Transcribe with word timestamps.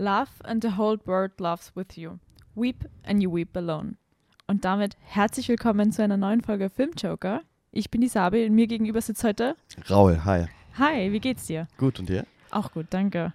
Love 0.00 0.30
and 0.44 0.62
the 0.62 0.78
whole 0.78 0.96
world 1.04 1.32
loves 1.38 1.72
with 1.76 1.94
you. 1.98 2.12
Weep 2.54 2.86
and 3.02 3.22
you 3.22 3.30
weep 3.30 3.54
alone. 3.54 3.96
Und 4.46 4.64
damit 4.64 4.96
herzlich 5.02 5.46
willkommen 5.50 5.92
zu 5.92 6.02
einer 6.02 6.16
neuen 6.16 6.40
Folge 6.40 6.70
Filmjoker. 6.70 7.42
Ich 7.70 7.90
bin 7.90 8.00
die 8.00 8.08
Sabi 8.08 8.46
und 8.46 8.54
mir 8.54 8.66
gegenüber 8.66 9.02
sitzt 9.02 9.22
heute. 9.24 9.56
Raul, 9.90 10.24
hi. 10.24 10.46
Hi, 10.78 11.12
wie 11.12 11.20
geht's 11.20 11.46
dir? 11.48 11.68
Gut 11.76 12.00
und 12.00 12.08
dir? 12.08 12.24
Auch 12.50 12.72
gut, 12.72 12.86
danke. 12.88 13.34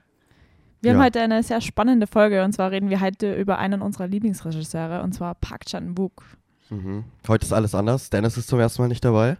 Wir 0.82 0.94
Ja. 0.94 0.98
haben 0.98 1.06
heute 1.06 1.22
eine 1.22 1.44
sehr 1.44 1.62
spannende 1.62 2.08
Folge 2.08 2.44
und 2.44 2.54
zwar 2.54 2.72
reden 2.72 2.90
wir 2.90 3.00
heute 3.00 3.36
über 3.36 3.60
einen 3.60 3.84
unserer 3.84 4.08
Lieblingsregisseure 4.08 5.04
und 5.04 5.14
zwar 5.14 5.36
Park 5.36 5.68
Chan-wook. 5.68 6.24
Mhm. 6.72 7.04
Heute 7.28 7.46
ist 7.46 7.54
alles 7.54 7.76
anders. 7.76 8.10
Dennis 8.10 8.38
ist 8.38 8.48
zum 8.48 8.60
ersten 8.60 8.82
Mal 8.82 8.88
nicht 8.88 9.06
dabei. 9.06 9.38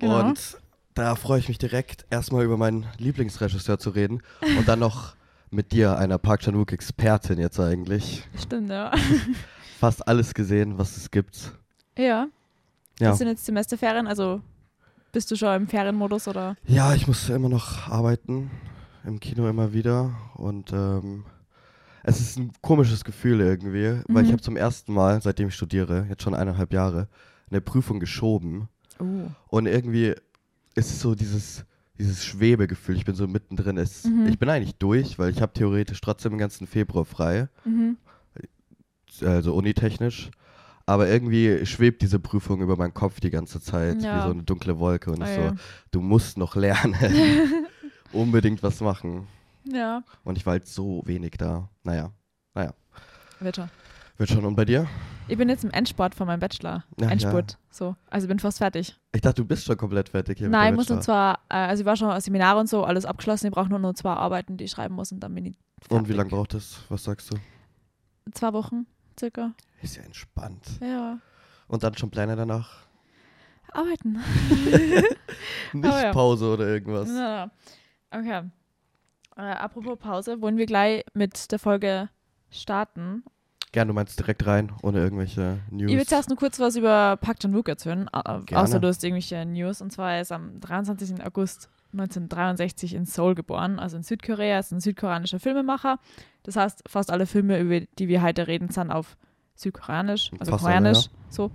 Genau. 0.00 0.20
Und 0.20 0.58
da 0.92 1.14
freue 1.14 1.38
ich 1.38 1.48
mich 1.48 1.56
direkt, 1.56 2.04
erstmal 2.10 2.44
über 2.44 2.58
meinen 2.58 2.84
Lieblingsregisseur 2.98 3.78
zu 3.78 3.88
reden 3.88 4.22
und 4.58 4.68
dann 4.68 4.80
noch 4.80 5.14
mit 5.52 5.72
dir, 5.72 5.96
einer 5.98 6.18
Park 6.18 6.40
Chan-wook-Expertin 6.40 7.38
jetzt 7.38 7.60
eigentlich. 7.60 8.26
Stimmt, 8.40 8.70
ja. 8.70 8.90
Fast 9.78 10.06
alles 10.06 10.34
gesehen, 10.34 10.78
was 10.78 10.96
es 10.96 11.10
gibt. 11.10 11.52
ja. 11.96 12.28
Ja, 13.00 13.08
Das 13.08 13.18
sind 13.18 13.28
jetzt 13.28 13.44
Semesterferien, 13.46 14.06
also 14.06 14.42
bist 15.12 15.30
du 15.30 15.34
schon 15.36 15.54
im 15.62 15.66
Ferienmodus 15.66 16.28
oder? 16.28 16.56
ja 16.66 16.94
ich 16.94 17.06
muss 17.08 17.28
immer 17.30 17.48
noch 17.48 17.88
arbeiten, 17.88 18.50
im 19.04 19.18
Kino 19.18 19.48
immer 19.48 19.72
wieder. 19.72 20.10
Und 20.34 20.72
ähm, 20.72 21.24
es 22.04 22.20
ist 22.20 22.38
ein 22.38 22.52
komisches 22.60 23.02
Gefühl 23.02 23.40
irgendwie, 23.40 24.02
weil 24.08 24.22
ich 24.24 24.28
Mhm. 24.28 24.32
habe 24.34 24.42
zum 24.42 24.56
ersten 24.56 24.92
Mal, 24.92 25.20
seitdem 25.22 25.48
ich 25.48 25.54
studiere, 25.54 26.06
jetzt 26.10 26.22
schon 26.22 26.34
eineinhalb 26.34 26.72
Jahre, 26.72 27.08
eine 27.50 27.60
Prüfung 27.62 27.98
geschoben. 27.98 28.68
Oh. 29.00 29.04
Und 29.48 29.66
irgendwie 29.66 30.10
ist 30.74 30.90
es 30.90 31.00
so 31.00 31.14
dieses, 31.14 31.64
dieses 32.02 32.24
Schwebegefühl. 32.24 32.96
Ich 32.96 33.04
bin 33.04 33.14
so 33.14 33.26
mittendrin. 33.26 33.78
Es, 33.78 34.04
Mhm. 34.04 34.26
Ich 34.26 34.38
bin 34.38 34.48
eigentlich 34.48 34.74
durch, 34.76 35.18
weil 35.18 35.30
ich 35.30 35.40
habe 35.40 35.52
theoretisch 35.52 36.00
trotzdem 36.00 36.32
den 36.32 36.38
ganzen 36.38 36.66
Februar 36.66 37.04
frei, 37.04 37.48
Mhm. 37.64 37.96
also 39.22 39.54
unitechnisch. 39.54 40.30
Aber 40.84 41.08
irgendwie 41.08 41.64
schwebt 41.64 42.02
diese 42.02 42.18
Prüfung 42.18 42.60
über 42.60 42.76
meinen 42.76 42.92
Kopf 42.92 43.20
die 43.20 43.30
ganze 43.30 43.60
Zeit, 43.60 44.02
Ja. 44.02 44.18
wie 44.18 44.22
so 44.26 44.30
eine 44.32 44.42
dunkle 44.42 44.78
Wolke. 44.80 45.12
Und 45.12 45.22
Ah, 45.22 45.30
ich 45.30 45.36
ja. 45.38 45.48
so, 45.50 45.56
du 45.92 46.00
musst 46.00 46.36
noch 46.36 46.56
lernen. 46.56 46.96
Unbedingt 48.12 48.62
was 48.62 48.80
machen. 48.80 49.26
Ja, 49.64 50.02
Und 50.24 50.36
ich 50.38 50.44
war 50.44 50.52
halt 50.54 50.66
so 50.66 51.02
wenig 51.06 51.32
da. 51.38 51.68
Naja, 51.84 52.12
wird 53.40 53.56
schon. 53.56 53.70
Wird 54.16 54.30
schon. 54.30 54.44
Und 54.44 54.54
bei 54.54 54.64
dir? 54.64 54.86
Ich 55.28 55.38
bin 55.38 55.48
jetzt 55.48 55.64
im 55.64 55.70
Endsport 55.70 56.14
von 56.14 56.26
meinem 56.26 56.40
Bachelor. 56.40 56.84
Ja, 57.00 57.08
Endspurt. 57.08 57.58
So. 57.70 57.96
Also 58.10 58.28
bin 58.28 58.38
fast 58.38 58.58
fertig. 58.58 58.98
Ich 59.12 59.20
dachte, 59.20 59.42
du 59.42 59.48
bist 59.48 59.64
schon 59.64 59.76
komplett 59.76 60.08
fertig 60.08 60.38
hier. 60.38 60.48
Nein, 60.48 60.74
ich 60.74 60.76
muss 60.76 60.88
nur 60.88 61.00
zwar, 61.00 61.40
äh, 61.48 61.54
also 61.54 61.82
ich 61.82 61.86
war 61.86 61.96
schon 61.96 62.20
Seminare 62.20 62.58
und 62.60 62.68
so, 62.68 62.84
alles 62.84 63.04
abgeschlossen. 63.04 63.46
Ich 63.46 63.52
brauche 63.52 63.68
nur 63.68 63.78
noch 63.78 63.94
zwei 63.94 64.12
Arbeiten, 64.12 64.56
die 64.56 64.64
ich 64.64 64.70
schreiben 64.70 64.94
muss 64.94 65.12
und 65.12 65.20
dann 65.20 65.34
bin 65.34 65.46
ich 65.46 65.56
fertig. 65.80 65.98
Und 65.98 66.08
wie 66.08 66.12
lange 66.12 66.30
braucht 66.30 66.54
es? 66.54 66.80
Was 66.88 67.04
sagst 67.04 67.32
du? 67.32 67.36
Zwei 68.32 68.52
Wochen 68.52 68.86
circa. 69.18 69.54
Ist 69.80 69.96
ja 69.96 70.02
entspannt. 70.02 70.66
Ja. 70.80 71.18
Und 71.68 71.82
dann 71.82 71.96
schon 71.96 72.10
Pläne 72.10 72.36
danach? 72.36 72.86
Arbeiten. 73.72 74.12
Nicht 75.72 75.84
ja. 75.84 76.12
Pause 76.12 76.52
oder 76.52 76.66
irgendwas. 76.66 77.08
Ja. 77.08 77.50
Okay. 78.10 78.42
Äh, 79.36 79.40
apropos 79.40 79.98
Pause, 79.98 80.40
wollen 80.42 80.58
wir 80.58 80.66
gleich 80.66 81.04
mit 81.14 81.50
der 81.50 81.58
Folge 81.58 82.10
starten. 82.50 83.24
Gern, 83.72 83.88
du 83.88 83.94
meinst 83.94 84.18
direkt 84.18 84.46
rein, 84.46 84.70
ohne 84.82 84.98
irgendwelche 84.98 85.58
News. 85.70 85.90
Ich 85.90 85.96
will 85.96 86.06
zuerst 86.06 86.28
nur 86.28 86.36
kurz 86.36 86.60
was 86.60 86.76
über 86.76 87.16
Park 87.16 87.40
Chan-wook 87.40 87.68
erzählen, 87.68 88.06
äh, 88.12 88.22
Gerne. 88.22 88.44
außer 88.52 88.80
du 88.80 88.86
hast 88.86 89.02
irgendwelche 89.02 89.46
News. 89.46 89.80
Und 89.80 89.90
zwar 89.90 90.12
er 90.12 90.20
ist 90.20 90.30
am 90.30 90.60
23. 90.60 91.24
August 91.24 91.70
1963 91.92 92.94
in 92.94 93.06
Seoul 93.06 93.34
geboren, 93.34 93.78
also 93.78 93.96
in 93.96 94.02
Südkorea. 94.02 94.54
Er 94.54 94.60
ist 94.60 94.72
ein 94.72 94.80
südkoreanischer 94.80 95.40
Filmemacher. 95.40 95.98
Das 96.42 96.56
heißt, 96.56 96.84
fast 96.86 97.10
alle 97.10 97.24
Filme, 97.24 97.58
über 97.60 97.80
die 97.98 98.08
wir 98.08 98.22
heute 98.22 98.46
reden, 98.46 98.68
sind 98.68 98.90
auf 98.90 99.16
Südkoreanisch, 99.54 100.30
also 100.38 100.52
Fast 100.52 100.64
alle, 100.64 100.74
Koreanisch. 100.74 101.08
So. 101.30 101.50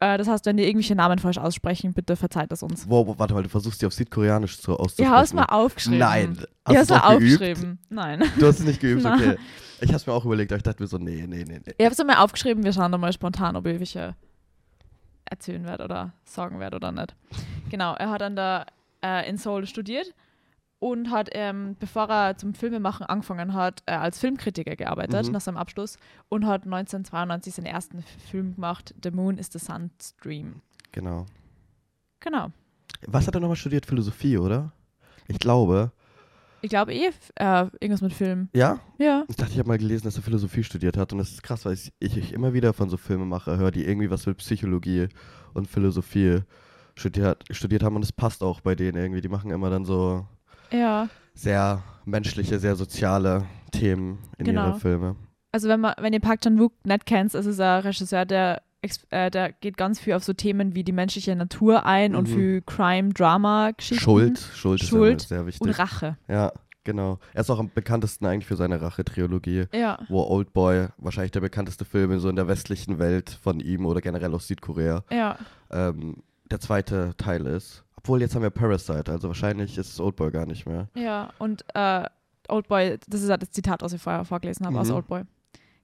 Äh, 0.00 0.18
das 0.18 0.28
heißt, 0.28 0.44
wenn 0.46 0.56
die 0.56 0.64
irgendwelche 0.64 0.94
Namen 0.94 1.18
falsch 1.18 1.38
aussprechen, 1.38 1.94
bitte 1.94 2.16
verzeiht 2.16 2.52
das 2.52 2.62
uns. 2.62 2.88
Wow, 2.88 3.18
warte 3.18 3.34
mal, 3.34 3.42
du 3.42 3.48
versuchst 3.48 3.80
die 3.80 3.86
auf 3.86 3.94
Südkoreanisch 3.94 4.58
zu 4.60 4.76
auszusprechen. 4.76 5.10
Habe 5.10 5.24
es 5.24 5.32
mal 5.32 5.44
aufgeschrieben. 5.44 5.98
Nein. 5.98 6.38
Hast 6.66 6.76
es 6.76 6.88
du 6.88 6.94
mal 6.94 7.14
aufgeschrieben. 7.14 7.78
Nein. 7.88 8.24
Du 8.38 8.46
hast 8.46 8.60
es 8.60 8.66
nicht 8.66 8.80
geübt, 8.80 9.04
okay. 9.06 9.36
Ich 9.80 9.88
habe 9.88 9.96
es 9.96 10.06
mir 10.06 10.12
auch 10.12 10.24
überlegt, 10.24 10.52
aber 10.52 10.58
ich 10.58 10.62
dachte 10.62 10.82
mir 10.82 10.86
so, 10.86 10.98
nee, 10.98 11.24
nee, 11.26 11.44
nee, 11.44 11.60
nee. 11.64 11.74
Ich 11.76 11.84
habe 11.84 11.94
es 11.94 12.04
mal 12.04 12.16
aufgeschrieben, 12.16 12.64
wir 12.64 12.72
schauen 12.72 12.92
da 12.92 12.98
mal 12.98 13.12
spontan, 13.12 13.56
ob 13.56 13.66
ich 13.66 13.78
welche 13.78 14.14
erzählen 15.24 15.64
werde 15.64 15.84
oder 15.84 16.12
sagen 16.24 16.60
werde 16.60 16.76
oder 16.76 16.92
nicht. 16.92 17.14
Genau, 17.70 17.94
er 17.94 18.10
hat 18.10 18.22
an 18.22 18.36
der 18.36 18.66
äh, 19.02 19.28
in 19.28 19.38
Seoul 19.38 19.66
studiert 19.66 20.14
und 20.78 21.10
hat, 21.10 21.30
ähm, 21.32 21.76
bevor 21.78 22.08
er 22.10 22.36
zum 22.36 22.52
Filmemachen 22.54 23.06
angefangen 23.06 23.54
hat, 23.54 23.82
äh, 23.86 23.92
als 23.92 24.18
Filmkritiker 24.18 24.76
gearbeitet 24.76 25.26
Mhm. 25.26 25.32
nach 25.32 25.40
seinem 25.40 25.56
Abschluss 25.56 25.96
und 26.28 26.46
hat 26.46 26.64
1992 26.66 27.54
seinen 27.54 27.66
ersten 27.66 28.02
Film 28.30 28.54
gemacht, 28.54 28.94
The 29.02 29.10
Moon 29.10 29.38
is 29.38 29.48
the 29.52 29.58
Sun's 29.58 30.14
Dream. 30.22 30.60
Genau. 30.92 31.26
Genau. 32.20 32.48
Was 33.06 33.26
hat 33.26 33.34
er 33.34 33.40
nochmal 33.40 33.56
studiert? 33.56 33.86
Philosophie, 33.86 34.38
oder? 34.38 34.72
Ich 35.28 35.38
glaube. 35.38 35.92
Ich 36.62 36.70
glaube 36.70 36.94
eh, 36.94 37.10
äh, 37.36 37.66
irgendwas 37.80 38.00
mit 38.00 38.12
Film. 38.12 38.48
Ja? 38.54 38.80
Ja. 38.98 39.24
Ich 39.28 39.36
dachte, 39.36 39.52
ich 39.52 39.58
habe 39.58 39.68
mal 39.68 39.78
gelesen, 39.78 40.04
dass 40.04 40.16
er 40.16 40.22
Philosophie 40.22 40.64
studiert 40.64 40.96
hat. 40.96 41.12
Und 41.12 41.18
das 41.18 41.30
ist 41.30 41.42
krass, 41.42 41.64
weil 41.64 41.74
ich, 41.74 41.92
ich, 42.00 42.16
ich 42.16 42.32
immer 42.32 42.54
wieder 42.54 42.72
von 42.72 42.88
so 42.88 42.96
Filmemacher 42.96 43.56
höre, 43.58 43.70
die 43.70 43.84
irgendwie 43.84 44.10
was 44.10 44.26
mit 44.26 44.38
Psychologie 44.38 45.08
und 45.54 45.68
Philosophie 45.68 46.40
studiert, 46.96 47.44
studiert 47.50 47.82
haben. 47.82 47.96
Und 47.96 48.02
es 48.02 48.12
passt 48.12 48.42
auch 48.42 48.60
bei 48.60 48.74
denen 48.74 48.96
irgendwie. 48.96 49.20
Die 49.20 49.28
machen 49.28 49.50
immer 49.50 49.68
dann 49.70 49.84
so 49.84 50.26
Ja. 50.72 51.08
sehr 51.34 51.82
menschliche, 52.04 52.58
sehr 52.58 52.76
soziale 52.76 53.44
Themen 53.72 54.18
in 54.38 54.46
Genau. 54.46 54.68
ihre 54.70 54.80
Filme. 54.80 55.16
Also 55.52 55.68
wenn 55.68 55.80
man, 55.80 55.94
wenn 55.98 56.12
ihr 56.12 56.20
Park 56.20 56.40
Chan-wook 56.42 56.72
nicht 56.84 57.06
kennt, 57.06 57.34
ist 57.34 57.46
es 57.46 57.58
ein 57.60 57.80
Regisseur, 57.80 58.24
der, 58.26 58.62
äh, 59.10 59.30
der 59.30 59.52
geht 59.52 59.76
ganz 59.76 59.98
viel 59.98 60.12
auf 60.14 60.22
so 60.24 60.32
Themen 60.32 60.74
wie 60.74 60.84
die 60.84 60.92
menschliche 60.92 61.34
Natur 61.34 61.84
ein 61.86 62.14
und 62.14 62.28
Mhm. 62.28 62.34
für 62.34 62.60
Crime-Drama-Geschichten. 62.62 64.02
Schuld, 64.02 64.38
Schuld, 64.38 64.82
Schuld 64.82 65.22
ist 65.22 65.30
ja 65.30 65.36
sehr 65.36 65.40
Und 65.40 65.46
wichtig. 65.46 65.78
Rache. 65.78 66.16
Ja, 66.28 66.52
genau. 66.84 67.18
Er 67.34 67.40
ist 67.40 67.50
auch 67.50 67.58
am 67.58 67.70
bekanntesten 67.74 68.26
eigentlich 68.26 68.46
für 68.46 68.56
seine 68.56 68.80
Rache-Trilogie, 68.80 69.64
Ja. 69.72 69.98
wo 70.08 70.22
Oldboy 70.24 70.88
wahrscheinlich 70.98 71.32
der 71.32 71.40
bekannteste 71.40 71.84
Film 71.84 72.18
so 72.18 72.28
in 72.28 72.36
der 72.36 72.48
westlichen 72.48 72.98
Welt 72.98 73.30
von 73.42 73.60
ihm 73.60 73.86
oder 73.86 74.00
generell 74.00 74.34
aus 74.34 74.46
Südkorea 74.48 75.04
Ja. 75.10 75.36
ähm, 75.70 76.22
der 76.50 76.60
zweite 76.60 77.14
Teil 77.16 77.46
ist. 77.46 77.82
Obwohl, 78.06 78.20
jetzt 78.20 78.36
haben 78.36 78.42
wir 78.42 78.50
Parasite, 78.50 79.10
also 79.10 79.26
wahrscheinlich 79.26 79.76
ist 79.76 79.88
es 79.92 79.98
Oldboy 80.00 80.30
gar 80.30 80.46
nicht 80.46 80.64
mehr. 80.64 80.86
Ja. 80.94 81.30
Und 81.40 81.64
äh, 81.74 82.04
Oldboy, 82.48 82.98
das 83.08 83.20
ist 83.22 83.28
halt 83.30 83.42
das 83.42 83.50
Zitat, 83.50 83.82
was 83.82 83.92
ich 83.92 84.00
vorher 84.00 84.24
vorgelesen 84.24 84.64
habe 84.64 84.78
aus 84.78 84.88
Mhm. 84.88 84.94
Oldboy. 84.94 85.22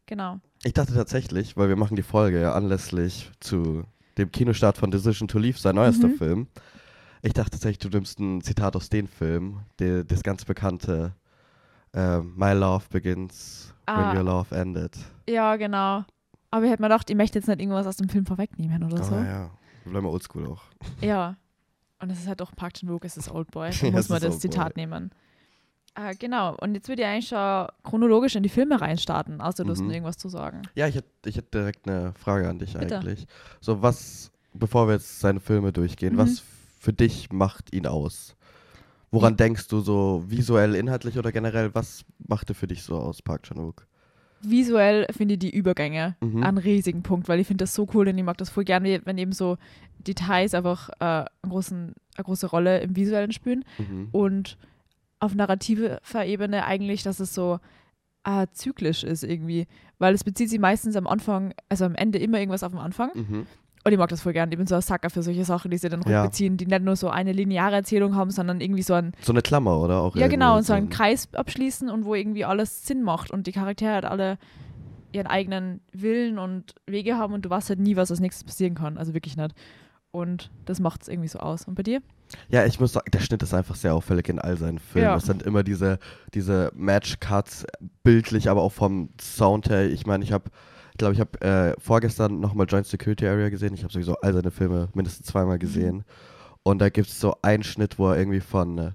Genau. 0.07 0.39
Ich 0.63 0.73
dachte 0.73 0.95
tatsächlich, 0.95 1.57
weil 1.57 1.69
wir 1.69 1.75
machen 1.77 1.97
die 1.97 2.03
Folge 2.05 2.41
ja 2.41 2.53
anlässlich 2.55 3.31
zu 3.41 3.83
dem 4.19 4.31
Kinostart 4.31 4.79
von 4.79 4.93
Decision 4.93 5.27
to 5.27 5.39
Leave, 5.41 5.59
sein 5.59 5.75
neuester 5.75 6.07
Mhm. 6.07 6.15
Film. 6.15 6.47
Ich 7.23 7.33
dachte 7.33 7.51
tatsächlich, 7.51 7.79
du 7.81 7.89
nimmst 7.89 8.21
ein 8.21 8.41
Zitat 8.41 8.77
aus 8.77 8.89
dem 8.89 9.09
Film, 9.09 9.61
der, 9.81 10.05
das 10.05 10.23
ganz 10.23 10.45
bekannte 10.45 11.15
äh, 11.95 12.19
My 12.21 12.53
Love 12.53 12.85
Begins 12.91 13.75
Ah. 13.87 14.13
When 14.13 14.17
Your 14.19 14.25
Love 14.25 14.55
Ended. 14.55 14.97
Ja, 15.29 15.57
genau. 15.57 16.05
Aber 16.53 16.65
ich 16.65 16.71
hätte 16.71 16.83
mir 16.83 16.89
gedacht, 16.89 17.11
ich 17.11 17.17
möchte 17.17 17.39
jetzt 17.41 17.49
nicht 17.49 17.61
irgendwas 17.61 17.87
aus 17.87 17.97
dem 17.97 18.09
Film 18.09 18.27
vorwegnehmen 18.27 18.85
oder 18.85 19.03
so. 19.03 19.15
Oh, 19.17 19.19
ja. 19.19 19.51
Wir 19.83 19.91
bleiben 19.91 20.07
oldschool 20.07 20.47
auch. 20.47 20.63
Ja. 21.01 21.37
Und 22.03 22.11
es 22.11 22.19
ist 22.21 22.27
halt 22.29 22.43
auch 22.43 22.53
Park 22.55 22.75
Chan-wook, 22.75 23.05
es 23.05 23.17
ist 23.17 23.31
Oldboy. 23.31 23.71
Da 23.81 23.91
muss 23.91 24.09
man 24.09 24.21
das. 24.21 24.41
Zitat 24.41 24.77
nehmen. 24.77 25.11
Äh, 25.95 26.15
genau. 26.17 26.57
Und 26.61 26.75
jetzt 26.75 26.89
würde 26.89 27.03
ich 27.03 27.09
eigentlich 27.09 27.29
schon 27.29 27.67
chronologisch 27.85 28.35
in 28.35 28.43
die 28.43 28.49
Filme 28.49 28.81
reinstarten, 28.81 29.41
außer 29.41 29.65
du 29.65 29.71
hast 29.71 29.81
Mhm. 29.83 29.91
irgendwas 29.91 30.17
zu 30.17 30.29
sagen. 30.29 30.63
Ja, 30.75 30.89
ich 30.89 30.97
hätte 30.97 31.09
ich 31.29 31.37
hätt 31.37 31.53
direkt 31.55 31.87
eine 31.87 32.13
Frage 32.15 32.49
an 32.49 32.59
dich 32.59 32.75
Bitte. 32.75 32.97
eigentlich. 32.99 33.27
So, 33.61 33.83
was, 33.83 34.33
bevor 34.55 34.89
wir 34.89 34.95
jetzt 34.95 35.21
seine 35.21 35.41
Filme 35.41 35.73
durchgehen, 35.73 36.15
Mhm. 36.15 36.19
was 36.19 36.43
für 36.81 36.93
dich 36.93 37.31
macht 37.31 37.73
ihn 37.75 37.87
aus? 37.87 38.35
Woran 39.11 39.37
denkst 39.37 39.69
du 39.69 39.81
so 39.81 40.25
visuell, 40.27 40.75
inhaltlich 40.75 41.19
oder 41.19 41.31
generell, 41.31 41.75
was 41.75 42.05
macht 42.27 42.49
er 42.49 42.55
für 42.55 42.67
dich 42.67 42.83
so 42.83 42.97
aus, 42.97 43.21
Park 43.21 43.43
Chan-wook? 43.45 43.87
Visuell 44.43 45.07
finde 45.11 45.35
ich 45.35 45.41
die 45.41 45.55
Übergänge 45.55 46.17
Mhm. 46.21 46.43
einen 46.43 46.59
riesigen 46.59 47.03
Punkt, 47.03 47.29
weil 47.29 47.41
ich 47.41 47.47
finde 47.47 47.63
das 47.63 47.75
so 47.75 47.89
cool 47.95 48.09
und 48.09 48.19
ich 48.19 48.25
mag 48.25 48.37
das 48.39 48.51
voll 48.51 48.65
gerne, 48.65 49.01
wenn 49.05 49.19
eben 49.19 49.33
so 49.33 49.57
Details 50.07 50.55
einfach 50.55 50.89
äh, 51.01 51.05
einen 51.05 51.51
großen, 51.51 51.95
eine 52.17 52.25
große 52.25 52.47
Rolle 52.49 52.81
im 52.81 52.97
Visuellen 52.97 53.33
spielen. 53.33 53.65
Mhm. 53.79 54.09
Und 54.13 54.59
auf 55.21 55.35
narrativer 55.35 56.01
Ebene 56.25 56.65
eigentlich, 56.65 57.03
dass 57.05 57.21
es 57.21 57.35
so 57.35 57.61
äh, 58.25 58.47
zyklisch 58.53 59.05
ist 59.05 59.23
irgendwie, 59.25 59.67
weil 59.99 60.15
es 60.15 60.25
bezieht 60.25 60.51
sich 60.51 60.59
meistens 60.61 60.97
am 60.97 61.07
Anfang, 61.07 61.55
also 61.69 61.85
am 61.85 61.95
Ende 61.95 62.19
immer 62.19 62.39
irgendwas 62.39 62.63
auf 62.65 62.73
dem 62.73 62.81
Anfang. 62.81 63.11
Mhm. 63.15 63.47
Und 63.85 63.91
ich 63.93 63.99
mag 63.99 64.09
das 64.11 64.21
voll 64.23 64.33
gern. 64.33 64.51
Ich 64.53 64.59
bin 64.59 64.67
so 64.67 64.77
ein 64.77 64.81
Sacker 64.81 65.11
für 65.11 65.23
solche 65.25 65.45
Sachen, 65.45 65.71
die 65.71 65.77
sie 65.79 65.89
dann 65.89 66.03
Ja. 66.07 66.23
rückbeziehen, 66.23 66.57
die 66.57 66.67
nicht 66.67 66.83
nur 66.83 66.95
so 66.95 67.09
eine 67.11 67.33
lineare 67.33 67.75
Erzählung 67.75 68.15
haben, 68.15 68.31
sondern 68.31 68.61
irgendwie 68.61 68.83
so 68.83 68.95
ein, 68.95 69.13
So 69.23 69.33
eine 69.33 69.43
Klammer, 69.43 69.81
oder? 69.81 70.01
Auch 70.03 70.15
ja 70.15 70.29
genau, 70.29 70.57
und 70.57 70.63
so 70.65 70.73
einen 70.73 70.87
ein- 70.87 70.91
Kreis 70.91 71.29
abschließen 71.35 71.91
und 71.91 72.05
wo 72.05 72.15
irgendwie 72.15 72.45
alles 72.45 72.87
Sinn 72.87 73.03
macht 73.03 73.31
und 73.33 73.47
die 73.49 73.53
Charaktere 73.53 73.95
halt 73.95 74.05
alle 74.05 74.39
ihren 75.11 75.27
eigenen 75.27 75.81
Willen 75.93 76.39
und 76.39 76.75
Wege 76.87 77.19
haben 77.19 77.35
und 77.35 77.45
du 77.45 77.51
weißt 77.51 77.71
halt 77.71 77.81
nie, 77.81 77.97
was 77.97 78.11
als 78.11 78.21
nächstes 78.21 78.45
passieren 78.45 78.75
kann. 78.77 78.97
Also 78.99 79.15
wirklich 79.15 79.37
nicht. 79.37 79.55
Und 80.13 80.51
das 80.67 80.79
macht 80.79 81.03
es 81.03 81.09
irgendwie 81.09 81.29
so 81.29 81.39
aus. 81.41 81.65
Und 81.67 81.75
bei 81.75 81.83
dir? 81.83 82.01
Ja, 82.51 82.65
ich 82.67 82.79
muss 82.79 82.93
sagen, 82.93 83.11
der 83.13 83.21
Schnitt 83.21 83.43
ist 83.43 83.53
einfach 83.53 83.75
sehr 83.75 83.95
auffällig 83.95 84.29
in 84.29 84.39
all 84.39 84.57
seinen 84.59 84.79
Filmen. 84.79 85.09
Ja. 85.09 85.17
Es 85.17 85.25
sind 85.25 85.43
immer 85.43 85.63
diese, 85.63 85.99
diese 86.35 86.71
Match-Cuts, 86.75 87.65
bildlich, 88.05 88.49
aber 88.49 88.63
auch 88.63 88.73
vom 88.73 89.09
Sound 89.21 89.69
her. 89.71 89.91
Ich 89.91 90.07
meine, 90.07 90.23
ich 90.23 90.33
habe, 90.33 90.45
ich 90.93 90.99
glaube, 90.99 91.15
ich 91.15 91.21
habe 91.21 91.41
äh, 91.41 91.75
vorgestern 91.81 92.39
nochmal 92.39 92.67
Joint 92.69 92.87
Security 92.87 93.27
Area 93.27 93.49
gesehen. 93.49 93.73
Ich 93.73 93.83
habe 93.83 93.93
sowieso 93.93 94.15
all 94.17 94.35
seine 94.35 94.51
Filme 94.51 94.91
mindestens 94.93 95.27
zweimal 95.27 95.59
gesehen. 95.59 96.05
Und 96.63 96.81
da 96.81 96.91
gibt 96.91 97.09
es 97.09 97.19
so 97.19 97.37
einen 97.41 97.63
Schnitt, 97.63 97.99
wo 97.99 98.11
er 98.11 98.19
irgendwie 98.19 98.41
von 98.41 98.79
äh, 98.79 98.91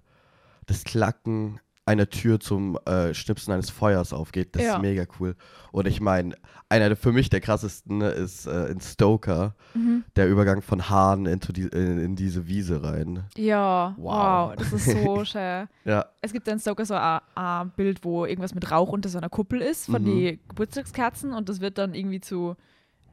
das 0.68 0.84
Klacken 0.84 1.60
einer 1.88 2.10
Tür 2.10 2.40
zum 2.40 2.78
äh, 2.86 3.14
Schnipsen 3.14 3.54
eines 3.54 3.70
Feuers 3.70 4.12
aufgeht. 4.14 4.56
Das 4.56 4.62
Ja. 4.64 4.76
ist 4.76 4.82
mega 4.82 5.06
cool. 5.20 5.36
Und 5.72 5.88
ich 5.88 6.02
meine, 6.02 6.36
einer 6.70 6.90
der 6.90 6.98
für 6.98 7.12
mich 7.14 7.30
der 7.30 7.40
krassesten 7.40 8.00
ne, 8.00 8.10
ist 8.10 8.46
äh, 8.46 8.66
in 8.68 8.82
Stoker, 8.82 9.56
Mhm. 9.74 10.04
der 10.16 10.28
Übergang 10.28 10.62
von 10.62 10.90
Hahn 10.90 11.24
die, 11.24 11.62
in, 11.64 11.98
in 12.00 12.16
diese 12.16 12.48
Wiese 12.48 12.84
rein. 12.84 13.24
Ja, 13.38 13.96
Wow. 13.98 14.50
wow. 14.50 14.56
das 14.58 14.74
ist 14.74 14.86
so 14.86 15.24
schön. 15.26 15.68
Ja, 15.86 16.06
Es 16.22 16.34
gibt 16.34 16.48
dann 16.48 16.60
Stoker 16.60 16.86
so 16.86 16.96
ein, 16.96 17.72
Bild, 17.78 18.04
wo 18.04 18.26
irgendwas 18.26 18.54
mit 18.54 18.70
Rauch 18.70 18.90
unter 18.90 19.08
so 19.10 19.18
einer 19.18 19.30
Kuppel 19.30 19.62
ist 19.62 19.86
von 19.86 20.02
Mhm. 20.02 20.06
die 20.06 20.40
Geburtstagskerzen 20.50 21.32
und 21.34 21.48
das 21.50 21.62
wird 21.62 21.78
dann 21.78 21.94
irgendwie 21.96 22.20
zu 22.20 22.56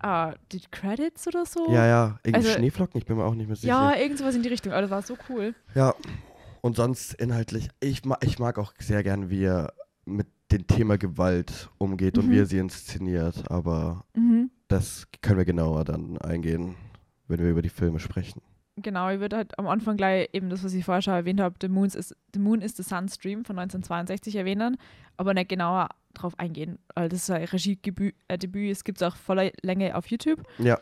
äh, 0.03 0.33
die 0.53 0.61
Credits 0.71 1.27
oder 1.29 1.47
so. 1.47 1.71
ja, 1.73 1.87
ja. 1.87 2.19
Irgendwie 2.25 2.47
Also- 2.49 2.59
Schneeflocken, 2.59 2.99
ich 2.99 3.07
bin 3.07 3.17
mir 3.17 3.25
auch 3.25 3.35
nicht 3.35 3.47
mehr 3.47 3.57
sicher. 3.57 3.69
Ja, 3.69 3.95
irgend 3.97 4.19
sowas 4.19 4.35
in 4.35 4.43
die 4.43 4.49
Richtung. 4.51 4.73
Aber 4.73 4.83
das 4.83 4.91
war 4.91 5.01
so 5.03 5.17
cool. 5.31 5.55
Ja, 5.75 5.95
und 6.65 6.77
sonst 6.77 7.13
inhaltlich, 7.15 7.69
ich, 7.81 8.05
ma 8.07 8.17
ich 8.23 8.39
mag 8.39 8.59
auch 8.59 8.73
sehr 8.79 9.03
gern, 9.03 9.29
wie 9.29 9.45
er 9.45 9.75
mit 10.07 10.27
dem 10.51 10.67
Thema 10.67 10.97
Gewalt 10.97 11.69
umgeht 11.77 12.17
und 12.17 12.29
Mhm. 12.29 12.31
wie 12.31 12.39
er 12.39 12.47
sie 12.47 12.57
inszeniert, 12.59 13.51
aber 13.51 14.05
Mhm. 14.15 14.51
das 14.69 15.07
können 15.21 15.37
wir 15.39 15.45
genauer 15.45 15.85
dann 15.85 16.17
eingehen, 16.19 16.75
wenn 17.29 17.39
wir 17.41 17.51
über 17.51 17.61
die 17.61 17.69
Filme 17.69 18.01
sprechen. 18.01 18.41
Genau, 18.77 19.11
ich 19.11 19.21
würde 19.21 19.37
halt 19.37 19.59
am 19.59 19.67
Anfang 19.69 19.97
gleich 19.99 20.31
eben 20.33 20.49
das, 20.49 20.65
was 20.65 20.73
ich 20.73 20.85
vorher 20.87 21.03
schon 21.03 21.13
erwähnt 21.15 21.39
habe, 21.41 21.55
The, 21.61 21.69
Moon's 21.69 21.95
is, 21.95 22.15
The 22.33 22.41
Moon 22.41 22.63
is 22.63 22.75
the 22.77 22.83
Sunstream 22.83 23.45
von 23.45 23.57
1962 23.59 24.35
erwähnen, 24.37 24.79
aber 25.19 25.35
nicht 25.35 25.51
genauer 25.51 25.91
drauf 26.15 26.33
eingehen, 26.39 26.79
weil 26.95 27.09
das 27.11 27.21
ist 27.25 27.31
ein 27.31 27.45
Regiedebüt, 27.45 28.15
äh, 28.29 28.39
es 28.71 28.85
gibt 28.85 28.99
es 29.01 29.03
auch 29.07 29.17
voller 29.17 29.51
Länge 29.63 29.95
auf 29.97 30.07
YouTube, 30.07 30.43
Ja, 30.59 30.79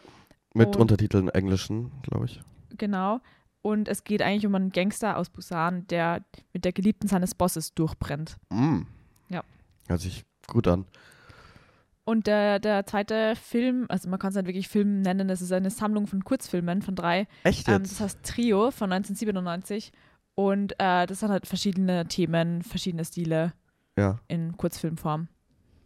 mit 0.55 0.69
Und- 0.69 0.77
Untertiteln 0.77 1.29
Englischen, 1.29 1.91
glaube 2.03 2.27
ich. 2.27 2.41
genau. 2.79 3.21
Und 3.63 3.89
es 3.89 4.05
geht 4.05 4.23
eigentlich 4.23 4.47
um 4.47 4.55
einen 4.55 4.71
Gangster 4.71 5.17
aus 5.17 5.31
Busan, 5.31 5.87
der 5.87 6.25
mit 6.53 6.65
der 6.65 6.73
Geliebten 6.73 7.07
seines 7.09 7.35
Bosses 7.35 7.75
durchbrennt. 7.75 8.37
Mm. 8.51 8.83
Ja. 9.29 9.43
Hört 9.87 10.01
sich 10.01 10.25
gut 10.49 10.67
an. 10.67 10.85
Und 12.05 12.27
der, 12.27 12.59
der 12.59 12.85
zweite 12.85 13.37
Film, 13.37 13.87
also 13.89 14.09
man 14.09 14.19
kann 14.19 14.31
es 14.31 14.37
nicht 14.37 14.47
wirklich 14.47 14.69
Film 14.69 15.03
nennen, 15.03 15.31
es 15.31 15.41
ist 15.41 15.53
eine 15.53 15.71
Sammlung 15.71 16.09
von 16.09 16.25
Kurzfilmen 16.25 16.83
von 16.83 16.97
drei. 16.97 17.29
Echt 17.45 17.69
Ähm, 17.69 17.85
das 17.85 18.01
heißt 18.01 18.25
Trio 18.25 18.73
von 18.73 18.93
1997. 18.93 19.93
Und 20.35 20.73
äh, 20.79 21.07
das 21.07 21.21
sind 21.21 21.31
halt 21.31 21.47
verschiedene 21.47 22.07
Themen, 22.07 22.63
verschiedene 22.63 23.05
Stile 23.05 23.53
ja. 23.97 24.19
in 24.27 24.57
Kurzfilmform. 24.57 25.29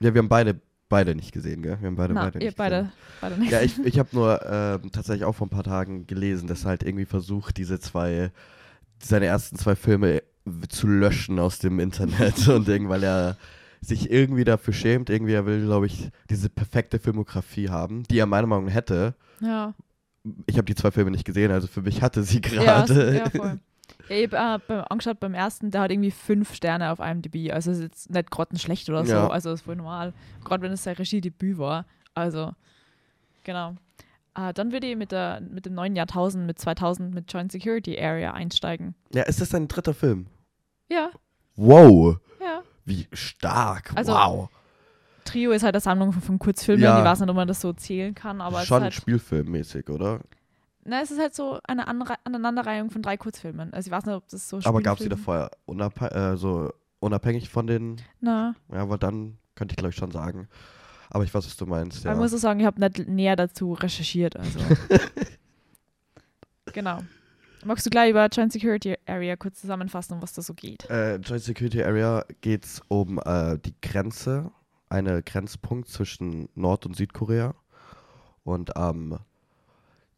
Ja, 0.01 0.15
wir 0.15 0.21
haben 0.21 0.29
beide, 0.29 0.61
beide 0.89 1.15
nicht 1.15 1.33
gesehen, 1.33 1.63
gell? 1.63 1.79
Wir 1.81 1.87
haben 1.89 1.97
beide, 1.97 2.15
Na, 2.15 2.25
beide 2.25 2.39
ihr 2.39 2.47
nicht 2.47 2.57
beide, 2.57 2.77
gesehen. 2.77 2.93
beide 3.21 3.39
nicht. 3.41 3.53
Ja, 3.53 3.61
ich, 3.63 3.79
ich 3.85 3.99
habe 3.99 4.09
nur 4.13 4.41
ähm, 4.49 4.91
tatsächlich 4.93 5.25
auch 5.25 5.35
vor 5.35 5.47
ein 5.47 5.51
paar 5.51 5.65
Tagen 5.65 6.07
gelesen, 6.07 6.47
dass 6.49 6.65
er 6.65 6.71
halt 6.71 6.83
irgendwie 6.83 7.07
versucht, 7.07 7.57
diese 7.57 7.79
zwei, 7.81 8.31
seine 9.03 9.27
ersten 9.27 9.57
zwei 9.57 9.75
Filme 9.77 10.23
zu 10.69 10.87
löschen 10.87 11.39
aus 11.39 11.59
dem 11.59 11.81
Internet 11.81 12.47
und 12.49 12.69
irgendwie, 12.69 12.91
weil 12.91 13.03
er 13.05 13.37
sich 13.81 14.11
irgendwie 14.11 14.45
dafür 14.45 14.73
schämt, 14.75 15.11
irgendwie 15.11 15.33
er 15.35 15.47
will, 15.47 15.65
glaube 15.65 15.87
ich, 15.87 16.09
diese 16.31 16.49
perfekte 16.49 16.99
Filmografie 16.99 17.69
haben, 17.69 18.03
die 18.05 18.19
er 18.19 18.27
meiner 18.27 18.47
Meinung 18.47 18.67
nach 18.67 18.75
hätte. 18.75 19.15
ja. 19.41 19.75
Ich 20.47 20.57
habe 20.57 20.65
die 20.65 20.75
zwei 20.75 20.91
Filme 20.91 21.13
nicht 21.13 21.25
gesehen, 21.25 21.53
also 21.53 21.69
für 21.69 21.83
mich 21.83 22.03
hatte 22.03 22.25
sie 22.25 22.41
Ja, 22.51 22.83
gerade. 22.85 23.17
ja, 23.17 23.31
voll. 23.31 23.61
Ja, 24.09 24.17
ich 24.17 24.33
habe 24.33 24.63
äh, 24.63 24.67
beim, 24.67 24.85
angeschaut 24.89 25.21
beim 25.21 25.35
ersten, 25.35 25.71
der 25.71 25.83
hat 25.83 25.91
irgendwie 25.91 26.11
fünf 26.11 26.55
Sterne 26.55 26.91
auf 26.91 26.99
IMDb. 27.01 27.53
Also 27.53 27.71
ist 27.71 27.81
jetzt 27.81 28.11
nicht 28.11 28.31
grottenschlecht 28.31 28.89
oder 28.89 29.05
so. 29.05 29.13
Ja. 29.13 29.29
Also 29.29 29.53
ist 29.53 29.63
voll 29.63 29.77
normal. 29.77 30.13
Gerade 30.45 30.63
wenn 30.63 30.73
es 30.73 30.83
sein 30.85 30.97
Regiedebüt 30.97 31.59
war. 31.59 31.87
Also, 32.15 32.53
genau. 33.45 33.75
Äh, 34.35 34.53
dann 34.53 34.73
würde 34.73 34.87
ich 34.87 34.97
mit, 34.97 35.13
der, 35.13 35.41
mit 35.41 35.67
dem 35.67 35.75
neuen 35.75 35.97
Jahrtausend, 35.97 36.47
mit 36.47 36.59
2000, 36.59 37.15
mit 37.15 37.33
Joint 37.33 37.51
Security 37.53 37.99
Area 37.99 38.33
einsteigen. 38.33 38.95
ja, 39.13 39.23
ist 39.23 39.41
das 39.41 39.51
dein 39.51 39.69
dritter 39.69 39.95
Film? 39.95 40.27
Ja, 40.91 41.11
Wow, 41.57 42.19
ja. 42.41 42.63
wie 42.85 43.09
stark, 43.13 43.93
Also, 43.95 44.13
wow. 44.13 44.51
Trio 45.25 45.51
ist 45.53 45.63
halt 45.63 45.75
eine 45.75 45.81
Sammlung 45.81 46.13
von, 46.13 46.23
von 46.23 46.39
Kurzfilmen. 46.39 46.85
Ja. 46.85 46.99
Ich 46.99 47.05
weiß 47.05 47.21
nicht, 47.21 47.31
ob 47.31 47.35
man 47.37 47.49
das 47.49 47.61
so 47.61 47.73
zählen 47.73 48.15
kann, 48.15 48.41
aber 48.41 48.61
Schon 48.61 48.83
halt, 48.83 48.95
Spielfilmmäßig, 48.95 49.89
oder? 49.89 50.21
Na, 50.87 51.01
es 51.03 51.11
ist 51.11 51.21
halt 51.21 51.35
so 51.35 51.59
eine 51.65 51.89
Anre 51.89 52.15
Aneinanderreihung 52.25 52.91
von 52.91 53.03
drei 53.03 53.17
Kurzfilmen. 53.17 53.73
Also 53.73 53.89
ich 53.89 53.93
weiß 53.93 54.07
nicht, 54.07 54.15
ob 54.15 54.29
das 54.29 54.49
so 54.49 54.61
Aber 54.65 54.81
gab 54.81 54.99
es 54.99 55.03
die 55.03 55.09
davor 55.09 55.51
unabhängig, 55.65 56.15
äh, 56.15 56.37
so 56.37 56.73
unabhängig 57.01 57.49
von 57.49 57.67
den 57.67 57.97
Na, 58.21 58.55
Ja, 58.73 58.83
aber 58.83 58.99
dann 58.99 59.39
könnte 59.55 59.73
ich 59.73 59.77
glaube 59.77 59.91
ich 59.91 59.97
schon 59.97 60.11
sagen. 60.11 60.49
Aber 61.11 61.25
ich 61.25 61.33
weiß, 61.33 61.47
was 61.47 61.57
du 61.57 61.67
meinst, 61.67 62.05
ja. 62.05 62.13
Ich 62.13 62.19
muss 62.19 62.35
auch 62.35 62.39
sagen, 62.39 62.61
ich 62.61 62.67
habe 62.67 62.81
nicht 62.81 63.09
näher 63.09 63.37
dazu 63.37 63.75
recherchiert. 63.75 64.37
Also. 64.37 64.59
genau. 66.73 66.99
Magst 67.65 67.87
du 67.87 67.91
gleich 67.91 68.11
über 68.11 68.27
Joint 68.27 68.53
Security 68.53 68.97
Area 69.07 69.37
kurz 69.37 69.61
zusammenfassen, 69.61 70.15
um 70.15 70.23
was 70.23 70.33
da 70.33 70.43
so 70.43 70.55
geht? 70.55 70.89
Äh, 70.91 71.17
Joint 71.17 71.43
Security 71.43 71.83
Area 71.83 72.25
geht 72.41 72.65
es 72.65 72.83
um 72.89 73.21
äh, 73.25 73.59
die 73.59 73.75
Grenze, 73.81 74.53
einen 74.89 75.25
Grenzpunkt 75.25 75.89
zwischen 75.89 76.49
Nord- 76.55 76.87
und 76.87 76.97
Südkorea. 76.97 77.55
Und 78.45 78.77
am 78.77 79.19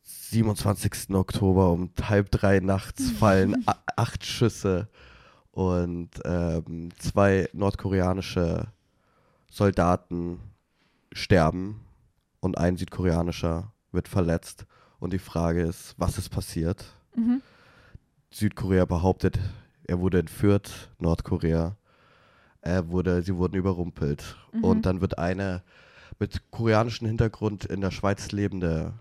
27. 0.09 1.15
Oktober 1.15 1.71
um 1.71 1.91
halb 2.01 2.31
drei 2.31 2.61
nachts 2.61 3.11
fallen 3.19 3.65
acht 3.97 4.25
Schüsse 4.25 4.89
und 5.51 6.11
ähm, 6.25 6.91
zwei 6.99 7.49
nordkoreanische 7.53 8.69
Soldaten 9.51 10.41
sterben 11.13 11.85
und 12.41 12.59
ein 12.59 12.77
südkoreanischer 12.77 13.73
wird 13.93 14.09
verletzt. 14.09 14.67
Und 14.99 15.13
die 15.13 15.19
Frage 15.19 15.63
ist, 15.63 15.95
was 15.99 16.19
ist 16.19 16.31
passiert? 16.31 16.85
Mhm. 17.15 17.43
Südkorea 18.31 18.85
behauptet, 18.85 19.39
er 19.85 20.01
wurde 20.01 20.19
entführt, 20.19 20.91
Nordkorea. 20.99 21.77
Er 22.61 22.89
wurde, 22.91 23.23
sie 23.23 23.37
wurden 23.37 23.57
überrumpelt. 23.57 24.37
Mhm. 24.53 24.65
Und 24.65 24.87
dann 24.87 25.01
wird 25.01 25.19
eine 25.19 25.63
mit 26.19 26.51
koreanischem 26.51 27.07
Hintergrund 27.07 27.65
in 27.65 27.81
der 27.81 27.91
Schweiz 27.91 28.33
lebende 28.33 28.95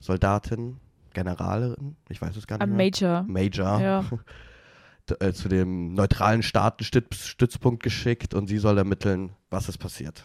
Soldatin, 0.00 0.78
Generalin, 1.12 1.96
ich 2.08 2.20
weiß 2.20 2.36
es 2.36 2.46
gar 2.46 2.58
nicht 2.58 2.66
mehr. 2.66 2.76
Major. 2.76 3.22
Major. 3.28 3.80
Ja. 3.80 4.04
äh, 5.20 5.32
zu 5.32 5.48
dem 5.48 5.94
neutralen 5.94 6.42
Staatenstützpunkt 6.42 7.82
geschickt 7.82 8.34
und 8.34 8.46
sie 8.48 8.58
soll 8.58 8.78
ermitteln, 8.78 9.32
was 9.50 9.68
ist 9.68 9.78
passiert. 9.78 10.24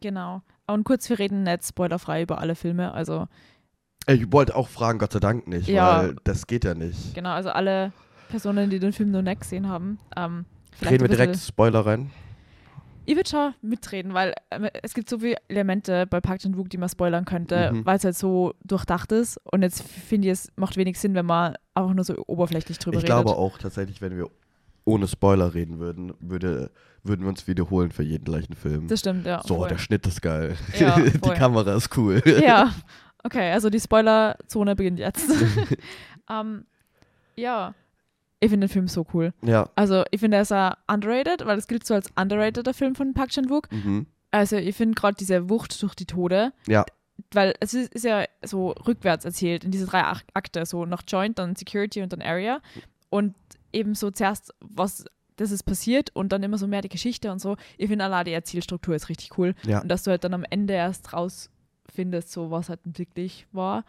Genau. 0.00 0.42
Und 0.66 0.84
kurz, 0.84 1.08
wir 1.08 1.18
reden 1.18 1.42
nicht 1.44 1.64
spoilerfrei 1.64 2.22
über 2.22 2.38
alle 2.38 2.54
Filme. 2.54 2.92
Also, 2.92 3.28
Ich 4.06 4.32
wollte 4.32 4.56
auch 4.56 4.68
fragen, 4.68 4.98
Gott 4.98 5.12
sei 5.12 5.20
Dank 5.20 5.46
nicht, 5.46 5.68
Ja. 5.68 6.02
weil 6.02 6.16
das 6.24 6.46
geht 6.46 6.64
ja 6.64 6.74
nicht. 6.74 7.14
genau, 7.14 7.30
also 7.30 7.50
alle 7.50 7.92
Personen, 8.28 8.68
die 8.70 8.78
den 8.78 8.92
Film 8.92 9.10
noch 9.10 9.22
nicht 9.22 9.40
gesehen 9.42 9.68
haben. 9.68 9.98
Ähm, 10.16 10.44
Reden 10.82 11.02
wir 11.02 11.08
direkt 11.08 11.36
Spoiler 11.36 11.86
rein. 11.86 12.10
Ich 13.06 13.16
würde 13.16 13.28
schon 13.28 13.54
mitreden, 13.62 14.14
weil 14.14 14.34
ähm, 14.50 14.68
es 14.82 14.94
gibt 14.94 15.08
so 15.10 15.18
viele 15.18 15.36
Elemente 15.48 16.06
bei 16.06 16.20
Park 16.20 16.40
Chan-wook, 16.40 16.68
die 16.70 16.78
man 16.78 16.88
spoilern 16.88 17.24
könnte, 17.24 17.70
Mhm. 17.72 17.84
weil 17.86 17.96
es 17.98 18.04
halt 18.04 18.16
so 18.16 18.54
durchdacht 18.64 19.12
ist. 19.12 19.38
Und 19.50 19.62
jetzt 19.62 19.82
finde 19.82 20.28
ich, 20.28 20.32
es 20.32 20.52
macht 20.56 20.76
wenig 20.76 20.98
Sinn, 20.98 21.14
wenn 21.14 21.26
man 21.26 21.56
einfach 21.74 21.92
nur 21.94 22.04
so 22.04 22.14
oberflächlich 22.26 22.78
drüber 22.78 22.96
Ich 22.98 23.04
redet. 23.04 23.14
glaube 23.16 23.36
auch 23.36 23.58
tatsächlich, 23.58 24.00
wenn 24.00 24.16
wir 24.16 24.28
ohne 24.86 25.08
Spoiler 25.08 25.54
reden 25.54 25.78
würden, 25.78 26.12
würde, 26.20 26.70
würden 27.02 27.22
wir 27.22 27.28
uns 27.30 27.46
wiederholen 27.46 27.90
für 27.90 28.02
jeden 28.02 28.24
gleichen 28.24 28.54
Film. 28.54 28.86
Das 28.88 29.00
stimmt, 29.00 29.26
ja. 29.26 29.42
so, 29.46 29.56
voll. 29.56 29.68
der 29.68 29.78
Schnitt 29.78 30.06
ist 30.06 30.20
geil. 30.22 30.56
Ja, 30.78 30.98
die. 31.00 31.18
Kamera 31.18 31.74
ist 31.74 31.96
cool. 31.96 32.22
Ja, 32.42 32.72
okay, 33.24 33.50
also 33.52 33.70
die 33.70 33.80
Spoilerzone 33.80 34.76
beginnt 34.76 34.98
jetzt. 34.98 35.30
ähm, 36.30 36.64
ja, 37.36 37.74
ich 38.44 38.50
finde 38.50 38.66
den 38.66 38.72
Film 38.72 38.88
so 38.88 39.06
cool. 39.14 39.32
ja. 39.42 39.68
Also 39.74 40.04
ich 40.10 40.20
finde, 40.20 40.36
er 40.36 40.42
ist 40.42 40.52
auch 40.52 40.72
underrated, 40.86 41.44
weil 41.46 41.58
es 41.58 41.66
gilt 41.66 41.86
so 41.86 41.94
als 41.94 42.08
underrateder 42.16 42.74
Film 42.74 42.94
von 42.94 43.14
Park 43.14 43.30
Chan-wook. 43.30 43.70
Mhm. 43.72 44.06
Also 44.30 44.56
ich 44.56 44.76
finde 44.76 44.94
gerade 44.94 45.16
diese 45.18 45.48
Wucht 45.48 45.80
durch 45.82 45.94
die 45.94 46.06
Tode, 46.06 46.52
Ja. 46.66 46.84
weil 47.32 47.54
es 47.60 47.72
ist, 47.74 47.94
ist 47.94 48.04
ja 48.04 48.24
so 48.44 48.70
rückwärts 48.86 49.24
erzählt 49.24 49.64
in 49.64 49.70
diese 49.70 49.86
drei 49.86 50.02
Ak- 50.04 50.24
Akte, 50.34 50.66
so 50.66 50.84
nach 50.86 51.02
Joint, 51.06 51.38
dann 51.38 51.54
Security 51.56 52.02
und 52.02 52.12
dann 52.12 52.20
Area. 52.22 52.60
Und 53.10 53.34
eben 53.72 53.94
so 53.94 54.10
zuerst, 54.10 54.52
was 54.60 55.04
das 55.36 55.50
ist 55.50 55.62
passiert 55.64 56.10
und 56.14 56.30
dann 56.32 56.42
immer 56.44 56.58
so 56.58 56.66
mehr 56.66 56.80
die 56.82 56.88
Geschichte 56.88 57.32
und 57.32 57.40
so. 57.40 57.56
Ich 57.78 57.88
finde 57.88 58.04
allein 58.04 58.24
die 58.24 58.32
Erzählstruktur 58.32 58.94
ist 58.94 59.08
richtig 59.08 59.36
cool. 59.38 59.54
Ja. 59.66 59.80
Und 59.80 59.88
dass 59.88 60.02
du 60.04 60.10
halt 60.12 60.22
dann 60.24 60.34
am 60.34 60.44
Ende 60.48 60.74
erst 60.74 61.12
rausfindest, 61.12 62.30
so 62.30 62.50
was 62.50 62.68
halt 62.68 62.80
wirklich 62.84 63.46
war. 63.52 63.84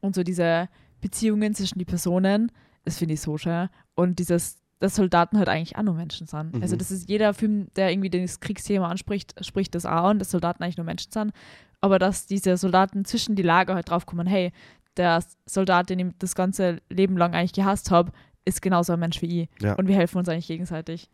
Und 0.00 0.14
so 0.14 0.22
diese 0.22 0.68
Beziehungen 1.00 1.54
zwischen 1.54 1.78
die 1.78 1.84
Personen, 1.84 2.52
das 2.88 2.98
finde 2.98 3.14
ich 3.14 3.20
so 3.20 3.36
schön. 3.36 3.68
Und 3.94 4.18
dieses, 4.18 4.58
dass 4.78 4.96
Soldaten 4.96 5.38
halt 5.38 5.48
eigentlich 5.48 5.76
auch 5.76 5.82
nur 5.82 5.94
Menschen 5.94 6.26
sind. 6.26 6.54
Mhm. 6.54 6.62
Also 6.62 6.76
das 6.76 6.90
ist 6.90 7.08
jeder 7.08 7.34
Film, 7.34 7.68
der 7.76 7.90
irgendwie 7.92 8.10
das 8.10 8.40
Kriegsthema 8.40 8.88
anspricht, 8.88 9.34
spricht 9.44 9.74
das 9.74 9.84
auch 9.84 10.04
an, 10.04 10.18
dass 10.18 10.30
Soldaten 10.30 10.62
eigentlich 10.62 10.78
nur 10.78 10.86
Menschen 10.86 11.12
sind. 11.12 11.32
Aber 11.80 11.98
dass 11.98 12.26
diese 12.26 12.56
Soldaten 12.56 13.04
zwischen 13.04 13.36
die 13.36 13.42
Lager 13.42 13.74
halt 13.74 13.90
draufkommen, 13.90 14.26
hey, 14.26 14.52
der 14.96 15.22
Soldat, 15.46 15.90
den 15.90 15.98
ich 15.98 16.06
das 16.18 16.34
ganze 16.34 16.80
Leben 16.88 17.16
lang 17.16 17.34
eigentlich 17.34 17.52
gehasst 17.52 17.90
habe, 17.90 18.10
ist 18.44 18.62
genauso 18.62 18.94
ein 18.94 19.00
Mensch 19.00 19.20
wie 19.22 19.42
ich. 19.42 19.48
Ja. 19.60 19.74
Und 19.74 19.86
wir 19.86 19.94
helfen 19.94 20.18
uns 20.18 20.28
eigentlich 20.28 20.48
gegenseitig. 20.48 21.10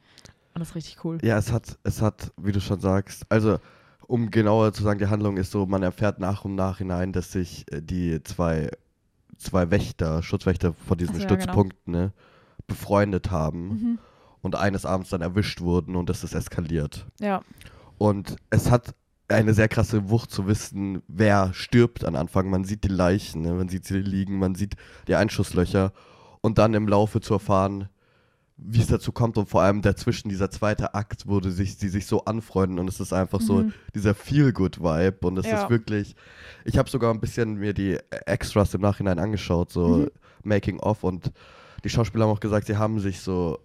Und 0.54 0.61
das 0.61 0.71
ist 0.71 0.75
richtig 0.76 1.04
cool. 1.04 1.19
Ja, 1.23 1.37
es 1.37 1.52
hat, 1.52 1.78
es 1.83 2.00
hat, 2.00 2.33
wie 2.40 2.52
du 2.52 2.61
schon 2.61 2.81
sagst, 2.81 3.26
also 3.28 3.59
um 4.07 4.31
genauer 4.31 4.73
zu 4.73 4.85
sagen, 4.85 5.00
die 5.00 5.09
Handlung 5.09 5.37
ist 5.37 5.50
so, 5.50 5.66
man 5.66 5.83
erfährt 5.83 6.21
nach 6.21 6.45
und 6.45 6.54
nach 6.54 6.78
hinein, 6.78 7.12
dass 7.12 7.33
sich 7.33 7.71
äh, 7.73 7.83
die 7.83 8.23
zwei, 8.23 8.71
zwei 9.37 9.71
Wächter, 9.71 10.23
Schutzwächter 10.23 10.73
von 10.87 10.99
diesen 10.99 11.14
Ach 11.17 11.19
so, 11.19 11.23
ja, 11.23 11.29
genau. 11.29 11.41
Stützpunkten, 11.43 11.93
ne, 11.93 12.12
befreundet 12.67 13.31
haben 13.31 13.69
Mhm. 13.69 13.99
und 14.43 14.57
eines 14.57 14.87
Abends 14.87 15.11
dann 15.11 15.21
erwischt 15.21 15.61
wurden 15.61 15.97
und 15.97 16.11
es 16.11 16.25
ist 16.25 16.35
eskaliert. 16.35 17.07
Ja. 17.21 17.43
Und 17.99 18.37
es 18.50 18.71
hat 18.71 18.95
eine 19.29 19.55
sehr 19.55 19.69
krasse 19.69 20.11
Wucht 20.11 20.31
zu 20.31 20.47
wissen, 20.47 21.03
wer 21.09 21.53
stirbt 21.55 22.05
am 22.05 22.14
Anfang. 22.17 22.50
Man 22.50 22.64
sieht 22.64 22.85
die 22.85 22.88
Leichen, 22.88 23.43
ne? 23.43 23.55
man 23.55 23.69
sieht 23.69 23.87
sie 23.87 23.99
liegen, 23.99 24.38
man 24.38 24.55
sieht 24.55 24.75
die 25.09 25.14
Einschusslöcher 25.14 25.93
und 26.43 26.59
dann 26.59 26.75
im 26.75 26.88
Laufe 26.88 27.21
zu 27.21 27.35
erfahren, 27.35 27.88
wie 28.56 28.80
es 28.80 28.87
dazu 28.87 29.11
kommt 29.12 29.37
und 29.37 29.49
vor 29.49 29.62
allem 29.62 29.82
dazwischen 29.82 30.28
dieser 30.28 30.50
zweite 30.50 30.94
Akt, 30.94 31.26
wo 31.26 31.40
sich, 31.40 31.76
die 31.76 31.88
sich 31.88 32.06
so 32.06 32.25
anfreunden 32.25 32.78
und 32.78 32.88
es 32.88 33.00
ist 33.00 33.12
einfach 33.12 33.40
so 33.40 33.58
Mhm. 33.64 33.73
dieser 33.94 34.14
Feel-Good-Vibe 34.14 35.26
und 35.26 35.38
es 35.38 35.46
Ja. 35.46 35.56
ist 35.62 35.70
wirklich, 35.70 36.14
ich 36.64 36.78
habe 36.78 36.88
sogar 36.88 37.12
ein 37.12 37.20
bisschen 37.20 37.54
mir 37.54 37.75
die 37.75 37.99
Extras 38.26 38.73
im 38.75 38.80
Nachhinein 38.80 39.18
angeschaut, 39.18 39.73
so 39.73 39.88
Mhm. 39.88 40.11
Making-of 40.44 41.02
und 41.02 41.32
die 41.82 41.88
Schauspieler 41.88 42.25
haben 42.26 42.32
auch 42.32 42.40
gesagt, 42.40 42.66
sie 42.66 42.76
haben 42.76 43.00
sich 43.00 43.20
so 43.20 43.58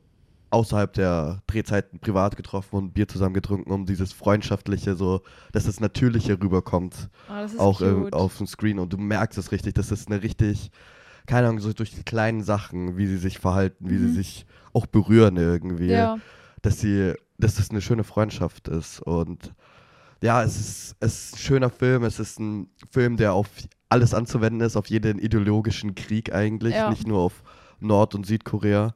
außerhalb 0.51 0.91
der 0.93 1.43
Drehzeiten 1.45 1.99
privat 1.99 2.35
getroffen 2.35 2.75
und 2.77 2.93
Bier 2.95 3.07
zusammen 3.07 3.35
getrunken, 3.35 3.71
um 3.71 3.85
dieses 3.85 4.11
freundschaftliche, 4.13 4.95
so, 4.95 5.21
dass 5.51 5.65
das 5.65 5.79
Natürliche 5.79 6.41
rüberkommt, 6.41 7.09
Ah, 7.27 7.41
das 7.43 7.53
ist 7.53 7.59
auch 7.59 7.79
cute. 7.79 8.13
auf 8.13 8.37
dem 8.37 8.47
Screen 8.47 8.79
und 8.79 8.91
du 8.91 8.97
merkst 8.97 9.37
es 9.37 9.51
richtig, 9.51 9.75
das 9.75 9.91
ist 9.91 10.09
eine 10.09 10.23
richtig, 10.23 10.71
keine 11.29 11.47
Ahnung, 11.47 11.59
so 11.61 11.71
durch 11.73 11.91
die 11.91 12.03
kleinen 12.03 12.43
Sachen, 12.43 12.97
wie 12.97 13.07
sie 13.07 13.17
sich 13.17 13.39
verhalten, 13.39 13.89
wie 13.89 13.97
sie 13.97 14.07
Mhm. 14.07 14.13
sich 14.15 14.45
auch 14.73 14.85
berühren 14.85 15.37
irgendwie, 15.37 15.87
ja. 15.91 16.17
dass 16.61 16.79
sie, 16.79 17.13
dass 17.37 17.55
das 17.55 17.69
eine 17.69 17.81
schöne 17.81 18.03
Freundschaft 18.03 18.67
ist 18.67 18.99
und 19.01 19.53
ja, 20.21 20.43
es 20.43 20.59
ist, 20.59 20.95
es 20.99 21.23
ist 21.25 21.33
ein 21.35 21.37
schöner 21.37 21.69
Film, 21.69 22.03
es 22.03 22.19
ist 22.19 22.39
ein 22.39 22.69
Film, 22.91 23.15
der 23.15 23.33
auf 23.33 23.47
alles 23.87 24.13
anzuwenden 24.13 24.59
ist, 24.61 24.75
auf 24.75 24.87
jeden 24.87 25.17
ideologischen 25.17 25.95
Krieg 25.95 26.33
eigentlich, 26.33 26.75
Ja. 26.75 26.89
nicht 26.89 27.07
nur 27.07 27.19
auf 27.19 27.41
Nord- 27.79 28.15
und 28.15 28.25
Südkorea. 28.25 28.93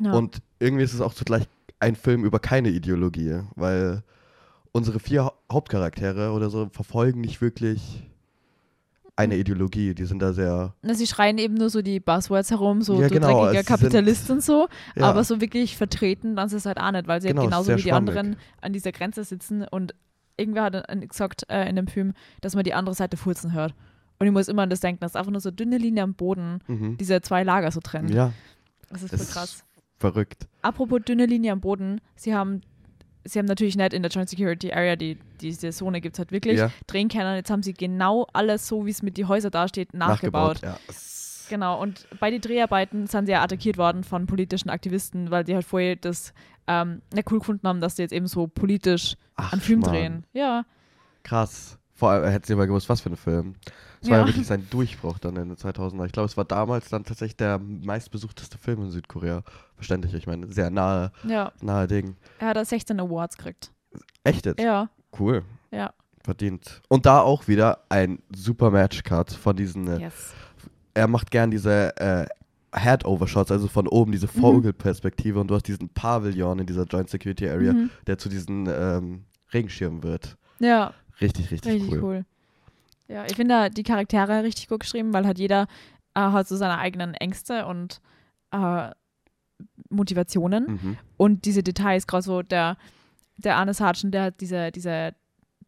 ja. 0.00 0.12
Und 0.12 0.38
irgendwie 0.58 0.82
ist 0.84 0.92
es 0.94 1.00
auch 1.00 1.14
zugleich 1.14 1.44
ein 1.78 1.94
Film 1.96 2.24
über 2.24 2.40
keine 2.40 2.70
Ideologie, 2.70 3.42
weil 3.54 4.02
unsere 4.72 4.98
vier 4.98 5.26
Hau- 5.26 5.34
Hauptcharaktere 5.52 6.32
oder 6.32 6.50
so 6.50 6.68
verfolgen 6.72 7.20
nicht 7.20 7.40
wirklich 7.40 8.02
eine 9.16 9.36
Ideologie. 9.36 9.94
Die 9.94 10.04
sind 10.04 10.20
da 10.20 10.32
sehr. 10.32 10.74
Na, 10.82 10.94
sie 10.94 11.06
schreien 11.06 11.38
eben 11.38 11.54
nur 11.54 11.70
so 11.70 11.82
die 11.82 12.00
Buzzwords 12.00 12.50
herum, 12.50 12.82
so 12.82 13.00
Ja, 13.00 13.08
genau, 13.08 13.44
dreckiger 13.44 13.58
also 13.58 13.68
Kapitalist 13.68 14.30
und 14.30 14.42
so, 14.42 14.68
Ja, 14.96 15.04
aber 15.04 15.22
so 15.24 15.40
wirklich 15.40 15.76
vertreten, 15.76 16.36
dann 16.36 16.46
ist 16.46 16.52
es 16.52 16.66
halt 16.66 16.78
auch 16.78 16.90
nicht, 16.90 17.06
weil 17.06 17.20
sie 17.22 17.28
Genau, 17.28 17.42
halt 17.42 17.50
ist 17.50 17.56
genauso 17.56 17.72
wie 17.72 17.82
die 17.82 17.88
schwammig. 17.88 18.08
anderen 18.16 18.36
an 18.60 18.72
dieser 18.72 18.92
Grenze 18.92 19.24
sitzen 19.24 19.62
und 19.70 19.94
irgendwer 20.36 20.64
hat 20.64 20.88
gesagt 21.08 21.44
äh, 21.48 21.68
in 21.68 21.76
dem 21.76 21.86
Film, 21.86 22.12
dass 22.40 22.54
man 22.56 22.64
die 22.64 22.74
andere 22.74 22.94
Seite 22.94 23.16
furzen 23.16 23.52
hört. 23.52 23.74
Und 24.18 24.26
ich 24.26 24.32
muss 24.32 24.48
immer 24.48 24.62
an 24.62 24.70
das 24.70 24.80
denken, 24.80 25.00
das 25.00 25.12
ist 25.12 25.16
einfach 25.16 25.30
nur 25.32 25.40
so 25.40 25.50
dünne 25.50 25.78
Linie 25.78 26.02
am 26.02 26.14
Boden, 26.14 26.58
mhm. 26.66 26.96
diese 26.96 27.20
zwei 27.20 27.42
Lager 27.44 27.70
so 27.70 27.80
trennen. 27.80 28.08
ja, 28.08 28.32
Das 28.90 29.02
ist 29.02 29.10
voll 29.10 29.20
ist 29.20 29.32
krass. 29.32 29.64
verrückt. 29.98 30.48
Apropos 30.62 31.00
dünne 31.06 31.26
Linie 31.26 31.52
am 31.52 31.60
Boden, 31.60 32.00
sie 32.16 32.34
haben 32.34 32.62
Sie 33.24 33.38
haben 33.38 33.46
natürlich 33.46 33.76
nicht 33.76 33.92
in 33.94 34.02
der 34.02 34.10
Joint 34.10 34.28
Security 34.28 34.72
Area, 34.72 34.96
die 34.96 35.18
diese 35.40 35.70
Zone 35.70 36.00
gibt 36.00 36.16
es 36.16 36.18
halt 36.18 36.30
wirklich, 36.30 36.58
Ja, 36.58 36.70
drehen 36.86 37.08
können. 37.08 37.36
Jetzt 37.36 37.50
haben 37.50 37.62
sie 37.62 37.72
genau 37.72 38.26
alles 38.32 38.68
so, 38.68 38.84
wie 38.86 38.90
es 38.90 39.02
mit 39.02 39.16
den 39.16 39.28
Häusern 39.28 39.50
dasteht, 39.50 39.94
nachgebaut. 39.94 40.60
Ja. 40.62 40.78
Es- 40.88 41.22
Genau, 41.50 41.78
und 41.78 42.06
bei 42.20 42.30
den 42.30 42.40
Dreharbeiten 42.40 43.06
sind 43.06 43.26
sie 43.26 43.32
ja 43.32 43.42
attackiert 43.42 43.76
worden 43.76 44.02
von 44.02 44.26
politischen 44.26 44.70
Aktivisten, 44.70 45.30
weil 45.30 45.44
die 45.44 45.54
halt 45.54 45.66
vorher 45.66 45.94
das 45.94 46.32
ähm, 46.66 47.02
nicht 47.12 47.30
cool 47.30 47.38
gefunden 47.40 47.68
haben, 47.68 47.82
dass 47.82 47.96
die 47.96 48.02
jetzt 48.02 48.12
eben 48.12 48.26
so 48.26 48.46
politisch 48.46 49.16
Ach, 49.36 49.52
einen 49.52 49.60
Film 49.60 49.80
Schmarrn. 49.82 49.94
drehen. 49.94 50.26
Ja, 50.32 50.64
Krass. 51.22 51.78
Vor 52.04 52.10
allem 52.10 52.30
hätten 52.30 52.44
sie 52.46 52.54
mal 52.54 52.66
gewusst, 52.66 52.88
was 52.90 53.00
für 53.00 53.08
ein 53.10 53.16
Film. 53.16 53.54
Es 54.02 54.10
war 54.10 54.18
ja 54.18 54.22
Ja. 54.24 54.28
wirklich 54.28 54.46
sein 54.46 54.66
Durchbruch 54.68 55.18
dann 55.18 55.36
in 55.36 55.48
den 55.48 55.56
2000er. 55.56 56.04
Ich 56.04 56.12
glaube, 56.12 56.26
es 56.26 56.36
war 56.36 56.44
damals 56.44 56.90
dann 56.90 57.04
tatsächlich 57.04 57.36
der 57.38 57.58
meistbesuchteste 57.58 58.58
Film 58.58 58.82
in 58.82 58.90
Südkorea. 58.90 59.42
Verständlich, 59.76 60.12
ich 60.12 60.26
meine, 60.26 60.52
sehr 60.52 60.68
nahe, 60.70 61.12
ja. 61.26 61.50
nahe 61.62 61.86
Ding. 61.86 62.16
Er 62.40 62.48
hat 62.48 62.56
da 62.56 62.64
16 62.64 63.00
Awards 63.00 63.38
gekriegt. 63.38 63.70
Echt 64.22 64.44
jetzt? 64.44 64.60
Ja, 64.60 64.90
Cool. 65.18 65.42
ja. 65.70 65.94
Verdient. 66.22 66.82
Und 66.88 67.06
da 67.06 67.20
auch 67.20 67.48
wieder 67.48 67.80
ein 67.88 68.18
super 68.34 68.70
Match-Cut 68.70 69.32
von 69.32 69.56
diesen. 69.56 69.88
Äh, 69.88 70.00
Yes. 70.00 70.34
Er 70.94 71.08
macht 71.08 71.30
gern 71.30 71.50
diese 71.50 71.96
äh, 71.96 72.26
Head-Overshots, 72.76 73.50
also 73.50 73.68
von 73.68 73.88
oben, 73.88 74.12
diese 74.12 74.26
Mhm. 74.26 74.40
Vogelperspektive. 74.40 75.40
Und 75.40 75.48
du 75.48 75.54
hast 75.54 75.66
diesen 75.68 75.88
Pavillon 75.88 76.58
in 76.58 76.66
dieser 76.66 76.84
Joint 76.84 77.08
Security 77.08 77.48
Area, 77.48 77.72
Mhm. 77.72 77.90
der 78.06 78.18
zu 78.18 78.28
diesen 78.28 78.66
ähm, 78.68 79.24
Regenschirmen 79.52 80.02
wird. 80.02 80.36
Ja, 80.60 80.92
Richtig, 81.20 81.50
richtig, 81.50 81.72
richtig 81.72 81.92
cool. 81.92 82.02
cool. 82.02 82.24
Ja, 83.08 83.24
ich 83.26 83.36
finde 83.36 83.54
da 83.54 83.68
die 83.68 83.82
Charaktere 83.82 84.42
richtig 84.42 84.68
gut 84.68 84.80
geschrieben, 84.80 85.12
weil 85.12 85.26
halt 85.26 85.38
jeder 85.38 85.66
äh, 86.14 86.20
hat 86.20 86.48
so 86.48 86.56
seine 86.56 86.78
eigenen 86.78 87.14
Ängste 87.14 87.66
und 87.66 88.00
äh, 88.50 88.90
Motivationen. 89.90 90.66
Mhm. 90.82 90.96
Und 91.16 91.44
diese 91.44 91.62
Details, 91.62 92.06
gerade 92.06 92.22
so 92.22 92.42
der, 92.42 92.76
der 93.36 93.56
Arne 93.56 93.74
Sargent, 93.74 94.14
der 94.14 94.24
hat 94.24 94.40
diese, 94.40 94.70
diese 94.72 95.14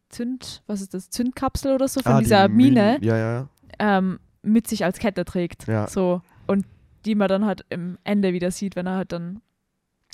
Zünd, 0.08 0.62
was 0.66 0.80
ist 0.80 0.94
das, 0.94 1.10
Zündkapsel 1.10 1.74
oder 1.74 1.88
so 1.88 2.00
von 2.00 2.12
Ah, 2.12 2.18
die 2.18 2.24
dieser 2.24 2.48
Mine 2.48 2.98
Minen- 2.98 3.04
Ja, 3.04 3.16
ja, 3.16 3.32
ja. 3.34 3.48
ähm, 3.78 4.18
mit 4.42 4.66
sich 4.68 4.84
als 4.84 4.98
Kette 4.98 5.24
trägt. 5.24 5.66
Ja. 5.66 5.88
So. 5.88 6.22
Und 6.46 6.64
die 7.04 7.14
man 7.14 7.28
dann 7.28 7.44
halt 7.44 7.64
im 7.68 7.98
Ende 8.04 8.32
wieder 8.32 8.50
sieht, 8.50 8.76
wenn 8.76 8.86
er 8.86 8.96
halt 8.96 9.12
dann. 9.12 9.40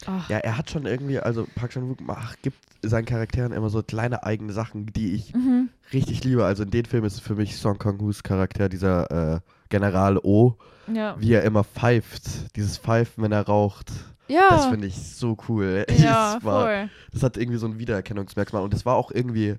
Ach, 0.07 0.29
Ja, 0.29 0.39
er 0.39 0.57
hat 0.59 0.71
schon 0.71 0.87
irgendwie, 0.87 1.19
also 1.19 1.47
Park 1.55 1.73
Chan-wook 1.73 1.99
gibt 2.43 2.59
seinen 2.83 3.05
Charakteren 3.05 3.53
immer 3.53 3.71
so 3.71 3.83
kleine 3.83 4.25
eigene 4.25 4.53
Sachen, 4.53 4.87
die 4.87 5.13
ich 5.15 5.35
Mhm. 5.35 5.69
richtig 5.93 6.25
liebe. 6.25 6.45
Also 6.45 6.65
in 6.65 6.71
den 6.71 6.85
Film 6.85 7.05
ist 7.05 7.15
es 7.15 7.21
für 7.21 7.35
mich 7.37 7.57
Song 7.57 7.79
Kang-hoos 7.79 8.23
Charakter, 8.23 8.69
dieser 8.69 9.35
äh, 9.37 9.41
General 9.69 10.19
O, 10.19 10.57
Ja. 10.93 11.15
wie 11.19 11.33
er 11.33 11.45
immer 11.45 11.65
pfeift. 11.65 12.57
Dieses 12.57 12.79
Pfeifen, 12.79 13.23
wenn 13.25 13.33
er 13.33 13.47
raucht. 13.47 13.93
Ja. 14.29 14.49
Das 14.51 14.67
finde 14.67 14.87
ich 14.89 14.97
so 14.97 15.37
cool. 15.49 15.85
ja, 15.99 16.35
Das 16.35 16.45
war- 16.45 16.63
voll. 16.65 16.91
Das 17.13 17.23
hat 17.23 17.37
irgendwie 17.37 17.59
so 17.59 17.67
ein 17.67 17.79
Wiedererkennungsmerkmal. 17.79 18.63
Und 18.63 18.73
das 18.75 18.85
war 18.85 18.97
auch 18.97 19.11
irgendwie 19.13 19.57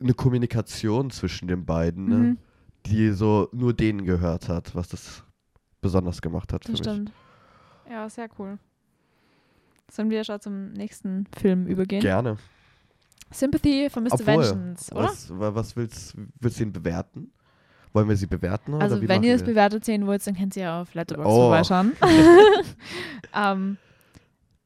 eine 0.00 0.14
Kommunikation 0.14 1.10
zwischen 1.10 1.48
den 1.48 1.66
beiden, 1.66 2.08
ne? 2.08 2.16
Mhm. 2.16 2.38
die 2.86 3.10
so 3.10 3.48
nur 3.52 3.74
denen 3.74 4.06
gehört 4.06 4.48
hat, 4.48 4.74
was 4.74 4.88
das 4.88 5.22
besonders 5.82 6.22
gemacht 6.22 6.52
hat 6.52 6.64
für 6.64 6.72
Das 6.72 6.80
mich. 6.80 6.88
stimmt. 6.90 7.12
Ja, 7.90 8.08
sehr 8.08 8.28
cool. 8.38 8.58
Sollen 9.90 10.10
wir 10.10 10.24
schon 10.24 10.40
zum 10.40 10.72
nächsten 10.72 11.26
Film 11.38 11.66
übergehen? 11.66 12.00
Gerne. 12.02 12.36
Sympathy 13.32 13.88
for 13.90 14.02
Mr. 14.02 14.12
Obwohl, 14.14 14.26
Vengeance, 14.26 14.92
oder? 14.92 15.04
Was, 15.04 15.30
wa- 15.38 15.54
was 15.54 15.76
willst, 15.76 16.16
willst 16.40 16.58
du 16.58 16.64
ihn 16.64 16.72
bewerten? 16.72 17.32
Wollen 17.92 18.08
wir 18.08 18.16
sie 18.16 18.26
bewerten? 18.26 18.74
Oder 18.74 18.82
Also, 18.84 19.00
wenn 19.08 19.22
ihr 19.24 19.34
es 19.34 19.42
bewertet 19.42 19.84
sehen 19.84 20.06
wollt, 20.06 20.24
dann 20.26 20.36
könnt 20.36 20.56
ihr 20.56 20.62
ja 20.62 20.82
auf 20.82 20.94
Letterboxd 20.94 21.28
Oh. 21.30 21.40
vorbeischauen. 21.42 21.92
ähm, 23.34 23.76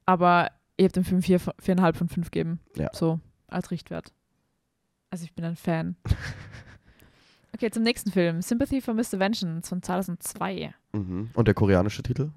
aber 0.06 0.50
ihr 0.76 0.84
habt 0.84 0.96
dem 0.96 1.04
Film 1.04 1.22
vier, 1.22 1.40
viereinhalb 1.58 1.96
von 1.96 2.08
fünf 2.08 2.30
gegeben. 2.30 2.60
Ja. 2.76 2.88
So, 2.92 3.20
als 3.48 3.70
Richtwert. 3.70 4.12
Also, 5.10 5.24
ich 5.24 5.34
bin 5.34 5.44
ein 5.44 5.56
Fan. 5.56 5.96
okay, 7.54 7.70
zum 7.70 7.82
nächsten 7.82 8.10
Film. 8.10 8.42
Sympathy 8.42 8.80
for 8.80 8.94
Mr. 8.94 9.18
Vengeance 9.18 9.68
von 9.68 9.82
2002. 9.82 10.74
Mhm. 10.92 11.30
Und 11.34 11.46
der 11.48 11.54
koreanische 11.54 12.02
Titel? 12.02 12.30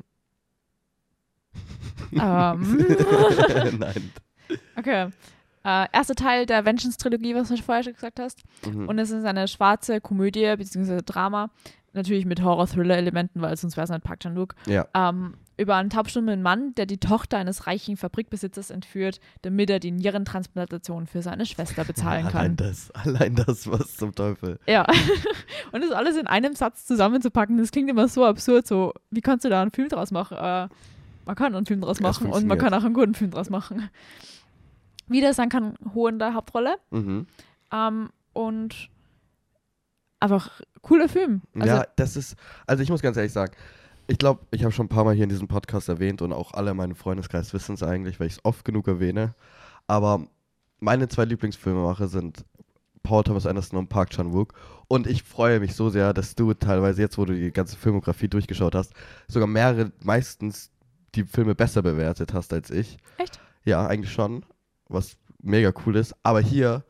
Ähm. 2.14 2.86
Nein. 3.80 4.12
Okay. 4.76 5.10
Äh, 5.64 5.88
erster 5.92 6.16
Teil 6.16 6.46
der 6.46 6.66
Vengeance-Trilogie, 6.66 7.36
was 7.36 7.50
du 7.50 7.58
vorher 7.58 7.84
schon 7.84 7.94
gesagt 7.94 8.20
hast. 8.20 8.44
Mhm. 8.66 8.88
Und 8.88 9.00
es 9.00 9.12
ist 9.12 9.26
eine 9.26 9.48
schwarze 9.48 10.00
Komödie 10.00 10.56
bzw. 10.56 11.02
Drama. 11.06 11.50
Natürlich 11.94 12.26
mit 12.26 12.42
Horror-Thriller-Elementen, 12.42 13.42
weil 13.42 13.58
sonst 13.58 13.76
wäre 13.76 13.86
es 13.86 13.90
nicht 13.90 14.04
Park 14.04 14.20
Chan-wook. 14.22 14.56
ja. 14.68 14.88
ähm, 14.94 15.34
über 15.58 15.76
einen 15.76 15.90
taubstummen 15.90 16.44
Mann, 16.44 16.76
der 16.76 16.86
die 16.86 17.00
Tochter 17.00 17.40
eines 17.40 17.66
reichen 17.66 17.98
Fabrikbesitzers 17.98 18.70
entführt, 18.70 19.20
damit 19.42 19.72
er 19.72 19.80
die 19.80 19.90
Nierentransplantation 19.90 21.08
für 21.08 21.24
seine 21.24 21.48
Schwester 21.48 21.84
bezahlen 21.84 22.28
Allein 22.28 22.56
kann. 22.56 22.56
das, 22.58 22.92
allein 22.92 23.36
das, 23.36 23.70
was 23.70 23.98
zum 23.98 24.14
Teufel. 24.14 24.60
Ja. 24.68 24.86
Und 25.72 25.84
das 25.84 25.92
alles 25.92 26.16
in 26.16 26.28
einem 26.28 26.54
Satz 26.54 26.86
zusammenzupacken, 26.86 27.58
das 27.58 27.72
klingt 27.72 27.90
immer 27.90 28.08
so 28.08 28.24
absurd. 28.24 28.68
So, 28.68 28.94
wie 29.10 29.22
kannst 29.22 29.46
du 29.46 29.50
da 29.50 29.62
einen 29.64 29.72
Film 29.72 29.90
draus 29.90 30.12
machen? 30.12 30.38
Äh, 30.38 30.68
man 31.28 31.36
kann 31.36 31.54
einen 31.54 31.66
Film 31.66 31.82
draus 31.82 32.00
machen 32.00 32.28
und 32.32 32.48
man 32.48 32.58
kann 32.58 32.74
auch 32.74 32.84
einen 32.84 32.94
guten 32.94 33.14
Film 33.14 33.32
draus 33.32 33.50
machen. 33.50 33.90
Wieder 35.08 35.34
Sang 35.34 35.50
Kang 35.50 35.76
Ho 35.94 36.08
in 36.08 36.20
der 36.20 36.34
Hauptrolle. 36.34 36.78
Mhm. 36.90 37.28
Ähm, 37.72 38.10
und 38.34 38.90
einfach 40.20 40.62
cooler 40.82 41.10
Film. 41.10 41.42
Also, 41.56 41.68
ja, 41.68 41.86
das 41.96 42.16
ist, 42.16 42.36
also 42.66 42.82
ich 42.82 42.90
muss 42.90 43.02
ganz 43.02 43.18
ehrlich 43.18 43.34
sagen, 43.34 43.54
ich 44.08 44.18
glaube, 44.18 44.46
ich 44.52 44.64
habe 44.64 44.72
schon 44.72 44.86
ein 44.86 44.90
paar 44.90 45.04
Mal 45.04 45.16
hier 45.16 45.26
in 45.26 45.30
diesem 45.30 45.50
Podcast 45.50 45.90
erwähnt 45.90 46.22
und 46.22 46.32
auch 46.32 46.54
alle 46.54 46.72
in 46.72 46.78
meinem 46.78 46.96
Freundeskreis 46.96 47.54
wissen 47.54 47.76
es 47.76 47.84
eigentlich, 47.84 48.20
weil 48.20 48.28
ich 48.28 48.34
es 48.34 48.46
oft 48.46 48.64
genug 48.64 48.88
erwähne. 48.88 49.36
Aber 49.86 50.28
meine 50.80 51.10
zwei 51.10 51.26
Lieblingsfilmemacher 51.26 52.08
sind 52.08 52.46
Paul 53.04 53.24
Thomas 53.24 53.46
Anderson 53.46 53.80
und 53.80 53.90
Park 53.90 54.12
Chan-wook. 54.12 54.54
Und 54.88 55.08
ich 55.08 55.24
freue 55.24 55.60
mich 55.60 55.76
so 55.76 55.90
sehr, 55.90 56.14
dass 56.14 56.36
du 56.36 56.54
teilweise 56.54 57.02
jetzt, 57.02 57.18
wo 57.18 57.26
du 57.26 57.34
die 57.34 57.52
ganze 57.52 57.76
Filmografie 57.76 58.30
durchgeschaut 58.30 58.76
hast, 58.76 58.94
sogar 59.28 59.48
mehrere, 59.48 59.92
meistens 60.04 60.72
die 61.18 61.24
Filme 61.26 61.56
besser 61.56 61.82
bewertet 61.82 62.34
hast 62.34 62.54
als 62.54 62.70
ich. 62.72 62.98
Echt? 63.18 63.40
Ja, 63.66 63.86
eigentlich 63.88 64.12
schon. 64.14 64.46
Was 64.88 65.18
mega 65.42 65.74
cool 65.86 65.96
ist. 65.98 66.16
Aber 66.24 66.40
hier, 66.40 66.84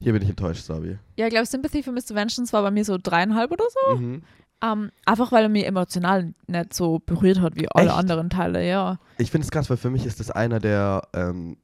hier 0.00 0.12
bin 0.12 0.22
ich 0.22 0.28
enttäuscht, 0.28 0.64
Sabi. 0.64 0.98
Ja, 1.16 1.26
ich 1.26 1.30
glaube, 1.32 1.46
Sympathy 1.46 1.82
für 1.82 1.92
Mr. 1.92 2.10
Vengeance 2.14 2.52
war 2.52 2.62
bei 2.62 2.70
mir 2.70 2.84
so 2.84 2.98
dreieinhalb 3.02 3.50
oder 3.50 3.64
so. 3.88 3.96
Mhm. 3.96 4.22
Ähm, 4.62 4.90
einfach 5.04 5.32
weil 5.32 5.42
er 5.42 5.48
mich 5.48 5.66
emotional 5.66 6.32
nicht 6.46 6.72
so 6.72 7.00
berührt 7.00 7.40
hat 7.40 7.56
wie 7.56 7.68
alle 7.68 7.88
Echt? 7.88 7.98
anderen 7.98 8.30
Teile, 8.30 8.66
ja. 8.66 8.98
Ich 9.18 9.30
finde 9.30 9.44
es 9.44 9.50
krass, 9.50 9.68
weil 9.68 9.76
für 9.76 9.90
mich 9.90 10.06
ist 10.06 10.20
das 10.20 10.30
einer 10.30 10.60
der 10.60 11.02
ähm, 11.12 11.56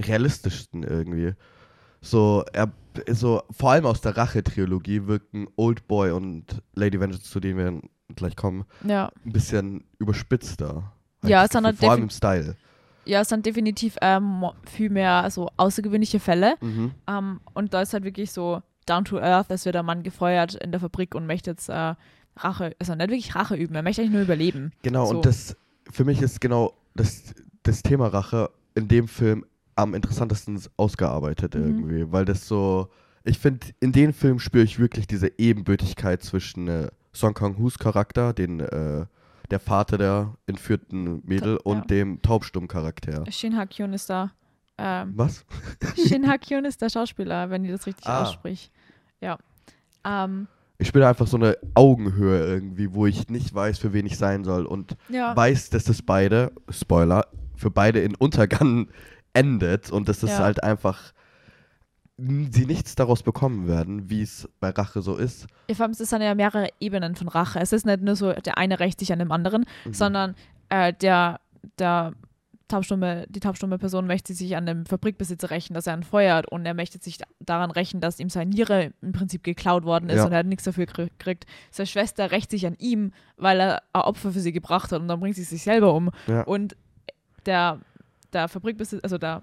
realistischsten 0.00 0.82
irgendwie. 0.82 1.32
So, 2.00 2.44
er, 2.52 2.70
so, 3.10 3.42
vor 3.50 3.70
allem 3.70 3.86
aus 3.86 4.00
der 4.02 4.16
Rache-Trilogie 4.16 5.06
wirken 5.06 5.46
Old 5.56 5.86
Boy 5.88 6.10
und 6.10 6.60
Lady 6.74 7.00
Vengeance, 7.00 7.24
zu 7.30 7.40
denen 7.40 7.56
wir 7.58 7.80
gleich 8.14 8.36
kommen, 8.36 8.64
Ja. 8.86 9.10
ein 9.24 9.32
bisschen 9.32 9.84
überspitzter. 9.98 10.92
Hab 11.24 11.30
Ja, 11.30 11.38
halt 11.40 11.76
vor 11.78 11.90
allem 11.90 12.02
im 12.04 12.10
Style. 12.10 12.56
Ja, 13.06 13.20
es 13.20 13.28
sind 13.28 13.44
definitiv 13.44 13.96
ähm, 14.00 14.44
viel 14.70 14.88
mehr 14.90 15.28
so 15.30 15.50
außergewöhnliche 15.56 16.20
Fälle. 16.20 16.54
Mhm. 16.60 16.92
Ähm, 17.06 17.40
und 17.52 17.74
da 17.74 17.82
ist 17.82 17.92
halt 17.92 18.04
wirklich 18.04 18.32
so 18.32 18.62
down 18.86 19.04
to 19.04 19.18
earth, 19.18 19.46
es 19.50 19.64
wird 19.66 19.76
ein 19.76 19.84
Mann 19.84 20.02
gefeuert 20.02 20.54
in 20.54 20.70
der 20.70 20.80
Fabrik 20.80 21.14
und 21.14 21.26
möchte 21.26 21.50
jetzt 21.50 21.68
äh, 21.68 21.94
Rache, 22.36 22.74
also 22.78 22.94
nicht 22.94 23.08
wirklich 23.10 23.34
Rache 23.34 23.56
üben, 23.56 23.74
er 23.74 23.82
möchte 23.82 24.02
eigentlich 24.02 24.12
nur 24.12 24.22
überleben. 24.22 24.72
Genau, 24.82 25.06
So. 25.06 25.16
und 25.16 25.26
das 25.26 25.56
für 25.90 26.04
mich 26.04 26.20
ist 26.22 26.40
genau 26.40 26.72
das, 26.94 27.34
das 27.62 27.82
Thema 27.82 28.08
Rache 28.08 28.50
in 28.74 28.88
dem 28.88 29.06
Film 29.08 29.44
am 29.76 29.94
interessantesten 29.94 30.60
ausgearbeitet 30.76 31.54
Mhm. 31.54 31.62
irgendwie, 31.64 32.12
weil 32.12 32.24
das 32.24 32.46
so, 32.48 32.88
ich 33.24 33.38
finde, 33.38 33.66
in 33.80 33.92
den 33.92 34.12
Film 34.12 34.38
spüre 34.38 34.64
ich 34.64 34.78
wirklich 34.78 35.06
diese 35.06 35.30
Ebenbürtigkeit 35.38 36.22
zwischen 36.22 36.68
äh, 36.68 36.88
Song 37.14 37.34
Kang-Hus 37.34 37.78
Charakter, 37.78 38.32
den 38.32 38.60
äh, 38.60 39.06
der 39.50 39.60
Vater 39.60 39.98
der 39.98 40.34
entführten 40.46 41.22
Mädel, 41.24 41.56
und 41.58 41.78
ja. 41.78 41.84
dem 41.84 42.22
Taubstumm-Charakter. 42.22 43.24
Shin 43.30 43.56
Ha-kyun 43.56 43.92
ist 43.92 44.08
da. 44.10 44.32
Ähm, 44.78 45.12
Was? 45.16 45.44
Shin 46.08 46.28
Ha-kyun 46.28 46.64
ist 46.64 46.80
der 46.82 46.88
Schauspieler, 46.90 47.50
wenn 47.50 47.64
ich 47.64 47.70
das 47.70 47.86
richtig 47.86 48.06
Ah. 48.06 48.22
ausspricht. 48.22 48.72
Ja. 49.20 49.38
Ähm, 50.04 50.48
Ich 50.78 50.88
spüre 50.88 51.06
einfach 51.08 51.26
so 51.26 51.36
eine 51.36 51.56
Augenhöhe 51.74 52.44
irgendwie, 52.46 52.92
wo 52.92 53.06
ich 53.06 53.28
nicht 53.28 53.54
weiß, 53.54 53.78
für 53.78 53.92
wen 53.92 54.06
ich 54.06 54.18
sein 54.18 54.44
soll 54.44 54.66
und 54.66 54.96
ja. 55.08 55.34
weiß, 55.36 55.70
dass 55.70 55.84
das 55.84 56.02
beide, 56.02 56.52
Spoiler, 56.68 57.26
für 57.54 57.70
beide 57.70 58.00
in 58.00 58.14
Untergang 58.16 58.88
endet 59.32 59.90
und 59.92 60.08
dass 60.08 60.20
das 60.20 60.30
Ja. 60.30 60.38
halt 60.38 60.62
einfach 60.62 61.12
sie 62.16 62.66
nichts 62.66 62.94
daraus 62.94 63.22
bekommen 63.22 63.66
werden, 63.66 64.08
wie 64.08 64.22
es 64.22 64.48
bei 64.60 64.70
Rache 64.70 65.02
so 65.02 65.16
ist. 65.16 65.46
Ja, 65.68 65.74
vor 65.74 65.84
allem, 65.84 65.92
es 65.92 65.98
sind 65.98 66.22
ja 66.22 66.34
mehrere 66.34 66.68
Ebenen 66.80 67.16
von 67.16 67.28
Rache. 67.28 67.58
Es 67.60 67.72
ist 67.72 67.86
nicht 67.86 68.02
nur 68.02 68.14
so, 68.16 68.32
der 68.32 68.56
eine 68.58 68.78
rächt 68.78 69.00
sich 69.00 69.12
an 69.12 69.18
dem 69.18 69.32
anderen, 69.32 69.64
Mhm. 69.84 69.94
sondern 69.94 70.34
äh, 70.68 70.92
der, 70.92 71.40
der 71.78 72.12
taubstumme, 72.68 73.26
die 73.28 73.40
taubstumme 73.40 73.78
Person 73.78 74.06
möchte 74.06 74.32
sich 74.32 74.56
an 74.56 74.64
dem 74.64 74.86
Fabrikbesitzer 74.86 75.50
rächen, 75.50 75.74
dass 75.74 75.86
er 75.86 75.94
ihn 75.96 76.02
feuert 76.02 76.50
und 76.50 76.64
er 76.64 76.72
möchte 76.74 76.98
sich 76.98 77.18
daran 77.40 77.70
rächen, 77.70 78.00
dass 78.00 78.18
ihm 78.20 78.30
seine 78.30 78.50
Niere 78.50 78.92
im 79.02 79.12
Prinzip 79.12 79.42
geklaut 79.42 79.84
worden 79.84 80.08
ist 80.08 80.16
Ja. 80.18 80.24
und 80.26 80.32
er 80.32 80.38
hat 80.38 80.46
nichts 80.46 80.64
dafür 80.64 80.84
gekri- 80.86 81.10
gekriegt. 81.18 81.46
Seine 81.70 81.86
Schwester 81.88 82.30
rächt 82.30 82.50
sich 82.50 82.66
an 82.66 82.74
ihm, 82.78 83.12
weil 83.36 83.60
er 83.60 83.82
ein 83.92 84.02
Opfer 84.02 84.30
für 84.32 84.40
sie 84.40 84.52
gebracht 84.52 84.92
hat 84.92 85.00
und 85.00 85.08
dann 85.08 85.20
bringt 85.20 85.36
sie 85.36 85.42
sich 85.44 85.62
selber 85.62 85.92
um. 85.94 86.10
Ja. 86.26 86.42
Und 86.44 86.74
der, 87.44 87.80
der 88.32 88.48
Fabrikbesitzer, 88.48 89.02
also 89.04 89.18
der 89.18 89.42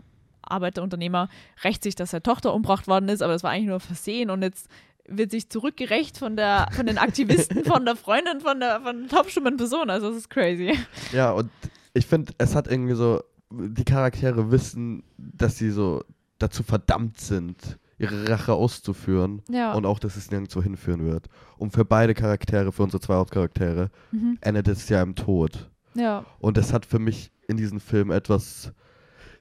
Arbeiterunternehmer, 0.52 1.30
rächt 1.64 1.84
sich, 1.84 1.96
dass 1.96 2.12
seine 2.12 2.24
Tochter 2.24 2.54
umgebracht 2.54 2.88
worden 2.88 3.10
ist, 3.10 3.22
aber 3.24 3.34
das 3.34 3.44
war 3.44 3.52
eigentlich 3.52 3.68
nur 3.70 3.80
Versehen 3.80 4.30
und 4.30 4.42
jetzt 4.44 4.68
wird 5.08 5.32
sich 5.32 5.50
zurückgerecht 5.50 6.18
von 6.18 6.36
der 6.36 6.68
von 6.72 6.86
den 6.86 6.98
Aktivisten, 6.98 7.66
von 7.66 7.86
der 7.86 7.96
Freundin, 7.96 8.40
von 8.40 8.60
der 8.60 8.82
von 8.82 9.02
der 9.02 9.10
taubstummen 9.10 9.58
Person. 9.58 9.90
Also 9.90 10.10
das 10.10 10.18
ist 10.18 10.30
crazy. 10.30 10.78
Ja, 11.12 11.32
und 11.32 11.50
ich 11.94 12.06
finde, 12.06 12.32
es 12.38 12.56
hat 12.56 12.68
irgendwie 12.68 12.94
so, 12.94 13.22
die 13.50 13.84
Charaktere 13.84 14.52
wissen, 14.52 15.04
dass 15.18 15.58
sie 15.58 15.72
so 15.72 16.04
dazu 16.40 16.64
verdammt 16.64 17.20
sind, 17.20 17.78
ihre 17.98 18.30
Rache 18.30 18.54
auszuführen 18.54 19.42
Ja. 19.50 19.74
und 19.74 19.86
auch, 19.86 20.00
dass 20.00 20.16
es 20.16 20.32
nirgendwo 20.32 20.64
hinführen 20.64 21.06
wird. 21.06 21.28
Und 21.58 21.72
für 21.74 21.84
beide 21.86 22.14
Charaktere, 22.14 22.72
für 22.72 22.84
unsere 22.84 23.02
zwei 23.02 23.16
Hauptcharaktere, 23.16 23.90
Mhm. 24.12 24.38
endet 24.42 24.68
es 24.70 24.88
ja 24.90 25.02
im 25.04 25.16
Tod. 25.16 25.70
Ja. 25.94 26.26
Und 26.40 26.56
das 26.58 26.72
hat 26.74 26.86
für 26.86 27.00
mich 27.00 27.32
in 27.48 27.58
diesem 27.58 27.80
Film 27.82 28.10
etwas 28.12 28.72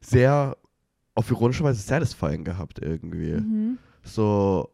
sehr, 0.01 0.57
auf 1.21 1.31
ironische 1.31 1.63
Weise, 1.65 1.81
satisfying 1.81 2.45
gehabt 2.45 2.79
irgendwie. 2.81 3.33
Mhm. 3.35 3.79
So, 4.03 4.71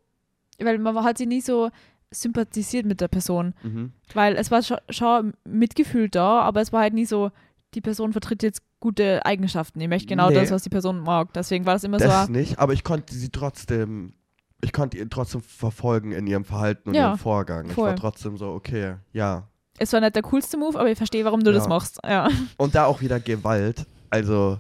Weil 0.59 0.79
man 0.79 1.03
hat 1.05 1.19
sie 1.19 1.27
nie 1.27 1.41
so 1.41 1.71
sympathisiert 2.11 2.87
mit 2.87 3.01
der 3.01 3.09
Person. 3.09 3.55
mhm. 3.63 3.93
Weil 4.15 4.37
es 4.37 4.51
war 4.51 4.63
schon, 4.63 4.79
schon 4.89 5.35
Mitgefühl 5.45 6.09
da, 6.09 6.41
aber 6.41 6.61
es 6.61 6.73
war 6.73 6.81
halt 6.83 6.95
nie 6.95 7.05
so, 7.05 7.31
die 7.75 7.81
Person 7.81 8.13
vertritt 8.13 8.43
jetzt 8.43 8.63
gute 8.81 9.25
Eigenschaften. 9.27 9.81
Ich 9.81 9.89
möchte 9.89 10.07
genau 10.09 10.29
Nee. 10.29 10.37
das, 10.37 10.51
was 10.51 10.63
die 10.63 10.71
Person 10.71 11.01
mag. 11.01 11.33
Deswegen 11.35 11.67
war 11.67 11.75
das 11.75 11.85
immer 11.85 11.99
das 11.99 12.27
so. 12.27 12.33
nicht, 12.33 12.59
aber 12.59 12.73
ich 12.73 12.85
konnte 12.85 13.15
sie 13.15 13.29
trotzdem, 13.31 14.15
ich 14.63 14.73
konnte 14.73 14.97
ihr 14.97 15.11
trotzdem 15.11 15.43
verfolgen 15.43 16.13
in 16.13 16.27
ihrem 16.27 16.45
Verhalten 16.45 16.91
und 16.91 16.95
Ja, 16.95 17.09
ihrem 17.11 17.19
Vorgang. 17.19 17.67
Ich 17.67 17.73
voll. 17.73 17.89
war 17.89 17.97
trotzdem 17.97 18.37
so, 18.37 18.51
okay, 18.53 18.95
ja. 19.13 19.49
Es 19.79 19.93
war 19.93 20.01
nicht 20.01 20.15
der 20.15 20.23
coolste 20.23 20.57
Move, 20.57 20.79
aber 20.79 20.91
ich 20.91 20.97
verstehe, 20.97 21.25
warum 21.25 21.43
du 21.43 21.53
das 21.53 21.65
Ja. 21.65 21.69
machst. 21.69 21.99
Ja. 22.07 22.29
Und 22.57 22.75
da 22.75 22.87
auch 22.87 23.01
wieder 23.03 23.19
Gewalt, 23.21 23.85
also 24.11 24.59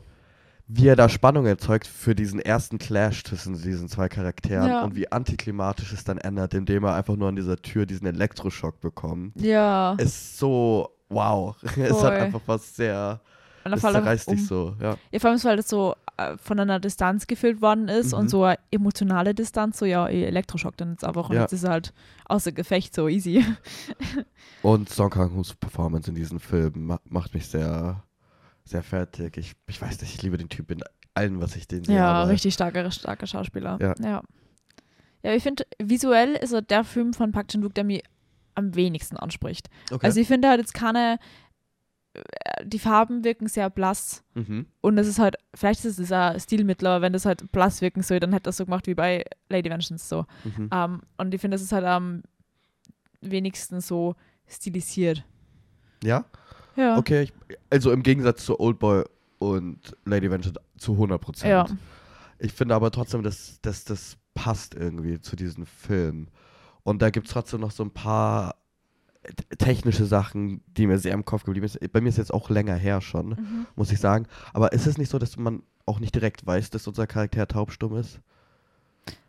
wie 0.69 0.89
er 0.89 0.97
da 0.97 1.09
Spannung 1.09 1.47
erzeugt 1.47 1.87
für 1.87 2.15
diesen 2.15 2.41
ersten 2.41 2.79
Clash 2.79 3.23
zwischen 3.25 3.55
diesen 3.55 3.89
zwei 3.89 4.09
Charakteren 4.09 4.69
Ja. 4.69 4.85
und 4.85 4.97
wie 4.97 5.11
antiklimatisch 5.13 5.93
es 5.93 6.03
dann 6.05 6.19
ändert, 6.19 6.55
indem 6.55 6.85
er 6.85 6.95
einfach 6.95 7.17
nur 7.17 7.29
an 7.29 7.37
dieser 7.37 7.57
Tür 7.57 7.87
diesen 7.87 8.07
Elektroschock 8.07 8.81
bekommt. 8.81 9.41
Ja. 9.41 9.93
ist 9.99 10.39
so, 10.39 10.91
wow. 11.09 11.57
Es 11.77 12.03
hat 12.03 12.15
einfach 12.15 12.41
was 12.47 12.75
sehr, 12.75 13.21
Und 13.65 13.73
allem 13.73 13.81
zerreißt 14.03 14.29
um, 14.29 14.37
dich 14.37 14.47
so, 14.47 14.75
ja. 14.81 14.97
Ja, 15.13 15.19
vor 15.21 15.31
allem, 15.31 15.45
weil 15.45 15.57
das 15.57 15.69
so 15.69 15.95
äh, 16.17 16.37
von 16.39 16.59
einer 16.59 16.81
Distanz 16.81 17.27
gefüllt 17.29 17.61
worden 17.63 17.89
ist 17.89 18.13
Mhm. 18.13 18.19
und 18.19 18.29
so 18.31 18.43
eine 18.45 18.59
emotionale 18.73 19.35
Distanz, 19.35 19.79
so 19.79 19.85
ja, 19.85 20.09
ich 20.09 20.25
Elektroschock 20.25 20.77
dann 20.79 20.93
jetzt 20.93 21.05
einfach 21.05 21.29
und 21.31 21.37
Ja. 21.37 21.43
jetzt 21.43 21.53
ist 21.53 21.63
er 21.65 21.71
halt 21.71 21.93
außer 22.25 22.51
Gefecht 22.53 22.93
so 22.95 23.07
easy. 23.07 23.45
Und 24.63 24.89
Song 24.89 25.11
Kang-Hus 25.11 25.55
Performance 25.55 26.09
in 26.11 26.17
diesem 26.17 26.41
Film 26.41 26.87
ma 26.87 27.01
macht 27.05 27.35
mich 27.35 27.47
sehr, 27.47 28.03
sehr 28.67 28.83
fertig. 28.83 29.37
Ich, 29.37 29.55
ich 29.67 29.81
weiß 29.81 30.01
nicht, 30.01 30.15
ich 30.15 30.23
liebe 30.23 30.37
den 30.37 30.49
Typ 30.49 30.71
in 30.71 30.83
allem, 31.15 31.41
was 31.41 31.57
ich 31.57 31.67
den 31.67 31.85
sehe. 31.85 31.97
Ja, 31.97 32.25
richtig 32.25 32.53
starker, 32.55 32.91
starker 32.91 33.27
Schauspieler. 33.27 33.79
Ja. 33.81 33.95
ja. 34.03 34.23
Ja, 35.23 35.35
ich 35.35 35.43
finde, 35.43 35.67
visuell 35.81 36.35
ist 36.35 36.53
er 36.53 36.63
der 36.63 36.85
Film 36.85 37.13
von 37.13 37.33
Park 37.33 37.49
Chan-wook, 37.49 37.75
der 37.75 37.85
mich 37.85 38.03
am 38.55 38.75
wenigsten 38.75 39.17
anspricht. 39.17 39.69
Okay. 39.91 40.07
Also 40.07 40.21
ich 40.21 40.29
finde 40.29 40.49
halt 40.49 40.61
jetzt 40.61 40.75
keine, 40.75 41.19
äh, 42.15 42.65
die 42.65 42.79
Farben 42.79 43.25
wirken 43.25 43.49
sehr 43.49 43.69
blass 43.71 44.23
mhm. 44.35 44.67
und 44.81 44.99
es 44.99 45.09
ist 45.09 45.19
halt, 45.19 45.37
vielleicht 45.55 45.85
ist 45.85 45.99
es 45.99 46.13
ein 46.13 46.39
Stilmittel, 46.39 46.87
aber 46.87 47.03
wenn 47.03 47.13
das 47.13 47.27
halt 47.27 47.51
blass 47.51 47.81
wirken 47.81 48.03
soll, 48.03 48.21
dann 48.21 48.33
hätte 48.33 48.45
das 48.45 48.57
so 48.57 48.65
gemacht 48.65 48.87
wie 48.87 48.95
bei 48.95 49.25
Lady 49.49 49.69
Vengeance 49.69 50.09
so. 50.09 50.27
Mhm. 50.45 50.71
Ähm, 50.73 51.03
und 51.17 51.35
ich 51.35 51.41
finde, 51.41 51.57
das 51.57 51.63
ist 51.63 51.73
halt 51.73 51.85
am 51.85 52.23
wenigsten 53.21 53.81
so 53.81 54.15
stilisiert. 54.47 55.25
Ja? 56.03 56.25
Ja. 56.77 56.97
Okay. 56.99 57.23
Ich, 57.23 57.33
also 57.71 57.91
im 57.93 58.03
Gegensatz 58.03 58.45
zu 58.45 58.59
Oldboy 58.61 59.05
und 59.39 59.97
Lady 60.05 60.31
Vengeance 60.31 60.59
zu 60.79 60.93
100 60.93 61.21
Prozent. 61.21 61.51
Ja. 61.51 61.67
Ich 62.39 62.53
finde 62.53 62.75
aber 62.75 62.91
trotzdem, 62.91 63.23
dass, 63.23 63.61
dass 63.63 63.85
das 63.85 64.17
passt 64.35 64.75
irgendwie 64.75 65.21
zu 65.21 65.37
diesem 65.37 65.67
Film. 65.67 66.29
Und 66.83 67.01
da 67.03 67.11
gibt 67.11 67.27
es 67.27 67.33
trotzdem 67.33 67.61
noch 67.61 67.71
so 67.71 67.83
ein 67.83 67.91
paar 67.91 68.57
technische 69.59 70.05
Sachen, 70.07 70.61
die 70.67 70.87
mir 70.87 70.99
sehr 70.99 71.13
im 71.15 71.25
Kopf 71.25 71.45
geblieben 71.45 71.67
sind. 71.67 71.93
Bei 71.93 72.01
mir 72.01 72.11
ist 72.11 72.19
jetzt 72.19 72.33
auch 72.33 72.49
länger 72.51 72.77
her 72.77 73.01
schon, 73.01 73.31
Mhm. 73.31 73.67
muss 73.75 73.91
ich 73.91 73.99
sagen. 73.99 74.27
Aber 74.53 74.73
ist 74.73 74.87
es 74.87 74.99
nicht 74.99 75.11
so, 75.11 75.19
dass 75.19 75.37
man 75.37 75.63
auch 75.85 75.99
nicht 75.99 76.15
direkt 76.15 76.47
weiß, 76.47 76.71
dass 76.71 76.87
unser 76.87 77.07
Charakter 77.07 77.47
taubstumm 77.49 77.97
ist? 77.97 78.21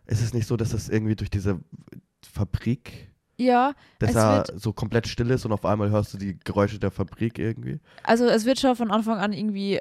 Ist 0.05 0.21
es 0.21 0.33
nicht 0.33 0.47
so, 0.47 0.55
dass 0.55 0.69
das 0.69 0.87
irgendwie 0.89 1.15
durch 1.15 1.29
diese 1.29 1.59
Fabrik, 2.23 3.09
Ja, 3.39 3.73
dass 3.99 4.15
er 4.15 4.37
wird- 4.47 4.59
so 4.59 4.73
komplett 4.73 5.07
still 5.07 5.29
ist 5.31 5.45
und 5.45 5.51
auf 5.51 5.63
einmal 5.65 5.89
hörst 5.89 6.13
du 6.13 6.17
die 6.17 6.39
Geräusche 6.43 6.79
der 6.79 6.91
Fabrik 6.91 7.37
irgendwie? 7.39 7.79
also 8.03 8.25
es 8.25 8.45
wird 8.45 8.59
schon 8.59 8.75
von 8.75 8.89
Anfang 8.91 9.19
an 9.19 9.31
irgendwie 9.33 9.79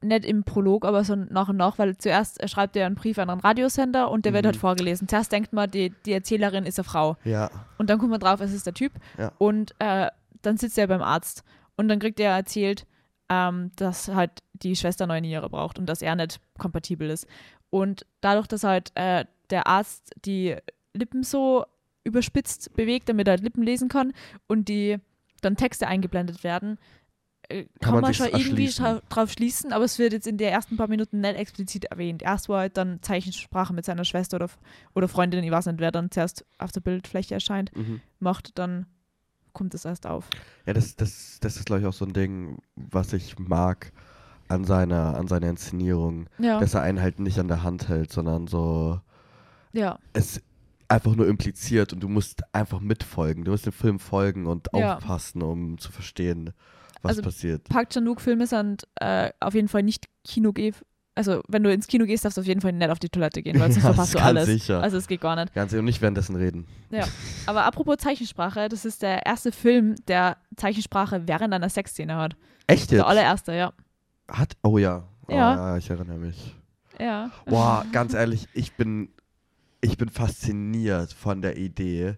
nicht 0.00 0.24
im 0.26 0.44
Prolog, 0.44 0.84
aber 0.84 1.02
so 1.04 1.14
nach 1.14 1.48
und 1.48 1.56
nach, 1.56 1.78
weil 1.78 1.96
zuerst 1.96 2.38
er 2.40 2.48
schreibt 2.48 2.76
er 2.76 2.84
einen 2.86 2.94
Brief 2.94 3.18
an 3.18 3.30
einen 3.30 3.40
Radiosender 3.40 4.10
und 4.10 4.24
der 4.26 4.32
wird 4.34 4.44
Mhm. 4.44 4.48
halt 4.48 4.56
vorgelesen. 4.56 5.08
Zuerst 5.08 5.32
denkt 5.32 5.52
man, 5.54 5.70
die, 5.70 5.94
die 6.04 6.12
Erzählerin 6.12 6.66
ist 6.66 6.78
eine 6.78 6.84
Frau. 6.84 7.16
Ja. 7.24 7.50
Und 7.78 7.88
dann 7.88 7.98
kommt 7.98 8.10
man 8.10 8.20
drauf, 8.20 8.40
es 8.40 8.52
ist 8.52 8.66
der 8.66 8.74
Typ. 8.74 8.92
Ja. 9.18 9.32
Und 9.38 9.74
äh, 9.78 10.08
dann 10.42 10.58
sitzt 10.58 10.76
er 10.76 10.88
beim 10.88 11.00
Arzt. 11.00 11.42
Und 11.76 11.88
dann 11.88 11.98
kriegt 12.00 12.20
er 12.20 12.32
erzählt, 12.36 12.86
ähm, 13.30 13.70
dass 13.76 14.08
halt 14.08 14.30
die 14.52 14.76
Schwester 14.76 15.06
neue 15.06 15.22
Niere 15.22 15.48
braucht 15.48 15.78
und 15.78 15.86
dass 15.86 16.02
er 16.02 16.14
nicht 16.16 16.38
kompatibel 16.58 17.08
ist. 17.08 17.26
Und 17.70 18.04
dadurch, 18.20 18.46
dass 18.46 18.62
halt 18.62 18.92
äh, 18.96 19.24
der 19.48 19.66
Arzt 19.66 20.10
die 20.26 20.54
Lippen 20.92 21.22
so 21.22 21.64
überspitzt 22.04 22.74
bewegt, 22.74 23.08
damit 23.08 23.28
er 23.28 23.38
Lippen 23.38 23.62
lesen 23.62 23.88
kann 23.88 24.12
und 24.46 24.68
die 24.68 24.98
dann 25.40 25.56
Texte 25.56 25.86
eingeblendet 25.86 26.44
werden, 26.44 26.78
äh, 27.48 27.66
kann, 27.80 27.92
man 27.94 28.02
man, 28.02 28.12
sich's 28.12 28.26
schon 28.26 28.38
irgendwie 28.40 29.00
drauf 29.08 29.32
schließen, 29.32 29.72
aber 29.72 29.84
es 29.84 29.98
wird 29.98 30.12
jetzt 30.12 30.26
in 30.26 30.38
den 30.38 30.48
ersten 30.48 30.76
paar 30.76 30.88
Minuten 30.88 31.20
nicht 31.20 31.36
explizit 31.36 31.86
erwähnt. 31.86 32.22
Erst 32.22 32.48
war 32.48 32.60
halt 32.60 32.76
dann 32.76 33.02
Zeichensprache 33.02 33.74
mit 33.74 33.84
seiner 33.84 34.04
Schwester 34.04 34.36
oder, 34.36 34.48
oder 34.94 35.08
Freundin, 35.08 35.44
ich 35.44 35.50
weiß 35.50 35.66
nicht, 35.66 35.80
wer 35.80 35.92
dann 35.92 36.10
zuerst 36.10 36.44
auf 36.58 36.72
der 36.72 36.80
Bildfläche 36.80 37.34
erscheint 37.34 37.74
Mhm. 37.76 38.00
macht, 38.18 38.58
dann 38.58 38.86
kommt 39.52 39.74
es 39.74 39.84
erst 39.84 40.06
auf. 40.06 40.28
Ja, 40.66 40.72
das, 40.72 40.96
das, 40.96 41.38
das 41.40 41.56
ist, 41.56 41.66
glaube 41.66 41.82
ich, 41.82 41.86
auch 41.86 41.92
so 41.92 42.04
ein 42.04 42.12
Ding, 42.12 42.58
was 42.76 43.12
ich 43.12 43.38
mag 43.38 43.92
an 44.48 44.64
seiner, 44.64 45.16
an 45.16 45.28
seiner 45.28 45.48
Inszenierung, 45.48 46.26
Ja. 46.38 46.58
dass 46.60 46.74
er 46.74 46.82
einen 46.82 47.00
halt 47.00 47.18
nicht 47.18 47.38
an 47.38 47.48
der 47.48 47.62
Hand 47.62 47.88
hält, 47.88 48.12
sondern 48.12 48.46
so 48.46 49.00
ja. 49.72 49.98
es 50.12 50.40
einfach 50.94 51.14
nur 51.16 51.28
impliziert 51.28 51.92
und 51.92 52.00
du 52.00 52.08
musst 52.08 52.42
einfach 52.54 52.80
mitfolgen. 52.80 53.44
Du 53.44 53.50
musst 53.50 53.66
dem 53.66 53.72
Film 53.72 53.98
folgen 53.98 54.46
und 54.46 54.68
Ja. 54.74 54.96
aufpassen, 54.96 55.42
um 55.42 55.78
zu 55.78 55.92
verstehen, 55.92 56.52
was 57.02 57.10
Also, 57.10 57.22
passiert. 57.22 57.68
Park 57.68 57.90
Chan-wook-Filme 57.90 58.46
sind 58.46 58.86
äh, 59.00 59.30
auf 59.40 59.54
jeden 59.54 59.68
Fall 59.68 59.82
nicht 59.82 60.06
Kino 60.24 60.52
Also, 61.16 61.42
wenn 61.48 61.62
du 61.62 61.72
ins 61.72 61.86
Kino 61.86 62.06
gehst, 62.06 62.24
darfst 62.24 62.38
du 62.38 62.40
auf 62.40 62.46
jeden 62.46 62.60
Fall 62.60 62.72
nicht 62.72 62.90
auf 62.90 62.98
die 62.98 63.08
Toilette 63.08 63.42
gehen, 63.42 63.58
weil 63.60 63.70
sonst 63.72 63.84
Ja, 63.84 63.90
verpasst 63.92 64.14
du 64.14 64.18
alles. 64.20 64.46
sicher. 64.46 64.82
Also, 64.82 64.96
es 64.96 65.06
geht 65.06 65.20
gar 65.20 65.36
nicht. 65.36 65.52
Ganz 65.54 65.72
und 65.72 65.84
nicht 65.84 66.00
währenddessen 66.00 66.36
reden. 66.36 66.66
Aber 67.46 67.64
apropos 67.64 67.96
Zeichensprache, 67.98 68.68
das 68.68 68.84
ist 68.84 69.02
der 69.02 69.26
erste 69.26 69.52
Film, 69.52 69.96
der 70.08 70.38
Zeichensprache 70.56 71.28
während 71.28 71.52
einer 71.52 71.68
Sexszene 71.68 72.16
hat. 72.16 72.36
Echt 72.66 72.90
Der 72.90 72.98
jetzt? 72.98 73.06
allererste, 73.06 73.52
ja. 73.52 73.72
Hat, 74.30 74.56
oh 74.62 74.78
ja. 74.78 75.06
Oh, 75.28 75.32
Ja. 75.32 75.54
ja, 75.54 75.76
ich 75.76 75.90
erinnere 75.90 76.18
mich. 76.18 76.56
Ja. 76.98 77.30
Boah, 77.46 77.84
ganz 77.92 78.14
ehrlich, 78.14 78.48
ich 78.54 78.74
bin, 78.76 79.08
ich 79.84 79.96
bin 79.96 80.08
fasziniert 80.08 81.12
von 81.12 81.42
der 81.42 81.56
Idee. 81.56 82.16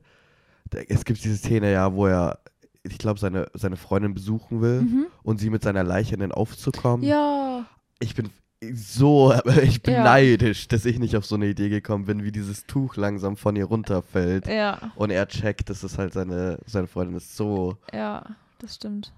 Es 0.89 1.05
gibt 1.05 1.23
diese 1.25 1.37
Szene 1.37 1.73
ja, 1.73 1.93
wo 1.93 2.07
er, 2.07 2.39
ich 2.83 2.99
glaube, 2.99 3.21
seine, 3.21 3.49
seine 3.55 3.77
Freundin 3.77 4.15
besuchen 4.15 4.61
will 4.61 4.83
Mhm. 4.83 5.07
und 5.23 5.39
sie 5.39 5.51
mit 5.51 5.63
seiner 5.63 5.85
Leiche 5.85 6.15
in 6.15 6.21
den 6.21 6.33
Aufzug 6.33 6.77
kommen. 6.77 7.03
Ja. 7.03 7.67
Ich 7.99 8.15
bin 8.15 8.31
so, 8.73 9.33
ich 9.63 9.83
bin 9.83 9.95
Ja. 9.95 10.05
neidisch, 10.05 10.69
dass 10.69 10.85
ich 10.85 10.99
nicht 10.99 11.17
auf 11.17 11.27
so 11.27 11.35
eine 11.35 11.47
Idee 11.47 11.69
gekommen 11.69 12.05
bin, 12.07 12.25
wie 12.25 12.33
dieses 12.33 12.67
Tuch 12.67 12.97
langsam 12.97 13.37
von 13.37 13.55
ihr 13.57 13.67
runterfällt. 13.67 14.47
Ja. 14.49 14.93
Und 14.97 15.11
er 15.11 15.29
checkt, 15.29 15.69
dass 15.71 15.83
es 15.83 15.99
halt 15.99 16.13
seine, 16.15 16.59
seine 16.67 16.87
Freundin 16.87 17.17
ist. 17.17 17.37
So 17.37 17.77
Ja. 17.93 18.25
Das 18.59 18.75
stimmt. 18.77 19.13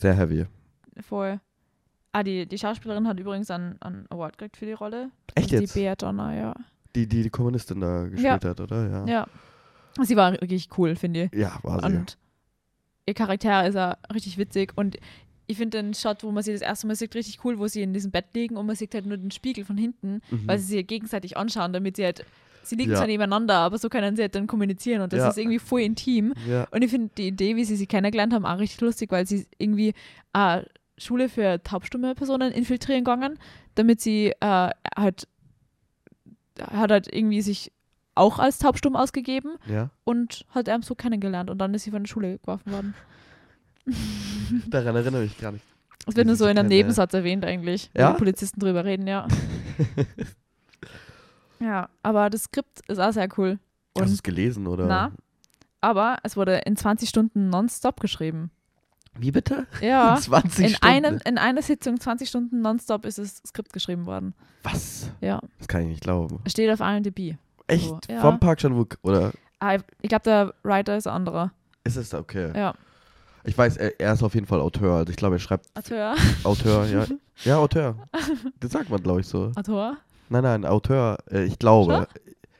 sehr 0.00 0.14
heavy. 0.14 0.46
Voll. 1.00 1.38
Ah, 2.12 2.22
die, 2.22 2.46
die 2.46 2.58
Schauspielerin 2.58 3.06
hat 3.08 3.18
übrigens 3.20 3.50
einen, 3.50 3.80
einen 3.82 4.06
Award 4.10 4.38
gekriegt 4.38 4.56
für 4.56 4.66
die 4.66 4.72
Rolle. 4.72 5.10
Echt 5.34 5.50
die 5.50 5.56
jetzt? 5.56 5.74
Bea 5.74 5.94
Donner, 5.96 6.34
ja. 6.34 6.54
Die, 6.94 7.06
die 7.06 7.22
die 7.22 7.30
Kommunistin 7.30 7.80
da 7.80 8.04
gespielt 8.06 8.44
hat, 8.44 8.60
oder? 8.60 8.88
Ja. 8.88 9.06
Ja. 9.06 9.26
Sie 10.04 10.16
war 10.16 10.32
wirklich 10.32 10.68
cool, 10.78 10.96
finde 10.96 11.24
ich. 11.32 11.38
Ja, 11.38 11.58
war 11.62 11.80
sie. 11.80 11.86
Und 11.86 12.18
ihr 13.06 13.14
Charakter 13.14 13.66
ist 13.66 13.74
ja 13.74 13.96
richtig 14.12 14.38
witzig 14.38 14.72
und 14.76 14.96
ich 15.46 15.58
finde 15.58 15.82
den 15.82 15.92
Shot, 15.94 16.24
wo 16.24 16.30
man 16.30 16.42
sie 16.42 16.52
das 16.52 16.62
erste 16.62 16.86
Mal 16.86 16.96
sieht, 16.96 17.14
richtig 17.14 17.44
cool, 17.44 17.58
wo 17.58 17.66
sie 17.68 17.82
in 17.82 17.92
diesem 17.92 18.10
Bett 18.10 18.26
liegen 18.34 18.56
und 18.56 18.64
man 18.66 18.76
sieht 18.76 18.94
halt 18.94 19.04
nur 19.06 19.18
den 19.18 19.30
Spiegel 19.30 19.64
von 19.64 19.76
hinten, 19.76 20.20
Mhm. 20.30 20.46
weil 20.48 20.58
sie 20.58 20.64
sich 20.66 20.86
gegenseitig 20.86 21.36
anschauen, 21.36 21.72
damit 21.74 21.96
sie 21.96 22.04
halt, 22.04 22.24
sie 22.62 22.76
liegen 22.76 22.92
Ja. 22.92 22.96
zwar 22.96 23.06
nebeneinander, 23.06 23.56
aber 23.56 23.76
so 23.76 23.88
können 23.90 24.16
sie 24.16 24.22
halt 24.22 24.34
dann 24.34 24.46
kommunizieren 24.46 25.02
und 25.02 25.12
das 25.12 25.18
Ja. 25.20 25.28
ist 25.28 25.36
irgendwie 25.38 25.58
voll 25.58 25.82
intim. 25.82 26.32
ja. 26.48 26.66
Und 26.70 26.82
ich 26.82 26.90
finde 26.90 27.10
die 27.18 27.28
Idee, 27.28 27.56
wie 27.56 27.64
sie 27.66 27.76
sie 27.76 27.86
kennengelernt 27.86 28.32
haben, 28.32 28.46
auch 28.46 28.58
richtig 28.58 28.80
lustig, 28.80 29.12
weil 29.12 29.26
sie 29.26 29.46
irgendwie 29.58 29.92
äh, 30.32 30.62
Schule 30.96 31.28
für 31.28 31.62
taubstumme 31.62 32.14
Personen 32.14 32.50
infiltrieren 32.52 33.04
gegangen, 33.04 33.38
damit 33.74 34.00
sie 34.00 34.28
äh, 34.40 34.70
halt 34.96 35.28
hat 36.60 36.90
halt 36.90 37.12
irgendwie 37.12 37.42
sich 37.42 37.72
auch 38.14 38.38
als 38.38 38.58
taubstumm 38.58 38.96
ausgegeben 38.96 39.56
ja. 39.66 39.90
und 40.04 40.44
hat 40.50 40.68
er 40.68 40.80
so 40.82 40.94
kennengelernt 40.94 41.50
und 41.50 41.58
dann 41.58 41.74
ist 41.74 41.84
sie 41.84 41.90
von 41.90 42.04
der 42.04 42.08
Schule 42.08 42.38
geworfen 42.38 42.72
worden. 42.72 42.94
Daran 44.68 44.96
erinnere 44.96 45.24
ich 45.24 45.36
gar 45.38 45.52
nicht. 45.52 45.64
Es 46.06 46.16
wird 46.16 46.26
nur 46.26 46.36
so 46.36 46.46
in 46.46 46.58
einem. 46.58 46.68
Nebensatz 46.68 47.14
erwähnt 47.14 47.44
eigentlich, 47.44 47.90
Ja? 47.94 48.08
wo 48.08 48.12
die 48.12 48.18
Polizisten 48.18 48.60
drüber 48.60 48.84
reden, 48.84 49.06
ja. 49.06 49.26
ja, 51.60 51.88
aber 52.02 52.30
das 52.30 52.44
Skript 52.44 52.80
ist 52.88 52.98
auch 52.98 53.12
sehr 53.12 53.28
cool. 53.38 53.58
Hast 53.96 53.96
du 53.96 54.02
Und 54.02 54.10
es 54.12 54.22
gelesen, 54.22 54.66
oder? 54.66 54.86
na, 54.86 55.12
aber 55.80 56.18
es 56.22 56.36
wurde 56.36 56.56
in 56.66 56.76
20 56.76 57.08
Stunden 57.08 57.48
nonstop 57.48 58.00
geschrieben. 58.00 58.50
Wie 59.18 59.30
bitte? 59.30 59.66
Ja. 59.80 60.16
20 60.20 60.64
In, 60.64 60.70
Stunden. 60.74 60.84
einem, 60.86 61.20
in 61.24 61.38
einer 61.38 61.62
Sitzung 61.62 62.00
20 62.00 62.28
Stunden 62.28 62.60
nonstop 62.60 63.04
ist 63.06 63.18
das 63.18 63.36
Skript 63.46 63.72
geschrieben 63.72 64.06
worden. 64.06 64.34
Was? 64.62 65.10
Ja. 65.20 65.40
Das 65.58 65.68
kann 65.68 65.82
ich 65.82 65.88
nicht 65.88 66.02
glauben. 66.02 66.40
Steht 66.46 66.70
auf 66.70 66.80
IMDb. 66.80 67.36
Echt? 67.66 67.84
So, 67.88 67.98
ja. 68.10 68.20
Vom 68.20 68.38
Park 68.40 68.58
Chan-wook? 68.58 68.98
Oder 69.02 69.32
Ah, 69.60 69.76
ich 70.02 70.08
glaube, 70.08 70.24
der 70.24 70.54
Writer 70.62 70.96
ist 70.96 71.06
ein 71.06 71.14
anderer. 71.14 71.52
ist 71.84 71.96
es 71.96 72.12
okay? 72.12 72.52
Ja. 72.54 72.74
Ich 73.44 73.56
weiß, 73.56 73.76
er, 73.76 73.98
er 74.00 74.12
ist 74.14 74.22
auf 74.22 74.34
jeden 74.34 74.46
Fall 74.46 74.60
Autor. 74.60 74.96
Also 74.96 75.10
ich 75.10 75.16
glaube, 75.16 75.36
er 75.36 75.38
schreibt 75.38 75.66
Autor. 75.76 76.14
Autor, 76.44 76.86
ja. 76.86 77.06
Ja, 77.44 77.56
Autor. 77.58 77.96
Das 78.60 78.72
sagt 78.72 78.90
man, 78.90 79.02
glaube 79.02 79.20
ich, 79.20 79.26
so. 79.26 79.52
Autor? 79.56 79.96
Nein, 80.28 80.42
nein, 80.42 80.64
Autor. 80.64 81.18
Äh, 81.30 81.44
ich 81.44 81.58
glaube. 81.58 82.06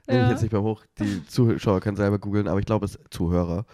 Nehme 0.06 0.20
ich 0.20 0.26
Ja. 0.26 0.30
jetzt 0.30 0.42
nicht 0.42 0.52
mehr 0.52 0.62
hoch. 0.62 0.82
Die 0.98 1.26
Zuschauer 1.26 1.80
können 1.80 1.96
selber 1.96 2.18
googeln, 2.18 2.48
aber 2.48 2.58
ich 2.60 2.66
glaube, 2.66 2.84
es 2.84 2.98
Zuhörer. 3.10 3.64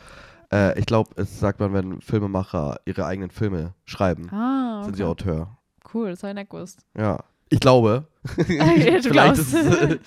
Äh, 0.52 0.78
ich 0.78 0.86
glaube, 0.86 1.10
es 1.16 1.38
sagt 1.40 1.60
man, 1.60 1.72
wenn 1.72 2.00
Filmemacher 2.00 2.80
ihre 2.84 3.06
eigenen 3.06 3.30
Filme 3.30 3.74
schreiben, 3.84 4.28
Ah, 4.30 4.82
sind 4.84 4.96
sie 4.96 5.04
okay. 5.04 5.30
Autor. 5.30 5.58
cool, 5.94 6.10
das 6.10 6.22
habe 6.22 6.30
ich 6.32 6.36
nicht 6.38 6.50
gewusst. 6.50 6.84
Ja. 6.96 7.18
Ich 7.48 7.60
glaube. 7.60 8.06
Okay, 8.38 8.38
du 9.02 9.02
Vielleicht 9.08 9.10
glaubst. 9.10 9.40
ist 9.40 9.54
es, 9.54 9.98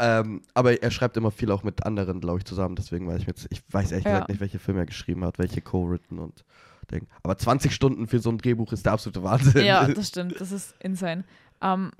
ähm, 0.00 0.42
aber 0.54 0.80
er 0.80 0.90
schreibt 0.92 1.16
immer 1.16 1.32
viel 1.32 1.50
auch 1.50 1.64
mit 1.64 1.84
anderen, 1.84 2.20
glaube 2.20 2.38
ich, 2.38 2.44
zusammen. 2.44 2.76
Deswegen 2.76 3.08
weiß 3.08 3.20
ich 3.22 3.26
jetzt, 3.26 3.46
ich 3.50 3.62
weiß 3.72 3.90
ehrlich 3.90 4.04
Ja. 4.04 4.12
gesagt 4.12 4.28
nicht, 4.28 4.40
welche 4.40 4.58
Filme 4.60 4.80
er 4.80 4.86
geschrieben 4.86 5.24
hat, 5.24 5.38
welche 5.38 5.60
co-written 5.60 6.18
und 6.20 6.44
Ding. 6.92 7.06
Aber 7.22 7.36
20 7.36 7.74
Stunden 7.74 8.06
für 8.06 8.18
so 8.20 8.30
ein 8.30 8.38
Drehbuch 8.38 8.72
ist 8.72 8.86
der 8.86 8.92
absolute 8.92 9.22
Wahnsinn. 9.24 9.64
Ja, 9.64 9.86
das 9.88 10.08
stimmt, 10.08 10.40
das 10.40 10.52
ist 10.52 10.74
insane. 10.80 11.24
Ähm, 11.60 11.90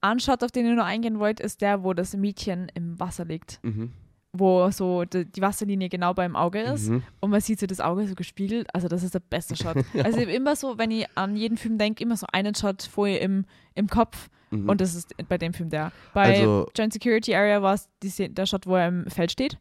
ein 0.00 0.18
Shot, 0.18 0.42
auf 0.42 0.50
den 0.50 0.66
ich 0.66 0.74
nur 0.74 0.84
eingehen 0.84 1.18
wollte, 1.20 1.42
ist 1.42 1.60
der, 1.60 1.84
wo 1.84 1.92
das 1.92 2.16
Mädchen 2.16 2.68
im 2.74 2.98
Wasser 2.98 3.24
liegt. 3.24 3.60
mhm. 3.62 3.92
Wo 4.34 4.70
so 4.70 5.04
die, 5.04 5.26
die 5.26 5.42
Wasserlinie 5.42 5.90
genau 5.90 6.14
beim 6.14 6.36
Auge 6.36 6.60
ist 6.62 6.88
Mhm. 6.88 7.02
und 7.20 7.30
man 7.30 7.40
sieht 7.42 7.60
so 7.60 7.66
das 7.66 7.80
Auge 7.80 8.08
so 8.08 8.14
gespiegelt. 8.14 8.66
Also, 8.74 8.88
das 8.88 9.02
ist 9.02 9.12
der 9.12 9.20
beste 9.20 9.54
Shot. 9.56 9.76
Also, 10.04 10.18
ich 10.20 10.26
hab 10.26 10.34
immer 10.34 10.56
so, 10.56 10.78
wenn 10.78 10.90
ich 10.90 11.06
an 11.16 11.36
jeden 11.36 11.58
Film 11.58 11.76
denke, 11.76 12.02
immer 12.02 12.16
so 12.16 12.26
einen 12.32 12.54
Shot 12.54 12.82
vorher 12.82 13.20
im, 13.20 13.44
im 13.74 13.88
Kopf 13.88 14.28
Mhm. 14.50 14.68
und 14.68 14.80
das 14.82 14.94
ist 14.94 15.14
bei 15.28 15.38
dem 15.38 15.52
Film 15.54 15.68
der. 15.70 15.92
Bei 16.14 16.38
Also- 16.40 16.70
Joint 16.76 16.92
Security 16.92 17.34
Area 17.34 17.62
war 17.62 17.74
es 17.74 17.88
der 18.02 18.44
Shot, 18.46 18.66
wo 18.66 18.76
er 18.76 18.88
im 18.88 19.06
Feld 19.10 19.32
steht 19.32 19.58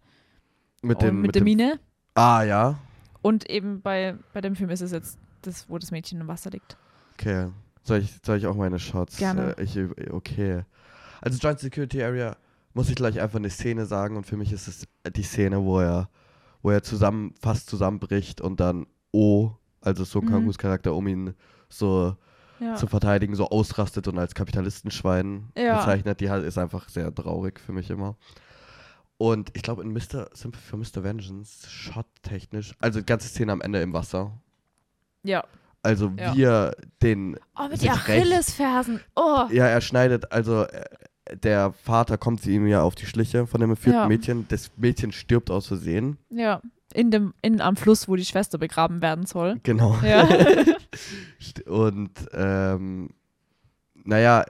mit 0.82 1.02
dem, 1.02 1.22
mit, 1.22 1.34
der 1.36 1.42
dem, 1.42 1.46
Mine. 1.46 1.80
Ah, 2.14 2.44
ja. 2.44 2.78
Und 3.22 3.50
eben 3.50 3.82
bei, 3.82 4.16
bei 4.34 4.42
dem 4.42 4.56
Film 4.56 4.70
ist 4.70 4.82
es 4.82 4.92
jetzt 4.92 5.18
das, 5.44 5.70
wo 5.70 5.78
das 5.78 5.92
Mädchen 5.92 6.20
im 6.20 6.28
Wasser 6.28 6.50
liegt. 6.50 6.76
Okay. 7.14 7.48
Soll 7.84 8.00
ich, 8.00 8.14
soll 8.26 8.38
ich 8.38 8.48
auch 8.48 8.56
meine 8.56 8.80
Shots? 8.80 9.16
Gerne. 9.18 9.56
Äh, 9.58 9.64
ich, 9.64 9.78
okay. 10.12 10.64
Also 11.22 11.38
Joint 11.40 11.60
Security 11.60 12.04
Area 12.04 12.36
muss 12.74 12.90
ich 12.90 12.96
gleich 12.96 13.20
einfach 13.20 13.38
eine 13.40 13.50
Szene 13.50 13.86
sagen 13.86 14.18
und 14.18 14.26
für 14.26 14.38
mich 14.38 14.52
ist 14.52 14.68
es 14.68 14.86
die 15.16 15.24
Szene, 15.24 15.64
wo 15.64 15.80
er, 15.80 16.10
wo 16.62 16.70
er 16.72 16.84
zusammen, 16.84 17.34
fast 17.42 17.70
zusammenbricht 17.70 18.42
und 18.42 18.60
dann 18.60 18.86
O, 19.12 19.52
also 19.82 20.04
so 20.04 20.22
Mhm. 20.22 20.28
Kangus 20.30 20.58
Charakter, 20.58 20.94
um 20.94 21.08
ihn 21.08 21.34
so 21.70 22.16
Ja. 22.60 22.76
zu 22.76 22.86
verteidigen, 22.88 23.36
so 23.36 23.50
ausrastet 23.50 24.08
und 24.08 24.18
als 24.20 24.36
Kapitalistenschwein 24.36 25.50
Ja. 25.58 25.78
bezeichnet. 25.78 26.20
Die 26.22 26.30
halt 26.30 26.46
ist 26.46 26.58
einfach 26.58 26.88
sehr 26.90 27.14
traurig 27.14 27.60
für 27.60 27.74
mich 27.74 27.90
immer. 27.90 28.16
Und 29.18 29.52
ich 29.56 29.62
glaube 29.64 29.84
in 29.84 29.92
Mr. 29.94 30.30
Sympathy 30.34 30.64
for 30.68 30.80
Mr. 30.80 31.04
Vengeance, 31.04 31.70
shot-technisch, 31.70 32.74
also 32.80 33.00
die 33.00 33.06
ganze 33.06 33.28
Szene 33.28 33.52
am 33.52 33.62
Ende 33.62 33.82
im 33.82 33.94
Wasser. 33.94 34.32
ja. 35.24 35.44
Also 35.84 36.12
Ja. 36.16 36.36
wir 36.36 36.76
den 37.02 37.40
Oh, 37.58 37.68
mit 37.68 37.82
den 37.82 37.90
Achillesfersen. 37.90 39.00
Oh. 39.16 39.46
Ja, 39.52 39.66
er 39.66 39.82
schneidet, 39.82 40.32
also 40.32 40.62
äh, 40.66 40.86
der 41.44 41.74
Vater 41.84 42.18
kommt 42.18 42.46
ihm 42.46 42.68
ja 42.68 42.82
auf 42.84 42.96
die 42.96 43.06
Schliche 43.06 43.48
von 43.48 43.62
dem 43.62 43.72
entführten 43.72 44.02
Ja. 44.02 44.08
Mädchen. 44.08 44.46
Das 44.50 44.72
Mädchen 44.78 45.12
stirbt 45.12 45.50
aus 45.52 45.68
Versehen. 45.68 46.18
Ja. 46.30 46.62
In 46.94 47.10
dem, 47.10 47.34
in 47.42 47.62
am 47.62 47.78
Fluss, 47.78 48.08
wo 48.10 48.16
die 48.18 48.26
Schwester 48.26 48.58
begraben 48.58 49.02
werden 49.02 49.26
soll. 49.26 49.60
Genau. 49.64 49.98
Ja. 50.04 50.28
Und 51.68 52.12
ähm, 52.34 53.10
naja, 54.04 54.44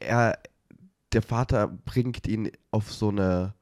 er, 0.00 0.38
der 1.12 1.22
Vater 1.22 1.66
bringt 1.84 2.26
ihn 2.28 2.50
auf 2.70 2.92
so 2.92 3.08
eine 3.08 3.54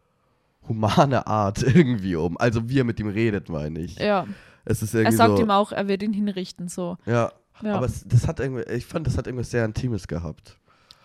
humane 0.68 1.26
Art 1.26 1.62
irgendwie 1.74 2.16
um. 2.16 2.36
Also 2.38 2.68
wie 2.68 2.80
er 2.80 2.84
mit 2.84 3.00
ihm 3.00 3.08
redet, 3.08 3.48
meine 3.48 3.80
ich. 3.80 3.96
ja. 3.98 4.26
Es 4.70 4.82
ist 4.82 4.92
Er 4.92 5.00
irgendwie 5.00 5.16
sagt 5.16 5.36
so. 5.38 5.42
ihm 5.42 5.50
auch, 5.50 5.72
er 5.72 5.88
wird 5.88 6.02
ihn 6.02 6.12
hinrichten, 6.12 6.68
so. 6.68 6.98
ja, 7.06 7.32
Ja. 7.62 7.76
aber 7.76 7.86
es, 7.86 8.04
das 8.06 8.28
hat 8.28 8.38
irgendwie, 8.38 8.64
ich 8.70 8.84
fand, 8.84 9.06
das 9.06 9.16
hat 9.16 9.26
irgendwas 9.26 9.50
sehr 9.50 9.64
Intimes 9.64 10.06
gehabt. 10.08 10.58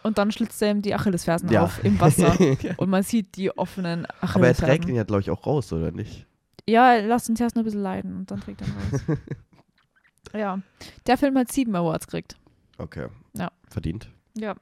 Und 0.04 0.18
dann 0.18 0.32
schlitzt 0.32 0.62
er 0.62 0.72
ihm 0.72 0.82
die 0.82 0.94
Achillesfersen 0.94 1.50
Ja. 1.50 1.64
auf 1.64 1.84
im 1.84 2.00
Wasser. 2.00 2.36
Und 2.78 2.90
man 2.90 3.04
sieht 3.04 3.36
die 3.38 3.58
offenen 3.58 4.06
Achillesfersen. 4.06 4.36
Aber 4.36 4.48
er 4.48 4.56
trägt 4.56 4.90
ihn 4.90 4.96
ja, 4.96 5.04
glaube 5.04 5.22
ich, 5.22 5.30
auch 5.30 5.46
raus, 5.46 5.72
oder 5.74 5.92
nicht? 5.92 6.28
Ja, 6.68 6.94
er 6.94 7.08
lässt 7.08 7.30
uns 7.30 7.40
erst 7.40 7.56
nur 7.56 7.64
ein 7.64 7.66
bisschen 7.66 7.82
leiden 7.82 8.16
und 8.18 8.32
dann 8.32 8.40
trägt 8.40 8.62
er 8.62 8.68
ihn 8.68 8.74
raus. 8.92 9.02
ja. 10.34 10.60
Der 11.08 11.18
Film 11.18 11.38
hat 11.38 11.52
sieben 11.52 11.76
Awards 11.76 12.08
gekriegt. 12.08 12.36
Okay. 12.78 13.08
Ja. 13.34 13.52
Verdient. 13.70 14.10
Ja. 14.38 14.56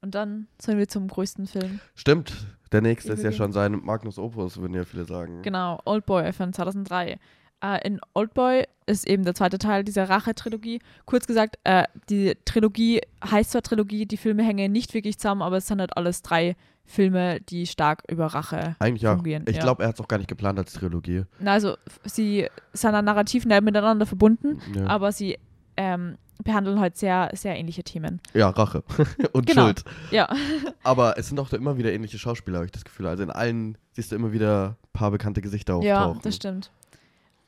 Und 0.00 0.14
dann 0.14 0.48
sollen 0.60 0.78
wir 0.78 0.88
zum 0.88 1.08
größten 1.08 1.46
Film. 1.46 1.80
Stimmt. 1.94 2.46
Der 2.72 2.82
nächste 2.82 3.12
ist 3.12 3.22
ja 3.22 3.30
schon 3.32 3.52
sein 3.52 3.80
Magnus 3.84 4.18
Opus, 4.18 4.58
würden 4.58 4.74
ja 4.74 4.84
viele 4.84 5.04
sagen. 5.04 5.42
Genau, 5.42 5.80
Oldboy 5.84 6.32
von 6.32 6.52
2003. 6.52 7.18
Äh, 7.64 7.86
in 7.86 8.00
Oldboy 8.12 8.64
ist 8.86 9.08
eben 9.08 9.24
der 9.24 9.34
zweite 9.34 9.56
Teil 9.58 9.84
dieser 9.84 10.08
Rache-Trilogie. 10.10 10.80
Kurz 11.06 11.26
gesagt, 11.26 11.58
äh, 11.64 11.84
die 12.10 12.34
Trilogie 12.44 13.00
heißt 13.24 13.52
zwar 13.52 13.62
Trilogie, 13.62 14.04
die 14.04 14.18
Filme 14.18 14.42
hängen 14.42 14.70
nicht 14.72 14.92
wirklich 14.92 15.18
zusammen, 15.18 15.40
aber 15.40 15.56
es 15.56 15.66
sind 15.66 15.80
halt 15.80 15.96
alles 15.96 16.20
drei 16.22 16.56
Filme, 16.84 17.40
die 17.40 17.66
stark 17.66 18.02
über 18.10 18.26
Rache. 18.26 18.76
Eigentlich 18.78 19.02
ja. 19.02 19.14
fungieren, 19.16 19.44
Ich 19.48 19.56
ja. 19.56 19.62
glaube, 19.62 19.82
er 19.82 19.88
hat 19.88 19.94
es 19.94 20.00
auch 20.02 20.08
gar 20.08 20.18
nicht 20.18 20.28
geplant 20.28 20.58
als 20.58 20.74
Trilogie. 20.74 21.22
Na, 21.38 21.52
Also, 21.52 21.76
sie 22.04 22.46
sind 22.74 22.92
dann 22.92 23.06
narrativ 23.06 23.46
nicht 23.46 23.62
miteinander 23.62 24.04
verbunden, 24.04 24.60
Ja. 24.74 24.86
aber 24.88 25.10
sie 25.12 25.38
ähm, 25.78 26.18
behandeln 26.42 26.78
halt 26.80 26.98
sehr, 26.98 27.30
sehr 27.32 27.56
ähnliche 27.56 27.84
Themen. 27.84 28.20
Ja, 28.34 28.50
Rache 28.50 28.82
und 29.32 29.46
Genau. 29.46 29.62
Schuld. 29.66 29.84
Ja, 30.10 30.28
Aber 30.82 31.16
es 31.16 31.28
sind 31.28 31.40
auch 31.40 31.48
da 31.48 31.56
immer 31.56 31.78
wieder 31.78 31.90
ähnliche 31.92 32.18
Schauspieler, 32.18 32.58
habe 32.58 32.66
ich 32.66 32.72
das 32.72 32.84
Gefühl. 32.84 33.06
Also 33.06 33.22
in 33.22 33.30
allen 33.30 33.78
siehst 33.92 34.12
du 34.12 34.16
immer 34.16 34.32
wieder 34.32 34.76
ein 34.82 34.88
paar 34.92 35.10
bekannte 35.10 35.40
Gesichter 35.40 35.80
ja, 35.82 36.00
auftauchen. 36.04 36.20
das 36.22 36.36
stimmt. 36.36 36.70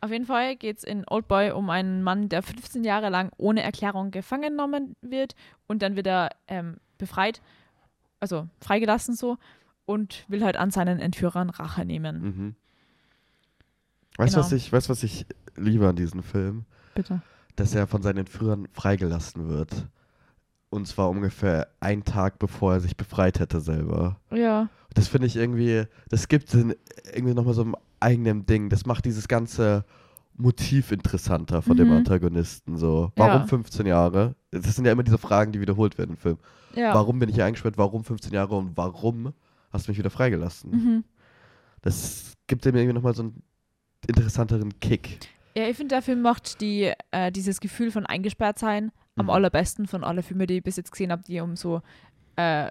Auf 0.01 0.11
jeden 0.11 0.27
Fall 0.27 0.57
geht 0.57 0.79
es 0.79 0.85
in 0.85 1.05
Oldboy 1.09 1.51
um 1.53 1.71
einen 1.71 2.03
Mann, 2.03 2.29
der 2.29 2.43
15 2.43 2.85
Jahre 2.85 3.09
lang 3.09 3.31
ohne 3.39 3.63
Erklärung 3.63 4.11
gefangen 4.11 4.51
genommen 4.51 4.95
wird 5.01 5.35
und 5.67 5.83
dann 5.83 5.97
wieder 5.97 6.31
ähm, 6.49 6.77
befreit, 6.99 7.41
also 8.21 8.47
freigelassen 8.61 9.15
so 9.15 9.39
und 9.87 10.25
will 10.29 10.45
halt 10.45 10.57
an 10.57 10.71
seinen 10.71 10.99
Entführern 11.01 11.51
Rache 11.51 11.85
nehmen. 11.85 12.23
Mhm. 12.23 12.55
Weißt 14.19 14.35
du, 14.35 14.37
Genau. 14.37 14.47
was 14.47 14.53
ich, 14.53 14.73
weißt, 14.73 14.89
was 14.89 15.03
ich 15.03 15.27
liebe 15.57 15.89
an 15.89 15.97
diesem 15.97 16.23
Film? 16.23 16.65
Bitte. 16.95 17.21
Dass 17.57 17.75
er 17.75 17.87
von 17.87 18.03
seinen 18.03 18.19
Entführern 18.19 18.67
freigelassen 18.73 19.49
wird. 19.49 19.87
Und 20.71 20.87
zwar 20.87 21.09
ungefähr 21.11 21.69
einen 21.81 22.05
Tag 22.05 22.39
bevor 22.39 22.75
er 22.75 22.81
sich 22.81 22.97
befreit 22.97 23.39
hätte 23.41 23.61
selber. 23.61 24.19
Ja, 24.31 24.69
Das 24.95 25.09
finde 25.09 25.27
ich 25.27 25.37
irgendwie, 25.37 25.85
das 26.09 26.29
gibt 26.29 26.53
irgendwie 26.55 27.35
nochmal 27.35 27.55
so 27.55 27.63
ein 27.65 27.75
eigenem 28.01 28.47
Ding. 28.47 28.69
Das 28.69 28.87
macht 28.87 29.05
dieses 29.05 29.29
ganze 29.29 29.85
Motiv 30.39 30.93
interessanter 30.93 31.63
von 31.63 31.77
dem 31.77 31.89
Mhm. 31.89 31.95
Antagonisten. 31.99 32.77
So, 32.77 33.11
warum 33.17 33.41
Ja. 33.43 33.47
15 33.47 33.87
Jahre? 33.87 34.35
Das 34.51 34.77
sind 34.77 34.85
ja 34.85 34.93
immer 34.93 35.03
diese 35.03 35.19
Fragen, 35.19 35.53
die 35.53 35.61
wiederholt 35.61 35.97
werden 35.99 36.11
im 36.11 36.17
Film. 36.17 36.39
ja. 36.75 36.93
Warum 36.95 37.19
bin 37.19 37.29
ich 37.31 37.37
hier 37.37 37.47
eingesperrt? 37.47 37.79
Warum 37.79 38.05
15 38.05 38.33
Jahre? 38.35 38.55
Und 38.57 38.77
warum 38.77 39.33
hast 39.73 39.87
du 39.87 39.91
mich 39.93 39.99
wieder 39.99 40.11
freigelassen? 40.11 40.71
Mhm. 40.71 41.05
Das 41.83 42.35
gibt 42.47 42.65
dem 42.65 42.75
irgendwie 42.77 42.93
nochmal 42.95 43.15
so 43.15 43.23
einen 43.23 43.43
interessanteren 44.07 44.79
Kick. 44.81 45.21
Ja, 45.57 45.67
ich 45.69 45.77
finde, 45.77 45.95
der 45.95 46.03
Film 46.03 46.21
macht 46.23 46.61
die, 46.61 46.93
äh, 47.13 47.33
dieses 47.33 47.61
Gefühl 47.61 47.91
von 47.91 48.05
eingesperrt 48.05 48.59
sein 48.59 48.93
am 49.17 49.27
Mhm. 49.27 49.31
allerbesten 49.31 49.87
von 49.87 50.05
allen 50.05 50.23
Filmen, 50.23 50.47
die 50.47 50.59
ich 50.59 50.63
bis 50.63 50.77
jetzt 50.77 50.93
gesehen 50.93 51.11
habe, 51.13 51.23
die 51.23 51.41
um 51.41 51.57
so 51.57 51.81
äh, 52.39 52.71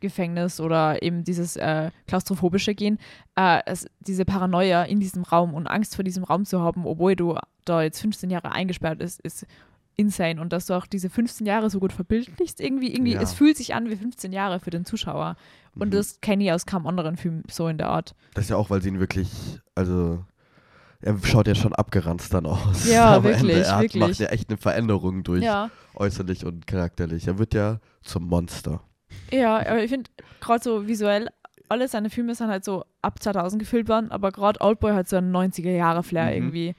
Gefängnis 0.00 0.60
oder 0.60 1.02
eben 1.02 1.24
dieses 1.24 1.56
äh, 1.56 1.90
Klaustrophobische 2.06 2.74
gehen. 2.74 2.98
Äh, 3.36 3.60
es, 3.66 3.86
diese 4.00 4.24
Paranoia 4.24 4.82
in 4.84 5.00
diesem 5.00 5.22
Raum 5.22 5.54
und 5.54 5.66
Angst 5.66 5.94
vor 5.96 6.04
diesem 6.04 6.24
Raum 6.24 6.44
zu 6.44 6.60
haben, 6.60 6.86
obwohl 6.86 7.16
du 7.16 7.36
da 7.64 7.82
jetzt 7.82 8.00
15 8.00 8.30
Jahre 8.30 8.52
eingesperrt 8.52 9.00
ist, 9.00 9.20
ist 9.20 9.46
insane. 9.96 10.40
Und 10.40 10.52
dass 10.52 10.66
du 10.66 10.74
auch 10.74 10.86
diese 10.86 11.08
15 11.08 11.46
Jahre 11.46 11.70
so 11.70 11.80
gut 11.80 11.92
verbildlichst, 11.92 12.60
irgendwie, 12.60 12.92
irgendwie, 12.92 13.14
Ja. 13.14 13.22
es 13.22 13.32
fühlt 13.32 13.56
sich 13.56 13.74
an 13.74 13.88
wie 13.88 13.96
15 13.96 14.32
Jahre 14.32 14.60
für 14.60 14.70
den 14.70 14.84
Zuschauer. 14.84 15.36
Und 15.74 15.88
Mhm. 15.88 15.92
das 15.92 16.20
kenne 16.20 16.44
ich 16.44 16.52
aus 16.52 16.66
keinem 16.66 16.86
anderen 16.86 17.16
Film 17.16 17.42
so 17.50 17.68
in 17.68 17.78
der 17.78 17.88
Art. 17.88 18.14
Das 18.34 18.44
ist 18.44 18.50
ja 18.50 18.56
auch, 18.56 18.68
weil 18.70 18.82
sie 18.82 18.88
ihn 18.90 19.00
wirklich, 19.00 19.30
also 19.74 20.22
er 21.00 21.16
schaut 21.24 21.46
ja 21.46 21.54
schon 21.54 21.74
abgeranzt 21.74 22.32
dann 22.34 22.46
aus. 22.46 22.86
Ja, 22.88 23.22
wirklich, 23.24 23.40
Ende. 23.40 23.64
Er 23.64 23.76
hat, 23.76 23.82
wirklich. 23.82 24.00
macht 24.02 24.18
ja 24.18 24.26
echt 24.28 24.48
eine 24.50 24.58
Veränderung 24.58 25.22
durch, 25.22 25.42
Ja. 25.42 25.70
äußerlich 25.94 26.44
und 26.44 26.66
charakterlich. 26.66 27.26
Er 27.26 27.38
wird 27.38 27.54
ja 27.54 27.80
zum 28.02 28.26
Monster. 28.28 28.80
Ja, 29.30 29.56
aber 29.58 29.82
ich 29.82 29.90
finde 29.90 30.10
gerade 30.40 30.62
so 30.62 30.86
visuell, 30.86 31.28
alle 31.68 31.88
seine 31.88 32.10
Filme 32.10 32.34
sind 32.34 32.48
halt 32.48 32.64
so 32.64 32.84
ab 33.02 33.20
2000 33.22 33.58
gefilmt 33.60 33.88
worden, 33.88 34.10
aber 34.10 34.30
gerade 34.32 34.60
Oldboy 34.60 34.92
hat 34.92 35.08
so 35.08 35.16
einen 35.16 35.34
90er-Jahre-Flair 35.34 36.26
Mhm. 36.26 36.32
irgendwie. 36.32 36.74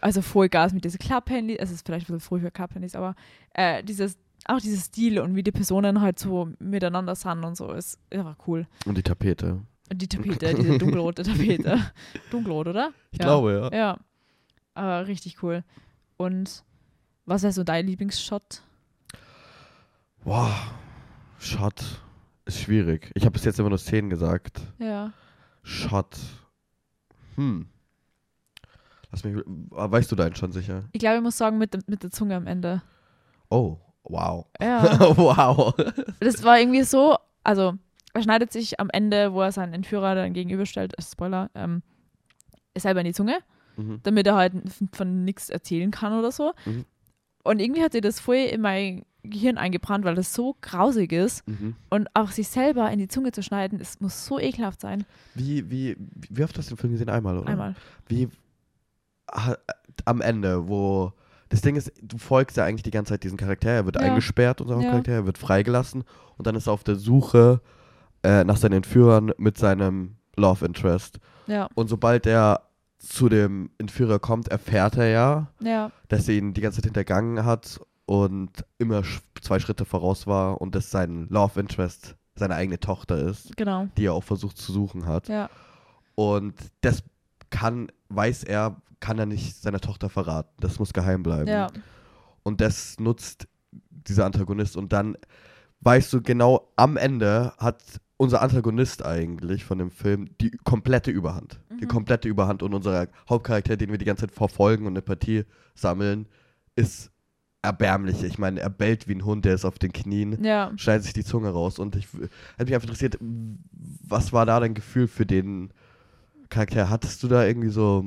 Also 0.00 0.20
Vollgas 0.22 0.72
mit 0.74 0.84
diesen 0.84 0.98
Klapphandys, 0.98 1.56
es 1.58 1.70
ist 1.70 1.86
vielleicht 1.86 2.04
ein 2.08 2.14
bisschen 2.14 2.20
früh 2.28 2.40
für 2.40 2.50
Klapphandys, 2.50 2.94
aber 2.94 3.14
äh, 3.54 3.82
dieses, 3.82 4.18
auch 4.46 4.60
dieses 4.60 4.84
Stil 4.86 5.18
und 5.20 5.34
wie 5.34 5.42
die 5.42 5.52
Personen 5.52 6.00
halt 6.02 6.18
so 6.18 6.50
miteinander 6.58 7.14
sind 7.14 7.42
und 7.44 7.56
so, 7.56 7.72
ist 7.72 7.98
einfach 8.10 8.36
cool. 8.46 8.66
Und 8.84 8.98
die 8.98 9.02
Tapete. 9.02 9.62
Und 9.90 10.02
die 10.02 10.06
Tapete, 10.08 10.54
diese 10.54 10.76
dunkelrote 10.78 11.22
Tapete. 11.22 11.78
Dunkelrot, 12.30 12.68
oder? 12.68 12.92
Ich 13.10 13.18
Ja. 13.20 13.24
glaube, 13.24 13.70
ja. 13.72 13.76
Ja. 13.76 13.98
Aber 14.74 15.06
richtig 15.06 15.42
cool. 15.42 15.64
Und 16.18 16.62
was 17.24 17.42
wäre 17.42 17.52
so 17.54 17.64
dein 17.64 17.86
Lieblingsshot? 17.86 18.62
Boah, 20.24 20.52
Shot 21.46 21.82
ist 22.44 22.60
schwierig. 22.60 23.10
Ich 23.14 23.22
habe 23.24 23.32
bis 23.32 23.44
jetzt 23.44 23.58
immer 23.58 23.68
nur 23.68 23.78
Szenen 23.78 24.10
gesagt. 24.10 24.60
Ja. 24.78 25.12
Shot. 25.62 26.16
Hm. 27.36 27.66
Lass 29.10 29.24
mich. 29.24 29.36
ah, 29.74 29.90
Weißt 29.90 30.10
du 30.10 30.16
deinen 30.16 30.34
schon 30.34 30.52
sicher? 30.52 30.84
Ich 30.92 31.00
glaube, 31.00 31.16
ich 31.16 31.22
muss 31.22 31.36
sagen, 31.38 31.58
mit, 31.58 31.76
mit 31.88 32.02
der 32.02 32.10
Zunge 32.10 32.36
am 32.36 32.46
Ende. 32.46 32.82
Oh, 33.48 33.78
wow. 34.04 34.46
Ja. 34.60 34.82
wow. 35.16 35.74
Das 36.20 36.42
war 36.42 36.58
irgendwie 36.58 36.82
so, 36.82 37.16
also 37.44 37.74
er 38.14 38.22
schneidet 38.22 38.52
sich 38.52 38.80
am 38.80 38.90
Ende, 38.90 39.32
wo 39.32 39.42
er 39.42 39.52
seinen 39.52 39.74
Entführer 39.74 40.14
dann 40.14 40.32
gegenüberstellt, 40.32 40.98
äh, 40.98 41.02
Spoiler, 41.02 41.50
ähm, 41.54 41.82
selber 42.76 43.00
in 43.00 43.06
die 43.06 43.14
Zunge, 43.14 43.38
Mhm. 43.76 44.00
damit 44.04 44.26
er 44.26 44.34
halt 44.36 44.54
von- 44.92 45.24
nichts 45.24 45.50
erzählen 45.50 45.90
kann 45.90 46.12
oder 46.18 46.32
so. 46.32 46.52
Mhm. 46.64 46.84
Und 47.44 47.60
irgendwie 47.60 47.82
hat 47.82 47.92
sich 47.92 48.00
das 48.00 48.18
voll 48.20 48.36
in 48.36 48.60
mein 48.62 49.04
Gehirn 49.26 49.58
eingebrannt, 49.58 50.04
weil 50.04 50.14
das 50.14 50.32
so 50.34 50.56
grausig 50.60 51.12
ist. 51.12 51.46
Mhm. 51.48 51.74
Und 51.90 52.08
auch 52.14 52.30
sich 52.30 52.48
selber 52.48 52.90
in 52.90 52.98
die 52.98 53.08
Zunge 53.08 53.32
zu 53.32 53.42
schneiden, 53.42 53.78
es 53.80 54.00
muss 54.00 54.24
so 54.26 54.38
ekelhaft 54.38 54.80
sein. 54.80 55.04
Wie, 55.34 55.70
wie, 55.70 55.96
wie 56.30 56.44
oft 56.44 56.56
hast 56.58 56.70
du 56.70 56.74
den 56.74 56.80
Film 56.80 56.92
gesehen? 56.92 57.08
Einmal, 57.08 57.38
oder? 57.38 57.48
Einmal. 57.48 57.74
Wie 58.08 58.28
am 60.04 60.20
Ende, 60.20 60.68
wo 60.68 61.12
das 61.48 61.60
Ding 61.60 61.76
ist, 61.76 61.92
du 62.02 62.18
folgst 62.18 62.56
ja 62.56 62.64
eigentlich 62.64 62.82
die 62.82 62.90
ganze 62.90 63.10
Zeit 63.14 63.24
diesem 63.24 63.38
Charakter, 63.38 63.70
er 63.70 63.84
wird 63.84 63.96
Ja. 63.96 64.02
eingesperrt, 64.02 64.60
unser 64.60 64.80
Ja. 64.80 64.90
Charakter, 64.90 65.12
er 65.12 65.26
wird 65.26 65.38
freigelassen 65.38 66.04
und 66.36 66.46
dann 66.46 66.54
ist 66.56 66.66
er 66.66 66.72
auf 66.72 66.84
der 66.84 66.96
Suche 66.96 67.60
äh, 68.22 68.44
nach 68.44 68.56
seinen 68.56 68.72
Entführern 68.74 69.32
mit 69.38 69.56
seinem 69.58 70.16
Love 70.36 70.64
Interest. 70.66 71.18
Ja, 71.46 71.68
Und 71.74 71.88
sobald 71.88 72.26
er 72.26 72.62
zu 72.98 73.28
dem 73.28 73.70
Entführer 73.78 74.18
kommt, 74.18 74.48
erfährt 74.48 74.96
er 74.96 75.08
ja, 75.08 75.52
ja, 75.60 75.92
dass 76.08 76.28
er 76.28 76.34
ihn 76.34 76.52
die 76.54 76.60
ganze 76.60 76.76
Zeit 76.78 76.86
hintergangen 76.86 77.44
hat 77.44 77.80
und 78.06 78.50
immer 78.78 79.02
zwei 79.42 79.58
Schritte 79.58 79.84
voraus 79.84 80.26
war 80.26 80.60
und 80.60 80.74
dass 80.74 80.90
sein 80.90 81.26
Love 81.28 81.60
Interest 81.60 82.16
seine 82.34 82.54
eigene 82.54 82.78
Tochter 82.80 83.18
ist, 83.18 83.56
genau. 83.56 83.88
die 83.96 84.06
er 84.06 84.12
auch 84.14 84.24
versucht 84.24 84.58
zu 84.58 84.72
suchen 84.72 85.06
hat. 85.06 85.28
Ja, 85.28 85.48
Und 86.14 86.54
das 86.82 87.02
kann, 87.50 87.88
weiß 88.08 88.44
er, 88.44 88.76
kann 89.00 89.18
er 89.18 89.26
nicht 89.26 89.56
seiner 89.56 89.80
Tochter 89.80 90.08
verraten. 90.08 90.50
Das 90.60 90.78
muss 90.78 90.92
geheim 90.92 91.22
bleiben. 91.22 91.48
ja, 91.48 91.68
Und 92.42 92.60
das 92.60 92.98
nutzt 93.00 93.48
dieser 93.90 94.24
Antagonist. 94.26 94.76
Und 94.76 94.92
dann 94.92 95.16
weißt 95.80 96.12
du 96.12 96.22
genau, 96.22 96.70
am 96.76 96.96
Ende 96.96 97.52
hat 97.58 97.82
unser 98.18 98.40
Antagonist 98.40 99.04
eigentlich 99.04 99.64
von 99.64 99.78
dem 99.78 99.90
Film 99.90 100.28
die 100.40 100.50
komplette 100.64 101.10
Überhand. 101.10 101.60
Die 101.80 101.84
Mhm. 101.84 101.88
komplette 101.88 102.28
Überhand. 102.28 102.62
Und 102.62 102.72
unser 102.74 103.08
Hauptcharakter, 103.28 103.76
den 103.76 103.90
wir 103.90 103.98
die 103.98 104.04
ganze 104.06 104.26
Zeit 104.26 104.34
verfolgen 104.34 104.86
und 104.86 104.96
Empathie 104.96 105.44
sammeln, 105.74 106.26
ist 106.76 107.10
erbärmlich. 107.66 108.22
Ich 108.22 108.38
meine, 108.38 108.60
er 108.60 108.70
bellt 108.70 109.08
wie 109.08 109.14
ein 109.14 109.24
Hund, 109.24 109.44
der 109.44 109.54
ist 109.54 109.64
auf 109.64 109.78
den 109.78 109.92
Knien 109.92 110.42
ja. 110.42 110.72
schneidet 110.76 111.04
sich 111.04 111.12
die 111.12 111.24
Zunge 111.24 111.50
raus. 111.50 111.78
Und 111.78 111.96
ich 111.96 112.06
hat 112.06 112.66
mich 112.66 112.74
einfach 112.74 112.88
interessiert, 112.88 113.18
was 113.20 114.32
war 114.32 114.46
da 114.46 114.60
dein 114.60 114.74
Gefühl 114.74 115.08
für 115.08 115.26
den 115.26 115.70
Charakter? 116.48 116.88
Hattest 116.88 117.22
du 117.22 117.28
da 117.28 117.44
irgendwie 117.44 117.68
so 117.68 118.06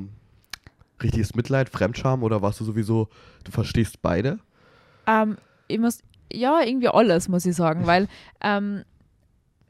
richtiges 1.02 1.34
Mitleid, 1.34 1.68
Fremdscham 1.68 2.22
oder 2.22 2.42
warst 2.42 2.60
du 2.60 2.64
sowieso, 2.64 3.08
du 3.44 3.52
verstehst 3.52 4.02
beide? 4.02 4.38
Ähm, 5.06 5.36
ich 5.68 5.78
muss, 5.78 6.00
ja, 6.32 6.60
irgendwie 6.62 6.88
alles, 6.88 7.28
muss 7.28 7.46
ich 7.46 7.54
sagen, 7.54 7.86
weil 7.86 8.08
ähm, 8.40 8.84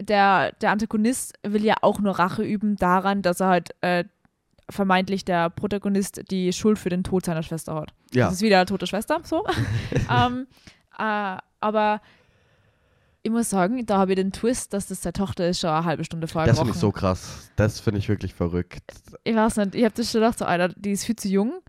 der, 0.00 0.53
der 0.53 0.70
Antagonist 0.70 1.35
will 1.42 1.64
ja 1.64 1.74
auch 1.83 2.00
nur 2.00 2.18
Rache 2.18 2.42
üben 2.42 2.76
daran, 2.76 3.22
dass 3.22 3.40
er 3.40 3.48
halt 3.48 3.70
äh, 3.81 4.05
vermeintlich 4.70 5.24
der 5.24 5.50
Protagonist 5.50 6.22
die 6.30 6.52
Schuld 6.52 6.78
für 6.78 6.88
den 6.88 7.04
Tod 7.04 7.24
seiner 7.24 7.42
Schwester 7.42 7.74
hat. 7.74 7.92
Ja. 8.12 8.26
Das 8.26 8.35
ist 8.35 8.42
wieder 8.42 8.59
eine 8.59 8.66
tote 8.66 8.87
Schwester, 8.87 9.20
so. 9.24 9.44
ähm, 10.11 10.46
äh, 10.98 11.37
aber 11.61 12.00
ich 13.22 13.30
muss 13.30 13.50
sagen, 13.50 13.85
da 13.85 13.98
habe 13.98 14.12
ich 14.12 14.16
den 14.16 14.33
Twist, 14.33 14.72
dass 14.72 14.87
das 14.87 15.02
seine 15.02 15.12
Tochter 15.12 15.48
ist, 15.48 15.61
schon 15.61 15.70
eine 15.70 15.85
halbe 15.85 16.04
Stunde 16.04 16.26
vorher 16.26 16.48
Das 16.48 16.59
finde 16.59 16.72
ich 16.72 16.78
so 16.78 16.90
krass. 16.90 17.50
Das 17.56 17.80
finde 17.80 17.98
ich 17.98 18.09
wirklich 18.09 18.35
verrückt. 18.35 18.83
Ich 19.24 19.35
weiß 19.35 19.56
nicht, 19.56 19.74
ich 19.74 19.85
habe 19.85 19.94
das 19.94 20.11
schon 20.11 20.20
gedacht, 20.20 20.38
so, 20.38 20.46
Alter, 20.46 20.68
die 20.68 20.92
ist 20.92 21.04
viel 21.04 21.16
zu 21.16 21.28
jung. 21.28 21.61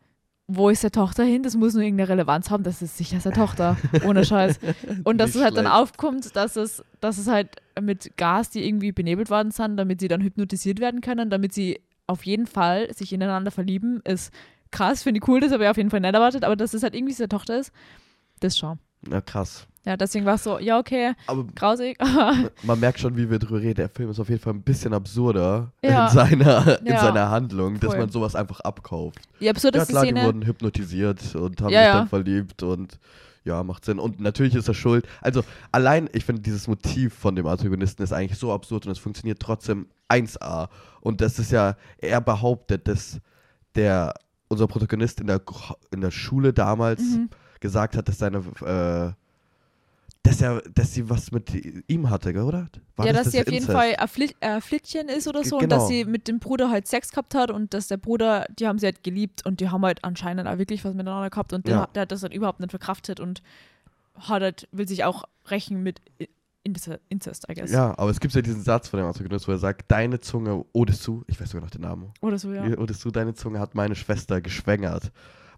Wo 0.48 0.70
ist 0.70 0.84
der 0.84 0.92
Tochter 0.92 1.24
hin? 1.24 1.44
Das 1.44 1.56
muss 1.56 1.74
nur 1.74 1.84
irgendeine 1.84 2.10
Relevanz 2.10 2.50
haben. 2.50 2.64
Das 2.64 2.82
ist 2.82 2.98
sicher 2.98 3.20
seine 3.20 3.36
Tochter. 3.36 3.78
Ohne 4.06 4.26
Scheiß. 4.26 4.60
Und 5.04 5.18
dass 5.18 5.30
Nicht 5.30 5.38
es 5.38 5.44
halt 5.44 5.58
dann 5.58 5.68
aufkommt, 5.68 6.36
dass 6.36 6.58
es, 6.58 6.84
dass 7.00 7.18
es 7.18 7.28
halt 7.28 7.58
mit 7.82 8.18
Gas, 8.18 8.50
die 8.50 8.66
irgendwie 8.66 8.92
benebelt 8.92 9.30
worden 9.30 9.52
sind, 9.52 9.78
damit 9.78 10.02
sie 10.02 10.10
dann 10.10 10.22
hypnotisiert 10.22 10.80
werden 10.80 11.00
können, 11.00 11.30
damit 11.30 11.54
sie 11.54 11.80
auf 12.08 12.26
jeden 12.26 12.48
Fall 12.48 12.94
sich 12.94 13.14
ineinander 13.14 13.52
verlieben, 13.52 14.02
ist 14.04 14.32
krass, 14.72 15.04
finde 15.04 15.20
ich 15.22 15.28
cool, 15.28 15.40
das 15.40 15.52
habe 15.52 15.64
ich 15.64 15.70
auf 15.70 15.78
jeden 15.78 15.90
Fall 15.90 16.00
nicht 16.00 16.14
erwartet, 16.14 16.44
aber 16.44 16.56
dass 16.56 16.74
es 16.74 16.84
halt 16.84 16.96
irgendwie 16.96 17.14
seine 17.14 17.30
Tochter 17.30 17.60
ist, 17.60 17.72
das 18.40 18.58
schon. 18.58 18.80
Ja, 19.10 19.22
krass. 19.22 19.68
Ja, 19.84 19.98
deswegen 19.98 20.26
war 20.26 20.36
es 20.36 20.44
so, 20.44 20.60
ja, 20.60 20.78
okay, 20.78 21.14
Aber 21.26 21.44
grausig. 21.56 21.98
man 22.64 22.80
merkt 22.80 23.00
schon, 23.00 23.18
wie 23.18 23.32
wir 23.32 23.40
drüber 23.40 23.60
reden. 23.62 23.76
Der 23.78 23.90
Film 23.90 24.12
ist 24.12 24.20
auf 24.20 24.30
jeden 24.30 24.40
Fall 24.40 24.54
ein 24.54 24.62
bisschen 24.62 24.94
absurder 24.94 25.72
Ja. 25.84 26.06
in, 26.06 26.14
seiner, 26.14 26.80
in 26.82 26.86
Ja. 26.86 27.02
seiner 27.02 27.30
Handlung, 27.32 27.80
dass 27.80 27.90
Voll. 27.92 28.00
man 28.00 28.10
sowas 28.10 28.36
einfach 28.36 28.60
abkauft. 28.60 29.18
Die 29.40 29.46
Ja, 29.46 29.52
absurdeste 29.52 29.92
klar, 29.92 30.04
die 30.06 30.12
Szene. 30.12 30.24
wurden 30.26 30.46
hypnotisiert 30.46 31.34
und 31.34 31.60
haben 31.62 31.72
Ja, 31.74 31.80
sich 31.80 31.88
ja. 31.88 31.94
dann 31.98 32.08
verliebt 32.10 32.62
und 32.62 33.00
ja, 33.44 33.64
macht 33.64 33.84
Sinn. 33.86 33.98
Und 33.98 34.20
natürlich 34.20 34.54
ist 34.54 34.68
er 34.68 34.76
schuld. 34.76 35.08
Also 35.20 35.44
allein, 35.72 36.08
ich 36.14 36.26
finde, 36.26 36.44
dieses 36.44 36.68
Motiv 36.68 37.16
von 37.16 37.36
dem 37.36 37.48
Antagonisten 37.48 38.04
ist 38.04 38.14
eigentlich 38.14 38.38
so 38.38 38.54
absurd 38.54 38.86
und 38.86 38.92
es 38.92 39.00
funktioniert 39.00 39.40
trotzdem 39.40 39.88
1A. 40.12 40.70
Und 41.02 41.22
das 41.22 41.40
ist 41.40 41.52
ja, 41.52 41.76
er 41.98 42.22
behauptet, 42.22 42.88
dass 42.88 43.20
der, 43.76 44.14
unser 44.50 44.68
Protagonist 44.68 45.20
in 45.22 45.28
der, 45.28 45.42
in 45.92 46.02
der 46.02 46.12
Schule 46.12 46.54
damals 46.54 47.02
Mhm. 47.02 47.30
gesagt 47.60 47.96
hat, 47.96 48.08
dass 48.08 48.18
seine, 48.20 48.40
äh, 48.40 49.14
dass 50.24 50.40
er, 50.40 50.62
dass 50.76 50.94
sie 50.94 51.10
was 51.10 51.32
mit 51.32 51.52
ihm 51.88 52.10
hatte, 52.12 52.30
oder? 52.44 52.68
War 52.96 53.08
ja, 53.08 53.14
das 53.14 53.24
dass 53.24 53.32
sie 53.34 53.40
auf 53.40 53.46
jeden 53.48 53.64
Inzest? 53.68 53.72
Fall 53.76 53.96
ein 53.98 54.08
Fli- 54.08 54.36
äh, 54.40 54.62
Flittchen 54.62 55.10
ist 55.10 55.28
oder 55.28 55.42
G- 55.42 55.50
so 55.50 55.56
und 55.56 55.62
genau. 55.64 55.78
dass 55.78 55.88
sie 55.88 56.06
mit 56.06 56.28
dem 56.28 56.38
Bruder 56.38 56.70
halt 56.70 56.88
Sex 56.88 57.10
gehabt 57.10 57.34
hat 57.34 57.50
und 57.50 57.74
dass 57.74 57.88
der 57.88 57.98
Bruder, 57.98 58.46
die 58.60 58.68
haben 58.68 58.78
sie 58.78 58.86
halt 58.86 59.04
geliebt 59.04 59.44
und 59.48 59.62
die 59.62 59.70
haben 59.70 59.84
halt 59.84 60.04
anscheinend 60.04 60.48
auch 60.48 60.60
wirklich 60.60 60.86
was 60.86 60.94
miteinander 60.94 61.32
gehabt 61.32 61.54
und 61.54 61.66
der, 61.66 61.74
Ja. 61.76 61.82
hat- 61.82 61.96
der 61.96 62.02
hat 62.04 62.12
das 62.12 62.22
halt 62.22 62.34
überhaupt 62.36 62.60
nicht 62.60 62.70
verkraftet 62.70 63.20
und 63.20 63.42
hat 64.16 64.44
halt, 64.44 64.68
will 64.72 64.88
sich 64.88 65.04
auch 65.06 65.24
rächen 65.50 65.82
mit 65.82 66.02
I- 66.64 66.68
Inzest, 66.70 67.00
Inzest 67.10 67.46
I 67.50 67.54
guess. 67.56 67.72
Ja, 67.72 67.98
aber 67.98 68.12
es 68.12 68.20
gibt 68.20 68.34
ja 68.34 68.42
diesen 68.42 68.62
Satz 68.64 68.88
von 68.88 68.98
dem 69.00 69.08
Antagonist, 69.08 69.48
wo 69.48 69.52
er 69.52 69.58
sagt, 69.58 69.92
deine 69.92 70.20
Zunge, 70.20 70.64
Odesu, 70.74 71.24
ich 71.28 71.40
weiß 71.42 71.50
sogar 71.50 71.64
noch 71.66 71.72
den 71.72 71.82
Namen, 71.82 72.12
Oder 72.22 72.38
so, 72.38 72.52
ja. 72.54 72.64
Odesu, 72.78 73.10
deine 73.12 73.34
Zunge 73.34 73.60
hat 73.60 73.76
meine 73.76 73.96
Schwester 73.96 74.42
geschwängert. 74.42 75.12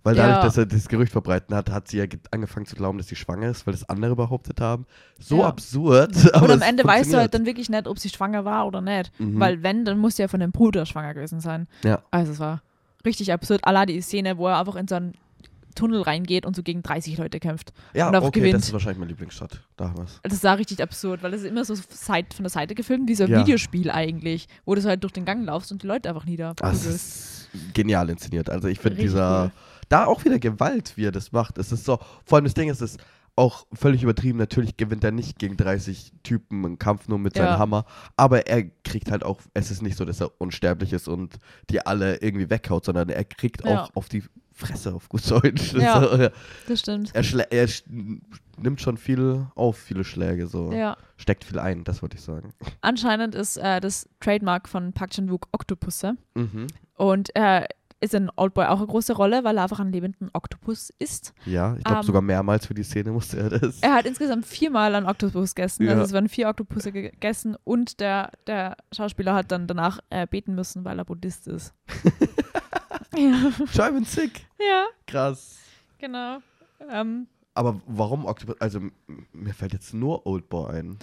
Weil 0.06 0.16
dadurch, 0.16 0.36
Ja. 0.38 0.42
dass 0.44 0.58
er 0.58 0.66
das 0.66 0.90
Gerücht 0.90 1.14
verbreiten 1.14 1.56
hat, 1.56 1.70
hat 1.72 1.88
sie 1.88 1.98
ja 1.98 2.06
ge- 2.06 2.20
angefangen 2.32 2.66
zu 2.66 2.76
glauben, 2.76 2.98
dass 2.98 3.08
sie 3.08 3.16
schwanger 3.16 3.50
ist, 3.50 3.66
weil 3.66 3.72
das 3.74 3.88
andere 3.88 4.18
behauptet 4.18 4.60
haben. 4.60 4.86
So 5.18 5.40
Ja. 5.40 5.48
absurd. 5.48 6.14
Und 6.36 6.52
am 6.52 6.62
Ende 6.62 6.84
weißt 6.84 7.14
du 7.14 7.18
halt 7.18 7.34
dann 7.34 7.46
wirklich 7.46 7.70
nicht, 7.70 7.88
ob 7.88 7.98
sie 8.00 8.10
schwanger 8.10 8.44
war 8.44 8.68
oder 8.68 8.82
nicht. 8.82 9.18
Mhm. 9.18 9.40
Weil 9.40 9.64
wenn, 9.64 9.86
dann 9.86 9.98
muss 10.00 10.18
sie 10.18 10.24
ja 10.24 10.28
von 10.28 10.42
dem 10.42 10.52
Bruder 10.52 10.86
schwanger 10.86 11.14
gewesen 11.14 11.40
sein. 11.40 11.68
Ja. 11.86 12.02
Also 12.12 12.34
es 12.34 12.40
war 12.40 12.62
richtig 13.06 13.32
absurd. 13.32 13.62
Allah 13.64 13.86
die 13.86 14.02
Szene, 14.02 14.38
wo 14.38 14.48
er 14.50 14.60
einfach 14.60 14.76
in 14.76 14.90
so 14.90 14.96
einen 14.96 15.14
Tunnel 15.74 16.02
reingeht 16.02 16.46
und 16.46 16.56
so 16.56 16.64
gegen 16.64 16.84
30 16.84 17.18
Leute 17.18 17.40
kämpft. 17.40 17.74
ja, 17.94 18.08
und 18.08 18.16
auch 18.16 18.24
okay, 18.24 18.40
gewinnt. 18.40 18.56
das 18.56 18.64
ist 18.66 18.74
wahrscheinlich 18.74 19.00
mein 19.00 19.10
Lieblingsshot. 19.10 19.62
Damals. 19.78 20.20
Das 20.24 20.44
war 20.44 20.58
richtig 20.58 20.82
absurd, 20.82 21.24
weil 21.24 21.32
das 21.32 21.42
ist 21.42 21.48
immer 21.48 21.66
so 21.66 21.76
seit, 21.90 22.34
von 22.34 22.44
der 22.44 22.50
Seite 22.52 22.76
gefilmt, 22.76 23.10
wie 23.10 23.16
so 23.16 23.24
ein 23.24 23.32
Ja. 23.32 23.40
Videospiel 23.42 23.90
eigentlich, 23.92 24.48
wo 24.66 24.76
du 24.76 24.82
so 24.82 24.90
halt 24.90 25.04
durch 25.04 25.14
den 25.14 25.26
Gang 25.26 25.46
laufst 25.46 25.72
und 25.72 25.84
die 25.84 25.88
Leute 25.88 26.10
einfach 26.10 26.26
nieder. 26.26 26.54
Das 26.58 26.86
ist 26.86 27.50
genial 27.74 28.10
inszeniert. 28.10 28.50
Also 28.50 28.68
ich 28.68 28.80
finde 28.80 29.02
dieser, 29.02 29.46
cool. 29.46 29.52
da 29.90 30.06
auch 30.06 30.24
wieder 30.26 30.40
Gewalt, 30.40 30.94
wie 30.96 31.06
er 31.06 31.12
das 31.12 31.32
macht. 31.32 31.58
Es 31.58 31.72
ist 31.72 31.86
so, 31.86 32.00
vor 32.26 32.38
allem 32.38 32.46
das 32.46 32.54
Ding 32.54 32.70
ist, 32.70 32.82
es 32.82 32.98
auch 33.36 33.66
völlig 33.74 34.04
übertrieben. 34.04 34.38
Natürlich 34.38 34.78
gewinnt 34.78 35.04
er 35.04 35.12
nicht 35.12 35.40
gegen 35.40 35.58
30 35.58 36.14
Typen 36.24 36.66
einen 36.66 36.80
Kampf 36.80 37.08
nur 37.08 37.18
mit 37.20 37.36
seinem 37.36 37.46
Ja. 37.48 37.58
Hammer. 37.60 37.86
Aber 38.16 38.48
er 38.48 38.64
kriegt 38.84 39.10
halt 39.12 39.24
auch, 39.24 39.42
es 39.54 39.72
ist 39.72 39.82
nicht 39.82 39.98
so, 39.98 40.06
dass 40.06 40.22
er 40.22 40.32
unsterblich 40.40 40.94
ist 40.94 41.08
und 41.08 41.38
die 41.70 41.86
alle 41.86 42.18
irgendwie 42.18 42.50
weghaut, 42.50 42.86
sondern 42.86 43.10
er 43.10 43.24
kriegt 43.26 43.66
Ja. 43.66 43.84
auch 43.86 43.96
auf 43.96 44.08
die 44.10 44.24
Fresse, 44.56 44.94
auf 44.94 45.10
gut 45.10 45.30
Deutsch. 45.32 45.74
Ja. 45.74 46.00
So, 46.04 46.30
Das 46.68 46.80
stimmt. 46.80 47.12
er, 47.16 47.24
er 47.52 47.68
nimmt 48.58 48.82
schon 48.82 48.98
viel 48.98 49.48
auf, 49.56 49.78
viele 49.78 50.04
Schläge, 50.04 50.46
so. 50.46 50.72
Ja. 50.72 50.96
Steckt 51.18 51.44
viel 51.44 51.58
ein, 51.58 51.84
das 51.84 52.04
wollte 52.04 52.18
ich 52.18 52.22
sagen. 52.24 52.54
Anscheinend 52.82 53.34
ist 53.34 53.58
äh, 53.58 53.80
das 53.82 54.08
Trademark 54.20 54.70
von 54.70 54.94
Park 54.94 55.10
Chan-wook 55.12 55.48
Oktopusse. 55.54 56.18
Mhm. 56.36 56.68
Und 56.96 57.36
er 57.36 57.68
ist 58.04 58.14
in 58.14 58.30
Oldboy 58.36 58.66
auch 58.66 58.78
eine 58.78 58.88
große 58.88 59.14
Rolle, 59.14 59.44
weil 59.44 59.58
er 59.58 59.64
einfach 59.64 59.80
einen 59.80 59.92
lebenden 59.92 60.30
Oktopus 60.34 60.92
ist. 61.00 61.34
Ja, 61.46 61.76
ich 61.78 61.84
glaube 61.84 62.00
Ähm, 62.02 62.04
sogar 62.06 62.22
mehrmals 62.22 62.66
für 62.68 62.74
die 62.74 62.84
Szene 62.84 63.12
musste 63.12 63.40
er 63.40 63.50
das. 63.50 63.80
Er 63.82 63.94
hat 63.94 64.06
insgesamt 64.06 64.46
viermal 64.46 64.94
einen 64.94 65.06
Oktopus 65.08 65.56
gegessen. 65.56 65.84
Ja. 65.86 65.92
Also 65.92 66.04
es 66.04 66.12
werden 66.12 66.30
vier 66.30 66.50
Oktopusse 66.50 66.92
gegessen 66.92 67.56
und 67.64 68.00
der, 68.00 68.32
der 68.48 68.76
Schauspieler 68.94 69.34
hat 69.34 69.52
dann 69.52 69.68
danach 69.68 70.00
äh, 70.10 70.28
beten 70.28 70.54
müssen, 70.56 70.84
weil 70.86 71.00
er 71.00 71.06
Buddhist 71.06 71.48
ist. 71.48 71.74
ja. 73.18 73.52
Simon 73.72 74.04
Sick. 74.06 74.46
ja, 74.60 74.86
Krass. 75.08 75.60
genau. 76.00 76.40
Ähm, 76.90 77.28
Aber 77.54 77.80
warum 77.88 78.26
Octopus? 78.26 78.60
Also 78.60 78.80
mir 79.32 79.54
fällt 79.54 79.74
jetzt 79.74 79.94
nur 79.94 80.26
Oldboy 80.26 80.72
ein. 80.80 81.00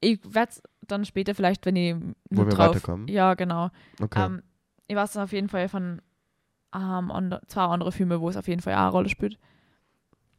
ich 0.00 0.20
werde 0.24 0.52
es 0.52 0.62
dann 0.86 1.04
später 1.04 1.34
vielleicht, 1.34 1.66
wenn 1.66 1.76
ich 1.76 1.94
Wo 2.30 2.44
wir 2.46 2.52
drauf, 2.52 2.70
weiterkommen? 2.70 3.08
Ja, 3.08 3.34
genau. 3.34 3.70
Okay. 4.00 4.24
Ähm, 4.24 4.42
ich 4.88 4.96
weiß 4.96 5.12
dann 5.12 5.24
auf 5.24 5.32
jeden 5.32 5.48
Fall 5.48 5.68
von 5.68 6.00
ähm, 6.74 7.10
and- 7.10 7.38
zwei 7.48 7.62
andere 7.64 7.92
Filme, 7.92 8.20
wo 8.20 8.28
es 8.28 8.36
auf 8.36 8.48
jeden 8.48 8.62
Fall 8.62 8.74
auch 8.74 8.78
eine 8.78 8.90
Rolle 8.90 9.08
spielt. 9.08 9.38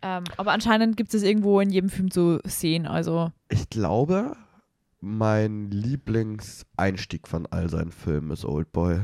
Ähm, 0.02 0.24
aber 0.38 0.52
anscheinend 0.52 0.98
gibt 0.98 1.14
es 1.14 1.22
irgendwo 1.24 1.60
in 1.60 1.70
jedem 1.70 1.90
Film 1.90 2.10
zu 2.10 2.40
sehen. 2.44 2.88
Also, 2.88 3.32
ich 3.50 3.70
glaube, 3.70 4.36
mein 5.00 5.70
Lieblingseinstieg 5.70 7.28
von 7.28 7.46
all 7.48 7.70
seinen 7.70 7.92
Filmen 7.92 8.32
ist 8.32 8.46
Oldboy. 8.46 9.02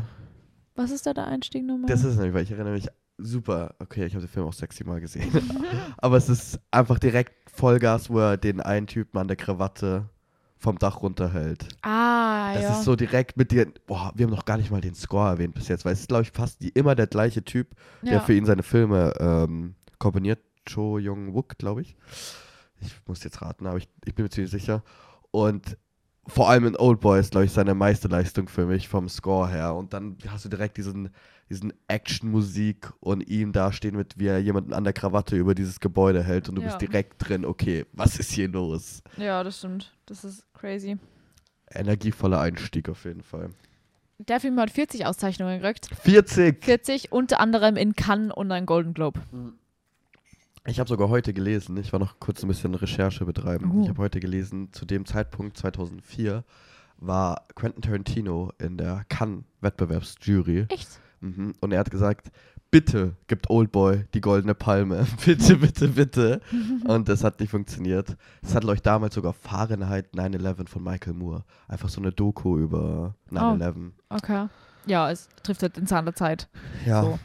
was 0.75 0.91
ist 0.91 1.05
da 1.05 1.13
der 1.13 1.27
Einstieg 1.27 1.65
nochmal? 1.65 1.87
Das 1.87 2.03
ist 2.03 2.15
nämlich, 2.17 2.33
weil 2.33 2.43
ich 2.43 2.51
erinnere 2.51 2.73
mich 2.73 2.87
super. 3.17 3.75
Okay, 3.79 4.05
ich 4.05 4.13
habe 4.15 4.25
den 4.25 4.29
Film 4.31 4.45
auch 4.47 4.53
sechsmal 4.53 4.99
gesehen. 5.01 5.31
Aber 5.97 6.17
es 6.17 6.29
ist 6.29 6.59
einfach 6.71 6.99
direkt 6.99 7.49
Vollgas, 7.51 8.09
wo 8.09 8.19
er 8.19 8.37
den 8.37 8.59
einen 8.61 8.87
Typen 8.87 9.17
an 9.19 9.27
der 9.27 9.37
Krawatte 9.37 10.09
vom 10.59 10.77
Dach 10.79 11.01
runterhält. 11.01 11.67
ah, 11.83 12.53
Das 12.53 12.63
ja. 12.63 12.71
ist 12.79 12.83
so 12.83 12.95
direkt 12.95 13.37
mit 13.37 13.51
dir. 13.51 13.71
Boah, 13.85 14.11
wir 14.15 14.25
haben 14.25 14.33
noch 14.33 14.45
gar 14.45 14.57
nicht 14.57 14.71
mal 14.71 14.81
den 14.81 14.95
Score 14.95 15.29
erwähnt 15.29 15.53
bis 15.53 15.67
jetzt, 15.67 15.85
weil 15.85 15.93
es 15.93 16.01
ist, 16.01 16.07
glaube 16.07 16.23
ich, 16.23 16.31
fast 16.31 16.61
die, 16.61 16.69
immer 16.69 16.95
der 16.95 17.07
gleiche 17.07 17.43
Typ, 17.43 17.75
der 18.01 18.13
ja. 18.13 18.19
für 18.19 18.33
ihn 18.33 18.45
seine 18.45 18.63
Filme 18.63 19.13
ähm, 19.19 19.75
komponiert. 19.99 20.39
Cho 20.65 20.97
Young-wook, 20.99 21.57
glaube 21.57 21.81
ich. 21.81 21.95
Ich 22.81 22.93
muss 23.07 23.23
jetzt 23.23 23.41
raten, 23.41 23.65
aber 23.67 23.77
ich, 23.77 23.87
ich 24.05 24.13
bin 24.15 24.23
mir 24.23 24.29
ziemlich 24.29 24.51
sicher. 24.51 24.83
Und 25.31 25.77
vor 26.27 26.49
allem 26.49 26.65
in 26.65 26.75
Oldboy 26.75 27.19
ist, 27.19 27.31
glaube 27.31 27.45
ich, 27.45 27.53
seine 27.53 27.73
Meisterleistung 27.73 28.49
für 28.49 28.65
mich 28.65 28.87
vom 28.89 29.07
Score 29.07 29.47
her. 29.47 29.75
Und 29.75 29.93
dann 29.93 30.17
hast 30.27 30.43
du 30.45 30.49
direkt 30.49 30.77
diesen, 30.77 31.09
diesen 31.49 31.71
Action-Musik 31.87 32.91
und 32.99 33.21
ihm 33.29 33.51
dastehen 33.53 33.95
mit, 33.95 34.17
wie 34.19 34.27
er 34.27 34.39
jemanden 34.39 34.73
an 34.73 34.83
der 34.83 34.93
Krawatte 34.93 35.35
über 35.37 35.55
dieses 35.55 35.79
Gebäude 35.79 36.23
hält 36.23 36.49
und 36.49 36.55
du 36.55 36.61
Ja. 36.61 36.67
bist 36.67 36.81
direkt 36.81 37.27
drin, 37.27 37.45
okay, 37.45 37.85
was 37.93 38.19
ist 38.19 38.31
hier 38.31 38.49
los? 38.49 39.01
ja, 39.17 39.43
das 39.43 39.57
stimmt. 39.59 39.95
Das 40.05 40.23
ist 40.23 40.43
crazy. 40.53 40.97
Energievoller 41.73 42.39
Einstieg 42.39 42.89
auf 42.89 43.03
jeden 43.05 43.21
Fall. 43.23 43.49
Der 44.19 44.39
Film 44.39 44.59
hat 44.59 44.71
40 44.71 45.05
Auszeichnungen 45.05 45.59
gekriegt. 45.61 45.89
40! 46.01 46.63
40, 46.65 47.11
unter 47.11 47.39
anderem 47.39 47.75
in 47.77 47.93
Cannes 47.93 48.33
und 48.33 48.51
ein 48.51 48.65
Golden 48.65 48.93
Globe. 48.93 49.19
Ich 50.65 50.79
habe 50.79 50.89
sogar 50.89 51.07
heute 51.09 51.33
gelesen, 51.33 51.77
ich 51.77 51.93
war 51.93 51.99
noch 51.99 52.19
kurz 52.19 52.43
ein 52.43 52.47
bisschen 52.47 52.73
Recherche 52.75 53.25
betreiben. 53.25 53.71
Uh. 53.71 53.83
Ich 53.83 53.89
habe 53.89 54.01
heute 54.01 54.19
gelesen, 54.19 54.73
zu 54.73 54.85
dem 54.85 55.05
Zeitpunkt 55.05 55.55
2004 55.57 56.43
war 56.97 57.43
Quentin 57.55 57.81
Tarantino 57.83 58.51
in 58.59 58.77
der 58.77 59.05
Cannes-Wettbewerbsjury. 59.07 60.65
Echt? 60.69 60.99
Mhm. 61.21 61.53
Und 61.61 61.71
er 61.71 61.79
hat 61.79 61.91
gesagt, 61.91 62.31
bitte 62.69 63.15
gibt 63.27 63.49
Oldboy 63.49 64.05
die 64.13 64.21
goldene 64.21 64.53
Palme. 64.55 65.05
bitte, 65.25 65.55
bitte, 65.57 65.87
bitte. 65.89 66.41
Und 66.85 67.07
das 67.09 67.23
hat 67.23 67.39
nicht 67.39 67.49
funktioniert. 67.51 68.15
Es 68.41 68.53
hat, 68.53 68.61
glaube 68.61 68.75
ich, 68.75 68.81
damals 68.81 69.15
sogar 69.15 69.33
Fahrenheit 69.33 70.13
9-11 70.13 70.67
von 70.67 70.83
Michael 70.83 71.13
Moore. 71.13 71.43
Einfach 71.67 71.89
so 71.89 72.01
eine 72.01 72.11
Doku 72.11 72.57
über 72.57 73.15
9-11. 73.31 73.91
Okay. 74.09 74.47
Ja, 74.85 75.11
es 75.11 75.27
trifft 75.43 75.61
halt 75.63 75.77
in 75.77 75.87
seiner 75.87 76.13
Zeit. 76.13 76.47
Ja. 76.85 77.01
So. 77.01 77.19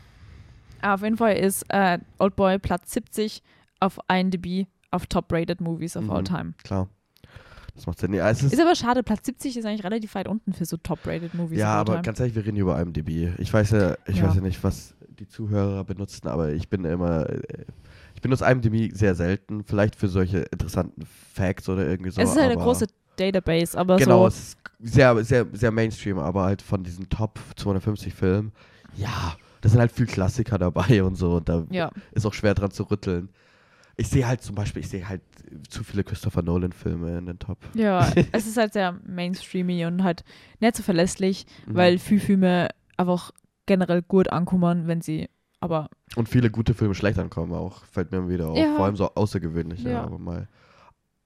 Auf 0.82 1.02
jeden 1.02 1.16
Fall 1.16 1.36
ist 1.36 1.64
äh, 1.68 1.98
Oldboy 2.18 2.58
Platz 2.58 2.92
70 2.92 3.42
auf 3.78 3.98
IMDb 4.10 4.66
auf 4.90 5.06
Top-Rated 5.06 5.60
Movies 5.60 5.96
of 5.96 6.04
Mhm. 6.04 6.10
all 6.10 6.24
time. 6.24 6.54
Klar. 6.64 6.88
Das 7.74 7.86
macht 7.86 7.98
Sinn. 7.98 8.12
Ja, 8.12 8.28
es 8.30 8.42
ist, 8.42 8.52
Ist 8.52 8.60
aber 8.60 8.74
schade, 8.74 9.02
Platz 9.02 9.24
70 9.26 9.56
ist 9.56 9.64
eigentlich 9.64 9.84
relativ 9.84 10.14
weit 10.14 10.28
unten 10.28 10.52
für 10.52 10.64
so 10.66 10.76
Top-Rated 10.76 11.32
Movies 11.34 11.58
ja 11.58 11.72
aber 11.72 11.94
time. 11.94 12.02
ganz 12.02 12.20
ehrlich, 12.20 12.34
wir 12.34 12.44
reden 12.44 12.56
über 12.58 12.78
IMDb. 12.80 13.32
Ich 13.38 13.52
weiß 13.52 13.70
ja, 13.70 13.96
ich 14.06 14.18
Ja. 14.18 14.28
weiß 14.28 14.34
ja 14.36 14.40
nicht, 14.42 14.62
was 14.62 14.94
die 15.08 15.26
Zuhörer 15.26 15.84
benutzen, 15.84 16.28
aber 16.28 16.50
ich 16.52 16.68
bin 16.68 16.84
immer, 16.84 17.28
äh, 17.30 17.40
ich 18.14 18.20
benutze 18.20 18.44
IMDb 18.44 18.94
sehr 18.94 19.14
selten. 19.14 19.64
Vielleicht 19.64 19.96
für 19.96 20.08
solche 20.08 20.40
interessanten 20.40 21.04
Facts 21.34 21.68
oder 21.68 21.86
irgendwie 21.86 22.10
so. 22.10 22.20
es 22.20 22.30
ist 22.30 22.36
halt 22.40 22.52
eine 22.52 22.60
große 22.60 22.86
Database, 23.16 23.78
aber 23.78 23.96
Genau, 23.96 24.22
so. 24.22 24.26
es 24.28 24.38
ist 24.38 24.58
sehr, 24.80 25.24
sehr, 25.24 25.46
sehr 25.52 25.70
Mainstream, 25.70 26.18
aber 26.18 26.44
halt 26.44 26.60
von 26.60 26.82
diesen 26.84 27.08
Top 27.08 27.38
250 27.56 28.12
Filmen, 28.14 28.52
ja, 28.96 29.36
da 29.62 29.68
sind 29.68 29.78
halt 29.80 29.92
viel 29.92 30.06
Klassiker 30.06 30.58
dabei 30.58 31.02
und 31.04 31.14
so 31.14 31.36
und 31.36 31.48
da 31.48 31.64
Ja, 31.70 31.90
ist 32.10 32.26
auch 32.26 32.34
schwer 32.34 32.54
dran 32.54 32.70
zu 32.70 32.82
rütteln. 32.84 33.30
Ich 34.02 34.08
sehe 34.08 34.26
halt 34.26 34.42
zum 34.42 34.54
Beispiel, 34.54 34.80
ich 34.82 34.88
sehe 34.88 35.08
halt 35.08 35.22
zu 35.68 35.84
viele 35.84 36.02
Christopher 36.04 36.42
Nolan-Filme 36.42 37.18
in 37.18 37.26
den 37.26 37.38
Top. 37.38 37.58
ja, 37.74 38.10
es 38.32 38.46
ist 38.46 38.56
halt 38.56 38.72
sehr 38.72 38.98
mainstreamy 39.06 39.84
und 39.86 40.02
halt 40.02 40.24
nicht 40.60 40.76
so 40.76 40.82
verlässlich, 40.82 41.46
Mhm. 41.66 41.74
weil 41.74 41.98
viele 41.98 42.20
Filme 42.20 42.68
einfach 42.96 43.30
generell 43.66 44.02
gut 44.02 44.28
ankommen, 44.30 44.86
wenn 44.88 45.00
sie, 45.02 45.28
aber 45.60 45.88
Und 46.16 46.28
viele 46.28 46.50
gute 46.50 46.74
Filme 46.74 46.94
schlecht 46.94 47.18
ankommen 47.18 47.52
auch, 47.52 47.84
fällt 47.84 48.10
mir 48.12 48.28
wieder 48.28 48.48
auf. 48.48 48.58
Ja. 48.58 48.74
Vor 48.76 48.84
allem 48.86 48.96
so 48.96 49.14
außergewöhnliche, 49.14 49.90
Ja. 49.90 50.02
aber 50.02 50.18
mal. 50.18 50.48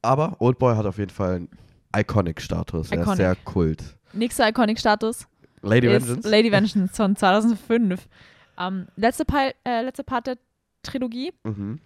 Aber 0.02 0.36
Oldboy 0.40 0.76
hat 0.76 0.86
auf 0.86 0.98
jeden 0.98 1.10
Fall 1.10 1.36
einen 1.36 1.48
Iconic-Status. 1.96 2.90
Er 2.92 2.98
ist 2.98 3.02
Iconic. 3.02 3.16
sehr 3.16 3.36
kult. 3.36 3.96
nächster 4.12 4.48
Iconic-Status 4.48 5.26
Lady 5.62 5.88
Vengeance? 5.88 6.28
Lady 6.28 6.52
Vengeance 6.52 6.94
von 6.94 7.16
2005. 7.16 8.06
Ähm, 8.58 8.86
letzte, 8.96 9.24
äh, 9.64 9.82
letzte 9.82 10.04
Part 10.04 10.26
der 10.28 10.36
Trilogie 10.82 11.32
mhm. 11.44 11.80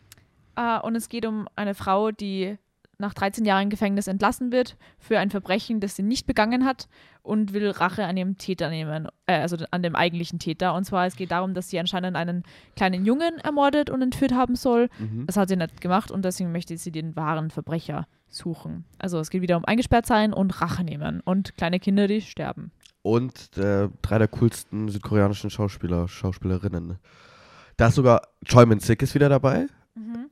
Äh, 0.61 0.81
und 0.81 0.95
es 0.95 1.09
geht 1.09 1.27
um 1.27 1.49
eine 1.57 1.75
Frau, 1.75 2.11
die 2.11 2.59
nach 2.99 3.15
13 3.15 3.47
Jahren 3.47 3.71
Gefängnis 3.71 4.09
entlassen 4.09 4.53
wird 4.53 4.77
für 4.99 5.19
ein 5.19 5.31
Verbrechen, 5.31 5.81
das 5.81 5.97
sie 5.97 6.03
nicht 6.03 6.27
begangen 6.27 6.67
hat 6.67 6.87
und 7.23 7.55
will 7.55 7.71
Rache 7.71 8.05
an 8.05 8.19
ihrem 8.19 8.37
Täter 8.37 8.69
nehmen, 8.69 9.09
äh, 9.27 9.41
also 9.41 9.57
an 9.71 9.83
dem 9.83 9.97
eigentlichen 9.97 10.39
Täter. 10.39 10.75
Und 10.75 10.85
zwar, 10.85 11.07
es 11.07 11.17
geht 11.17 11.31
darum, 11.31 11.55
dass 11.55 11.71
sie 11.71 11.79
anscheinend 11.79 12.15
einen 12.15 12.43
kleinen 12.77 13.07
Jungen 13.07 13.39
ermordet 13.39 13.89
und 13.89 14.03
entführt 14.03 14.35
haben 14.35 14.55
soll. 14.55 14.91
Mhm. 14.99 15.27
Das 15.27 15.39
hat 15.39 15.49
sie 15.49 15.57
nicht 15.57 15.81
gemacht 15.81 16.11
und 16.11 16.27
deswegen 16.27 16.53
möchte 16.53 16.77
sie 16.77 16.93
den 16.93 17.17
wahren 17.17 17.51
Verbrecher 17.51 18.07
suchen. 18.29 18.85
Also 18.99 19.19
es 19.19 19.31
geht 19.31 19.41
wieder 19.41 19.57
um 19.57 19.65
eingesperrt 19.65 20.05
sein 20.05 20.35
und 20.35 20.61
Rache 20.61 20.85
nehmen 20.85 21.21
und 21.25 21.57
kleine 21.57 21.81
Kinder, 21.81 22.07
die 22.07 22.21
sterben. 22.21 22.71
Und 23.01 23.57
äh, 23.57 23.89
drei 24.03 24.19
der 24.19 24.29
coolsten 24.29 24.91
südkoreanischen 24.91 25.49
Schauspieler, 25.49 26.07
Schauspielerinnen. 26.07 26.99
Da 27.79 27.87
ist 27.87 27.95
sogar 27.95 28.29
Choi 28.45 28.67
Min 28.67 28.79
Sik 28.79 29.01
ist 29.01 29.15
wieder 29.15 29.31
dabei. 29.31 29.69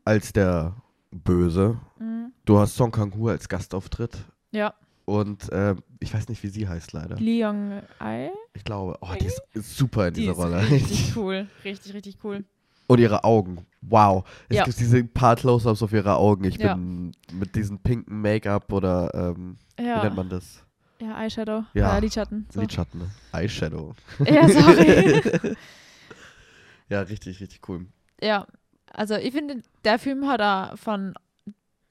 Als 0.04 0.32
der 0.32 0.74
Böse. 1.10 1.78
Mhm. 1.98 2.32
Du 2.44 2.58
hast 2.58 2.74
Song 2.76 2.90
Kang-Ho 2.90 3.28
als 3.28 3.48
Gastauftritt. 3.48 4.16
Ja. 4.52 4.74
Und 5.04 5.48
ähm, 5.52 5.82
ich 6.00 6.12
weiß 6.12 6.28
nicht, 6.28 6.42
wie 6.42 6.48
sie 6.48 6.68
heißt 6.68 6.92
leider. 6.92 7.16
Lee 7.16 7.42
Young 7.44 7.80
Ai. 7.98 8.30
Ich 8.54 8.62
glaube, 8.64 8.98
oh, 9.00 9.08
die 9.18 9.24
ist, 9.26 9.40
ist 9.54 9.76
super 9.76 10.08
in 10.08 10.14
Die 10.14 10.20
dieser 10.20 10.32
ist 10.32 10.38
Rolle. 10.38 10.70
richtig 10.70 11.12
cool. 11.16 11.46
Richtig, 11.64 11.94
richtig 11.94 12.18
cool. 12.24 12.44
Und 12.88 13.00
ihre 13.00 13.24
Augen. 13.24 13.66
Wow. 13.82 14.24
Es 14.48 14.56
Ja. 14.56 14.64
gibt 14.64 14.78
diese 14.78 15.04
paar 15.04 15.36
Close-Ups 15.36 15.82
auf 15.82 15.92
ihre 15.92 16.16
Augen. 16.16 16.44
Ich 16.44 16.56
Ja. 16.56 16.74
bin 16.74 17.12
mit 17.32 17.54
diesem 17.54 17.78
pinken 17.78 18.20
Make-up 18.20 18.70
oder 18.72 19.10
ähm, 19.14 19.56
wie 19.76 19.84
Ja. 19.84 20.02
nennt 20.04 20.16
man 20.16 20.28
das? 20.28 20.62
Ja, 21.00 21.22
Eyeshadow. 21.22 21.64
Ja. 21.74 21.96
Äh, 21.96 22.00
Lidschatten. 22.00 22.46
So. 22.52 22.60
Lidschatten, 22.60 23.00
ne? 23.00 23.10
Eyeshadow. 23.32 23.94
Ja, 24.26 24.48
sorry. 24.48 25.56
Ja, 26.90 27.02
richtig, 27.02 27.40
richtig 27.40 27.60
cool. 27.68 27.86
ja, 28.22 28.46
also 28.92 29.14
ich 29.14 29.32
finde, 29.32 29.62
der 29.84 29.98
Film 29.98 30.28
hat 30.28 30.40
da 30.40 30.74
von 30.76 31.14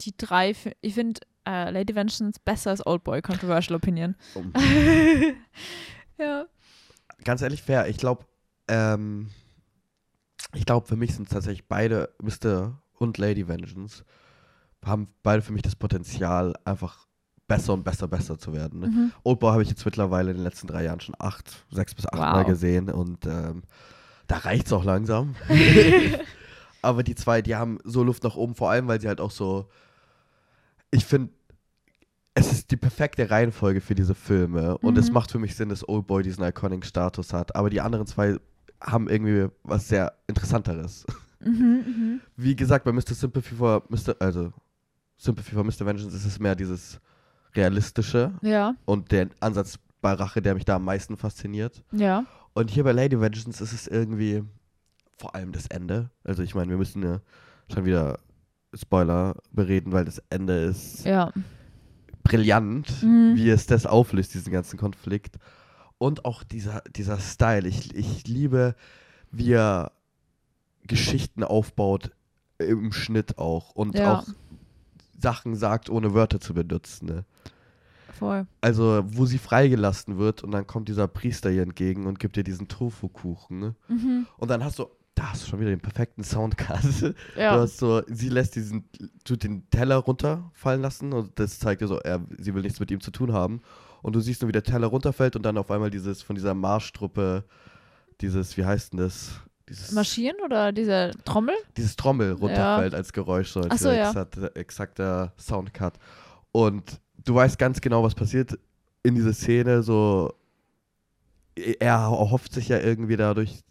die 0.01 0.15
drei, 0.15 0.53
ich 0.81 0.93
finde 0.93 1.21
äh, 1.47 1.71
Lady 1.71 1.95
Vengeance 1.95 2.39
besser 2.43 2.71
als 2.71 2.85
Oldboy, 2.85 3.21
Controversial 3.21 3.75
Opinion. 3.75 4.15
Um, 4.35 4.53
ja. 6.17 6.45
ganz 7.23 7.41
ehrlich, 7.41 7.63
fair. 7.63 7.87
Ich 7.87 7.97
glaube, 7.97 8.25
ähm, 8.67 9.29
ich 10.53 10.65
glaube, 10.65 10.87
für 10.87 10.95
mich 10.95 11.15
sind 11.15 11.29
tatsächlich 11.29 11.67
beide, 11.67 12.13
Mr. 12.21 12.81
und 12.99 13.17
Lady 13.17 13.47
Vengeance, 13.47 14.03
haben 14.85 15.07
beide 15.23 15.41
für 15.41 15.53
mich 15.53 15.63
das 15.63 15.75
Potenzial, 15.75 16.53
einfach 16.65 17.07
besser 17.47 17.73
und 17.73 17.83
besser, 17.83 18.07
besser 18.07 18.37
zu 18.37 18.53
werden. 18.53 18.79
Ne? 18.81 18.87
Mhm. 18.87 19.11
Oldboy 19.23 19.51
habe 19.51 19.63
ich 19.63 19.69
jetzt 19.69 19.85
mittlerweile 19.85 20.31
in 20.31 20.37
den 20.37 20.43
letzten 20.43 20.67
drei 20.67 20.83
Jahren 20.83 20.99
schon 20.99 21.15
acht, 21.17 21.65
sechs 21.71 21.95
bis 21.95 22.05
acht 22.05 22.19
Wow. 22.19 22.33
Mal 22.33 22.45
gesehen 22.45 22.89
und 22.89 23.25
ähm, 23.25 23.63
da 24.27 24.37
reicht 24.37 24.67
es 24.67 24.73
auch 24.73 24.83
langsam. 24.83 25.35
Aber 26.81 27.03
die 27.03 27.15
zwei, 27.15 27.41
die 27.41 27.55
haben 27.55 27.79
so 27.83 28.03
Luft 28.03 28.23
nach 28.23 28.35
oben, 28.35 28.55
vor 28.55 28.69
allem, 28.71 28.87
weil 28.87 29.01
sie 29.01 29.07
halt 29.07 29.19
auch 29.21 29.31
so, 29.31 29.67
ich 30.91 31.05
finde, 31.05 31.31
es 32.33 32.51
ist 32.51 32.69
die 32.71 32.77
perfekte 32.77 33.29
Reihenfolge 33.29 33.81
für 33.81 33.95
diese 33.95 34.13
Filme 34.13 34.77
und 34.77 34.97
es 34.97 35.07
Mhm. 35.07 35.13
macht 35.15 35.31
für 35.31 35.39
mich 35.39 35.55
Sinn, 35.55 35.69
dass 35.69 35.87
Oldboy 35.87 36.21
diesen 36.23 36.43
Iconic-Status 36.43 37.33
hat. 37.33 37.55
Aber 37.55 37.69
die 37.69 37.81
anderen 37.81 38.05
zwei 38.05 38.37
haben 38.79 39.09
irgendwie 39.09 39.47
was 39.63 39.87
sehr 39.87 40.13
Interessanteres. 40.27 41.05
Mhm, 41.39 41.51
mhm. 41.51 42.21
Wie 42.35 42.55
gesagt, 42.55 42.85
bei 42.85 42.91
Mr. 42.91 43.13
Sympathy 43.15 43.55
for 43.55 43.83
Mr. 43.89 44.15
also 44.19 44.53
Sympathy 45.17 45.51
for 45.55 45.63
Mr. 45.63 45.85
Vengeance 45.85 46.15
ist 46.15 46.25
es 46.25 46.39
mehr 46.39 46.55
dieses 46.55 46.99
realistische 47.55 48.33
Ja, 48.41 48.75
und 48.85 49.11
der 49.11 49.29
Ansatz 49.39 49.79
bei 50.01 50.13
Rache, 50.13 50.41
der 50.43 50.53
mich 50.53 50.65
da 50.65 50.75
am 50.75 50.85
meisten 50.85 51.17
fasziniert. 51.17 51.83
ja. 51.91 52.23
Und 52.53 52.71
hier 52.71 52.83
bei 52.83 52.91
Lady 52.91 53.19
Vengeance 53.21 53.63
ist 53.63 53.71
es 53.73 53.87
irgendwie 53.87 54.43
vor 55.17 55.35
allem 55.35 55.51
das 55.51 55.67
Ende. 55.67 56.09
Also 56.23 56.43
ich 56.43 56.55
meine, 56.55 56.69
wir 56.69 56.77
müssen 56.77 57.03
ja 57.03 57.21
schon 57.73 57.85
wieder 57.85 58.19
Spoiler 58.73 59.35
bereden, 59.51 59.91
weil 59.91 60.05
das 60.05 60.21
Ende 60.29 60.53
ist 60.65 61.05
Ja. 61.05 61.31
brillant, 62.23 63.01
Mhm. 63.03 63.33
wie 63.35 63.49
es 63.49 63.65
das 63.65 63.85
auflöst, 63.85 64.33
diesen 64.33 64.51
ganzen 64.51 64.77
Konflikt. 64.77 65.37
Und 65.97 66.25
auch 66.25 66.43
dieser, 66.43 66.81
dieser 66.95 67.17
Style. 67.19 67.67
Ich, 67.67 67.95
ich 67.95 68.27
liebe, 68.27 68.75
wie 69.31 69.53
er 69.53 69.91
Geschichten 70.85 71.43
aufbaut 71.43 72.11
im 72.59 72.91
Schnitt 72.91 73.37
auch 73.37 73.71
und 73.71 73.95
Ja. 73.97 74.19
auch 74.19 74.27
Sachen 75.19 75.55
sagt, 75.55 75.89
ohne 75.89 76.13
Wörter 76.13 76.39
zu 76.39 76.53
benutzen. 76.53 77.07
Ne? 77.07 77.25
Voll. 78.19 78.45
Also, 78.61 79.03
wo 79.07 79.25
sie 79.25 79.37
freigelassen 79.39 80.17
wird 80.17 80.43
und 80.43 80.51
dann 80.51 80.67
kommt 80.67 80.87
dieser 80.89 81.07
Priester 81.07 81.49
ihr 81.51 81.63
entgegen 81.63 82.05
und 82.05 82.19
gibt 82.19 82.37
ihr 82.37 82.43
diesen 82.43 82.67
Tofu-Kuchen. 82.67 83.59
Ne? 83.59 83.75
Mhm. 83.87 84.27
Und 84.37 84.49
dann 84.49 84.63
hast 84.63 84.79
du, 84.79 84.87
da 85.17 85.31
hast 85.31 85.43
du 85.43 85.49
schon 85.49 85.59
wieder 85.59 85.71
den 85.71 85.79
perfekten 85.79 86.23
Soundcast. 86.23 87.01
Du 87.35 87.41
Ja. 87.41 87.59
hast 87.59 87.77
so, 87.79 88.01
sie 88.07 88.29
lässt 88.29 88.55
diesen, 88.55 88.87
tut 89.23 89.43
den 89.43 89.67
Teller 89.71 89.95
runterfallen 89.97 90.81
lassen 90.81 91.11
und 91.11 91.39
das 91.39 91.57
zeigt 91.59 91.81
dir 91.81 91.87
so, 91.87 91.97
er, 91.99 92.21
sie 92.37 92.53
will 92.53 92.61
nichts 92.61 92.79
mit 92.79 92.91
ihm 92.91 93.01
zu 93.01 93.09
tun 93.11 93.33
haben. 93.33 93.61
Und 94.03 94.15
du 94.15 94.19
siehst 94.19 94.41
nur, 94.41 94.49
wie 94.49 94.53
der 94.53 94.63
Teller 94.63 94.87
runterfällt 94.87 95.35
und 95.35 95.41
dann 95.43 95.57
auf 95.57 95.71
einmal 95.71 95.89
dieses, 95.89 96.21
von 96.21 96.35
dieser 96.35 96.53
Marschtruppe, 96.53 97.45
dieses, 98.21 98.57
wie 98.57 98.65
heißt 98.65 98.93
denn 98.93 98.99
das? 98.99 99.41
Dieses, 99.67 99.91
Marschieren 99.91 100.37
oder 100.45 100.71
diese 100.71 101.11
Trommel? 101.25 101.55
dieses 101.75 101.95
Trommel 101.95 102.33
runterfällt 102.33 102.93
als 102.93 103.11
Geräusch, 103.11 103.49
so 103.49 103.61
als 103.61 103.81
so, 103.81 103.89
ja. 103.89 104.09
exakt, 104.09 104.37
exakter 104.55 105.33
Soundcut. 105.37 105.93
Und 106.51 107.01
du 107.25 107.33
weißt 107.35 107.57
ganz 107.57 107.81
genau, 107.81 108.03
was 108.03 108.13
passiert 108.15 108.57
in 109.03 109.15
dieser 109.15 109.33
Szene, 109.33 109.81
so, 109.83 110.31
er 111.55 111.79
erhofft 111.81 112.53
sich 112.53 112.69
ja 112.69 112.79
irgendwie 112.79 113.17
dadurch, 113.17 113.63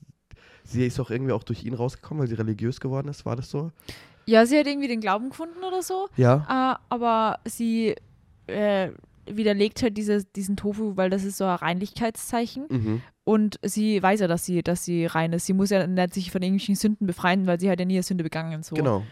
sie 0.67 0.87
ist 0.87 0.99
auch 1.01 1.11
irgendwie 1.11 1.33
auch 1.33 1.43
durch 1.45 1.65
ihn 1.65 1.75
rausgekommen, 1.75 2.21
weil 2.23 2.29
sie 2.29 2.35
religiös 2.35 2.81
geworden 2.81 3.09
ist, 3.09 3.25
war 3.25 3.37
das 3.37 3.51
so? 3.51 3.71
Ja, 4.27 4.45
sie 4.47 4.59
hat 4.59 4.67
irgendwie 4.67 4.89
den 4.89 5.01
Glauben 5.01 5.31
gefunden 5.31 5.63
oder 5.67 5.83
so. 5.83 6.09
Ja. 6.17 6.75
Äh, 6.75 6.85
aber 6.89 7.39
sie 7.45 7.95
äh, 8.49 8.91
widerlegt 9.27 9.83
halt 9.83 9.97
diese, 9.97 10.25
diesen 10.25 10.57
Tofu, 10.57 10.97
weil 10.97 11.11
das 11.11 11.25
ist 11.25 11.39
so 11.39 11.45
ein 11.45 11.57
Reinlichkeitszeichen. 11.57 12.65
Mhm. 12.69 13.03
Und 13.25 13.59
sie 13.63 14.03
weiß 14.03 14.21
ja, 14.21 14.29
dass 14.29 14.45
sie, 14.45 14.63
dass 14.63 14.85
sie 14.85 15.07
rein 15.07 15.33
ist. 15.33 15.47
Sie 15.47 15.53
muss 15.53 15.71
ja 15.71 15.87
nicht 15.87 16.15
sich 16.15 16.31
von 16.31 16.43
irgendwelchen 16.43 16.75
Sünden 16.77 17.07
befreien, 17.07 17.47
weil 17.47 17.59
sie 17.59 17.71
hat 17.71 17.79
ja 17.81 17.85
nie 17.87 17.95
eine 17.95 18.03
Sünde 18.03 18.23
begangen. 18.25 18.63
So. 18.63 18.75
Genau. 18.77 19.03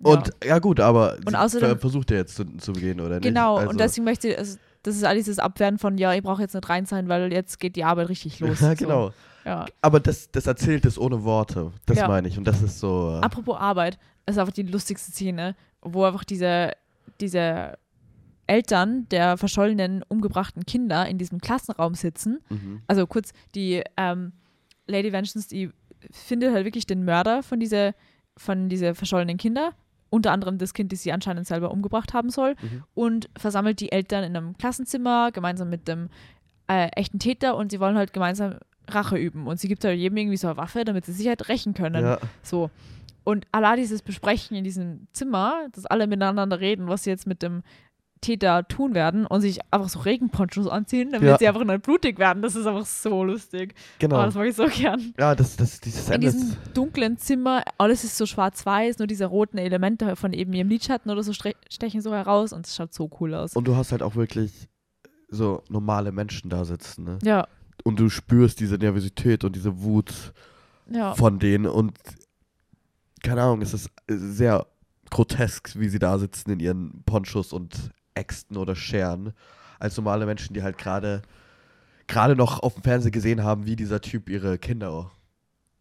Ja. 0.00 0.10
Und 0.12 0.30
ja 0.44 0.58
gut, 0.58 0.80
aber 0.80 1.16
Und 1.26 1.34
außerdem- 1.36 1.60
ver- 1.60 1.78
versucht 1.78 2.10
er 2.10 2.18
jetzt 2.18 2.36
zu, 2.36 2.44
zu 2.58 2.72
begehen, 2.72 3.00
oder 3.00 3.16
nicht? 3.16 3.22
Genau, 3.22 3.56
Also, 3.56 3.70
und 3.70 3.80
deswegen 3.80 4.04
möchte 4.04 4.28
ich, 4.28 4.38
also, 4.38 4.58
das 4.82 4.96
ist 4.96 5.04
alles 5.04 5.26
das 5.26 5.38
Abwehren 5.38 5.78
von, 5.78 5.96
ja, 5.98 6.12
ich 6.14 6.22
brauche 6.22 6.42
jetzt 6.42 6.54
nicht 6.54 6.68
rein 6.68 6.84
sein, 6.84 7.08
weil 7.08 7.32
jetzt 7.32 7.60
geht 7.60 7.76
die 7.76 7.84
Arbeit 7.84 8.08
richtig 8.08 8.40
los. 8.40 8.60
ja, 8.60 8.74
genau. 8.74 9.08
So. 9.08 9.14
Ja. 9.44 9.66
Aber 9.82 10.00
das, 10.00 10.30
das 10.30 10.46
erzählt 10.46 10.84
es 10.86 10.98
ohne 10.98 11.22
Worte. 11.24 11.72
Das 11.86 11.98
Ja. 11.98 12.08
meine 12.08 12.28
ich. 12.28 12.38
Und 12.38 12.44
das 12.44 12.62
ist 12.62 12.80
so. 12.80 13.18
äh, 13.20 13.24
Apropos 13.24 13.56
Arbeit, 13.58 13.98
das 14.26 14.36
ist 14.36 14.40
einfach 14.40 14.54
die 14.54 14.62
lustigste 14.62 15.10
Szene, 15.12 15.54
wo 15.82 16.04
einfach 16.04 16.24
diese, 16.24 16.72
diese 17.20 17.76
Eltern 18.46 19.06
der 19.10 19.36
verschollenen, 19.38 20.02
umgebrachten 20.08 20.66
Kinder 20.66 21.06
in 21.06 21.18
diesem 21.18 21.40
Klassenraum 21.40 21.94
sitzen. 21.94 22.40
mhm. 22.50 22.82
Also 22.86 23.06
kurz, 23.06 23.32
die 23.54 23.82
ähm, 23.96 24.32
Lady 24.86 25.12
Vengeance, 25.12 25.48
die 25.48 25.70
findet 26.10 26.52
halt 26.52 26.64
wirklich 26.66 26.86
den 26.86 27.04
Mörder 27.04 27.42
von 27.42 27.58
dieser, 27.60 27.94
von 28.36 28.68
diese 28.68 28.94
verschollenen 28.94 29.38
Kinder, 29.38 29.72
unter 30.10 30.30
anderem 30.32 30.58
das 30.58 30.74
Kind, 30.74 30.92
das 30.92 31.02
sie 31.02 31.12
anscheinend 31.12 31.46
selber 31.46 31.70
umgebracht 31.70 32.12
haben 32.12 32.28
soll, 32.30 32.54
Mhm. 32.60 32.84
und 32.94 33.30
versammelt 33.36 33.80
die 33.80 33.90
Eltern 33.92 34.24
in 34.24 34.36
einem 34.36 34.56
Klassenzimmer 34.58 35.32
gemeinsam 35.32 35.70
mit 35.70 35.88
dem 35.88 36.08
äh, 36.68 36.88
echten 36.96 37.18
Täter 37.18 37.56
und 37.56 37.70
sie 37.72 37.80
wollen 37.80 37.96
halt 37.96 38.12
gemeinsam 38.12 38.56
Rache 38.88 39.16
üben. 39.16 39.46
Und 39.46 39.58
sie 39.60 39.68
gibt 39.68 39.84
halt 39.84 39.98
jedem 39.98 40.16
irgendwie 40.16 40.36
so 40.36 40.48
eine 40.48 40.56
Waffe, 40.56 40.84
damit 40.84 41.04
sie 41.06 41.12
sich 41.12 41.26
halt 41.28 41.48
rächen 41.48 41.74
können. 41.74 42.04
Ja. 42.04 42.18
So. 42.42 42.70
Und 43.24 43.46
Allah 43.52 43.76
dieses 43.76 44.02
Besprechen 44.02 44.56
in 44.56 44.64
diesem 44.64 45.06
Zimmer, 45.12 45.66
dass 45.72 45.86
alle 45.86 46.06
miteinander 46.06 46.60
reden, 46.60 46.88
was 46.88 47.04
sie 47.04 47.10
jetzt 47.10 47.26
mit 47.26 47.42
dem 47.42 47.62
Täter 48.20 48.66
tun 48.68 48.94
werden 48.94 49.26
und 49.26 49.42
sich 49.42 49.60
einfach 49.70 49.88
so 49.90 49.98
Regenponchos 50.00 50.66
anziehen, 50.66 51.10
damit 51.12 51.28
Ja. 51.28 51.38
sie 51.38 51.46
einfach 51.46 51.62
nicht 51.64 51.82
blutig 51.82 52.18
werden. 52.18 52.42
Das 52.42 52.56
ist 52.56 52.66
einfach 52.66 52.86
so 52.86 53.22
lustig. 53.22 53.74
Genau. 53.98 54.18
Oh, 54.20 54.24
das 54.24 54.34
mag 54.34 54.46
ich 54.46 54.56
so 54.56 54.64
gern. 54.66 55.12
ja, 55.18 55.34
das, 55.34 55.56
das, 55.56 55.78
dieses 55.80 56.08
In 56.08 56.22
diesem 56.22 56.56
dunklen 56.72 57.18
Zimmer, 57.18 57.62
alles 57.76 58.02
ist 58.02 58.16
so 58.16 58.24
schwarz-weiß, 58.24 58.98
nur 58.98 59.06
diese 59.06 59.26
roten 59.26 59.58
Elemente 59.58 60.16
von 60.16 60.32
eben 60.32 60.54
ihrem 60.54 60.68
Lidschatten 60.68 61.10
oder 61.10 61.22
so 61.22 61.32
stechen 61.34 62.00
so 62.00 62.14
heraus 62.14 62.54
und 62.54 62.66
es 62.66 62.74
schaut 62.74 62.94
so 62.94 63.10
cool 63.20 63.34
aus. 63.34 63.54
Und 63.56 63.68
du 63.68 63.76
hast 63.76 63.92
halt 63.92 64.02
auch 64.02 64.16
wirklich 64.16 64.68
so 65.28 65.62
normale 65.68 66.10
Menschen 66.12 66.48
da 66.48 66.64
sitzen, 66.64 67.04
ne? 67.04 67.18
ja, 67.22 67.46
Und 67.82 67.98
du 68.00 68.08
spürst 68.08 68.60
diese 68.60 68.76
Nervosität 68.76 69.44
und 69.44 69.56
diese 69.56 69.82
Wut 69.82 70.32
ja. 70.90 71.14
von 71.14 71.38
denen 71.38 71.66
und 71.66 71.98
keine 73.22 73.42
Ahnung, 73.42 73.62
es 73.62 73.72
ist 73.74 73.90
sehr 74.06 74.66
grotesk, 75.10 75.78
wie 75.78 75.88
sie 75.88 75.98
da 75.98 76.18
sitzen 76.18 76.50
in 76.50 76.60
ihren 76.60 77.02
Ponchos 77.04 77.52
und 77.52 77.90
Äxten 78.14 78.56
oder 78.56 78.76
Scheren, 78.76 79.32
als 79.78 79.96
normale 79.96 80.26
Menschen, 80.26 80.54
die 80.54 80.62
halt 80.62 80.76
gerade 80.78 81.22
gerade 82.06 82.36
noch 82.36 82.62
auf 82.62 82.74
dem 82.74 82.82
Fernseher 82.82 83.10
gesehen 83.10 83.42
haben, 83.42 83.64
wie 83.66 83.76
dieser 83.76 84.00
Typ 84.02 84.28
ihre 84.28 84.58
Kinder 84.58 85.10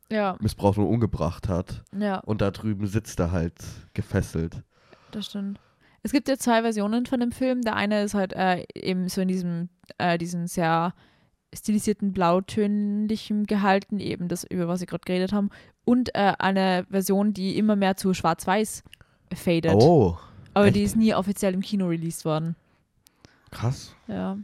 Ja, 0.09 0.37
missbraucht 0.39 0.77
und 0.77 0.85
umgebracht 0.85 1.49
hat. 1.49 1.83
ja, 1.97 2.19
Und 2.19 2.39
da 2.41 2.51
drüben 2.51 2.87
sitzt 2.87 3.19
er 3.19 3.31
halt 3.33 3.55
gefesselt. 3.93 4.63
das 5.11 5.25
stimmt. 5.25 5.59
Es 6.01 6.11
gibt 6.11 6.27
ja 6.29 6.37
zwei 6.37 6.61
Versionen 6.61 7.05
von 7.05 7.19
dem 7.21 7.31
Film. 7.31 7.61
Der 7.61 7.75
eine 7.75 8.03
ist 8.03 8.13
halt 8.13 8.33
äh, 8.33 8.65
eben 8.73 9.07
so 9.09 9.21
in 9.21 9.27
diesem, 9.29 9.69
äh, 9.97 10.17
diesem 10.17 10.47
sehr 10.47 10.93
stilisierten 11.53 12.13
Blautönlichem 12.13 13.45
gehalten, 13.45 13.99
eben 13.99 14.27
das, 14.27 14.43
über 14.43 14.67
was 14.67 14.79
wir 14.79 14.87
gerade 14.87 15.03
geredet 15.05 15.33
haben. 15.33 15.49
Und 15.85 16.13
äh, 16.15 16.33
eine 16.39 16.85
Version, 16.89 17.33
die 17.33 17.57
immer 17.57 17.75
mehr 17.75 17.97
zu 17.97 18.13
schwarz-weiß 18.13 18.83
fadet. 19.35 19.75
Oh, 19.75 20.17
Aber 20.53 20.67
echt? 20.67 20.75
die 20.75 20.83
ist 20.83 20.95
nie 20.95 21.13
offiziell 21.13 21.53
im 21.53 21.61
Kino 21.61 21.87
released 21.87 22.25
worden. 22.25 22.55
krass. 23.51 23.95
Ja. 24.07 24.37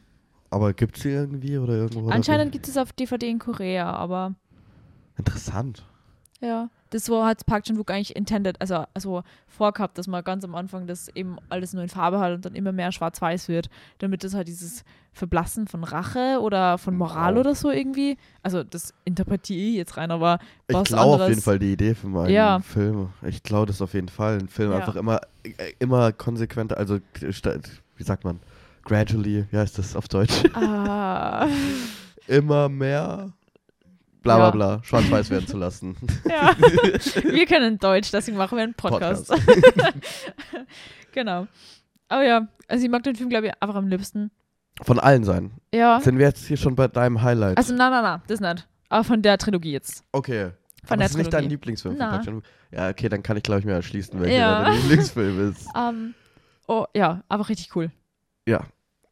Aber 0.51 0.74
gibt's 0.74 1.01
sie 1.01 1.10
irgendwie 1.12 1.57
oder 1.60 1.74
irgendwo? 1.74 2.10
Anscheinend 2.10 2.51
gibt 2.51 2.68
es 2.68 2.76
auf 2.78 2.91
DVD 2.91 3.30
in 3.30 3.38
Korea, 3.39 3.91
aber? 3.93 4.34
Interessant. 5.18 5.84
Ja. 6.41 6.69
das 6.91 7.05
so 7.05 7.23
hat 7.25 7.45
Park 7.45 7.65
Chan-wook 7.65 7.91
eigentlich 7.91 8.15
intended, 8.15 8.59
also, 8.61 8.85
also 8.93 9.23
vorgehabt, 9.47 9.97
dass 9.97 10.07
man 10.07 10.23
ganz 10.23 10.43
am 10.43 10.55
Anfang 10.55 10.87
das 10.87 11.07
eben 11.15 11.37
alles 11.49 11.73
nur 11.73 11.83
in 11.83 11.89
Farbe 11.89 12.19
hat 12.19 12.33
und 12.33 12.45
dann 12.45 12.55
immer 12.55 12.71
mehr 12.71 12.91
schwarz-weiß 12.91 13.47
wird, 13.47 13.69
damit 13.99 14.23
das 14.23 14.33
halt 14.33 14.47
dieses 14.47 14.83
Verblassen 15.11 15.67
von 15.67 15.83
Rache 15.83 16.39
oder 16.41 16.77
von 16.77 16.95
Moral 16.95 17.33
Wow. 17.35 17.39
oder 17.41 17.55
so 17.55 17.71
irgendwie, 17.71 18.17
also 18.43 18.63
das 18.63 18.93
interpretiere 19.05 19.59
ich 19.69 19.75
jetzt 19.75 19.97
rein, 19.97 20.11
aber 20.11 20.39
Ich 20.67 20.75
was 20.75 20.87
glaube 20.87 21.23
auf 21.23 21.29
jeden 21.29 21.41
Fall 21.41 21.59
die 21.59 21.73
Idee 21.73 21.93
für 21.95 22.07
meinen 22.07 22.29
Ja. 22.31 22.59
Film. 22.59 23.09
Ich 23.23 23.43
glaube 23.43 23.65
das 23.65 23.81
auf 23.81 23.93
jeden 23.93 24.09
Fall. 24.09 24.39
Ein 24.39 24.47
Film 24.47 24.71
Ja. 24.71 24.77
einfach 24.77 24.95
immer, 24.95 25.19
immer 25.79 26.11
konsequenter, 26.13 26.77
also 26.77 26.99
wie 27.19 28.03
sagt 28.03 28.23
man, 28.23 28.39
gradually, 28.85 29.45
wie 29.51 29.57
heißt 29.57 29.77
das 29.77 29.95
auf 29.95 30.07
Deutsch? 30.07 30.41
Ah, 30.53 31.47
immer 32.27 32.69
mehr 32.69 33.33
bla 34.22 34.36
bla 34.38 34.45
Ja. 34.45 34.51
bla, 34.51 34.84
schwarz-weiß 34.84 35.30
werden 35.30 35.47
zu 35.47 35.57
lassen. 35.57 35.95
ja. 36.30 36.55
wir 37.24 37.45
können 37.45 37.78
Deutsch, 37.78 38.11
deswegen 38.11 38.38
machen 38.38 38.57
wir 38.57 38.63
einen 38.63 38.74
Podcast. 38.74 39.32
genau. 41.11 41.47
Aber 42.07 42.24
ja, 42.24 42.47
also 42.67 42.84
ich 42.84 42.89
mag 42.89 43.03
den 43.03 43.15
Film, 43.15 43.30
glaube 43.30 43.47
ich, 43.47 43.53
einfach 43.61 43.76
am 43.76 43.88
liebsten. 43.88 44.32
Von 44.82 44.99
allen 44.99 45.24
sein. 45.24 45.51
Ja. 45.74 45.99
Sind 45.99 46.17
wir 46.17 46.26
jetzt 46.28 46.45
hier 46.47 46.57
schon 46.57 46.76
bei 46.76 46.88
deinem 46.88 47.22
Highlight? 47.22 47.57
Also, 47.57 47.74
nein, 47.76 47.91
nein, 47.91 48.03
nein, 48.03 48.22
das 48.28 48.39
nicht. 48.39 48.67
Aber 48.88 49.03
von 49.03 49.22
der 49.22 49.38
Trilogie 49.38 49.74
jetzt. 49.74 50.03
okay. 50.11 50.51
Von 50.86 50.93
Aber 50.93 50.97
der 50.99 51.05
das 51.05 51.11
ist 51.11 51.17
nicht 51.17 51.34
dein. 51.34 51.49
Lieblingsfilm 51.49 51.97
von 51.97 51.99
Na. 51.99 52.22
Ja, 52.72 52.89
okay, 52.89 53.09
dann 53.09 53.22
kann 53.22 53.36
ich 53.36 53.43
glaube 53.43 53.59
ich 53.59 53.65
mir 53.65 53.74
erschließen, 53.74 54.20
welcher 54.22 54.38
Ja. 54.38 54.63
dein 54.63 54.76
Lieblingsfilm 54.82 55.49
ist. 55.49 55.67
Ähm, 55.78 56.13
oh, 56.67 56.86
ja, 56.95 57.22
einfach 57.28 57.49
richtig 57.49 57.76
cool. 57.76 57.91
Ja. 58.47 58.61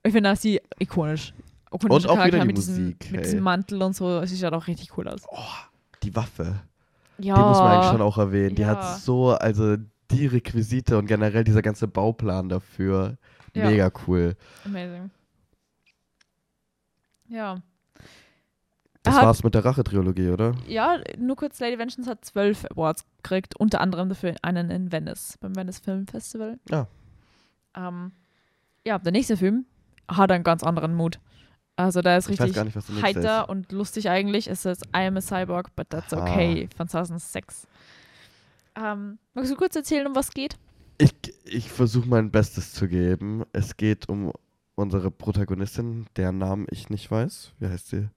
Ich 0.01 0.13
finde 0.13 0.31
auch 0.31 0.37
sie 0.37 0.61
ikonisch. 0.79 1.33
Ikonische 1.73 2.07
Und 2.09 2.19
auch 2.19 2.25
wieder 2.25 2.39
die 2.39 2.45
mit 2.47 2.57
diesem, 2.57 2.75
Musik, 2.75 3.11
mit 3.11 3.19
hey. 3.19 3.23
diesem 3.23 3.39
Mantel 3.41 3.81
und 3.81 3.95
so. 3.95 4.19
Es 4.19 4.29
sieht 4.29 4.43
halt 4.43 4.53
auch 4.53 4.67
richtig 4.67 4.97
cool 4.97 5.07
aus. 5.07 5.21
Die 6.03 6.15
Waffe. 6.15 6.61
Ja. 7.17 7.35
Die 7.35 7.41
muss 7.41 7.57
man 7.59 7.71
eigentlich 7.71 7.91
schon 7.91 8.01
auch 8.01 8.17
erwähnen. 8.17 8.55
Die 8.55 8.61
Ja. 8.61 8.67
hat 8.69 8.99
so, 9.01 9.31
also 9.31 9.75
die 10.11 10.27
Requisite 10.27 10.97
und 10.97 11.07
generell 11.07 11.43
dieser 11.43 11.61
ganze 11.61 11.87
Bauplan 11.87 12.47
dafür. 12.49 13.17
Ja. 13.53 13.69
Mega 13.69 13.91
cool. 14.07 14.35
Amazing. 14.65 15.09
Ja. 17.29 17.61
Das 19.03 19.15
hat- 19.15 19.23
war's 19.25 19.43
mit 19.43 19.55
der 19.55 19.63
Rache-Trilogie, 19.63 20.29
oder? 20.29 20.53
Ja, 20.67 20.97
nur 21.17 21.35
kurz, 21.37 21.59
Lady 21.59 21.77
Vengeance 21.79 22.09
hat 22.09 22.25
zwölf 22.25 22.65
Awards 22.71 23.05
gekriegt, 23.23 23.55
unter 23.57 23.79
anderem 23.81 24.09
dafür 24.09 24.35
einen 24.41 24.69
in 24.69 24.91
Venice, 24.91 25.37
beim 25.39 25.55
Venice 25.55 25.79
Film 25.79 26.07
Festival. 26.07 26.59
Ja. 26.69 26.87
Ähm, 27.75 28.11
ja, 28.85 28.99
der 28.99 29.11
nächste 29.13 29.37
Film 29.37 29.65
hat 30.09 30.31
einen 30.31 30.43
ganz 30.43 30.63
anderen 30.63 30.93
Mut. 30.93 31.19
Also 31.77 32.01
da 32.01 32.17
ist 32.17 32.27
Ich 32.29 32.39
richtig 32.41 32.63
nicht, 32.63 33.01
heiter 33.03 33.43
ist. 33.43 33.49
und 33.49 33.71
lustig 33.71 34.09
eigentlich. 34.09 34.47
Es 34.49 34.65
ist 34.65 34.83
I 34.87 35.05
Am 35.07 35.15
a 35.17 35.21
Cyborg, 35.21 35.73
but 35.75 35.89
that's 35.89 36.11
Aha. 36.13 36.21
okay 36.23 36.67
von 36.75 36.87
2006. 36.89 37.67
Ähm, 38.75 39.17
magst 39.33 39.51
du 39.51 39.55
kurz 39.55 39.75
erzählen, 39.75 40.05
um 40.07 40.15
was 40.15 40.31
geht? 40.31 40.57
Ich, 40.97 41.13
ich 41.45 41.71
versuche 41.71 42.07
mein 42.07 42.31
Bestes 42.31 42.73
zu 42.73 42.87
geben. 42.87 43.43
Es 43.53 43.77
geht 43.77 44.09
um 44.09 44.33
unsere 44.75 45.11
Protagonistin, 45.11 46.07
deren 46.15 46.39
Namen 46.39 46.65
ich 46.71 46.89
nicht 46.89 47.09
weiß. 47.09 47.53
Wie 47.59 47.67
heißt 47.67 47.89
sie? 47.89 48.09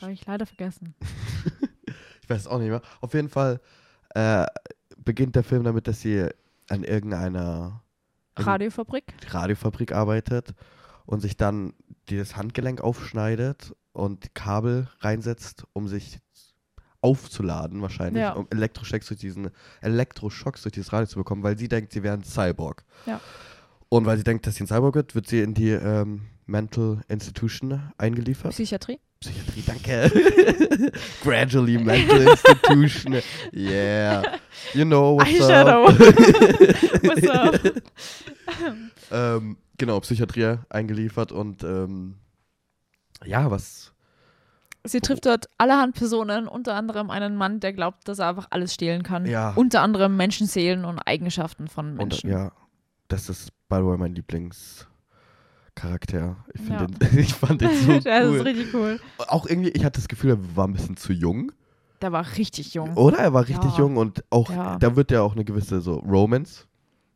Habe 0.00 0.12
ich 0.12 0.26
leider 0.26 0.46
vergessen. 0.46 0.94
Ich 2.22 2.28
weiß 2.36 2.42
es 2.42 2.46
auch 2.46 2.60
nicht 2.60 2.68
mehr. 2.68 2.80
Auf 3.00 3.12
jeden 3.14 3.28
Fall 3.28 3.60
äh, 4.14 4.46
beginnt 4.98 5.34
der 5.34 5.42
Film 5.42 5.64
damit, 5.64 5.88
dass 5.88 6.00
sie 6.00 6.28
an 6.68 6.84
irgendeiner 6.84 7.82
in- 8.38 8.44
Radiofabrik. 8.44 9.02
Radiofabrik 9.30 9.90
arbeitet 9.90 10.54
und 11.06 11.18
sich 11.18 11.36
dann 11.36 11.72
dieses 12.10 12.36
Handgelenk 12.36 12.80
aufschneidet 12.80 13.74
und 13.92 14.24
die 14.24 14.28
Kabel 14.34 14.88
reinsetzt, 15.00 15.64
um 15.72 15.88
sich 15.88 16.18
aufzuladen 17.00 17.80
wahrscheinlich, 17.80 18.20
Ja. 18.20 18.32
um 18.32 18.46
Elektroschocks 18.50 19.06
durch 19.06 19.20
diesen 19.20 19.50
Elektroschocks 19.80 20.62
durch 20.62 20.72
dieses 20.72 20.92
Radio 20.92 21.06
zu 21.06 21.16
bekommen, 21.18 21.42
weil 21.42 21.56
sie 21.58 21.68
denkt, 21.68 21.92
sie 21.92 22.02
wäre 22.02 22.14
ein 22.14 22.24
Cyborg. 22.24 22.84
Ja. 23.06 23.20
Und 23.88 24.04
weil 24.06 24.18
sie 24.18 24.24
denkt, 24.24 24.46
dass 24.46 24.56
sie 24.56 24.64
ein 24.64 24.66
Cyborg 24.66 24.94
wird, 24.94 25.14
wird 25.14 25.26
sie 25.26 25.40
in 25.40 25.54
die 25.54 25.70
ähm, 25.70 26.22
Mental 26.46 27.00
Institution 27.08 27.80
eingeliefert. 27.96 28.52
Psychiatrie. 28.52 29.00
Psychiatrie, 29.20 29.62
danke. 29.66 30.92
Gradually 31.22 31.78
Mental 31.78 32.22
Institution. 32.28 33.20
Yeah. 33.52 34.22
You 34.74 34.84
know 34.84 35.16
what's 35.18 35.30
Eyeshadow. 35.30 35.88
up. 35.88 35.98
What's 37.02 37.28
up? 37.28 37.82
ähm, 39.10 39.56
genau, 39.80 39.98
Psychiatrie 40.00 40.58
eingeliefert 40.68 41.32
und 41.32 41.64
ähm, 41.64 42.14
ja, 43.24 43.50
was. 43.50 43.92
Sie 44.84 45.00
trifft 45.00 45.26
dort 45.26 45.48
allerhand 45.58 45.94
Personen, 45.96 46.46
unter 46.48 46.74
anderem 46.74 47.10
einen 47.10 47.36
Mann, 47.36 47.60
der 47.60 47.72
glaubt, 47.74 48.06
dass 48.08 48.18
er 48.20 48.28
einfach 48.28 48.46
alles 48.50 48.72
stehlen 48.72 49.02
kann. 49.02 49.26
Ja. 49.26 49.52
Unter 49.54 49.82
anderem 49.82 50.16
Menschenseelen 50.16 50.84
und 50.86 50.98
Eigenschaften 51.00 51.68
von 51.68 51.90
Und, 51.92 51.96
Menschen. 51.98 52.30
ja, 52.30 52.52
das 53.08 53.28
ist 53.28 53.50
by 53.68 53.76
the 53.76 53.84
way 53.84 53.98
mein 53.98 54.14
Lieblingscharakter. 54.14 54.88
Ich, 56.54 56.66
Ja. 56.68 56.86
den, 56.86 56.96
ich 57.18 57.34
fand 57.34 57.60
den 57.60 57.70
so 57.74 57.92
das 58.00 58.24
ist 58.24 58.30
cool. 58.30 58.40
richtig 58.40 58.74
cool. 58.74 59.00
Auch 59.28 59.46
irgendwie, 59.46 59.68
ich 59.70 59.84
hatte 59.84 60.00
das 60.00 60.08
Gefühl, 60.08 60.30
er 60.30 60.56
war 60.56 60.66
ein 60.66 60.72
bisschen 60.72 60.96
zu 60.96 61.12
jung. 61.12 61.52
Der 62.00 62.12
war 62.12 62.24
richtig 62.38 62.72
jung. 62.72 62.96
Oder 62.96 63.18
er 63.18 63.34
war 63.34 63.46
richtig 63.48 63.72
Ja. 63.72 63.78
jung 63.80 63.96
und 63.98 64.24
auch, 64.30 64.50
Ja. 64.50 64.78
da 64.78 64.96
wird 64.96 65.10
ja 65.10 65.20
auch 65.20 65.32
eine 65.34 65.44
gewisse 65.44 65.82
so 65.82 65.96
Romance 65.98 66.64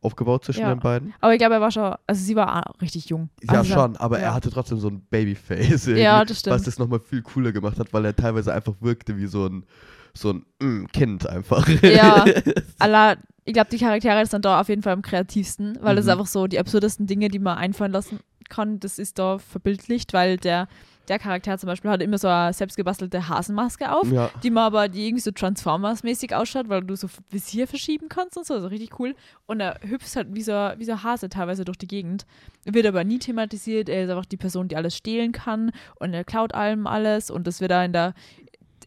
aufgebaut 0.05 0.45
zwischen 0.45 0.61
Ja. 0.61 0.73
den 0.73 0.79
beiden. 0.79 1.13
Aber 1.21 1.33
ich 1.33 1.39
glaube, 1.39 1.55
er 1.55 1.61
war 1.61 1.71
schon, 1.71 1.93
also 2.07 2.23
sie 2.23 2.35
war 2.35 2.69
auch 2.69 2.81
richtig 2.81 3.09
jung. 3.09 3.29
Ja, 3.43 3.59
also, 3.59 3.73
schon, 3.73 3.97
aber 3.97 4.19
ja. 4.19 4.25
er 4.27 4.33
hatte 4.35 4.49
trotzdem 4.49 4.79
so 4.79 4.87
ein 4.89 5.01
Babyface. 5.09 5.87
Ja, 5.87 6.23
das 6.23 6.39
stimmt. 6.39 6.55
Was 6.55 6.63
das 6.63 6.79
nochmal 6.79 6.99
viel 6.99 7.21
cooler 7.21 7.51
gemacht 7.51 7.79
hat, 7.79 7.91
weil 7.93 8.05
er 8.05 8.15
teilweise 8.15 8.53
einfach 8.53 8.73
wirkte 8.81 9.17
wie 9.17 9.27
so 9.27 9.47
ein, 9.47 9.65
so 10.13 10.31
ein 10.33 10.45
mm, 10.61 10.85
Kind 10.93 11.27
einfach. 11.27 11.67
Ja. 11.81 12.23
Allah, 12.79 13.17
ich 13.43 13.53
glaube, 13.53 13.69
die 13.71 13.77
Charaktere 13.77 14.25
sind 14.25 14.45
da 14.45 14.61
auf 14.61 14.69
jeden 14.69 14.81
Fall 14.81 14.93
am 14.93 15.01
kreativsten, 15.01 15.77
weil 15.81 15.97
es 15.97 16.05
Mhm. 16.05 16.11
einfach 16.11 16.27
so 16.27 16.47
die 16.47 16.59
absurdesten 16.59 17.05
Dinge, 17.07 17.27
die 17.29 17.39
man 17.39 17.57
einfallen 17.57 17.91
lassen 17.91 18.19
kann, 18.49 18.79
das 18.79 18.99
ist 18.99 19.17
da 19.19 19.39
verbildlicht, 19.39 20.13
weil 20.13 20.37
der, 20.37 20.67
der 21.07 21.19
Charakter 21.19 21.57
zum 21.57 21.67
Beispiel 21.67 21.91
hat 21.91 22.01
immer 22.01 22.17
so 22.17 22.27
eine 22.27 22.53
selbstgebastelte 22.53 23.29
Hasenmaske 23.29 23.91
auf, 23.91 24.11
ja. 24.11 24.29
die 24.43 24.49
man 24.49 24.63
aber, 24.65 24.89
die 24.89 25.07
irgendwie 25.07 25.21
so 25.21 25.31
Transformers-mäßig 25.31 26.33
ausschaut, 26.33 26.69
weil 26.69 26.81
du 26.81 26.95
so 26.95 27.07
Visier 27.29 27.67
verschieben 27.67 28.09
kannst 28.09 28.37
und 28.37 28.45
so, 28.45 28.53
also 28.53 28.67
richtig 28.67 28.99
cool. 28.99 29.15
Und 29.45 29.59
er 29.59 29.79
hüpft 29.81 30.15
halt 30.15 30.27
wie 30.31 30.41
so, 30.41 30.51
wie 30.51 30.85
so 30.85 30.93
ein 30.93 31.03
Hase 31.03 31.29
teilweise 31.29 31.65
durch 31.65 31.77
die 31.77 31.87
Gegend. 31.87 32.25
Wird 32.65 32.85
aber 32.85 33.03
nie 33.03 33.19
thematisiert, 33.19 33.89
er 33.89 34.03
ist 34.03 34.09
einfach 34.09 34.25
die 34.25 34.37
Person, 34.37 34.67
die 34.67 34.75
alles 34.75 34.95
stehlen 34.95 35.31
kann 35.31 35.71
und 35.99 36.13
er 36.13 36.23
klaut 36.23 36.53
allem 36.53 36.87
alles 36.87 37.29
und 37.29 37.47
das 37.47 37.61
wird 37.61 37.71
da 37.71 37.83
in 37.83 37.93
der 37.93 38.13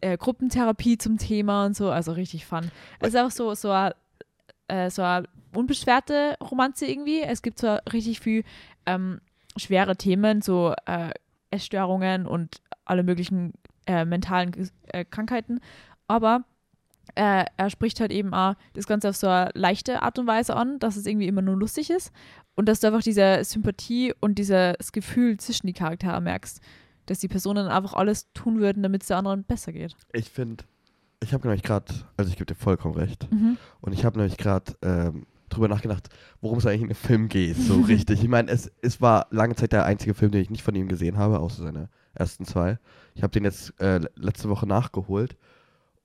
äh, 0.01 0.17
Gruppentherapie 0.17 0.97
zum 0.97 1.17
Thema 1.17 1.65
und 1.65 1.75
so, 1.75 1.89
also 1.89 2.11
richtig 2.11 2.45
fun. 2.45 2.71
Es 2.99 3.09
ist 3.09 3.17
auch 3.17 3.31
so, 3.31 3.53
so 3.53 3.71
eine 3.71 3.95
äh, 4.69 4.89
so 4.89 5.01
eine 5.01 5.27
unbeschwerte 5.53 6.37
Romanze 6.41 6.85
irgendwie. 6.85 7.21
Es 7.21 7.41
gibt 7.41 7.59
zwar 7.59 7.81
richtig 7.91 8.19
viel 8.19 8.43
ähm, 8.85 9.19
schwere 9.57 9.95
Themen, 9.95 10.41
so 10.41 10.73
äh, 10.85 11.11
Essstörungen 11.51 12.25
und 12.25 12.61
alle 12.85 13.03
möglichen 13.03 13.53
äh, 13.87 14.05
mentalen 14.05 14.51
äh, 14.87 15.05
Krankheiten, 15.05 15.59
aber 16.07 16.43
äh, 17.15 17.45
er 17.57 17.69
spricht 17.69 17.99
halt 17.99 18.11
eben 18.11 18.33
auch 18.33 18.53
das 18.73 18.85
Ganze 18.87 19.09
auf 19.09 19.15
so 19.15 19.27
eine 19.27 19.49
leichte 19.55 20.01
Art 20.03 20.19
und 20.19 20.27
Weise 20.27 20.55
an, 20.55 20.77
dass 20.79 20.95
es 20.95 21.05
irgendwie 21.07 21.27
immer 21.27 21.41
nur 21.41 21.55
lustig 21.57 21.89
ist 21.89 22.11
und 22.55 22.67
dass 22.69 22.79
du 22.81 22.87
einfach 22.87 23.01
diese 23.01 23.43
Sympathie 23.43 24.13
und 24.19 24.37
dieses 24.37 24.91
Gefühl 24.91 25.37
zwischen 25.37 25.65
die 25.67 25.73
Charaktere 25.73 26.21
merkst, 26.21 26.61
dass 27.07 27.19
die 27.19 27.27
Personen 27.27 27.67
einfach 27.67 27.93
alles 27.93 28.31
tun 28.33 28.59
würden, 28.59 28.83
damit 28.83 29.01
es 29.01 29.07
der 29.07 29.17
anderen 29.17 29.43
besser 29.43 29.71
geht. 29.73 29.95
Ich 30.13 30.29
finde, 30.29 30.63
ich 31.21 31.33
habe 31.33 31.47
nämlich 31.47 31.63
gerade, 31.63 31.91
also 32.15 32.29
ich 32.29 32.37
gebe 32.37 32.45
dir 32.45 32.55
vollkommen 32.59 32.93
recht, 32.95 33.27
Mhm. 33.31 33.57
und 33.81 33.93
ich 33.93 34.05
habe 34.05 34.19
nämlich 34.19 34.37
gerade 34.37 34.73
ähm, 34.83 35.25
drüber 35.49 35.67
nachgedacht, 35.67 36.09
worum 36.41 36.57
es 36.59 36.65
eigentlich 36.65 36.81
in 36.83 36.87
dem 36.89 36.95
Film 36.95 37.27
geht, 37.29 37.57
so 37.57 37.81
richtig. 37.87 38.21
Ich 38.21 38.27
meine, 38.29 38.49
es, 38.51 38.71
es 38.81 39.01
war 39.01 39.27
lange 39.31 39.55
Zeit 39.55 39.71
der 39.71 39.85
einzige 39.85 40.13
Film, 40.13 40.31
den 40.31 40.41
ich 40.41 40.49
nicht 40.49 40.63
von 40.63 40.75
ihm 40.75 40.87
gesehen 40.87 41.17
habe, 41.17 41.39
außer 41.39 41.63
seine 41.63 41.89
ersten 42.13 42.45
zwei. 42.45 42.79
Ich 43.15 43.23
habe 43.23 43.31
den 43.31 43.43
jetzt 43.43 43.79
äh, 43.81 43.99
letzte 44.15 44.49
Woche 44.49 44.67
nachgeholt 44.67 45.35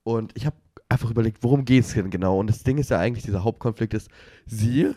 und 0.02 0.32
ich 0.36 0.46
habe 0.46 0.56
einfach 0.88 1.10
überlegt, 1.10 1.42
worum 1.42 1.64
geht 1.64 1.84
es 1.84 1.94
denn 1.94 2.10
genau? 2.10 2.38
Und 2.38 2.48
das 2.48 2.62
Ding 2.62 2.78
ist 2.78 2.90
ja 2.90 2.98
eigentlich, 2.98 3.24
dieser 3.24 3.42
Hauptkonflikt 3.44 3.94
ist, 3.94 4.08
sie 4.46 4.90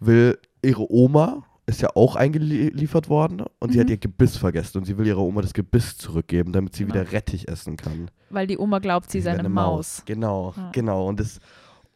will 0.00 0.38
ihre 0.62 0.90
Oma 0.92 1.44
ist 1.66 1.80
ja 1.80 1.88
auch 1.94 2.14
eingeliefert 2.16 3.08
worden 3.08 3.42
und 3.58 3.72
sie 3.72 3.80
hat 3.80 3.86
Mhm. 3.86 3.92
ihr 3.92 3.96
Gebiss 3.96 4.36
vergessen 4.36 4.76
und 4.78 4.84
sie 4.84 4.98
will 4.98 5.06
ihrer 5.06 5.20
Oma 5.22 5.40
das 5.40 5.54
Gebiss 5.54 5.96
zurückgeben, 5.96 6.52
damit 6.52 6.74
sie 6.76 6.84
Genau. 6.84 6.94
wieder 6.96 7.12
Rettich 7.12 7.48
essen 7.48 7.76
kann. 7.78 8.10
Weil 8.28 8.46
die 8.46 8.58
Oma 8.58 8.80
glaubt, 8.80 9.10
sie 9.10 9.18
ist 9.20 9.24
wäre 9.24 9.38
eine 9.38 9.48
Maus. 9.48 10.02
Genau, 10.04 10.52
Ja. 10.56 10.70
genau. 10.72 11.08
Und 11.08 11.20
das, 11.20 11.40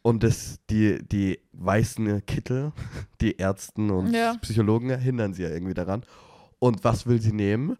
und 0.09 0.23
das, 0.23 0.59
die, 0.69 0.99
die 1.07 1.39
weißen 1.53 2.25
Kittel, 2.25 2.71
die 3.21 3.37
Ärzten 3.37 3.89
und 3.91 4.13
Ja. 4.13 4.35
Psychologen 4.41 4.97
hindern 4.99 5.33
sie 5.33 5.43
ja 5.43 5.49
irgendwie 5.49 5.73
daran. 5.75 6.03
Und 6.59 6.83
was 6.83 7.05
will 7.07 7.21
sie 7.21 7.31
nehmen? 7.31 7.77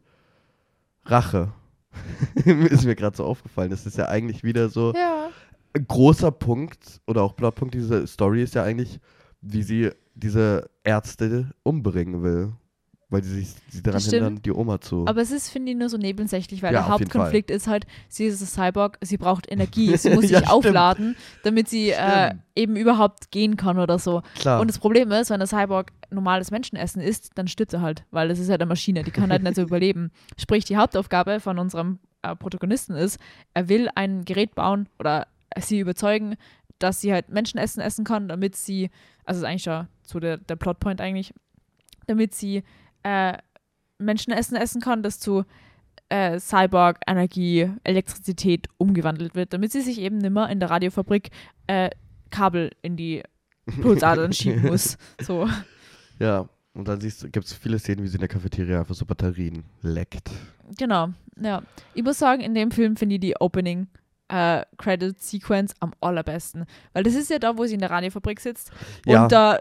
Rache. 1.05 1.51
ist 2.45 2.85
mir 2.85 2.95
gerade 2.95 3.17
so 3.17 3.25
aufgefallen. 3.25 3.71
Das 3.71 3.85
ist 3.85 3.97
ja 3.97 4.07
eigentlich 4.07 4.43
wieder 4.43 4.69
so 4.69 4.93
Ja. 4.93 5.29
ein 5.73 5.85
großer 5.87 6.31
Punkt 6.31 7.01
oder 7.07 7.23
auch 7.23 7.35
Plotpunkt 7.35 7.73
dieser 7.73 8.05
Story 8.07 8.43
ist 8.43 8.55
ja 8.55 8.63
eigentlich, 8.63 8.99
wie 9.41 9.63
sie 9.63 9.89
diese 10.13 10.69
Ärzte 10.83 11.51
umbringen 11.63 12.21
will. 12.23 12.53
Weil 13.09 13.23
sie 13.23 13.33
sich 13.39 13.55
sie 13.69 13.81
daran 13.81 13.95
Das 13.97 14.03
stimmt. 14.05 14.23
hindern, 14.23 14.41
die 14.43 14.51
Oma 14.51 14.79
zu. 14.81 15.05
Aber 15.07 15.21
es 15.21 15.31
ist, 15.31 15.49
finde 15.49 15.71
ich, 15.71 15.77
nur 15.77 15.89
so 15.89 15.97
nebensächlich, 15.97 16.61
weil 16.61 16.73
Ja, 16.73 16.83
der 16.83 16.93
auf 16.93 16.99
jeden 16.99 17.09
Hauptkonflikt 17.11 17.49
ist 17.51 17.67
halt, 17.67 17.87
sie 18.07 18.25
ist 18.25 18.41
ein 18.41 18.45
Cyborg, 18.47 18.97
sie 19.01 19.17
braucht 19.17 19.51
Energie, 19.51 19.87
sie 19.97 20.11
muss 20.11 20.23
sich 20.23 20.31
Ja, 20.31 20.39
stimmt. 20.39 20.51
aufladen, 20.51 21.15
damit 21.43 21.67
sie 21.69 21.89
äh, 21.89 22.27
Stimmt. 22.27 22.41
eben 22.55 22.75
überhaupt 22.75 23.31
gehen 23.31 23.57
kann 23.57 23.79
oder 23.79 23.97
so. 23.99 24.21
Klar. 24.35 24.61
Und 24.61 24.67
das 24.69 24.77
Problem 24.79 25.11
ist, 25.11 25.29
wenn 25.31 25.39
der 25.39 25.47
Cyborg 25.47 25.91
normales 26.11 26.51
Menschenessen 26.51 27.01
isst, 27.01 27.31
dann 27.35 27.47
stirbt 27.47 27.73
er 27.73 27.81
halt, 27.81 28.03
weil 28.11 28.27
das 28.29 28.37
ist 28.39 28.49
halt 28.49 28.61
eine 28.61 28.69
Maschine, 28.69 29.03
die 29.03 29.11
kann 29.11 29.31
halt 29.31 29.41
nicht 29.43 29.55
so 29.55 29.61
überleben. 29.63 30.11
Sprich, 30.37 30.65
die 30.65 30.77
Hauptaufgabe 30.77 31.39
von 31.39 31.57
unserem 31.57 31.99
äh, 32.21 32.35
Protagonisten 32.35 32.93
ist, 32.95 33.19
er 33.53 33.69
will 33.69 33.89
ein 33.95 34.23
Gerät 34.25 34.53
bauen 34.55 34.87
oder 34.99 35.27
sie 35.59 35.79
überzeugen, 35.79 36.35
dass 36.77 37.01
sie 37.01 37.11
halt 37.11 37.29
Menschenessen 37.29 37.81
essen 37.81 38.05
kann, 38.05 38.27
damit 38.27 38.55
sie, 38.55 38.89
also 39.25 39.41
ist 39.41 39.45
eigentlich 39.47 39.63
schon 39.63 39.87
so 40.03 40.19
der, 40.19 40.37
der 40.37 40.55
Plotpoint 40.55 41.01
eigentlich, 41.01 41.33
damit 42.07 42.33
sie 42.33 42.63
äh, 43.03 43.37
Menschenessen 43.97 44.55
essen 44.57 44.81
kann, 44.81 45.03
das 45.03 45.19
zu 45.19 45.43
äh, 46.09 46.39
Cyborg, 46.39 46.99
Energie, 47.07 47.69
Elektrizität 47.83 48.67
umgewandelt 48.77 49.35
wird, 49.35 49.53
damit 49.53 49.71
sie 49.71 49.81
sich 49.81 49.99
eben 49.99 50.17
nimmer 50.17 50.49
in 50.49 50.59
der 50.59 50.69
Radiofabrik 50.69 51.29
äh, 51.67 51.89
Kabel 52.31 52.71
in 52.81 52.95
die 52.97 53.23
Pulsadern 53.81 54.33
schieben 54.33 54.63
muss. 54.67 54.97
So. 55.21 55.47
ja, 56.19 56.47
und 56.73 56.87
dann 56.87 56.99
gibt 56.99 57.45
es 57.45 57.53
viele 57.53 57.77
Szenen, 57.79 58.03
wie 58.03 58.07
sie 58.07 58.15
in 58.15 58.21
der 58.21 58.29
Cafeteria 58.29 58.79
einfach 58.79 58.95
so 58.95 59.05
Batterien 59.05 59.63
leckt. 59.81 60.29
Genau, 60.77 61.09
ja. 61.39 61.61
Ich 61.93 62.03
muss 62.03 62.17
sagen, 62.19 62.41
in 62.41 62.53
dem 62.55 62.71
Film 62.71 62.95
finde 62.95 63.15
ich 63.15 63.21
die 63.21 63.35
Opening 63.39 63.87
äh, 64.29 64.63
Credit 64.77 65.19
Sequence 65.21 65.73
am 65.79 65.93
allerbesten. 66.01 66.65
Weil 66.93 67.03
das 67.03 67.15
ist 67.15 67.29
ja 67.29 67.39
da, 67.39 67.57
wo 67.57 67.65
sie 67.65 67.73
in 67.73 67.79
der 67.79 67.89
Radiofabrik 67.91 68.39
sitzt 68.39 68.71
Ja. 69.05 69.23
und 69.23 69.31
da 69.31 69.59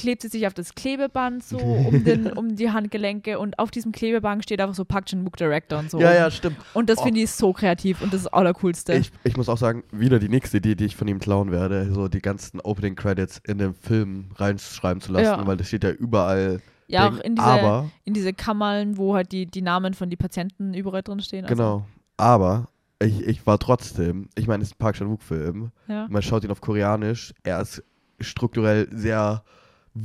klebt 0.00 0.22
sie 0.22 0.28
sich 0.28 0.46
auf 0.46 0.54
das 0.54 0.74
Klebeband 0.74 1.44
so 1.44 1.58
um, 1.58 2.02
den, 2.04 2.32
um 2.32 2.56
die 2.56 2.70
Handgelenke 2.70 3.38
und 3.38 3.58
auf 3.58 3.70
diesem 3.70 3.92
Klebeband 3.92 4.42
steht 4.42 4.60
einfach 4.60 4.74
so 4.74 4.84
Park 4.84 5.06
Chan-wook 5.06 5.36
Director 5.36 5.78
und 5.78 5.90
so. 5.90 6.00
Ja, 6.00 6.12
ja, 6.14 6.30
stimmt. 6.30 6.56
Und 6.74 6.88
das 6.88 6.98
Oh. 6.98 7.02
finde 7.04 7.20
ich 7.20 7.30
so 7.30 7.52
kreativ 7.52 8.00
und 8.00 8.12
das 8.12 8.20
ist 8.20 8.26
das 8.26 8.32
Allercoolste. 8.32 8.94
Ich, 8.94 9.12
ich 9.24 9.36
muss 9.36 9.48
auch 9.48 9.58
sagen, 9.58 9.84
wieder 9.92 10.18
die 10.18 10.28
nächste 10.28 10.56
Idee, 10.56 10.74
die 10.74 10.86
ich 10.86 10.96
von 10.96 11.06
ihm 11.06 11.18
klauen 11.18 11.50
werde, 11.52 11.92
so 11.92 12.08
die 12.08 12.20
ganzen 12.20 12.60
Opening 12.60 12.96
Credits 12.96 13.40
in 13.46 13.58
den 13.58 13.74
Film 13.74 14.30
reinschreiben 14.36 15.00
zu 15.00 15.12
lassen, 15.12 15.24
Ja. 15.40 15.46
weil 15.46 15.56
das 15.56 15.68
steht 15.68 15.84
ja 15.84 15.90
überall. 15.90 16.60
ja, 16.88 17.08
Ding. 17.08 17.18
auch 17.18 17.24
in 17.24 17.34
diese, 17.36 17.46
Aber, 17.46 17.90
in 18.04 18.14
diese 18.14 18.32
Kammern, 18.32 18.96
wo 18.96 19.14
halt 19.14 19.30
die, 19.32 19.46
die 19.46 19.62
Namen 19.62 19.94
von 19.94 20.08
den 20.10 20.18
Patienten 20.18 20.74
überall 20.74 21.02
drin 21.02 21.20
stehen. 21.20 21.44
Also, 21.44 21.54
genau, 21.54 21.86
aber 22.16 22.68
ich, 23.02 23.20
ich 23.26 23.46
war 23.46 23.58
trotzdem, 23.58 24.28
ich 24.36 24.46
meine, 24.46 24.62
es 24.62 24.70
ist 24.70 24.74
ein 24.76 24.78
Park 24.78 24.96
Chan-wook-Film, 24.96 25.70
Ja. 25.88 26.06
man 26.10 26.22
schaut 26.22 26.42
ihn 26.44 26.50
auf 26.50 26.60
Koreanisch, 26.60 27.32
er 27.44 27.60
ist 27.60 27.82
strukturell 28.20 28.88
sehr 28.92 29.42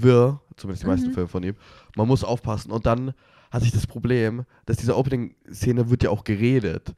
wirr, 0.01 0.41
zumindest 0.57 0.83
die 0.83 0.87
meisten 0.87 1.09
Mhm. 1.09 1.13
Filme 1.13 1.27
von 1.29 1.43
ihm. 1.43 1.55
Man 1.95 2.07
muss 2.07 2.23
aufpassen 2.23 2.71
und 2.71 2.85
dann 2.85 3.13
hatte 3.51 3.65
ich 3.65 3.71
das 3.71 3.87
Problem, 3.87 4.43
dass 4.65 4.77
diese 4.77 4.97
Opening-Szene 4.97 5.89
wird 5.89 6.03
ja 6.03 6.09
auch 6.09 6.23
geredet. 6.23 6.93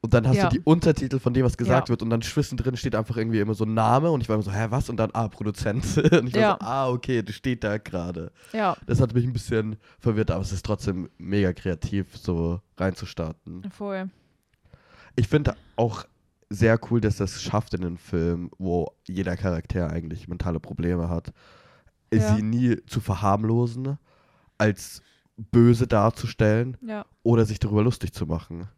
Und 0.00 0.12
dann 0.12 0.28
hast 0.28 0.36
Ja. 0.36 0.48
du 0.50 0.58
die 0.58 0.60
Untertitel 0.64 1.18
von 1.18 1.32
dem, 1.32 1.46
was 1.46 1.56
gesagt 1.56 1.88
Ja. 1.88 1.90
wird 1.90 2.02
und 2.02 2.10
dann 2.10 2.20
zwischendrin 2.20 2.76
steht 2.76 2.94
einfach 2.94 3.16
irgendwie 3.16 3.40
immer 3.40 3.54
so 3.54 3.64
ein 3.64 3.72
Name 3.72 4.10
und 4.10 4.20
ich 4.20 4.28
war 4.28 4.34
immer 4.34 4.42
so, 4.42 4.52
hä, 4.52 4.66
was? 4.68 4.90
Und 4.90 4.98
dann, 4.98 5.10
ah, 5.14 5.28
Produzent. 5.28 5.82
und 5.96 6.28
ich 6.28 6.34
war 6.34 6.40
Ja. 6.42 6.58
so, 6.60 6.66
ah, 6.66 6.88
okay, 6.90 7.22
das 7.22 7.34
steht 7.36 7.64
da 7.64 7.78
gerade. 7.78 8.30
ja, 8.52 8.76
Das 8.86 9.00
hat 9.00 9.14
mich 9.14 9.24
ein 9.24 9.32
bisschen 9.32 9.76
verwirrt, 10.00 10.30
aber 10.30 10.42
es 10.42 10.52
ist 10.52 10.66
trotzdem 10.66 11.08
mega 11.16 11.54
kreativ, 11.54 12.18
so 12.18 12.60
reinzustarten. 12.76 13.62
voll. 13.70 14.10
Ich 15.16 15.28
finde 15.28 15.56
auch 15.76 16.04
sehr 16.50 16.78
cool, 16.90 17.00
dass 17.00 17.16
das 17.16 17.42
schafft 17.42 17.72
in 17.72 17.82
einem 17.84 17.96
Film, 17.96 18.50
wo 18.58 18.92
jeder 19.08 19.36
Charakter 19.36 19.88
eigentlich 19.90 20.28
mentale 20.28 20.60
Probleme 20.60 21.08
hat, 21.08 21.32
Ja. 22.12 22.34
sie 22.36 22.42
nie 22.42 22.76
zu 22.86 23.00
verharmlosen, 23.00 23.98
als 24.58 25.02
böse 25.36 25.86
darzustellen 25.86 26.76
Ja. 26.80 27.06
oder 27.22 27.44
sich 27.44 27.58
darüber 27.58 27.82
lustig 27.82 28.12
zu 28.12 28.26
machen. 28.26 28.68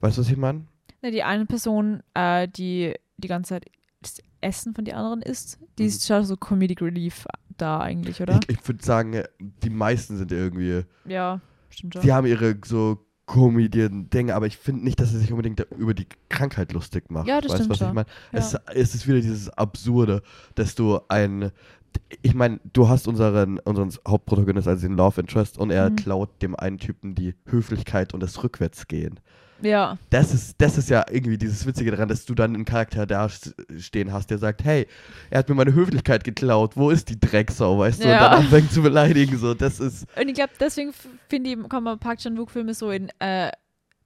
Weißt 0.00 0.16
du, 0.16 0.22
was 0.22 0.30
ich 0.30 0.36
meine? 0.36 0.64
Ne, 1.02 1.10
die 1.10 1.22
eine 1.22 1.46
Person, 1.46 2.02
äh, 2.14 2.48
die 2.48 2.94
die 3.18 3.28
ganze 3.28 3.50
Zeit 3.50 3.66
das 4.02 4.18
Essen 4.40 4.74
von 4.74 4.84
den 4.84 4.94
anderen 4.94 5.22
isst, 5.22 5.58
die 5.78 5.84
Mhm. 5.84 5.88
ist 5.88 6.06
schon 6.06 6.24
so 6.24 6.36
Comedic 6.36 6.82
Relief 6.82 7.26
da 7.56 7.78
eigentlich, 7.80 8.20
oder? 8.20 8.38
Ich, 8.48 8.58
ich 8.58 8.68
würde 8.68 8.84
sagen, 8.84 9.22
die 9.38 9.70
meisten 9.70 10.16
sind 10.16 10.32
irgendwie, 10.32 10.82
ja, 11.06 11.40
stimmt 11.70 11.94
schon. 11.94 12.02
die 12.02 12.12
haben 12.12 12.26
ihre 12.26 12.56
so 12.64 12.98
Comedian-Dinge, 13.26 14.34
aber 14.34 14.46
ich 14.46 14.56
finde 14.58 14.84
nicht, 14.84 15.00
dass 15.00 15.12
er 15.14 15.20
sich 15.20 15.30
unbedingt 15.30 15.60
über 15.78 15.94
die 15.94 16.06
Krankheit 16.28 16.72
lustig 16.72 17.10
macht. 17.10 17.26
Ja, 17.28 17.40
das 17.40 17.52
weißt 17.52 17.60
du, 17.60 17.64
stimmt 17.64 17.70
was 17.70 17.80
ich 17.80 17.86
schon. 17.86 17.94
meine? 17.94 18.06
Ja. 18.32 18.38
Es, 18.38 18.54
es 18.90 18.94
ist 18.94 19.06
wieder 19.06 19.20
dieses 19.20 19.48
Absurde, 19.50 20.22
dass 20.54 20.74
du 20.74 21.00
ein. 21.08 21.50
Ich 22.22 22.34
meine, 22.34 22.60
du 22.72 22.88
hast 22.88 23.06
unseren, 23.08 23.58
unseren 23.60 23.90
Hauptprotagonist, 24.06 24.66
also 24.68 24.86
den 24.86 24.96
Love 24.96 25.20
Interest, 25.20 25.58
und 25.58 25.70
er 25.70 25.90
Mhm. 25.90 25.96
klaut 25.96 26.42
dem 26.42 26.54
einen 26.56 26.78
Typen 26.78 27.14
die 27.14 27.34
Höflichkeit 27.46 28.14
und 28.14 28.20
das 28.22 28.42
Rückwärtsgehen. 28.42 29.20
ja, 29.62 29.98
Das 30.10 30.32
ist, 30.34 30.56
das 30.60 30.76
ist 30.78 30.90
ja 30.90 31.04
irgendwie 31.10 31.38
dieses 31.38 31.66
Witzige 31.66 31.90
daran, 31.90 32.08
dass 32.08 32.24
du 32.24 32.34
dann 32.34 32.54
einen 32.54 32.64
Charakter 32.64 33.06
da 33.06 33.28
stehen 33.78 34.12
hast, 34.12 34.30
der 34.30 34.38
sagt, 34.38 34.64
hey, 34.64 34.86
er 35.30 35.38
hat 35.38 35.48
mir 35.48 35.54
meine 35.54 35.74
Höflichkeit 35.74 36.24
geklaut, 36.24 36.76
wo 36.76 36.90
ist 36.90 37.08
die 37.08 37.18
Drecksau, 37.18 37.78
weißt 37.78 38.00
du? 38.04 38.08
Und 38.08 38.14
Ja. 38.14 38.28
dann 38.28 38.40
anfängt 38.40 38.70
zu 38.72 38.82
beleidigen, 38.82 39.38
so, 39.38 39.54
das 39.54 39.80
ist, 39.80 40.06
und 40.20 40.28
ich 40.28 40.34
glaube, 40.34 40.52
deswegen 40.60 40.92
finde 41.28 41.50
ich, 41.50 41.68
kann 41.68 41.82
man 41.84 41.98
Park 41.98 42.18
Chan-wook-Filme 42.18 42.74
so 42.74 42.90
in 42.90 43.10
äh, 43.20 43.50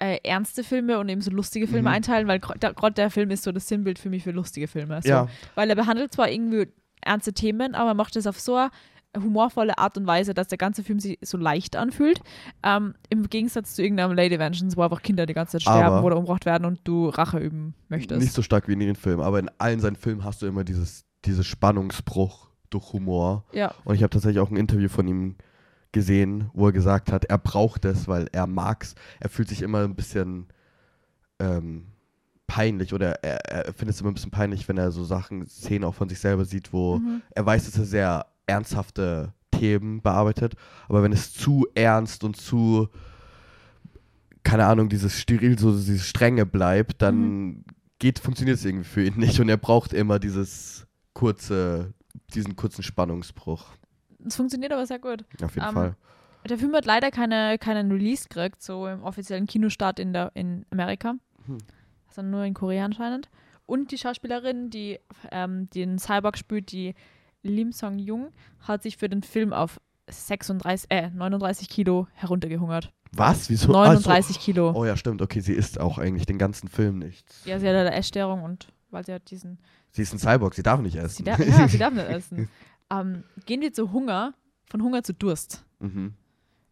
äh, 0.01 0.19
ernste 0.23 0.63
Filme 0.63 0.99
und 0.99 1.09
eben 1.09 1.21
so 1.21 1.31
lustige 1.31 1.67
Filme 1.67 1.89
Mhm. 1.89 1.95
einteilen, 1.97 2.29
weil 2.29 2.39
gerade 2.39 2.93
der 2.95 3.11
Film 3.11 3.31
ist 3.31 3.43
so 3.43 3.51
das 3.53 3.67
Sinnbild 3.67 3.99
für 3.99 4.09
mich 4.11 4.23
für 4.23 4.31
lustige 4.31 4.69
Filme. 4.69 5.01
So. 5.03 5.09
ja, 5.09 5.29
Weil 5.57 5.69
er 5.71 5.77
behandelt 5.77 6.13
zwar 6.13 6.31
irgendwie 6.31 6.69
ernste 7.09 7.33
Themen, 7.33 7.75
aber 7.75 7.91
er 7.91 7.95
macht 7.95 8.15
es 8.17 8.27
auf 8.27 8.39
so 8.39 8.55
eine 8.57 8.71
humorvolle 9.17 9.79
Art 9.79 9.97
und 9.97 10.07
Weise, 10.07 10.35
dass 10.35 10.49
der 10.49 10.59
ganze 10.59 10.85
Film 10.85 11.01
sich 11.01 11.19
so 11.23 11.39
leicht 11.39 11.75
anfühlt. 11.77 12.21
Ähm, 12.63 12.95
Im 13.09 13.29
Gegensatz 13.29 13.75
zu 13.75 13.83
irgendeinem 13.83 14.13
Lady 14.13 14.39
Vengeance, 14.39 14.77
wo 14.77 14.83
einfach 14.83 15.03
Kinder 15.03 15.27
die 15.27 15.33
ganze 15.35 15.53
Zeit 15.53 15.63
sterben 15.63 15.97
Aber- 15.97 16.07
oder 16.07 16.17
umgebracht 16.19 16.45
werden 16.47 16.65
und 16.67 16.81
du 16.85 17.09
Rache 17.09 17.39
üben 17.39 17.75
möchtest. 17.89 18.21
nicht 18.21 18.33
so 18.35 18.43
stark 18.43 18.69
wie 18.69 18.75
in 18.75 18.81
den 18.81 18.95
Filmen, 18.97 19.23
aber 19.23 19.39
in 19.39 19.51
allen 19.59 19.81
seinen 19.81 19.97
Filmen 19.97 20.25
hast 20.25 20.43
du 20.43 20.47
immer 20.47 20.63
dieses, 20.63 21.05
dieses 21.25 21.47
Spannungsbruch 21.47 22.51
durch 22.71 22.93
Humor. 22.93 23.45
ja, 23.53 23.75
Und 23.85 23.95
ich 23.95 24.03
habe 24.03 24.11
tatsächlich 24.11 24.41
auch 24.41 24.51
ein 24.51 24.57
Interview 24.57 24.89
von 24.91 25.09
ihm 25.09 25.37
gesehen, 25.93 26.51
wo 26.53 26.67
er 26.67 26.73
gesagt 26.73 27.11
hat, 27.11 27.25
er 27.25 27.39
braucht 27.39 27.87
es, 27.87 28.09
weil 28.09 28.29
er 28.33 28.47
mag's. 28.47 28.95
Er 29.21 29.31
fühlt 29.31 29.49
sich 29.49 29.63
immer 29.63 29.85
ein 29.85 29.95
bisschen 29.95 30.49
ähm, 31.41 31.87
peinlich 32.49 32.93
oder 32.93 33.23
er, 33.23 33.39
er 33.67 33.73
findet 33.75 33.95
es 33.95 34.01
immer 34.01 34.11
ein 34.11 34.15
bisschen 34.15 34.33
peinlich, 34.33 34.69
wenn 34.69 34.77
er 34.79 34.91
so 34.91 35.05
Sachen, 35.05 35.47
Szenen 35.47 35.85
auch 35.85 35.95
von 35.95 36.09
sich 36.09 36.19
selber 36.19 36.45
sieht, 36.45 36.73
wo 36.73 36.97
mhm. 36.99 37.23
er 37.31 37.47
weiß, 37.47 37.67
dass 37.67 37.79
er 37.79 37.85
sehr 37.85 38.27
ernsthafte 38.47 39.33
Themen 39.53 40.03
bearbeitet, 40.03 40.55
aber 40.89 41.03
wenn 41.05 41.13
es 41.13 41.33
zu 41.33 41.67
ernst 41.77 42.25
und 42.25 42.37
zu 42.37 42.89
keine 44.45 44.65
Ahnung, 44.67 44.89
dieses 44.89 45.19
steril, 45.21 45.59
so 45.59 45.73
dieses 45.73 46.07
Strenge 46.07 46.47
bleibt, 46.47 47.03
dann 47.03 47.17
Mhm. 47.21 47.65
geht, 47.99 48.19
funktioniert 48.19 48.57
es 48.57 48.65
irgendwie 48.65 48.85
für 48.89 49.05
ihn 49.05 49.19
nicht 49.19 49.39
und 49.41 49.49
er 49.49 49.59
braucht 49.59 49.93
immer 49.93 50.19
dieses 50.19 50.87
kurze, 51.13 51.93
diesen 52.35 52.57
kurzen 52.57 52.83
Spannungsbruch. 52.83 53.67
Es 54.25 54.37
funktioniert 54.37 54.73
aber 54.73 54.87
sehr 54.87 54.99
gut. 54.99 55.25
Auf 55.43 55.55
jeden 55.55 55.69
Ähm, 55.69 55.75
Fall. 55.75 55.97
Der 56.49 56.57
Film 56.57 56.75
hat 56.75 56.87
leider 56.87 57.11
keine, 57.11 57.59
keinen 57.59 57.93
Release 57.93 58.27
gekriegt, 58.29 58.63
so 58.63 58.87
im 58.87 59.03
offiziellen 59.03 59.47
Kinostart 59.47 59.99
in, 59.99 60.13
der, 60.15 60.31
in 60.35 60.65
Amerika. 60.71 61.15
Hm. 61.47 61.59
Also 62.19 62.31
nur 62.31 62.45
in 62.45 62.55
Korea 62.55 62.85
anscheinend. 62.85 63.29
Und 63.65 63.93
die 63.93 63.99
Schauspielerin, 63.99 64.71
die 64.71 64.99
ähm, 65.31 65.71
den 65.71 65.99
Cyborg 65.99 66.37
spielt, 66.37 66.73
die 66.73 66.95
Lim 67.43 67.73
Song 67.73 67.99
Jung, 67.99 68.33
hat 68.61 68.83
sich 68.83 68.97
für 68.97 69.09
den 69.09 69.23
Film 69.23 69.53
auf 69.53 69.81
36, 70.11 70.91
äh, 70.91 71.11
39 71.11 71.69
Kilo 71.69 72.09
heruntergehungert. 72.15 72.93
Was? 73.13 73.49
Wieso? 73.51 73.71
39 73.71 74.37
Ach 74.37 74.43
Kilo. 74.43 74.73
Oh 74.75 74.85
ja, 74.85 74.97
stimmt. 74.97 75.23
Okay, 75.23 75.41
sie 75.41 75.53
isst 75.53 75.79
auch 75.79 75.99
eigentlich 75.99 76.27
den 76.27 76.39
ganzen 76.39 76.69
Film 76.69 76.99
nichts. 76.99 77.45
Ja, 77.45 77.61
sie 77.61 77.69
hat 77.69 77.77
eine 77.77 77.95
Essstörung 77.95 78.43
und 78.43 78.69
weil 78.91 79.05
sie 79.05 79.13
hat 79.13 79.31
diesen. 79.31 79.59
Sie 79.91 80.03
ist 80.03 80.13
ein 80.13 80.19
Cyborg, 80.19 80.55
sie 80.55 80.63
darf 80.63 80.81
nicht 80.81 80.97
essen. 80.97 81.17
Sie 81.19 81.23
darf, 81.25 81.39
ja, 81.39 81.69
sie 81.69 81.79
darf 81.79 81.95
nicht 81.95 82.09
essen. 82.09 82.49
Ähm, 82.91 83.23
gehen 83.47 83.61
wir 83.61 83.73
zu 83.73 83.93
Hunger, 83.93 84.35
von 84.67 84.83
Hunger 84.83 85.03
zu 85.03 85.13
Durst. 85.15 85.65
mhm. 85.79 86.15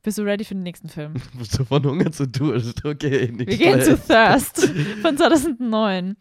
Bist 0.07 0.19
du 0.19 0.23
ready 0.23 0.45
für 0.45 0.55
den 0.55 0.63
nächsten 0.63 0.89
Film? 0.89 1.15
Bist 1.37 1.59
du 1.59 1.65
von 1.65 1.85
Hunger 1.85 2.13
zu 2.13 2.29
Durst? 2.29 2.85
Okay, 2.85 3.29
nicht 3.33 3.51
Wir 3.51 3.57
gehen 3.57 3.83
zu. 3.83 3.99
Thirst 3.99 4.65
von 5.03 5.17
2009. 5.17 6.17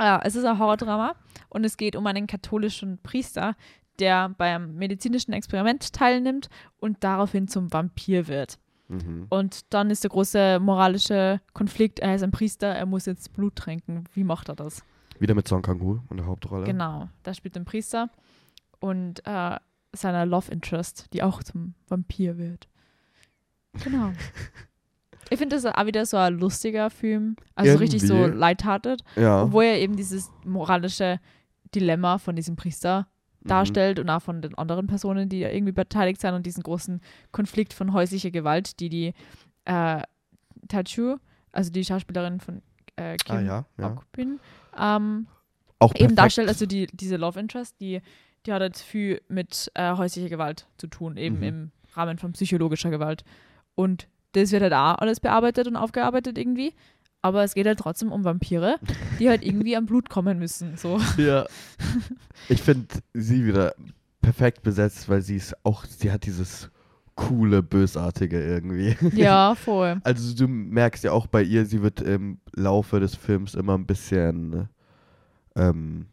Ja, 0.00 0.20
es 0.24 0.34
ist 0.34 0.44
ein 0.44 0.58
Horrordrama 0.58 1.14
und 1.48 1.62
es 1.62 1.76
geht 1.76 1.94
um 1.94 2.04
einen 2.08 2.26
katholischen 2.26 2.98
Priester, 3.04 3.54
der 4.00 4.30
beim 4.30 4.74
medizinischen 4.74 5.32
Experiment 5.34 5.92
teilnimmt 5.92 6.48
und 6.80 7.04
daraufhin 7.04 7.46
zum 7.46 7.72
Vampir 7.72 8.26
wird. 8.26 8.58
Mhm. 8.88 9.26
Und 9.28 9.72
dann 9.72 9.88
ist 9.90 10.02
der 10.02 10.10
große 10.10 10.58
moralische 10.58 11.40
Konflikt, 11.52 12.00
er 12.00 12.16
ist 12.16 12.24
ein 12.24 12.32
Priester, 12.32 12.66
er 12.66 12.86
muss 12.86 13.06
jetzt 13.06 13.32
Blut 13.34 13.54
trinken. 13.54 14.02
Wie 14.14 14.24
macht 14.24 14.48
er 14.48 14.56
das? 14.56 14.82
Wieder 15.20 15.36
mit 15.36 15.46
Song 15.46 15.62
Kang-Hu 15.62 16.00
in 16.10 16.16
der 16.16 16.26
Hauptrolle. 16.26 16.64
Genau, 16.64 17.08
da 17.22 17.34
spielt 17.34 17.56
ein 17.56 17.66
Priester 17.66 18.10
und 18.80 19.24
äh, 19.24 19.58
seiner 19.92 20.26
Love 20.26 20.50
Interest, 20.50 21.06
die 21.12 21.22
auch 21.22 21.44
zum 21.44 21.74
Vampir 21.86 22.36
wird. 22.36 22.66
Genau. 23.84 24.12
ich 25.30 25.38
finde 25.38 25.56
das 25.56 25.66
auch 25.66 25.86
wieder 25.86 26.06
so 26.06 26.16
ein 26.16 26.38
lustiger 26.38 26.90
Film, 26.90 27.36
also 27.54 27.72
so 27.72 27.78
richtig 27.78 28.02
so 28.02 28.14
Irgendwie. 28.14 28.38
lighthearted, 28.38 29.02
Ja. 29.16 29.42
obwohl 29.44 29.64
er 29.64 29.78
eben 29.80 29.96
dieses 29.96 30.30
moralische 30.44 31.18
Dilemma 31.74 32.18
von 32.18 32.36
diesem 32.36 32.56
Priester 32.56 33.06
darstellt 33.42 33.98
und 34.00 34.10
auch 34.10 34.22
von 34.22 34.42
den 34.42 34.56
anderen 34.58 34.86
Personen, 34.88 35.28
die 35.28 35.40
da 35.40 35.50
irgendwie 35.50 35.72
beteiligt 35.72 36.20
sind 36.20 36.34
und 36.34 36.46
diesen 36.46 36.62
großen 36.64 37.00
Konflikt 37.30 37.72
von 37.74 37.92
häuslicher 37.92 38.30
Gewalt, 38.32 38.80
die 38.80 38.88
die 38.88 39.14
äh, 39.66 40.02
Tachu, 40.68 41.16
also 41.52 41.70
die 41.70 41.84
Schauspielerin 41.84 42.40
von 42.40 42.62
äh, 42.96 43.16
Kim 43.16 43.36
Ah 43.36 43.40
ja, 43.40 43.64
ja. 43.78 43.86
Okbin, 43.92 44.40
ähm, 44.76 45.26
Auch 45.78 45.90
eben 45.90 45.98
perfekt. 45.98 46.18
darstellt, 46.18 46.48
also 46.48 46.66
die, 46.66 46.88
diese 46.92 47.16
Love 47.16 47.38
Interest, 47.38 47.80
die, 47.80 48.00
die 48.46 48.52
hat 48.52 48.62
jetzt 48.62 48.82
viel 48.82 49.20
mit 49.28 49.70
äh, 49.74 49.94
häuslicher 49.94 50.28
Gewalt 50.28 50.66
zu 50.78 50.86
tun, 50.88 51.16
eben 51.16 51.36
Mhm. 51.36 51.42
im 51.42 51.70
Rahmen 51.94 52.18
von 52.18 52.32
psychologischer 52.32 52.90
Gewalt. 52.90 53.22
Und 53.76 54.08
das 54.32 54.50
wird 54.50 54.62
halt 54.62 54.72
auch 54.72 54.98
alles 54.98 55.20
bearbeitet 55.20 55.68
und 55.68 55.76
aufgearbeitet 55.76 56.36
irgendwie. 56.36 56.74
Aber 57.22 57.42
es 57.44 57.54
geht 57.54 57.66
halt 57.66 57.78
trotzdem 57.78 58.12
um 58.12 58.24
Vampire, 58.24 58.78
die 59.18 59.28
halt 59.28 59.42
irgendwie 59.44 59.76
am 59.76 59.86
Blut 59.86 60.10
kommen 60.10 60.38
müssen. 60.38 60.76
So. 60.76 60.98
Ja. 61.16 61.46
Ich 62.48 62.62
finde 62.62 62.86
sie 63.14 63.46
wieder 63.46 63.74
perfekt 64.20 64.62
besetzt, 64.62 65.08
weil 65.08 65.22
sie 65.22 65.36
ist 65.36 65.54
auch, 65.64 65.84
sie 65.84 66.12
hat 66.12 66.26
dieses 66.26 66.70
coole, 67.14 67.62
bösartige 67.62 68.40
irgendwie. 68.44 68.94
Ja, 69.16 69.54
voll. 69.54 70.00
Also 70.04 70.36
du 70.36 70.46
merkst 70.46 71.02
ja 71.04 71.12
auch 71.12 71.26
bei 71.26 71.42
ihr, 71.42 71.64
sie 71.64 71.82
wird 71.82 72.02
im 72.02 72.38
Laufe 72.54 73.00
des 73.00 73.14
Films 73.16 73.54
immer 73.54 73.74
ein 73.76 73.86
bisschen 73.86 74.68
ähm, 75.56 76.06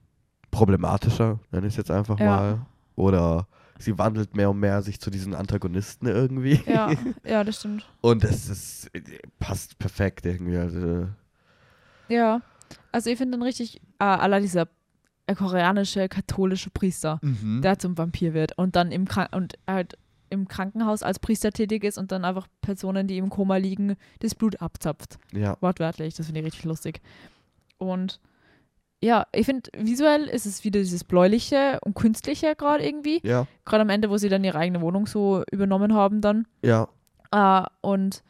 problematischer, 0.49 1.39
nenne 1.51 1.67
ich 1.67 1.73
es 1.73 1.77
jetzt 1.77 1.91
einfach 1.91 2.19
Ja. 2.19 2.25
mal. 2.25 2.65
Oder 2.95 3.47
sie 3.83 3.97
wandelt 3.97 4.35
mehr 4.35 4.49
und 4.49 4.59
mehr 4.59 4.81
sich 4.81 4.99
zu 4.99 5.09
diesen 5.09 5.33
Antagonisten 5.33 6.07
irgendwie. 6.07 6.61
Ja, 6.65 6.91
ja, 7.25 7.43
das 7.43 7.59
stimmt. 7.59 7.85
Und 8.01 8.23
das 8.23 8.49
ist, 8.49 8.91
passt 9.39 9.77
perfekt 9.79 10.25
irgendwie. 10.25 10.57
Also, 10.57 11.07
Ja. 12.07 12.41
Also 12.91 13.09
ich 13.09 13.17
finde 13.17 13.37
dann 13.37 13.43
richtig, 13.43 13.81
äh, 13.99 14.05
allein 14.05 14.41
dieser 14.41 14.67
äh, 15.27 15.35
koreanische 15.35 16.09
katholische 16.09 16.69
Priester, 16.69 17.19
mhm. 17.21 17.61
der 17.61 17.79
zum 17.79 17.97
Vampir 17.97 18.33
wird 18.33 18.57
und 18.57 18.75
dann 18.75 18.91
im, 18.91 19.07
Krank 19.07 19.35
und 19.35 19.55
halt 19.67 19.97
im 20.29 20.47
Krankenhaus 20.47 21.03
als 21.03 21.19
Priester 21.19 21.51
tätig 21.51 21.83
ist 21.83 21.97
und 21.97 22.11
dann 22.11 22.25
einfach 22.25 22.47
Personen, 22.61 23.07
die 23.07 23.17
im 23.17 23.29
Koma 23.29 23.57
liegen, 23.57 23.95
das 24.19 24.33
Blut 24.33 24.61
abzapft. 24.61 25.19
ja. 25.31 25.57
Wortwörtlich, 25.61 26.15
das 26.15 26.25
finde 26.25 26.41
ich 26.41 26.47
richtig 26.47 26.65
lustig. 26.65 27.01
Und 27.77 28.19
ja, 29.03 29.27
ich 29.33 29.45
finde, 29.45 29.69
visuell 29.77 30.27
ist 30.27 30.45
es 30.45 30.63
wieder 30.63 30.79
dieses 30.79 31.03
bläuliche 31.03 31.79
und 31.83 31.93
künstliche 31.93 32.55
gerade 32.55 32.85
irgendwie. 32.85 33.19
Ja, 33.23 33.47
Gerade 33.65 33.81
am 33.81 33.89
Ende, 33.89 34.09
wo 34.09 34.17
sie 34.17 34.29
dann 34.29 34.43
ihre 34.43 34.57
eigene 34.57 34.81
Wohnung 34.81 35.07
so 35.07 35.43
übernommen 35.51 35.93
haben 35.93 36.21
dann. 36.21 36.47
ja, 36.61 36.87
Äh, 37.31 37.67
und 37.81 38.23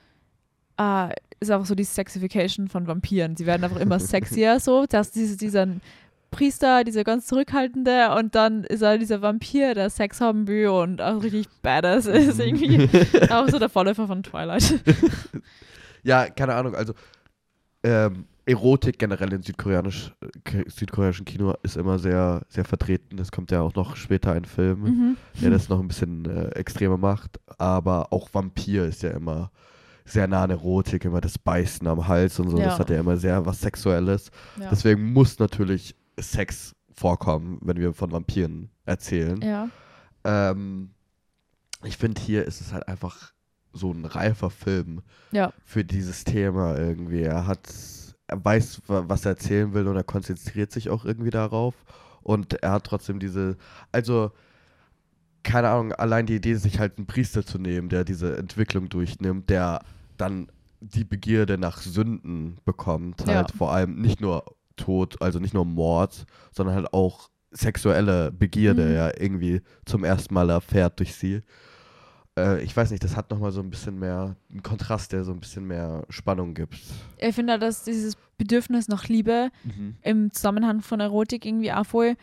äh, 0.80 1.10
ist 1.40 1.52
einfach 1.52 1.68
so 1.68 1.76
die 1.76 1.84
Sexification 1.84 2.70
von 2.70 2.88
Vampiren. 2.88 3.36
Sie 3.36 3.46
werden 3.46 3.64
einfach 3.64 3.80
immer 3.80 4.00
sexier 4.14 4.60
so. 4.60 4.86
Zuerst 4.88 5.16
dieses, 5.16 5.38
dieser 5.38 5.68
Priester, 6.32 6.84
dieser 6.84 7.04
ganz 7.04 7.28
zurückhaltende 7.28 8.16
und 8.16 8.34
dann 8.34 8.64
ist 8.64 8.82
er 8.82 8.98
dieser 8.98 9.22
Vampir, 9.22 9.76
der 9.76 9.92
Sex 9.92 10.20
haben 10.20 10.48
will 10.48 10.70
und 10.70 11.00
auch 11.00 11.22
richtig 11.22 11.48
badass 11.62 12.08
ist 12.08 12.40
irgendwie. 12.40 12.90
auch 13.30 13.48
so 13.48 13.60
der 13.60 13.70
Vorläufer 13.70 14.08
von 14.08 14.24
Twilight. 14.24 14.74
Ja, 16.06 16.30
keine 16.30 16.54
Ahnung, 16.56 16.76
also 16.76 16.94
ähm, 17.82 18.26
Erotik 18.46 19.00
generell 19.00 19.32
in 19.34 19.42
Südkoreanisch, 19.42 20.14
äh, 20.22 20.64
südkoreanischen 20.68 21.26
Kino 21.26 21.54
ist 21.64 21.78
immer 21.78 21.98
sehr, 22.00 22.42
sehr 22.50 22.66
vertreten. 22.66 23.18
Es 23.20 23.32
kommt 23.32 23.52
ja 23.52 23.62
auch 23.62 23.74
noch 23.76 23.96
später 23.96 24.34
ein 24.34 24.46
Film, 24.46 24.82
mhm. 24.82 25.18
der 25.42 25.52
das 25.52 25.70
noch 25.70 25.80
ein 25.80 25.88
bisschen 25.88 26.26
äh, 26.26 26.50
extremer 26.50 26.98
macht. 26.98 27.40
Aber 27.58 28.12
auch 28.12 28.30
Vampir 28.34 28.86
ist 28.86 29.04
ja 29.04 29.12
immer 29.12 29.52
sehr 30.06 30.28
nah 30.28 30.44
an 30.44 30.50
Erotik, 30.50 31.06
immer 31.06 31.22
das 31.22 31.38
Beißen 31.38 31.88
am 31.88 32.08
Hals 32.08 32.40
und 32.40 32.50
so. 32.50 32.58
Ja. 32.58 32.66
Das 32.66 32.80
hat 32.80 32.90
ja 32.90 33.00
immer 33.00 33.16
sehr 33.18 33.46
was 33.46 33.62
Sexuelles. 33.62 34.30
Ja. 34.60 34.70
Deswegen 34.70 35.14
muss 35.14 35.40
natürlich 35.40 35.96
Sex 36.20 36.76
vorkommen, 36.94 37.60
wenn 37.62 37.78
wir 37.78 37.94
von 37.94 38.12
Vampiren 38.12 38.70
erzählen. 38.86 39.42
ja. 39.42 39.70
Ähm, 40.26 40.92
ich 41.86 41.98
finde, 41.98 42.22
hier 42.22 42.46
ist 42.46 42.62
es 42.62 42.74
halt 42.74 42.88
einfach 42.88 43.34
so 43.74 43.92
ein 43.92 44.06
reifer 44.06 44.50
Film 44.50 45.02
für 45.64 45.84
dieses 45.84 46.24
Thema 46.24 46.78
irgendwie. 46.78 47.24
Er 47.24 47.48
hat, 47.48 47.68
weiß, 48.32 48.82
wa- 48.88 49.06
was 49.08 49.26
er 49.26 49.32
erzählen 49.32 49.74
will 49.74 49.88
und 49.88 49.96
er 49.96 50.04
konzentriert 50.04 50.72
sich 50.72 50.90
auch 50.90 51.06
irgendwie 51.06 51.30
darauf. 51.32 51.76
Und 52.22 52.54
er 52.64 52.72
hat 52.72 52.86
trotzdem 52.86 53.20
diese, 53.20 53.58
also, 53.92 54.32
keine 55.44 55.70
Ahnung, 55.70 55.92
allein 55.94 56.26
die 56.26 56.36
Idee, 56.36 56.56
sich 56.56 56.80
halt 56.80 56.98
einen 56.98 57.08
Priester 57.08 57.46
zu 57.46 57.60
nehmen, 57.60 57.90
der 57.90 58.06
diese 58.06 58.38
Entwicklung 58.38 58.88
durchnimmt, 58.90 59.50
der 59.50 59.82
dann 60.18 60.48
die 60.80 61.04
Begierde 61.04 61.58
nach 61.58 61.82
Sünden 61.82 62.58
bekommt, 62.66 63.22
Ja. 63.28 63.36
halt 63.36 63.52
vor 63.52 63.74
allem 63.74 64.02
nicht 64.02 64.22
nur 64.22 64.44
Tod, 64.76 65.22
also 65.22 65.40
nicht 65.40 65.54
nur 65.54 65.66
Mord, 65.66 66.26
sondern 66.52 66.76
halt 66.76 66.94
auch 66.94 67.30
sexuelle 67.52 68.32
Begierde 68.32 68.86
Mhm. 68.86 68.94
ja 68.96 69.12
irgendwie 69.20 69.62
zum 69.86 70.04
ersten 70.04 70.34
Mal 70.34 70.50
erfährt 70.50 71.00
durch 71.00 71.14
sie. 71.16 71.42
Äh, 72.38 72.64
ich 72.64 72.76
weiß 72.76 72.92
nicht, 72.92 73.04
das 73.04 73.16
hat 73.16 73.30
nochmal 73.32 73.52
so 73.52 73.62
ein 73.62 73.70
bisschen 73.70 74.00
mehr, 74.00 74.36
einen 74.52 74.64
Kontrast, 74.64 75.12
der 75.12 75.24
so 75.24 75.32
ein 75.32 75.40
bisschen 75.40 75.66
mehr 75.66 76.06
Spannung 76.10 76.54
gibt. 76.54 76.78
Ich 77.18 77.36
finde, 77.36 77.60
dass 77.60 77.84
dieses 77.84 78.18
Bedürfnis 78.38 78.88
nach 78.88 79.08
Liebe 79.08 79.50
im 80.02 80.32
Zusammenhang 80.32 80.82
von 80.82 81.00
Erotik 81.00 81.46
irgendwie 81.46 81.72
auch 81.72 81.86
voll 81.86 82.16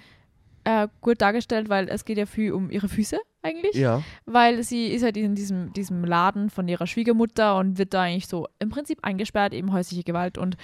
äh, 0.64 0.88
gut 1.00 1.20
dargestellt, 1.22 1.68
weil 1.68 1.88
es 1.88 2.04
geht 2.04 2.18
ja 2.18 2.26
viel 2.26 2.52
um 2.52 2.70
ihre 2.70 2.88
Füße 2.88 3.18
eigentlich. 3.42 3.74
Ja, 3.74 4.02
Weil 4.26 4.62
sie 4.62 4.88
ist 4.88 5.02
halt 5.02 5.16
in 5.16 5.34
diesem, 5.34 5.72
diesem 5.72 6.04
Laden 6.04 6.50
von 6.50 6.68
ihrer 6.68 6.86
Schwiegermutter 6.86 7.56
und 7.56 7.78
wird 7.78 7.94
da 7.94 8.02
eigentlich 8.02 8.26
so 8.26 8.46
im 8.58 8.68
Prinzip 8.68 8.98
eingesperrt, 9.02 9.54
eben 9.54 9.72
häusliche 9.72 10.04
Gewalt 10.04 10.36
und 10.36 10.56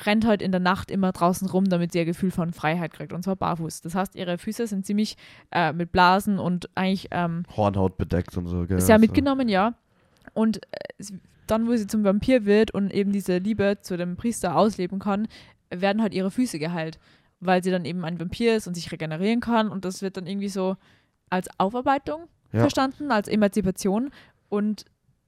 rennt 0.00 0.26
halt 0.26 0.42
in 0.42 0.50
der 0.50 0.60
Nacht 0.60 0.90
immer 0.90 1.12
draußen 1.12 1.48
rum, 1.48 1.66
damit 1.66 1.92
sie 1.92 2.00
ein 2.00 2.06
Gefühl 2.06 2.30
von 2.32 2.52
Freiheit 2.52 2.92
kriegt 2.92 3.12
und 3.12 3.22
zwar 3.22 3.36
barfuß. 3.36 3.80
Das 3.82 3.94
heißt, 3.94 4.16
ihre 4.16 4.38
Füße 4.38 4.66
sind 4.66 4.84
ziemlich 4.84 5.16
äh, 5.52 5.72
mit 5.72 5.92
Blasen 5.92 6.38
und 6.38 6.68
eigentlich 6.74 7.08
ähm, 7.12 7.44
Hornhaut 7.56 7.96
bedeckt 7.96 8.36
und 8.36 8.46
so. 8.46 8.66
Gell? 8.66 8.78
ist 8.78 8.88
ja 8.88 8.96
So. 8.96 9.00
mitgenommen, 9.00 9.48
ja. 9.48 9.74
Und 10.32 10.58
äh, 10.72 11.04
dann, 11.46 11.68
wo 11.68 11.76
sie 11.76 11.86
zum 11.86 12.02
Vampir 12.04 12.44
wird 12.44 12.72
und 12.72 12.92
eben 12.92 13.12
diese 13.12 13.38
Liebe 13.38 13.78
zu 13.82 13.96
dem 13.96 14.16
Priester 14.16 14.56
ausleben 14.56 14.98
kann, 14.98 15.28
werden 15.70 16.02
halt 16.02 16.14
ihre 16.14 16.30
Füße 16.30 16.58
geheilt, 16.58 16.98
weil 17.40 17.62
sie 17.62 17.70
dann 17.70 17.84
eben 17.84 18.04
ein 18.04 18.18
Vampir 18.18 18.56
ist 18.56 18.66
und 18.66 18.74
sich 18.74 18.90
regenerieren 18.90 19.40
kann. 19.40 19.68
Und 19.68 19.84
das 19.84 20.02
wird 20.02 20.16
dann 20.16 20.26
irgendwie 20.26 20.48
so 20.48 20.76
als 21.30 21.48
Aufarbeitung 21.58 22.22
Ja. 22.52 22.60
verstanden, 22.60 23.12
als 23.12 23.28
Emanzipation. 23.28 24.10
Und 24.48 24.86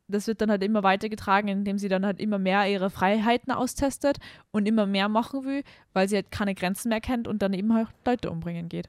das 0.09 0.27
wird 0.27 0.41
dann 0.41 0.51
halt 0.51 0.63
immer 0.63 0.83
weitergetragen, 0.83 1.49
indem 1.49 1.79
sie 1.79 1.89
dann 1.89 2.05
halt 2.07 2.21
immer 2.21 2.39
mehr 2.39 2.67
ihre 2.71 2.91
Freiheiten 2.91 3.53
austestet 3.53 4.19
und 4.53 4.67
immer 4.67 4.87
mehr 4.87 5.09
machen 5.09 5.45
will, 5.45 5.63
weil 5.93 6.09
sie 6.09 6.17
halt 6.17 6.31
keine 6.31 6.55
Grenzen 6.55 6.89
mehr 6.91 7.01
kennt 7.01 7.27
und 7.29 7.43
dann 7.43 7.53
eben 7.53 7.73
halt 7.75 7.89
Leute 8.05 8.31
umbringen 8.31 8.69
geht. 8.69 8.89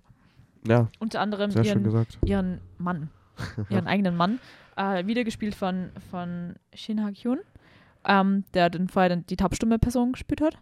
Ja, 0.67 0.89
Unter 0.99 1.21
anderem 1.21 1.51
ihren 1.51 1.83
gesagt. 1.83 2.17
ihren 2.25 2.61
Mann, 2.77 3.09
ihren 3.69 3.87
eigenen 3.87 4.15
Mann, 4.15 4.39
äh, 4.75 5.05
wiedergespielt 5.05 5.55
von, 5.55 5.91
von 6.11 6.55
Shin 6.73 7.03
Ha-kyun, 7.03 7.39
ähm, 8.05 8.43
der 8.53 8.69
dann 8.69 8.87
vorher 8.89 9.09
dann 9.09 9.25
die 9.27 9.37
taubstumme 9.37 9.79
Person 9.79 10.11
gespielt 10.13 10.41
hat. 10.41 10.57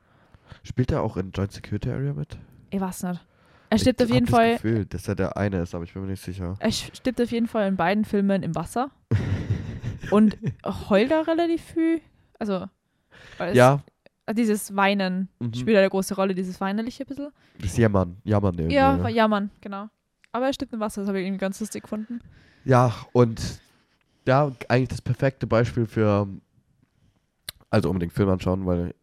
Spielt 0.64 0.92
er 0.92 1.02
auch 1.02 1.18
in 1.18 1.32
Joint 1.32 1.52
Security 1.52 1.90
Area 1.90 2.14
mit? 2.14 2.38
Ich 2.70 2.80
weiß 2.80 3.04
nicht. 3.04 3.26
Er 3.72 3.80
stirbt 3.80 4.00
ich 4.00 4.08
auf 4.08 4.14
jeden 4.14 4.28
Fall, 4.28 4.54
Das 4.54 4.62
Gefühl, 4.62 4.86
dass 4.86 5.08
er 5.08 5.16
der 5.16 5.38
eine 5.38 5.62
ist, 5.62 5.74
aber 5.74 5.84
ich 5.86 5.94
bin 5.94 6.04
mir 6.04 6.10
nicht 6.10 6.22
sicher. 6.24 6.56
er 6.60 6.72
stirbt 6.72 7.20
auf 7.20 7.32
jeden 7.32 7.48
Fall 7.48 7.68
in 7.68 7.76
beiden 7.76 8.06
Filmen 8.06 8.44
im 8.44 8.54
Wasser 8.56 8.92
und 10.12 10.38
heult 10.90 11.12
da 11.12 11.22
relativ 11.22 11.62
viel. 11.64 12.02
Also, 12.40 12.68
weil 13.38 13.52
es- 13.52 13.58
Ja, 13.58 13.82
dieses 14.34 14.76
Weinen 14.76 15.30
mhm. 15.40 15.54
spielt 15.54 15.78
eine 15.78 15.90
große 15.90 16.16
Rolle, 16.16 16.34
dieses 16.36 16.60
Weinerliche 16.60 17.04
ein 17.04 17.08
bisschen. 17.08 17.32
das 17.62 17.78
Jammern. 17.78 18.18
Jammern 18.24 18.56
irgendwie. 18.58 18.76
Ja, 18.76 18.98
ne? 18.98 19.10
ja, 19.12 19.28
Mann, 19.28 19.52
genau. 19.62 19.88
Aber 20.32 20.48
er 20.48 20.54
stirbt 20.54 20.74
im 20.74 20.80
Wasser, 20.80 21.02
das 21.02 21.08
habe 21.08 21.20
ich 21.20 21.26
irgendwie 21.28 21.40
ganz 21.40 21.60
lustig 21.60 21.84
gefunden. 21.84 22.20
Ja, 22.66 22.94
und 23.14 23.60
ja, 24.28 24.52
eigentlich 24.68 24.90
das 24.90 25.02
perfekte 25.02 25.46
Beispiel 25.48 25.86
für, 25.86 26.28
also 27.70 27.90
unbedingt 27.90 28.14
Film 28.14 28.30
anschauen, 28.30 28.66
weil 28.66 28.94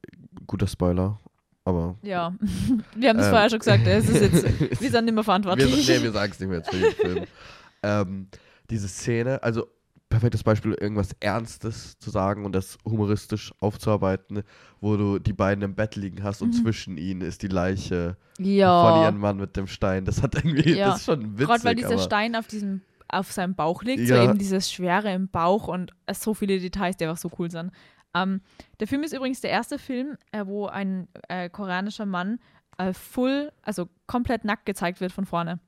guter 0.47 0.67
Spoiler, 0.67 1.19
aber 1.65 1.97
Ja, 2.03 2.35
wir 2.97 3.09
haben 3.09 3.19
es 3.21 3.27
Ähm. 3.27 3.31
vorher 3.31 3.49
schon 3.51 3.59
gesagt, 3.61 3.87
es 3.87 4.09
ist 4.09 4.21
jetzt, 4.21 4.45
wir 4.81 4.91
sind 4.91 5.05
nicht 5.05 5.15
mehr 5.15 5.21
wir, 5.21 5.25
verantwortlich. 5.25 5.89
nee, 5.89 6.03
wir 6.03 6.13
sagen 6.13 6.33
es 6.33 6.41
nicht 6.41 6.49
mehr 6.49 6.59
jetzt 6.59 6.71
für 6.71 6.79
den 6.81 6.93
Film. 6.93 7.25
ähm, 7.85 8.29
diese 8.69 8.89
Szene, 8.89 9.43
also 9.43 9.69
perfektes 10.13 10.43
Beispiel, 10.45 10.73
irgendwas 10.75 11.11
Ernstes 11.21 11.99
zu 11.99 12.11
sagen 12.11 12.45
und 12.45 12.53
das 12.53 12.79
humoristisch 12.85 13.53
aufzuarbeiten, 13.61 14.43
wo 14.81 14.97
du 14.97 15.19
die 15.19 15.33
beiden 15.33 15.63
im 15.65 15.75
Bett 15.75 15.97
liegen 15.97 16.23
hast 16.23 16.43
und 16.43 16.49
Mhm. 16.51 16.63
zwischen 16.63 16.97
ihnen 16.99 17.21
ist 17.23 17.43
die 17.43 17.49
Leiche 17.49 18.17
von 18.37 18.45
ja. 18.45 19.03
ihrem 19.05 19.19
Mann 19.19 19.39
mit 19.39 19.57
dem 19.57 19.67
Stein. 19.67 20.05
Das 20.05 20.23
hat 20.23 20.35
irgendwie, 20.37 20.75
Ja. 20.77 20.89
das 20.91 21.01
ist 21.01 21.07
schon 21.07 21.33
witzig. 21.35 21.47
Gerade 21.49 21.65
weil 21.65 21.75
dieser 21.75 21.99
Stein 21.99 22.37
auf 22.37 22.47
diesem 22.47 22.83
auf 23.09 23.31
seinem 23.31 23.55
Bauch 23.55 23.83
liegt, 23.83 24.09
Ja. 24.09 24.17
so 24.17 24.23
eben 24.31 24.39
dieses 24.39 24.73
Schwere 24.73 25.13
im 25.13 25.29
Bauch 25.29 25.69
und 25.69 25.93
es 26.07 26.23
so 26.23 26.33
viele 26.33 26.59
Details, 26.59 26.97
die 26.97 27.05
einfach 27.05 27.19
so 27.21 27.31
cool 27.39 27.51
sind. 27.51 27.71
Ähm, 28.15 28.41
der 28.81 28.87
Film 28.89 29.03
ist 29.03 29.13
übrigens 29.13 29.43
der 29.43 29.51
erste 29.51 29.79
Film, 29.79 30.17
äh, 30.33 30.47
wo 30.47 30.67
ein 30.67 31.09
äh, 31.29 31.51
koreanischer 31.51 32.07
Mann 32.07 32.39
äh, 32.79 32.95
full, 32.95 33.53
also 33.63 33.89
komplett 34.07 34.45
nackt 34.47 34.65
gezeigt 34.65 35.01
wird 35.03 35.13
von 35.13 35.27
vorne. 35.27 35.59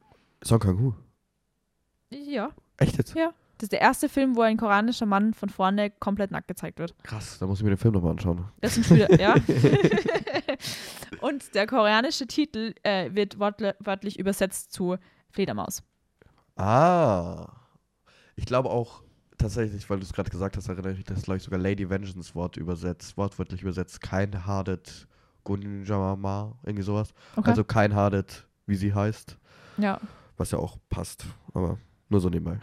Song 0.43 0.59
Kang-Hu. 0.59 0.95
Ja, 2.11 2.51
Echt 2.79 2.97
jetzt? 2.97 3.15
ja. 3.15 3.33
Das 3.65 3.69
ist 3.69 3.73
der 3.73 3.81
erste 3.81 4.11
Film, 4.11 4.37
wo 4.37 4.43
ein 4.43 4.59
koreanischer 4.59 5.07
Mann 5.07 5.33
von 5.33 5.49
vorne 5.49 5.91
komplett 5.91 6.31
nackt 6.31 6.49
gezeigt 6.49 6.79
wird. 6.79 6.95
Krass, 7.03 7.39
da 7.39 7.47
muss 7.47 7.61
ich 7.61 7.65
mir 7.65 7.71
den 7.71 7.79
Film 7.79 7.95
nochmal 7.95 8.11
anschauen. 8.11 8.45
Das 8.61 8.75
sind 8.75 8.91
wieder, 8.91 9.19
ja. 9.19 9.37
und 11.23 11.55
der 11.55 11.67
koreanische 11.67 12.27
Titel 12.27 12.75
äh, 12.83 13.15
wird 13.15 13.39
wörtlich 13.39 14.19
übersetzt 14.19 14.71
zu 14.71 14.99
Fledermaus. 15.31 15.83
Ah. 16.57 17.55
Ich 18.37 18.45
glaube 18.45 18.69
auch 18.69 19.03
tatsächlich, 19.39 19.89
weil 19.89 19.97
du 19.97 20.05
es 20.05 20.13
gerade 20.13 20.29
gesagt 20.29 20.59
hast, 20.59 20.69
erinnere 20.69 20.93
ich 20.93 20.99
mich, 20.99 21.07
dass 21.07 21.23
glaube 21.23 21.39
ich 21.39 21.43
sogar 21.43 21.59
Lady 21.59 21.89
Vengeance 21.89 22.35
Wort 22.35 22.59
übersetzt, 22.59 23.17
wortwörtlich 23.17 23.63
übersetzt, 23.63 24.03
kein 24.03 24.45
Hardet 24.45 25.09
Gunjamama, 25.45 26.59
irgendwie 26.65 26.85
sowas. 26.85 27.15
Okay. 27.35 27.49
Also 27.49 27.65
kein 27.65 27.95
Hardet, 27.95 28.47
wie 28.67 28.77
sie 28.77 28.93
heißt, 28.93 29.39
ja. 29.79 29.99
was 30.37 30.51
ja 30.51 30.59
auch 30.59 30.77
passt. 30.91 31.25
Aber 31.55 31.79
nur 32.15 32.21
so 32.21 32.29
nebenbei. 32.31 32.59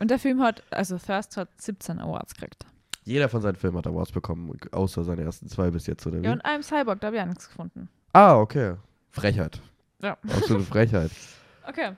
Und 0.00 0.10
der 0.10 0.18
Film 0.18 0.42
hat, 0.42 0.62
also 0.70 0.98
Thirst 0.98 1.36
hat 1.36 1.48
17 1.60 2.00
Awards 2.00 2.34
gekriegt. 2.34 2.66
Jeder 3.04 3.28
von 3.28 3.40
seinen 3.40 3.56
Filmen 3.56 3.78
hat 3.78 3.86
Awards 3.86 4.12
bekommen, 4.12 4.52
außer 4.72 5.02
seine 5.04 5.22
ersten 5.22 5.48
zwei 5.48 5.70
bis 5.70 5.86
jetzt, 5.86 6.06
oder 6.06 6.20
wie? 6.20 6.26
Ja, 6.26 6.32
und 6.32 6.40
einem 6.44 6.62
Cyborg, 6.62 7.00
da 7.00 7.06
habe 7.08 7.16
ich 7.16 7.22
auch 7.22 7.26
nichts 7.26 7.48
gefunden. 7.48 7.88
ah, 8.12 8.36
okay. 8.36 8.74
Frechheit. 9.10 9.60
Ja. 10.02 10.16
Absolute 10.28 10.64
Frechheit. 10.64 11.10
Okay. 11.64 11.92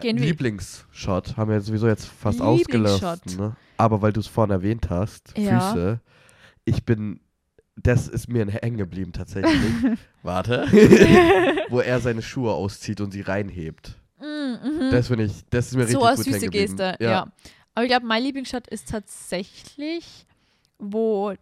Gehen 0.00 0.16
wir. 0.18 0.24
Lieblingsshot 0.24 1.36
haben 1.36 1.50
wir 1.50 1.60
sowieso 1.60 1.86
jetzt 1.86 2.06
fast 2.06 2.40
Lieblingsshot. 2.40 3.02
ausgelassen. 3.04 3.36
Ne? 3.38 3.56
Aber 3.76 4.00
weil 4.00 4.10
du 4.14 4.20
es 4.20 4.26
vorhin 4.26 4.52
erwähnt 4.52 4.88
hast, 4.88 5.36
Ja. 5.36 5.60
Füße, 5.60 6.00
ich 6.64 6.86
bin, 6.86 7.20
das 7.76 8.08
ist 8.08 8.28
mir 8.30 8.46
hängen 8.46 8.78
geblieben 8.78 9.12
tatsächlich. 9.12 9.52
Warte. 10.22 10.66
Wo 11.68 11.80
er 11.80 12.00
seine 12.00 12.22
Schuhe 12.22 12.52
auszieht 12.54 13.02
und 13.02 13.10
sie 13.10 13.20
reinhebt. 13.20 14.00
Mm, 14.20 14.24
mhm. 14.24 14.90
Das 14.90 15.08
finde 15.08 15.24
ich, 15.24 15.44
das 15.50 15.66
ist 15.66 15.74
mir 15.74 15.82
richtig 15.82 15.98
so 15.98 16.04
eine 16.04 16.16
gut 16.16 16.24
süße 16.24 16.30
hängen 16.38 16.50
geblieben. 16.50 16.76
Geste, 16.76 17.04
ja. 17.04 17.26
Aber 17.74 17.84
ich 17.84 17.90
glaube, 17.90 18.06
mein 18.06 18.22
Lieblingsshot 18.22 18.68
ist 18.68 18.88
tatsächlich, 18.88 20.26
wo 20.78 21.32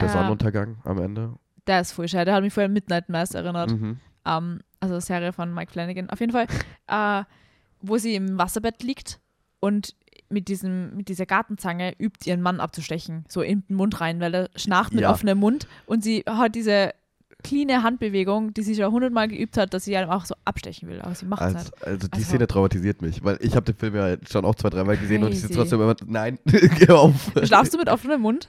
Der 0.00 0.08
äh, 0.08 0.12
Sonnenuntergang 0.12 0.78
am 0.84 0.98
Ende. 0.98 1.34
der 1.66 1.80
ist 1.80 1.92
voll 1.92 2.08
schade. 2.08 2.26
Der 2.26 2.34
hat 2.34 2.42
mich 2.42 2.52
vorher 2.52 2.66
an 2.66 2.72
Midnight 2.72 3.08
Mass 3.08 3.32
erinnert. 3.34 3.70
Mhm. 3.72 3.98
Ähm, 4.24 4.60
also 4.80 4.98
Serie 5.00 5.32
von 5.32 5.52
Mike 5.52 5.70
Flanagan. 5.72 6.08
Auf 6.10 6.20
jeden 6.20 6.32
Fall, 6.32 6.46
äh, 6.86 7.24
wo 7.82 7.98
sie 7.98 8.14
im 8.14 8.38
Wasserbett 8.38 8.82
liegt 8.82 9.20
und 9.60 9.94
mit, 10.30 10.48
diesem, 10.48 10.96
mit 10.96 11.08
dieser 11.08 11.26
Gartenzange 11.26 11.92
übt, 11.98 12.28
ihren 12.28 12.40
Mann 12.40 12.58
abzustechen. 12.60 13.26
So 13.28 13.42
in 13.42 13.64
den 13.68 13.76
Mund 13.76 14.00
rein, 14.00 14.18
weil 14.20 14.34
er 14.34 14.50
schnarcht 14.56 14.92
mit 14.94 15.02
Ja. 15.02 15.10
offenem 15.10 15.38
Mund. 15.38 15.66
Und 15.86 16.02
sie 16.02 16.24
hat 16.26 16.54
diese 16.54 16.94
cleane 17.42 17.82
Handbewegung, 17.82 18.54
die 18.54 18.62
sie 18.62 18.74
schon 18.74 18.90
hundertmal 18.92 19.28
geübt 19.28 19.56
hat, 19.56 19.74
dass 19.74 19.84
sie 19.84 19.96
einem 19.96 20.10
auch 20.10 20.24
so 20.24 20.34
abstechen 20.44 20.88
will. 20.88 21.00
Aber 21.00 21.14
sie 21.14 21.26
macht 21.26 21.42
es 21.42 21.46
Also, 21.46 21.58
nicht. 21.58 21.86
also 21.86 22.06
die 22.08 22.12
Also- 22.12 22.24
Szene 22.26 22.46
traumatisiert 22.46 23.02
mich, 23.02 23.22
weil 23.24 23.38
ich 23.40 23.54
habe 23.56 23.64
den 23.66 23.76
Film 23.76 23.94
ja 23.96 24.16
schon 24.30 24.44
auch 24.44 24.54
zwei, 24.54 24.70
dreimal 24.70 24.96
gesehen 24.96 25.24
und 25.24 25.32
ich 25.32 25.40
sitze 25.40 25.54
Crazy. 25.54 25.70
trotzdem 25.70 25.80
immer, 25.82 25.96
nein, 26.06 26.38
geh 26.78 26.88
auf. 26.90 27.32
Schlafst 27.42 27.74
du 27.74 27.78
mit 27.78 27.88
offenem 27.88 28.20
Mund? 28.20 28.48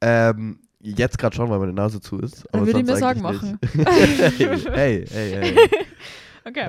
Ähm, 0.00 0.58
jetzt 0.80 1.18
gerade 1.18 1.34
schon, 1.34 1.48
weil 1.50 1.58
meine 1.58 1.72
Nase 1.72 2.00
zu 2.00 2.18
ist. 2.18 2.44
Dann 2.52 2.66
würde 2.66 2.80
ich 2.80 2.86
mir 2.86 2.96
Sorgen 2.96 3.22
machen. 3.22 3.58
hey, 3.74 4.66
hey, 4.72 5.06
hey, 5.10 5.30
hey. 5.40 5.56
Okay. 6.44 6.68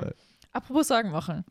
Apropos 0.52 0.88
Sorgen 0.88 1.10
machen. 1.12 1.44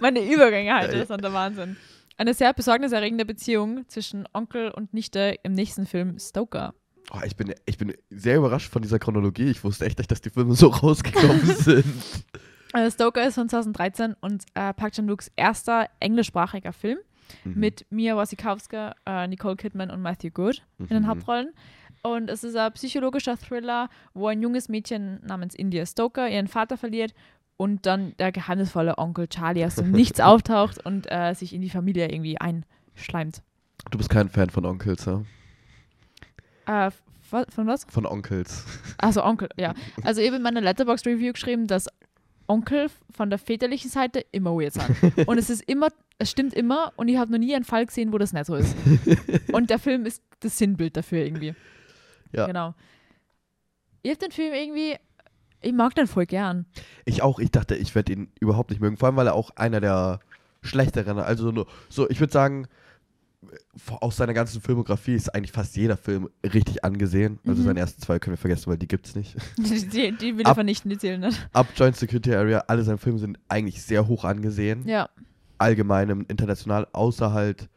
Meine 0.00 0.20
Übergänge 0.32 0.78
heute 0.80 1.04
sind 1.04 1.22
der 1.22 1.32
Wahnsinn. 1.32 1.76
Eine 2.16 2.34
sehr 2.34 2.52
besorgniserregende 2.52 3.24
Beziehung 3.24 3.84
zwischen 3.88 4.26
Onkel 4.32 4.70
und 4.70 4.92
Nichte 4.94 5.36
im 5.42 5.52
nächsten 5.52 5.86
Film 5.86 6.18
Stoker. 6.18 6.74
Oh, 7.10 7.20
ich, 7.24 7.36
bin, 7.36 7.54
ich 7.64 7.78
bin 7.78 7.94
sehr 8.10 8.36
überrascht 8.36 8.70
von 8.70 8.82
dieser 8.82 8.98
Chronologie. 8.98 9.48
Ich 9.50 9.64
wusste 9.64 9.86
echt 9.86 9.98
nicht, 9.98 10.10
dass 10.10 10.20
die 10.20 10.30
Filme 10.30 10.54
so 10.54 10.66
rausgekommen 10.68 11.40
sind. 11.56 11.94
Äh, 12.74 12.90
Stoker 12.90 13.26
ist 13.26 13.34
von 13.36 13.48
2013 13.48 14.14
und 14.20 14.44
äh, 14.54 14.74
Park 14.74 14.92
Chan-wooks 14.92 15.30
erster 15.36 15.88
englischsprachiger 16.00 16.72
Film 16.72 16.98
Mhm. 17.44 17.60
mit 17.60 17.84
Mia 17.90 18.16
Wasikowska, 18.16 18.94
äh, 19.04 19.26
Nicole 19.28 19.56
Kidman 19.56 19.90
und 19.90 20.00
Matthew 20.00 20.30
Good 20.30 20.62
in 20.78 20.86
den 20.86 21.02
Mhm. 21.02 21.08
Hauptrollen. 21.08 21.50
Und 22.02 22.30
es 22.30 22.42
ist 22.42 22.56
ein 22.56 22.72
psychologischer 22.72 23.36
Thriller, 23.36 23.90
wo 24.14 24.28
ein 24.28 24.40
junges 24.40 24.70
Mädchen 24.70 25.20
namens 25.26 25.54
India 25.54 25.84
Stoker 25.84 26.26
ihren 26.30 26.48
Vater 26.48 26.78
verliert 26.78 27.12
und 27.58 27.84
dann 27.84 28.14
der 28.18 28.32
geheimnisvolle 28.32 28.96
Onkel 28.96 29.28
Charlie 29.28 29.62
aus 29.66 29.74
dem 29.74 29.90
Nichts 29.90 30.20
auftaucht 30.22 30.82
und 30.86 31.06
äh, 31.10 31.34
sich 31.34 31.52
in 31.52 31.60
die 31.60 31.68
Familie 31.68 32.10
irgendwie 32.10 32.38
einschleimt. 32.40 33.42
Du 33.90 33.98
bist 33.98 34.08
kein 34.08 34.30
Fan 34.30 34.48
von 34.48 34.64
Onkels, 34.64 35.04
ja? 35.04 35.22
Äh, 36.68 36.90
von 37.20 37.66
was? 37.66 37.84
Von 37.88 38.06
Onkels. 38.06 38.64
Also 38.98 39.24
Onkel, 39.24 39.48
ja. 39.56 39.74
Also 40.02 40.20
ich 40.20 40.26
habe 40.26 40.38
in 40.38 40.42
meiner 40.42 40.60
Letterbox 40.60 41.06
Review 41.06 41.32
geschrieben, 41.32 41.66
dass 41.68 41.88
Onkel 42.48 42.88
von 43.10 43.30
der 43.30 43.38
väterlichen 43.38 43.90
Seite 43.90 44.24
immer 44.32 44.52
weird 44.52 44.72
sind. 44.74 44.88
Und 45.28 45.38
es 45.38 45.50
ist 45.50 45.62
immer, 45.62 45.88
es 46.18 46.30
stimmt 46.30 46.52
immer 46.54 46.92
und 46.96 47.06
ich 47.06 47.16
habe 47.16 47.30
noch 47.30 47.38
nie 47.38 47.54
einen 47.54 47.64
Fall 47.64 47.86
gesehen, 47.86 48.12
wo 48.12 48.18
das 48.18 48.32
nicht 48.32 48.46
so 48.46 48.56
ist. 48.56 48.74
Und 49.52 49.70
der 49.70 49.78
Film 49.78 50.04
ist 50.04 50.22
das 50.40 50.58
Sinnbild 50.58 50.96
dafür 50.96 51.24
irgendwie. 51.24 51.54
Ja. 52.32 52.46
Genau. 52.46 52.74
Ich 54.02 54.10
habe 54.10 54.18
den 54.18 54.32
Film 54.32 54.52
irgendwie, 54.52 54.96
ich 55.60 55.72
mag 55.72 55.94
den 55.94 56.08
voll 56.08 56.26
gern. 56.26 56.66
Ich 57.04 57.22
auch, 57.22 57.38
ich 57.38 57.52
dachte, 57.52 57.76
ich 57.76 57.94
werde 57.94 58.12
ihn 58.12 58.32
überhaupt 58.40 58.70
nicht 58.70 58.80
mögen. 58.80 58.96
Vor 58.96 59.06
allem, 59.06 59.16
weil 59.16 59.28
er 59.28 59.34
auch 59.34 59.50
einer 59.54 59.80
der 59.80 60.18
schlechteren, 60.62 61.18
also 61.18 61.52
nur, 61.52 61.68
so, 61.88 62.10
ich 62.10 62.18
würde 62.18 62.32
sagen, 62.32 62.66
aus 64.00 64.16
seiner 64.16 64.34
ganzen 64.34 64.60
Filmografie 64.60 65.14
ist 65.14 65.32
eigentlich 65.34 65.52
fast 65.52 65.76
jeder 65.76 65.96
Film 65.96 66.28
richtig 66.42 66.84
angesehen. 66.84 67.38
Also 67.46 67.62
Mhm. 67.62 67.66
seine 67.66 67.80
ersten 67.80 68.02
zwei 68.02 68.18
können 68.18 68.32
wir 68.34 68.38
vergessen, 68.38 68.66
weil 68.70 68.78
die 68.78 68.88
gibt's 68.88 69.14
nicht. 69.14 69.36
Die, 69.58 70.12
die 70.12 70.34
will 70.34 70.40
ich 70.40 70.46
Ab- 70.46 70.54
vernichten, 70.56 70.90
die 70.90 70.98
zählen 70.98 71.20
nicht. 71.20 71.48
Up 71.52 71.68
Joint 71.76 71.96
Security 71.96 72.34
Area, 72.34 72.64
alle 72.66 72.82
seine 72.82 72.98
Filme 72.98 73.18
sind 73.18 73.38
eigentlich 73.48 73.82
sehr 73.82 74.06
hoch 74.08 74.24
angesehen. 74.24 74.86
Ja, 74.88 75.08
Allgemein 75.58 76.08
im 76.10 76.24
international, 76.28 76.86
außer 76.92 77.32
halt 77.32 77.68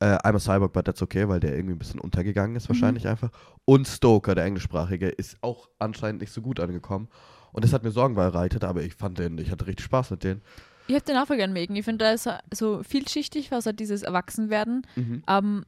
äh, 0.00 0.16
I'm 0.16 0.34
a 0.34 0.38
Cyborg, 0.40 0.72
but 0.72 0.84
that's 0.86 1.00
okay, 1.02 1.28
weil 1.28 1.40
der 1.40 1.54
irgendwie 1.54 1.74
ein 1.74 1.78
bisschen 1.78 2.00
untergegangen 2.00 2.56
ist, 2.56 2.64
Mhm. 2.64 2.74
wahrscheinlich 2.74 3.06
einfach. 3.06 3.30
Und 3.64 3.86
Stoker, 3.86 4.34
der 4.34 4.44
englischsprachige, 4.44 5.08
ist 5.08 5.36
auch 5.42 5.68
anscheinend 5.78 6.20
nicht 6.22 6.32
so 6.32 6.42
gut 6.42 6.58
angekommen. 6.58 7.08
Und 7.52 7.64
das 7.64 7.72
hat 7.72 7.84
mir 7.84 7.90
Sorgen 7.90 8.14
bereitet, 8.14 8.64
aber 8.64 8.82
ich 8.82 8.94
fand 8.94 9.18
den, 9.18 9.36
ich 9.38 9.50
hatte 9.50 9.66
richtig 9.66 9.84
Spaß 9.84 10.10
mit 10.10 10.24
denen. 10.24 10.42
Ich 10.86 10.94
habe 10.94 11.04
den 11.04 11.16
auch 11.16 11.26
voll 11.26 11.36
gern 11.36 11.52
mögen. 11.52 11.76
Ich 11.76 11.84
finde, 11.84 12.04
da 12.04 12.12
ist 12.12 12.26
er 12.26 12.42
so 12.52 12.82
vielschichtig, 12.82 13.50
was 13.50 13.66
halt 13.66 13.80
dieses 13.80 14.02
Erwachsenwerden 14.02 14.86
ähm, 15.28 15.64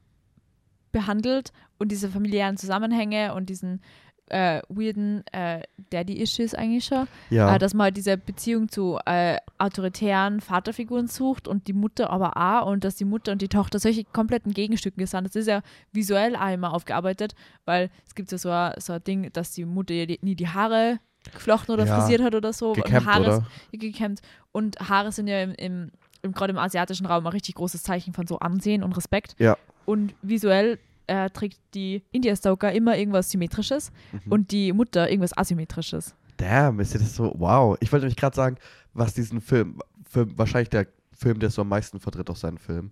behandelt 0.91 1.51
und 1.77 1.91
diese 1.91 2.09
familiären 2.09 2.57
Zusammenhänge 2.57 3.33
und 3.33 3.49
diesen 3.49 3.81
äh, 4.29 4.61
weirden 4.69 5.23
äh, 5.31 5.61
Daddy-Issues 5.91 6.55
eigentlich 6.55 6.85
schon. 6.85 7.07
Ja. 7.29 7.55
Äh, 7.55 7.59
dass 7.59 7.73
man 7.73 7.85
halt 7.85 7.97
diese 7.97 8.17
Beziehung 8.17 8.69
zu 8.69 8.97
äh, 9.05 9.37
autoritären 9.57 10.41
Vaterfiguren 10.41 11.07
sucht 11.07 11.47
und 11.47 11.67
die 11.67 11.73
Mutter 11.73 12.09
aber 12.09 12.37
auch 12.37 12.67
und 12.67 12.83
dass 12.83 12.95
die 12.95 13.05
Mutter 13.05 13.31
und 13.31 13.41
die 13.41 13.47
Tochter 13.47 13.79
solche 13.79 14.03
kompletten 14.03 14.53
Gegenstücken 14.53 15.05
sind. 15.05 15.25
Das 15.25 15.35
ist 15.35 15.47
ja 15.47 15.61
visuell 15.91 16.35
auch 16.35 16.51
immer 16.51 16.73
aufgearbeitet, 16.73 17.35
weil 17.65 17.89
es 18.07 18.15
gibt 18.15 18.31
ja 18.31 18.37
so 18.37 18.49
ein, 18.49 18.73
so 18.79 18.93
ein 18.93 19.03
Ding, 19.03 19.31
dass 19.33 19.51
die 19.51 19.65
Mutter 19.65 19.93
nie 19.93 20.35
die 20.35 20.47
Haare 20.47 20.99
geflochten 21.33 21.73
oder 21.73 21.85
Ja. 21.85 21.99
frisiert 21.99 22.21
hat 22.21 22.35
oder 22.35 22.53
so. 22.53 22.69
Und 22.69 22.75
Gekämmt, 22.83 23.05
Haare, 23.05 23.21
oder? 23.21 23.47
gekämmt. 23.71 24.21
Und 24.51 24.77
Haare 24.79 25.11
sind 25.11 25.27
ja 25.27 25.41
im, 25.43 25.51
im, 25.55 25.91
im 26.21 26.31
gerade 26.31 26.51
im 26.51 26.57
asiatischen 26.59 27.05
Raum 27.05 27.25
ein 27.25 27.31
richtig 27.33 27.55
großes 27.55 27.83
Zeichen 27.83 28.13
von 28.13 28.27
so 28.27 28.39
Ansehen 28.39 28.83
und 28.83 28.93
Respekt. 28.97 29.35
Ja. 29.39 29.57
Und 29.85 30.13
visuell 30.21 30.79
äh, 31.07 31.29
trägt 31.29 31.59
die 31.73 32.03
India 32.11 32.35
Stoker 32.35 32.71
immer 32.71 32.97
irgendwas 32.97 33.29
Symmetrisches 33.29 33.91
Mhm. 34.11 34.31
und 34.31 34.51
die 34.51 34.73
Mutter 34.73 35.09
irgendwas 35.09 35.37
Asymmetrisches. 35.37 36.15
Damn, 36.37 36.79
ist 36.79 36.95
das 36.95 37.15
so, 37.15 37.33
wow. 37.37 37.77
Ich 37.79 37.91
wollte 37.91 38.05
nämlich 38.05 38.17
gerade 38.17 38.35
sagen, 38.35 38.57
was 38.93 39.13
diesen 39.13 39.39
Film, 39.41 39.79
Film, 40.09 40.37
wahrscheinlich 40.37 40.69
der 40.69 40.87
Film, 41.13 41.39
der 41.39 41.49
so 41.49 41.61
am 41.61 41.69
meisten 41.69 41.99
vertritt 41.99 42.29
aus 42.29 42.41
seinen 42.41 42.57
Filmen, 42.57 42.91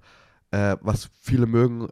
äh, 0.52 0.78
was 0.82 1.10
viele 1.22 1.46
mögen, 1.46 1.90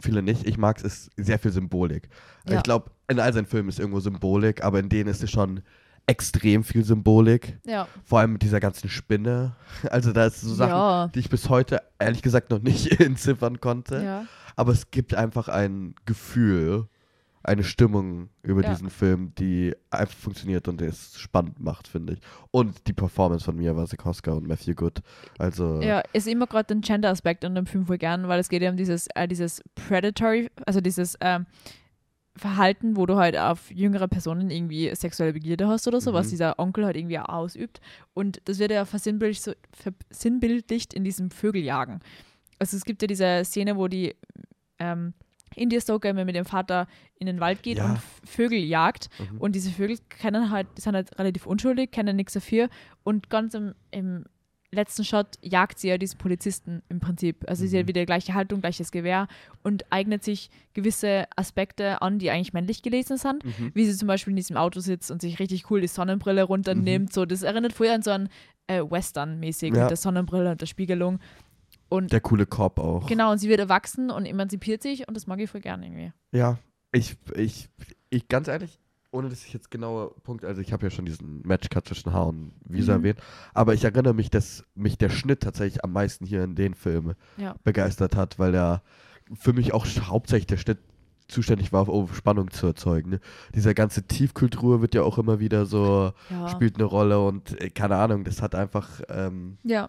viele 0.00 0.22
nicht, 0.22 0.46
ich 0.46 0.58
mag 0.58 0.78
es, 0.78 0.84
ist 0.84 1.10
sehr 1.16 1.38
viel 1.38 1.52
Symbolik. 1.52 2.08
Ja. 2.48 2.56
Ich 2.56 2.62
glaube, 2.62 2.90
in 3.08 3.20
all 3.20 3.32
seinen 3.32 3.46
Filmen 3.46 3.68
ist 3.68 3.78
irgendwo 3.78 4.00
Symbolik, 4.00 4.62
aber 4.64 4.78
in 4.80 4.88
denen 4.88 5.08
ist 5.08 5.22
es 5.22 5.30
schon 5.30 5.62
extrem 6.06 6.64
viel 6.64 6.84
Symbolik. 6.84 7.58
Ja. 7.64 7.88
Vor 8.04 8.20
allem 8.20 8.34
mit 8.34 8.42
dieser 8.42 8.60
ganzen 8.60 8.88
Spinne. 8.88 9.56
Also 9.90 10.12
da 10.12 10.26
ist 10.26 10.40
so 10.40 10.54
Sachen, 10.54 10.70
ja. 10.70 11.08
die 11.08 11.20
ich 11.20 11.30
bis 11.30 11.48
heute 11.48 11.82
ehrlich 11.98 12.22
gesagt 12.22 12.50
noch 12.50 12.60
nicht 12.60 13.00
entziffern 13.00 13.60
konnte. 13.60 14.02
ja. 14.02 14.26
Aber 14.56 14.70
es 14.70 14.92
gibt 14.92 15.14
einfach 15.14 15.48
ein 15.48 15.96
Gefühl, 16.06 16.86
eine 17.44 17.62
Stimmung 17.62 18.30
über 18.42 18.62
Ja. 18.62 18.70
diesen 18.70 18.90
Film, 18.90 19.32
die 19.38 19.74
einfach 19.90 20.16
funktioniert 20.16 20.66
und 20.66 20.80
es 20.82 21.18
spannend 21.18 21.60
macht, 21.60 21.86
finde 21.88 22.14
ich. 22.14 22.20
Und 22.50 22.86
die 22.88 22.92
Performance 22.92 23.44
von 23.44 23.56
Mia 23.56 23.76
Wasikowska 23.76 24.32
und 24.32 24.46
Matthew 24.48 24.74
Good. 24.74 25.00
Also, 25.38 25.80
Ja, 25.82 26.02
ist 26.12 26.26
immer 26.26 26.46
gerade 26.46 26.74
den 26.74 26.80
Gender-Aspekt 26.80 27.44
in 27.44 27.54
dem 27.54 27.66
Film 27.66 27.86
voll 27.86 27.98
gern, 27.98 28.26
weil 28.28 28.40
es 28.40 28.48
geht 28.48 28.62
ja 28.62 28.70
um 28.70 28.76
dieses, 28.76 29.06
äh, 29.14 29.28
dieses 29.28 29.62
Predatory, 29.74 30.50
also 30.66 30.80
dieses 30.80 31.16
ähm, 31.20 31.46
Verhalten, 32.36 32.96
wo 32.96 33.06
du 33.06 33.14
halt 33.16 33.36
auf 33.38 33.70
jüngere 33.70 34.08
Personen 34.08 34.50
irgendwie 34.50 34.92
sexuelle 34.96 35.32
Begierde 35.32 35.68
hast 35.68 35.86
oder 35.86 36.00
so, 36.00 36.12
was 36.12 36.26
Mhm. 36.26 36.30
dieser 36.30 36.58
Onkel 36.58 36.84
halt 36.84 36.96
irgendwie 36.96 37.18
ausübt. 37.20 37.80
Und 38.12 38.40
das 38.46 38.58
wird 38.58 38.72
ja 38.72 38.84
versinnbildlicht, 38.84 39.42
so, 39.44 39.52
versinnbildlicht 40.10 40.94
in 40.94 41.04
diesem 41.04 41.30
Vögeljagen. 41.30 42.00
Also 42.58 42.76
es 42.76 42.84
gibt 42.84 43.02
ja 43.02 43.06
diese 43.08 43.42
Szene, 43.44 43.76
wo 43.76 43.86
die 43.86 44.14
ähm, 44.80 45.14
India 45.56 45.80
Stoker 45.80 46.10
immer 46.10 46.24
mit 46.24 46.34
dem 46.36 46.44
Vater 46.44 46.86
in 47.18 47.26
den 47.26 47.40
Wald 47.40 47.62
geht 47.62 47.78
Ja. 47.78 47.86
und 47.90 47.98
Vögel 48.28 48.58
jagt. 48.58 49.08
Mhm. 49.18 49.38
Und 49.38 49.54
diese 49.54 49.70
Vögel 49.70 49.98
kennen 50.08 50.50
halt, 50.50 50.66
die 50.76 50.80
sind 50.80 50.94
halt 50.94 51.18
relativ 51.18 51.46
unschuldig, 51.46 51.90
kennen 51.90 52.16
nichts 52.16 52.32
dafür. 52.34 52.68
Und 53.02 53.30
ganz 53.30 53.54
im, 53.54 53.74
im 53.90 54.24
letzten 54.72 55.04
Shot 55.04 55.38
jagt 55.40 55.78
sie 55.78 55.86
ja 55.88 55.98
diesen 55.98 56.18
Polizisten 56.18 56.82
im 56.88 56.98
Prinzip. 56.98 57.44
Also 57.48 57.64
sie 57.64 57.78
hat 57.78 57.84
Mhm. 57.84 57.88
wieder 57.90 58.04
gleiche 58.06 58.34
Haltung, 58.34 58.60
gleiches 58.60 58.90
Gewehr 58.90 59.28
und 59.62 59.84
eignet 59.92 60.24
sich 60.24 60.50
gewisse 60.72 61.26
Aspekte 61.36 62.02
an, 62.02 62.18
die 62.18 62.30
eigentlich 62.30 62.52
männlich 62.54 62.82
gelesen 62.82 63.16
sind. 63.16 63.44
Mhm. 63.44 63.70
Wie 63.72 63.84
sie 63.84 63.96
zum 63.96 64.08
Beispiel 64.08 64.32
in 64.32 64.36
diesem 64.36 64.56
Auto 64.56 64.80
sitzt 64.80 65.12
und 65.12 65.20
sich 65.22 65.38
richtig 65.38 65.70
cool 65.70 65.80
die 65.80 65.86
Sonnenbrille 65.86 66.42
runternimmt. 66.42 67.12
So, 67.12 67.24
das 67.24 67.42
erinnert 67.44 67.72
vorher 67.72 67.94
an 67.94 68.02
so 68.02 68.10
einen 68.10 68.28
äh, 68.66 68.80
Western-mäßig 68.82 69.74
Ja. 69.74 69.82
mit 69.82 69.90
der 69.90 69.96
Sonnenbrille 69.96 70.50
und 70.50 70.60
der 70.60 70.66
Spiegelung. 70.66 71.20
Und 71.94 72.12
Der 72.12 72.20
coole 72.20 72.46
Cop 72.46 72.78
auch. 72.78 73.06
genau, 73.06 73.32
und 73.32 73.38
sie 73.38 73.48
wird 73.48 73.60
erwachsen 73.60 74.10
und 74.10 74.26
emanzipiert 74.26 74.82
sich 74.82 75.06
und 75.08 75.14
das 75.16 75.26
mag 75.26 75.38
ich 75.40 75.48
voll 75.50 75.60
gern 75.60 75.82
irgendwie. 75.82 76.12
Ja, 76.32 76.58
ich, 76.92 77.16
ich, 77.36 77.68
ich, 78.10 78.28
ganz 78.28 78.48
ehrlich, 78.48 78.78
ohne 79.10 79.28
dass 79.28 79.44
ich 79.44 79.52
jetzt 79.52 79.70
genaue 79.70 80.10
Punkte, 80.24 80.46
also 80.48 80.60
ich 80.60 80.72
habe 80.72 80.84
ja 80.86 80.90
schon 80.90 81.04
diesen 81.04 81.42
Matchcut 81.46 81.86
zwischen 81.86 82.12
Haar 82.12 82.26
und 82.26 82.52
Visa 82.64 82.92
Mhm. 82.94 83.00
erwähnt, 83.04 83.20
aber 83.52 83.74
ich 83.74 83.84
erinnere 83.84 84.14
mich, 84.14 84.28
dass 84.30 84.64
mich 84.74 84.98
der 84.98 85.08
Schnitt 85.10 85.40
tatsächlich 85.42 85.84
am 85.84 85.92
meisten 85.92 86.26
hier 86.26 86.42
in 86.42 86.54
den 86.56 86.74
Film 86.74 87.14
Ja. 87.36 87.54
begeistert 87.62 88.16
hat, 88.16 88.38
weil 88.38 88.54
er 88.54 88.82
für 89.34 89.52
mich 89.52 89.72
auch 89.72 89.86
hauptsächlich 89.86 90.46
der 90.48 90.56
Schnitt 90.58 90.78
zuständig 91.28 91.72
war, 91.72 91.88
um 91.88 92.12
Spannung 92.12 92.50
zu 92.50 92.66
erzeugen. 92.66 93.10
Ne? 93.10 93.20
Dieser 93.54 93.72
ganze 93.72 94.02
Tiefkultur 94.06 94.82
wird 94.82 94.94
ja 94.94 95.02
auch 95.02 95.16
immer 95.16 95.40
wieder 95.40 95.64
so, 95.64 96.12
Ja. 96.28 96.48
spielt 96.48 96.74
eine 96.76 96.84
Rolle 96.84 97.18
und 97.24 97.58
äh, 97.62 97.70
keine 97.70 97.96
Ahnung, 97.96 98.24
das 98.24 98.42
hat 98.42 98.54
einfach 98.54 99.00
ähm, 99.08 99.56
ja. 99.62 99.88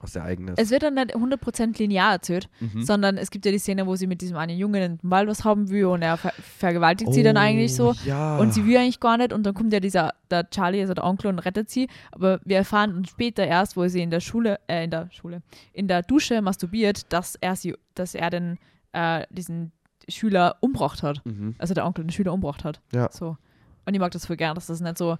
Was 0.00 0.12
sehr 0.12 0.22
eigenes. 0.22 0.54
Es 0.58 0.70
wird 0.70 0.82
dann 0.84 0.94
nicht 0.94 1.14
100% 1.16 1.78
linear 1.78 2.12
erzählt, 2.12 2.48
Mhm. 2.60 2.82
sondern 2.82 3.18
es 3.18 3.30
gibt 3.30 3.44
ja 3.46 3.52
die 3.52 3.58
Szene, 3.58 3.86
wo 3.86 3.96
sie 3.96 4.06
mit 4.06 4.20
diesem 4.20 4.36
einen 4.36 4.56
Jungen 4.56 4.82
in 4.82 4.98
den 4.98 5.10
Wald 5.10 5.28
was 5.28 5.44
haben 5.44 5.70
will 5.70 5.86
und 5.86 6.02
er 6.02 6.16
ver 6.16 6.32
vergewaltigt 6.58 7.12
sie 7.12 7.22
dann 7.22 7.36
eigentlich 7.36 7.74
so. 7.74 7.90
Oh, 7.90 7.94
Ja. 8.04 8.38
Und 8.38 8.54
sie 8.54 8.64
will 8.66 8.76
eigentlich 8.76 9.00
gar 9.00 9.16
nicht 9.16 9.32
und 9.32 9.44
dann 9.44 9.54
kommt 9.54 9.72
ja 9.72 9.80
dieser, 9.80 10.14
der 10.30 10.48
Charlie, 10.50 10.80
also 10.80 10.94
der 10.94 11.04
Onkel 11.04 11.28
und 11.28 11.38
rettet 11.40 11.68
sie. 11.70 11.88
Aber 12.12 12.40
wir 12.44 12.58
erfahren 12.58 12.92
dann 12.94 13.04
später 13.06 13.44
erst, 13.46 13.76
wo 13.76 13.86
sie 13.88 14.00
in 14.02 14.10
der 14.10 14.20
Schule, 14.20 14.60
äh, 14.68 14.84
in 14.84 14.90
der 14.90 15.08
Schule, 15.10 15.42
in 15.72 15.88
der 15.88 16.02
Dusche 16.02 16.42
masturbiert, 16.42 17.12
dass 17.12 17.34
er 17.40 17.56
sie, 17.56 17.74
dass 17.94 18.14
er 18.14 18.30
den, 18.30 18.58
äh, 18.92 19.24
diesen 19.30 19.72
Schüler 20.08 20.56
umgebracht 20.60 21.02
hat. 21.02 21.20
Mhm. 21.26 21.54
Also 21.58 21.74
der 21.74 21.84
Onkel 21.84 22.04
den 22.04 22.10
Schüler 22.10 22.32
umgebracht 22.32 22.64
hat. 22.64 22.80
Ja. 22.94 23.08
So. 23.12 23.36
Und 23.84 23.94
ich 23.94 24.00
mag 24.00 24.12
das 24.12 24.26
voll 24.26 24.36
gern, 24.36 24.54
dass 24.54 24.66
das 24.68 24.80
nicht 24.80 24.96
so, 24.98 25.16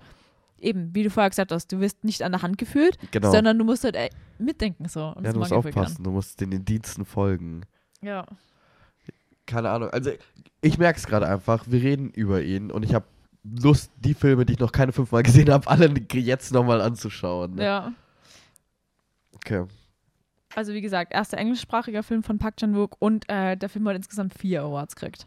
eben, 0.60 0.94
wie 0.94 1.02
du 1.02 1.10
vorher 1.10 1.30
gesagt 1.30 1.52
hast, 1.52 1.70
du 1.72 1.80
wirst 1.80 2.04
nicht 2.04 2.22
an 2.22 2.32
der 2.32 2.42
Hand 2.42 2.58
geführt, 2.58 2.98
Genau. 3.10 3.30
sondern 3.30 3.58
du 3.58 3.64
musst 3.64 3.84
halt 3.84 3.96
äh, 3.96 4.10
mitdenken 4.38 4.88
so. 4.88 5.14
Ja, 5.22 5.32
du 5.32 5.38
musst 5.38 5.52
aufpassen, 5.52 6.04
du 6.04 6.10
musst 6.10 6.40
den 6.40 6.64
Diensten 6.64 7.04
folgen. 7.04 7.62
Ja. 8.00 8.24
keine 9.46 9.70
Ahnung. 9.70 9.90
Also 9.90 10.10
ich 10.60 10.78
merke 10.78 10.98
es 10.98 11.06
gerade 11.06 11.26
einfach, 11.26 11.64
wir 11.66 11.82
reden 11.82 12.10
über 12.10 12.42
ihn 12.42 12.70
und 12.70 12.82
ich 12.84 12.94
habe 12.94 13.06
Lust, 13.44 13.90
die 13.96 14.14
Filme, 14.14 14.44
die 14.44 14.54
ich 14.54 14.58
noch 14.58 14.72
keine 14.72 14.92
fünfmal 14.92 15.22
gesehen 15.22 15.50
habe, 15.50 15.66
alle 15.68 15.92
jetzt 16.12 16.52
nochmal 16.52 16.80
anzuschauen. 16.80 17.54
ne? 17.54 17.64
ja. 17.64 17.92
Okay. 19.34 19.64
Also 20.54 20.72
wie 20.72 20.80
gesagt, 20.80 21.12
erster 21.12 21.38
englischsprachiger 21.38 22.02
Film 22.02 22.22
von 22.22 22.38
Park 22.38 22.56
Chan-wook 22.56 22.96
und 22.98 23.28
äh, 23.28 23.56
der 23.56 23.68
Film 23.68 23.88
hat 23.88 23.96
insgesamt 23.96 24.34
vier 24.34 24.62
Awards 24.62 24.96
gekriegt. 24.96 25.26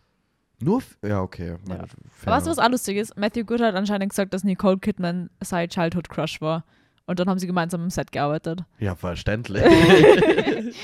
Nur, 0.61 0.81
ja, 1.03 1.21
okay. 1.21 1.55
Meine, 1.67 1.87
fair. 1.87 1.97
Aber 2.27 2.35
weißt 2.37 2.45
du, 2.47 2.51
was 2.51 2.59
auch 2.59 2.69
lustig 2.69 2.97
ist? 2.97 3.17
Matthew 3.17 3.45
Good 3.45 3.61
hat 3.61 3.75
anscheinend 3.75 4.09
gesagt, 4.09 4.33
dass 4.33 4.43
Nicole 4.43 4.77
Kidman 4.77 5.29
sein 5.41 5.69
Childhood 5.69 6.09
Crush 6.09 6.39
war. 6.41 6.63
Und 7.07 7.19
dann 7.19 7.27
haben 7.27 7.39
sie 7.39 7.47
gemeinsam 7.47 7.81
im 7.83 7.89
Set 7.89 8.11
gearbeitet. 8.11 8.63
Ja, 8.79 8.95
verständlich. 8.95 9.63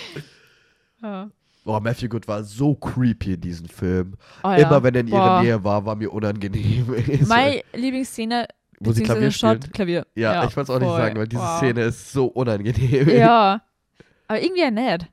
Ja. 1.02 1.30
Boah, 1.64 1.80
Matthew 1.82 2.08
Good 2.10 2.28
war 2.28 2.44
so 2.44 2.74
creepy 2.74 3.34
in 3.34 3.42
diesem 3.42 3.68
Film. 3.68 4.16
Oh, 4.44 4.48
ja. 4.50 4.56
Immer 4.68 4.82
wenn 4.84 4.96
er 4.96 5.02
in 5.02 5.08
ihrer. 5.10 5.42
Nähe 5.42 5.64
war, 5.64 5.86
war 5.86 5.96
mir 5.96 6.12
unangenehm. 6.12 6.88
Meine 7.28 7.62
Lieblingsszene, 7.74 8.48
wo 8.80 8.94
sie 8.94 9.04
Klavier 9.04 9.32
spielen. 9.32 9.62
Shot, 9.62 9.74
Klavier. 9.74 10.08
Ja, 10.16 10.46
ich 10.46 10.56
wollte 10.56 10.72
es 10.72 10.76
auch 10.76 10.80
nicht 10.80 10.90
sagen, 10.90 11.18
weil 11.20 11.28
diese 11.28 11.42
Wow. 11.42 11.58
Szene 11.58 11.82
ist 11.84 12.12
so 12.12 12.26
unangenehm. 12.28 13.10
Ja. 13.10 13.62
Aber 14.28 14.42
irgendwie 14.42 14.62
ja 14.62 14.72
nett. 14.72 15.08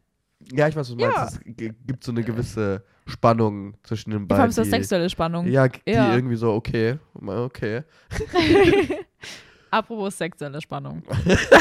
Ja, 0.53 0.69
ich 0.69 0.77
weiß, 0.77 0.89
was 0.91 0.97
du 0.97 1.03
Ja. 1.03 1.11
meinst. 1.11 1.41
Es 1.45 1.75
gibt 1.87 2.05
so 2.05 2.13
eine 2.13 2.23
gewisse 2.23 2.85
Spannung 3.07 3.75
zwischen 3.83 4.11
den 4.11 4.21
Vor 4.21 4.29
beiden. 4.29 4.43
allem 4.43 4.51
so 4.53 4.63
die- 4.63 4.71
sexuelle 4.71 5.11
Spannung. 5.11 5.47
Ja, 5.47 5.69
die 5.69 5.81
Ja. 5.91 6.15
irgendwie 6.15 6.37
so, 6.37 6.53
okay, 6.53 6.99
okay. 7.27 7.83
Apropos 9.71 10.17
sexuelle 10.17 10.61
Spannung. 10.61 11.03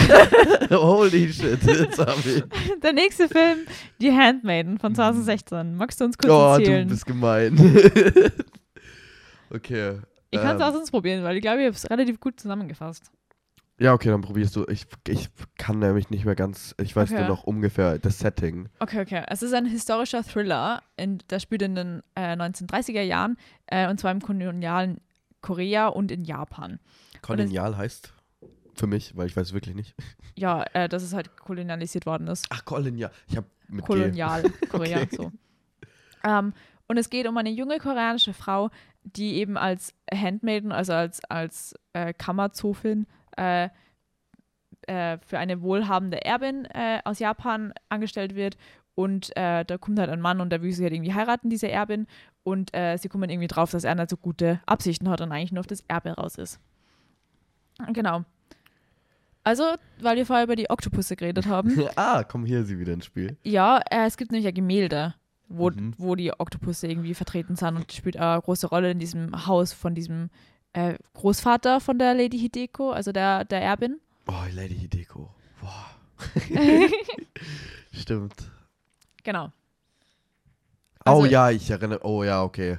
Holy 0.69 1.33
shit, 1.33 1.63
jetzt 1.63 1.97
hab 1.97 2.17
ich. 2.23 2.43
Der 2.83 2.93
nächste 2.93 3.27
Film, 3.27 3.59
Die 3.99 4.11
Handmaiden 4.11 4.77
von 4.77 4.93
2016. 4.93 5.75
Magst 5.75 5.99
du 5.99 6.05
uns 6.05 6.17
kurz 6.17 6.31
Oh, 6.31 6.55
erzählen? 6.59 6.87
du 6.87 6.93
bist 6.93 7.05
gemein. 7.07 7.57
okay. 9.53 9.97
ich 10.29 10.39
kann 10.39 10.55
es 10.57 10.61
ähm, 10.61 10.67
auch 10.67 10.73
sonst 10.73 10.91
probieren, 10.91 11.23
weil 11.23 11.35
ich 11.37 11.41
glaube, 11.41 11.61
ich 11.61 11.65
habe 11.65 11.75
es 11.75 11.89
relativ 11.89 12.19
gut 12.19 12.39
zusammengefasst. 12.39 13.11
Ja, 13.83 13.93
okay, 13.93 14.07
dann 14.09 14.21
probierst 14.21 14.55
du. 14.55 14.65
Ich, 14.69 14.85
ich 15.09 15.27
kann 15.57 15.79
nämlich 15.79 16.09
nicht 16.09 16.23
mehr 16.23 16.35
ganz. 16.35 16.73
Ich 16.79 16.95
weiß 16.95 17.11
Okay. 17.11 17.19
nur 17.19 17.27
noch 17.27 17.43
ungefähr 17.43 17.99
das 17.99 18.17
Setting. 18.19 18.69
Okay, 18.79 19.01
okay. 19.01 19.23
Es 19.27 19.43
ist 19.43 19.53
ein 19.53 19.65
historischer 19.65 20.23
Thriller, 20.23 20.81
in, 20.95 21.17
der 21.29 21.39
spielt 21.41 21.61
in 21.63 21.75
den 21.75 22.01
äh, 22.15 22.33
1930er 22.37 23.01
Jahren 23.01 23.35
äh, 23.67 23.89
und 23.89 23.99
zwar 23.99 24.11
im 24.11 24.21
kolonialen 24.21 25.01
Korea 25.41 25.87
und 25.89 26.11
in 26.11 26.23
Japan. 26.23 26.79
Kolonial 27.21 27.75
heißt 27.75 28.13
für 28.73 28.87
mich, 28.87 29.17
weil 29.17 29.27
ich 29.27 29.35
weiß 29.35 29.51
wirklich 29.53 29.75
nicht. 29.75 29.95
Ja, 30.35 30.63
äh, 30.73 30.87
dass 30.89 31.03
es 31.03 31.13
halt 31.13 31.35
kolonialisiert 31.37 32.05
worden 32.07 32.27
ist. 32.27 32.47
Ach, 32.49 32.65
Kolonial. 32.65 33.11
Ich 33.27 33.37
habe 33.37 33.45
mit 33.67 33.81
G. 33.85 33.87
Kolonial 33.87 34.43
Korea, 34.69 35.01
Okay. 35.01 35.15
so. 35.15 35.31
Ähm, 36.23 36.53
und 36.87 36.97
es 36.97 37.09
geht 37.11 37.27
um 37.27 37.37
eine 37.37 37.51
junge 37.51 37.77
koreanische 37.77 38.33
Frau, 38.33 38.71
die 39.03 39.35
eben 39.35 39.57
als 39.57 39.93
Handmaiden, 40.11 40.71
also 40.71 40.93
als, 40.93 41.21
als 41.29 41.75
äh, 41.93 42.13
Kammerzofin, 42.13 43.05
äh, 43.37 43.69
äh, 44.87 45.17
für 45.25 45.39
eine 45.39 45.61
wohlhabende 45.61 46.23
Erbin 46.25 46.65
äh, 46.65 46.99
aus 47.05 47.19
Japan 47.19 47.73
angestellt 47.89 48.35
wird. 48.35 48.57
Und 48.95 49.35
äh, 49.37 49.63
da 49.65 49.77
kommt 49.77 49.97
halt 49.99 50.09
ein 50.09 50.21
Mann 50.21 50.39
und 50.41 50.49
der 50.51 50.61
will 50.61 50.71
sie 50.71 50.83
halt 50.83 50.93
irgendwie 50.93 51.13
heiraten, 51.13 51.49
diese 51.49 51.69
Erbin. 51.71 52.05
Und 52.43 52.73
äh, 52.75 52.97
sie 52.97 53.09
kommen 53.09 53.29
irgendwie 53.29 53.47
drauf, 53.47 53.71
dass 53.71 53.85
er 53.85 53.95
nicht 53.95 54.09
so 54.09 54.17
gute 54.17 54.59
Absichten 54.65 55.09
hat 55.09 55.21
und 55.21 55.31
eigentlich 55.31 55.51
nur 55.51 55.61
auf 55.61 55.67
das 55.67 55.83
Erbe 55.87 56.11
raus 56.11 56.37
ist. 56.37 56.59
Genau. 57.93 58.23
Also, 59.43 59.63
weil 59.99 60.15
wir 60.15 60.25
vorher 60.25 60.45
über 60.45 60.55
die 60.55 60.69
Oktopusse 60.69 61.15
geredet 61.15 61.47
haben, 61.47 61.73
ah, 61.95 62.23
komm, 62.23 62.45
hier 62.45 62.63
sie 62.63 62.79
wieder 62.79 62.93
ins 62.93 63.05
Spiel. 63.05 63.37
ja, 63.43 63.81
es 63.89 64.15
gibt 64.17 64.31
nämlich 64.31 64.47
ein 64.47 64.53
Gemälde, 64.53 65.15
wo, 65.49 65.69
Mhm. 65.69 65.93
wo 65.97 66.15
die 66.15 66.31
Oktopusse 66.39 66.87
irgendwie 66.87 67.13
vertreten 67.13 67.55
sind 67.55 67.75
und 67.75 67.91
spielt 67.91 68.15
eine 68.17 68.41
große 68.41 68.67
Rolle 68.67 68.91
in 68.91 68.99
diesem 68.99 69.45
Haus 69.47 69.73
von 69.73 69.95
diesem 69.95 70.29
äh, 70.73 70.95
Großvater 71.13 71.79
von 71.79 71.97
der 71.99 72.13
Lady 72.13 72.37
Hideko, 72.39 72.91
also 72.91 73.11
der, 73.11 73.45
der 73.45 73.61
Erbin. 73.61 73.99
Oh, 74.27 74.33
Lady 74.53 74.75
Hideko. 74.75 75.33
Boah. 75.61 75.89
Stimmt. 77.91 78.35
Genau. 79.23 79.45
oh 81.05 81.09
Also- 81.11 81.25
ja, 81.25 81.49
ich 81.51 81.69
erinnere. 81.69 82.03
Oh 82.03 82.23
ja, 82.23 82.43
okay. 82.43 82.77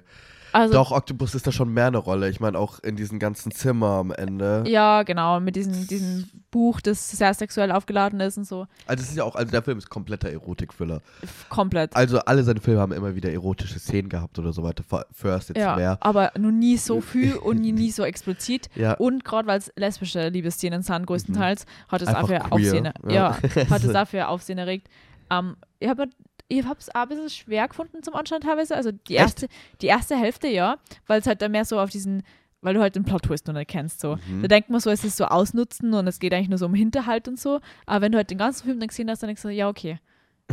Also, 0.54 0.72
Doch, 0.74 0.92
Octopus 0.92 1.34
ist 1.34 1.46
da 1.46 1.52
schon 1.52 1.72
mehr 1.74 1.88
eine 1.88 1.98
Rolle. 1.98 2.28
Ich 2.30 2.38
meine, 2.38 2.58
auch 2.58 2.78
in 2.78 2.94
diesem 2.94 3.18
ganzen 3.18 3.50
Zimmer 3.50 3.88
am 3.88 4.12
Ende. 4.12 4.62
ja, 4.66 5.02
genau, 5.02 5.40
mit 5.40 5.56
diesem, 5.56 5.86
diesem 5.88 6.30
Buch, 6.52 6.80
das 6.80 7.10
sehr 7.10 7.34
sexuell 7.34 7.72
aufgeladen 7.72 8.20
ist 8.20 8.38
und 8.38 8.44
so. 8.44 8.66
Also, 8.86 9.02
es 9.02 9.10
ist 9.10 9.16
ja 9.16 9.24
auch, 9.24 9.34
also 9.34 9.50
der 9.50 9.62
Film 9.62 9.78
ist 9.78 9.90
kompletter 9.90 10.30
Erotik-Thriller. 10.30 11.00
F- 11.22 11.46
Komplett. 11.48 11.96
Also, 11.96 12.20
alle 12.20 12.44
seine 12.44 12.60
Filme 12.60 12.80
haben 12.80 12.92
immer 12.92 13.16
wieder 13.16 13.32
erotische 13.32 13.80
Szenen 13.80 14.08
gehabt 14.08 14.38
oder 14.38 14.52
so 14.52 14.62
weiter. 14.62 14.84
First 15.12 15.48
jetzt 15.48 15.58
Ja, 15.58 15.74
mehr. 15.74 15.98
aber 16.00 16.30
nur 16.38 16.52
nie 16.52 16.76
so 16.76 17.00
viel 17.00 17.34
und 17.34 17.60
nie, 17.60 17.72
nie 17.72 17.90
so 17.90 18.04
explizit. 18.04 18.68
Ja. 18.76 18.92
Und 18.94 19.24
gerade 19.24 19.48
weil 19.48 19.58
es 19.58 19.72
lesbische 19.76 20.28
Liebesszenen 20.28 20.82
sind, 20.82 21.06
größtenteils, 21.06 21.66
hat 21.88 22.02
es 22.02 22.08
Mhm. 22.08 22.14
Einfach 22.14 22.28
dafür 22.28 22.38
queer, 22.50 22.52
Aufsehen, 22.52 22.84
ja. 23.08 23.12
ja. 23.12 23.70
hat 23.70 23.82
es 23.82 23.92
dafür 23.92 24.28
Aufsehen 24.28 24.58
erregt. 24.58 24.86
Ähm, 25.30 25.56
ich 25.80 25.88
habe 25.88 26.06
ich 26.48 26.64
es 26.64 26.94
auch 26.94 27.02
ein 27.02 27.08
bisschen 27.08 27.30
schwer 27.30 27.68
gefunden 27.68 28.02
zum 28.02 28.14
Anschauen 28.14 28.40
teilweise. 28.40 28.76
Also 28.76 28.92
die 28.92 29.16
Echt? 29.16 29.22
erste, 29.24 29.48
die 29.80 29.86
erste 29.86 30.16
Hälfte 30.16 30.48
ja, 30.48 30.78
weil 31.06 31.20
es 31.20 31.26
halt 31.26 31.42
dann 31.42 31.52
mehr 31.52 31.64
so 31.64 31.78
auf 31.78 31.90
diesen, 31.90 32.22
weil 32.60 32.74
du 32.74 32.80
halt 32.80 32.96
den 32.96 33.04
Plot-Twist 33.04 33.46
noch 33.46 33.54
nicht 33.54 33.70
kennst. 33.70 34.00
So. 34.00 34.16
Mhm. 34.16 34.42
Da 34.42 34.48
denkt 34.48 34.70
man 34.70 34.80
so, 34.80 34.90
es 34.90 35.04
ist 35.04 35.16
so 35.16 35.24
ausnutzen 35.24 35.94
und 35.94 36.06
es 36.06 36.18
geht 36.18 36.34
eigentlich 36.34 36.48
nur 36.48 36.58
so 36.58 36.66
um 36.66 36.74
Hinterhalt 36.74 37.28
und 37.28 37.38
so. 37.38 37.60
Aber 37.86 38.02
wenn 38.02 38.12
du 38.12 38.18
halt 38.18 38.30
den 38.30 38.38
ganzen 38.38 38.64
Film 38.64 38.80
dann 38.80 38.88
gesehen 38.88 39.10
hast, 39.10 39.22
dann 39.22 39.28
denkst 39.28 39.42
du, 39.42 39.48
ja, 39.48 39.68
okay. 39.68 39.98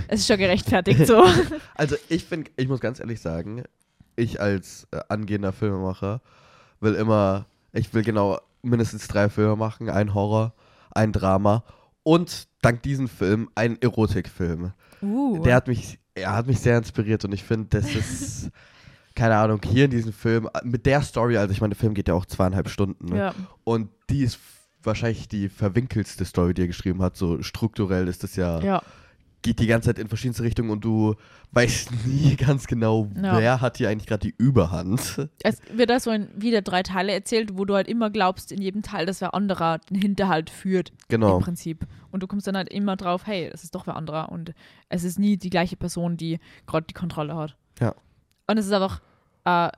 Es 0.08 0.22
ist 0.22 0.28
schon 0.28 0.38
gerechtfertigt 0.38 1.06
so. 1.06 1.26
Also, 1.76 1.98
ich 2.08 2.24
finde, 2.24 2.50
ich 2.56 2.68
muss 2.70 2.80
ganz 2.80 3.00
ehrlich 3.00 3.20
sagen, 3.20 3.64
ich 4.16 4.40
als 4.40 4.88
äh, 4.92 5.02
angehender 5.10 5.52
Filmemacher 5.52 6.22
will 6.80 6.94
immer, 6.94 7.46
ich 7.74 7.94
will 7.94 8.04
genau 8.04 8.40
mindestens 8.62 9.08
drei 9.08 9.30
Filme 9.30 9.56
machen: 9.58 9.90
ein 9.90 10.14
Horror, 10.14 10.54
ein 10.92 11.12
Drama 11.12 11.66
und 12.04 12.48
dank 12.62 12.84
diesem 12.84 13.08
Film 13.08 13.50
ein 13.56 13.82
Erotikfilm. 13.82 14.74
Uh. 15.02 15.42
Der 15.44 15.56
hat 15.56 15.68
mich, 15.68 16.00
er 16.14 16.34
hat 16.34 16.48
mich 16.48 16.60
sehr 16.60 16.78
inspiriert 16.78 17.26
und 17.26 17.34
ich 17.34 17.44
finde, 17.44 17.68
das 17.70 17.94
ist, 17.96 18.52
keine 19.16 19.36
Ahnung, 19.36 19.62
hier 19.64 19.86
in 19.86 19.92
diesem 19.92 20.14
Film, 20.14 20.50
mit 20.64 20.86
der 20.86 21.02
Story, 21.02 21.38
also 21.38 21.52
ich 21.52 21.62
meine, 21.62 21.74
der 21.74 21.80
Film 21.80 21.94
geht 21.94 22.08
ja 22.08 22.14
auch 22.14 22.26
zweieinhalb 22.26 22.70
Stunden, 22.70 23.08
ne? 23.08 23.18
ja. 23.18 23.36
und 23.64 23.90
die 24.10 24.24
ist 24.24 24.40
wahrscheinlich 24.84 25.28
die 25.28 25.50
verwinkelste 25.50 26.26
Story, 26.26 26.54
die 26.54 26.64
er 26.64 26.68
geschrieben 26.68 27.02
hat, 27.02 27.16
so 27.16 27.42
strukturell 27.42 28.08
ist 28.08 28.24
das 28.24 28.36
ja, 28.36 28.60
ja. 28.62 28.82
Geht 29.42 29.60
die 29.60 29.68
ganze 29.68 29.88
Zeit 29.88 30.00
in 30.00 30.08
verschiedenste 30.08 30.44
Richtungen 30.44 30.70
und 30.70 30.84
du 30.86 31.16
weißt 31.52 31.90
nie 32.06 32.36
ganz 32.36 32.68
genau, 32.68 33.08
Ja. 33.16 33.38
wer 33.40 33.62
hat 33.62 33.78
hier 33.78 33.90
eigentlich 33.90 34.08
gerade 34.08 34.28
die 34.28 34.36
Überhand. 34.38 35.28
Es 35.44 35.60
wird 35.74 35.90
da 35.90 36.00
so 36.00 36.12
in 36.12 36.30
wieder 36.36 36.62
drei 36.62 36.84
Teile 36.84 37.12
erzählt, 37.12 37.58
wo 37.58 37.66
du 37.66 37.74
halt 37.76 37.88
immer 37.88 38.10
glaubst, 38.10 38.52
in 38.52 38.62
jedem 38.62 38.82
Teil, 38.84 39.06
dass 39.06 39.20
wer 39.22 39.34
anderer 39.34 39.80
den 39.90 40.02
Hinterhalt 40.02 40.50
führt, 40.50 40.92
Genau. 41.08 41.38
im 41.38 41.44
Prinzip. 41.44 41.88
Und 42.12 42.22
du 42.24 42.28
kommst 42.28 42.46
dann 42.48 42.56
halt 42.58 42.70
immer 42.70 42.96
drauf, 42.98 43.26
hey, 43.26 43.50
es 43.54 43.64
ist 43.64 43.74
doch 43.76 43.88
wer 43.88 43.96
anderer. 43.96 44.32
Und 44.32 44.54
es 44.90 45.04
ist 45.04 45.18
nie 45.18 45.38
die 45.38 45.50
gleiche 45.50 45.76
Person, 45.78 46.18
die 46.18 46.40
gerade 46.68 46.86
die 46.88 46.94
Kontrolle 46.94 47.36
hat. 47.36 47.56
Ja. 47.80 47.96
Und 48.48 48.58
es 48.58 48.66
ist 48.68 48.74
einfach, 48.74 49.02
äh, 49.46 49.70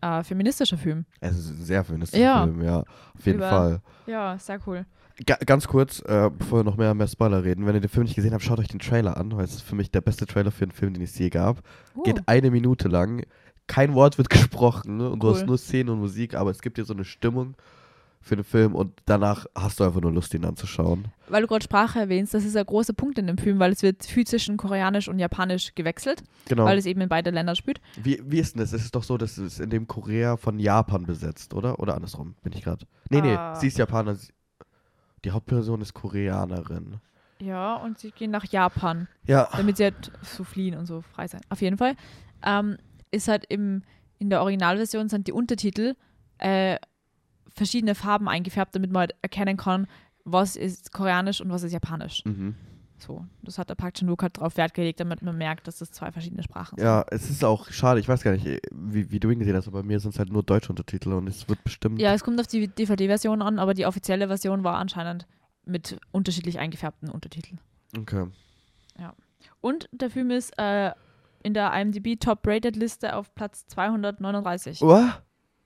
äh, 0.00 0.22
feministischer 0.22 0.78
Film. 0.78 1.04
Es 1.20 1.36
ist 1.36 1.50
ein 1.50 1.62
sehr 1.62 1.84
feministischer 1.84 2.22
Ja. 2.22 2.44
Film, 2.44 2.62
ja. 2.62 2.78
Auf 2.80 3.26
jeden 3.26 3.38
Über- 3.38 3.50
Fall. 3.50 3.80
Ja, 4.06 4.38
sehr 4.38 4.58
cool. 4.66 4.86
Ga 5.26 5.36
ganz 5.44 5.66
kurz, 5.66 6.00
äh, 6.06 6.30
bevor 6.36 6.60
wir 6.60 6.64
noch 6.64 6.76
mehr, 6.76 6.94
mehr 6.94 7.08
Spoiler 7.08 7.42
reden, 7.42 7.66
wenn 7.66 7.74
ihr 7.74 7.80
den 7.80 7.88
Film 7.90 8.04
nicht 8.04 8.14
gesehen 8.14 8.32
habt, 8.34 8.44
schaut 8.44 8.60
euch 8.60 8.68
den 8.68 8.78
Trailer 8.78 9.16
an, 9.16 9.36
weil 9.36 9.44
es 9.44 9.54
ist 9.54 9.62
für 9.62 9.74
mich 9.74 9.90
der 9.90 10.00
beste 10.00 10.26
Trailer 10.26 10.52
für 10.52 10.62
einen 10.64 10.70
Film, 10.72 10.94
den 10.94 11.02
es 11.02 11.18
je 11.18 11.28
gab. 11.28 11.62
Uh, 11.96 12.02
Geht 12.04 12.22
eine 12.28 12.50
Minute 12.52 12.86
lang, 12.88 13.24
kein 13.66 13.94
Wort 13.94 14.16
wird 14.16 14.30
gesprochen 14.30 14.98
ne? 14.98 15.10
und 15.10 15.20
du 15.22 15.26
Cool. 15.28 15.34
hast 15.34 15.46
nur 15.46 15.58
Szenen 15.58 15.90
und 15.90 15.98
Musik, 15.98 16.34
aber 16.34 16.50
es 16.52 16.60
gibt 16.62 16.78
dir 16.78 16.84
so 16.84 16.94
eine 16.94 17.04
Stimmung 17.04 17.54
für 18.20 18.36
den 18.36 18.44
Film 18.44 18.74
und 18.76 18.92
danach 19.06 19.46
hast 19.56 19.80
du 19.80 19.84
einfach 19.84 20.00
nur 20.00 20.12
Lust, 20.12 20.34
ihn 20.34 20.44
anzuschauen. 20.44 21.08
weil 21.28 21.42
du 21.42 21.48
gerade 21.48 21.64
Sprache 21.64 21.98
erwähnst, 21.98 22.34
das 22.34 22.44
ist 22.44 22.56
ein 22.56 22.66
großer 22.66 22.92
Punkt 22.92 23.18
in 23.18 23.26
dem 23.26 23.38
Film, 23.38 23.58
weil 23.58 23.72
es 23.72 23.82
wird 23.82 24.04
viel 24.04 24.26
zwischen 24.26 24.56
Koreanisch 24.56 25.08
und 25.08 25.18
Japanisch 25.18 25.74
gewechselt, 25.74 26.22
Genau. 26.48 26.64
weil 26.64 26.78
es 26.78 26.86
eben 26.86 27.00
in 27.00 27.08
beide 27.08 27.30
Länder 27.30 27.54
spielt. 27.56 27.80
Wie, 28.02 28.20
wie 28.24 28.38
ist 28.38 28.54
denn 28.54 28.60
das? 28.60 28.72
Es 28.72 28.84
ist 28.84 28.94
doch 28.94 29.02
so, 29.04 29.18
dass 29.18 29.36
es 29.38 29.58
in 29.60 29.70
dem 29.70 29.86
Korea 29.88 30.36
von 30.36 30.58
Japan 30.60 31.06
besetzt, 31.06 31.54
oder? 31.54 31.78
Oder 31.80 31.94
andersrum, 31.96 32.34
bin 32.42 32.52
ich 32.52 32.62
gerade. 32.62 32.86
Nee, 33.10 33.20
nee, 33.20 33.34
Ah. 33.34 33.54
sie 33.56 33.66
ist 33.68 33.78
Japaner. 33.78 34.14
sie- 34.14 34.28
Die 35.24 35.30
Hauptperson 35.30 35.80
ist 35.80 35.94
Koreanerin. 35.94 37.00
Ja, 37.40 37.76
und 37.76 37.98
sie 37.98 38.10
gehen 38.10 38.30
nach 38.30 38.44
Japan, 38.44 39.06
Ja. 39.24 39.48
damit 39.56 39.76
sie 39.76 39.84
halt 39.84 40.10
so 40.22 40.42
fliehen 40.44 40.76
und 40.76 40.86
so 40.86 41.02
frei 41.02 41.28
sein. 41.28 41.40
Auf 41.50 41.60
jeden 41.60 41.78
Fall 41.78 41.94
ähm, 42.44 42.76
ist 43.10 43.28
halt 43.28 43.44
im, 43.48 43.82
in 44.18 44.28
der 44.30 44.42
Originalversion 44.42 45.08
sind 45.08 45.26
die 45.28 45.32
Untertitel 45.32 45.94
äh, 46.38 46.76
verschiedene 47.48 47.94
Farben 47.94 48.28
eingefärbt, 48.28 48.74
damit 48.74 48.90
man 48.92 49.00
halt 49.00 49.14
erkennen 49.22 49.56
kann, 49.56 49.86
was 50.24 50.56
ist 50.56 50.92
koreanisch 50.92 51.40
und 51.40 51.50
was 51.50 51.62
ist 51.62 51.72
japanisch. 51.72 52.24
Mhm. 52.24 52.54
So, 52.98 53.24
das 53.42 53.58
hat 53.58 53.70
der 53.70 53.74
Park 53.74 53.94
Chan-wook 53.94 54.22
halt 54.22 54.36
darauf 54.38 54.56
Wert 54.56 54.74
gelegt, 54.74 55.00
damit 55.00 55.22
man 55.22 55.36
merkt, 55.38 55.66
dass 55.68 55.78
das 55.78 55.90
zwei 55.92 56.10
verschiedene 56.10 56.42
Sprachen 56.42 56.76
sind. 56.76 56.84
Ja, 56.84 57.04
es 57.10 57.30
ist 57.30 57.44
auch 57.44 57.70
schade, 57.70 58.00
ich 58.00 58.08
weiß 58.08 58.22
gar 58.22 58.32
nicht, 58.32 58.46
wie, 58.72 59.10
wie 59.10 59.20
du 59.20 59.30
ihn 59.30 59.38
gesehen 59.38 59.54
hast, 59.56 59.68
aber 59.68 59.82
bei 59.82 59.86
mir 59.86 60.00
sind 60.00 60.14
es 60.14 60.18
halt 60.18 60.32
nur 60.32 60.42
deutsche 60.42 60.70
Untertitel 60.70 61.12
und 61.12 61.28
es 61.28 61.48
wird 61.48 61.62
bestimmt. 61.64 62.00
Ja, 62.00 62.12
es 62.12 62.24
kommt 62.24 62.40
auf 62.40 62.46
die 62.48 62.68
DVD-Version 62.68 63.40
an, 63.42 63.58
aber 63.58 63.74
die 63.74 63.86
offizielle 63.86 64.26
Version 64.26 64.64
war 64.64 64.76
anscheinend 64.76 65.26
mit 65.64 65.98
unterschiedlich 66.10 66.58
eingefärbten 66.58 67.08
Untertiteln. 67.10 67.60
Okay. 67.96 68.26
Und 69.60 69.88
der 69.92 70.10
Film 70.10 70.30
ist 70.30 70.56
äh, 70.58 70.92
in 71.42 71.54
der 71.54 71.72
IMDb 71.72 72.18
Top-Rated-Liste 72.18 73.14
auf 73.16 73.34
Platz 73.34 73.66
239. 73.66 74.82
Oh, 74.82 75.02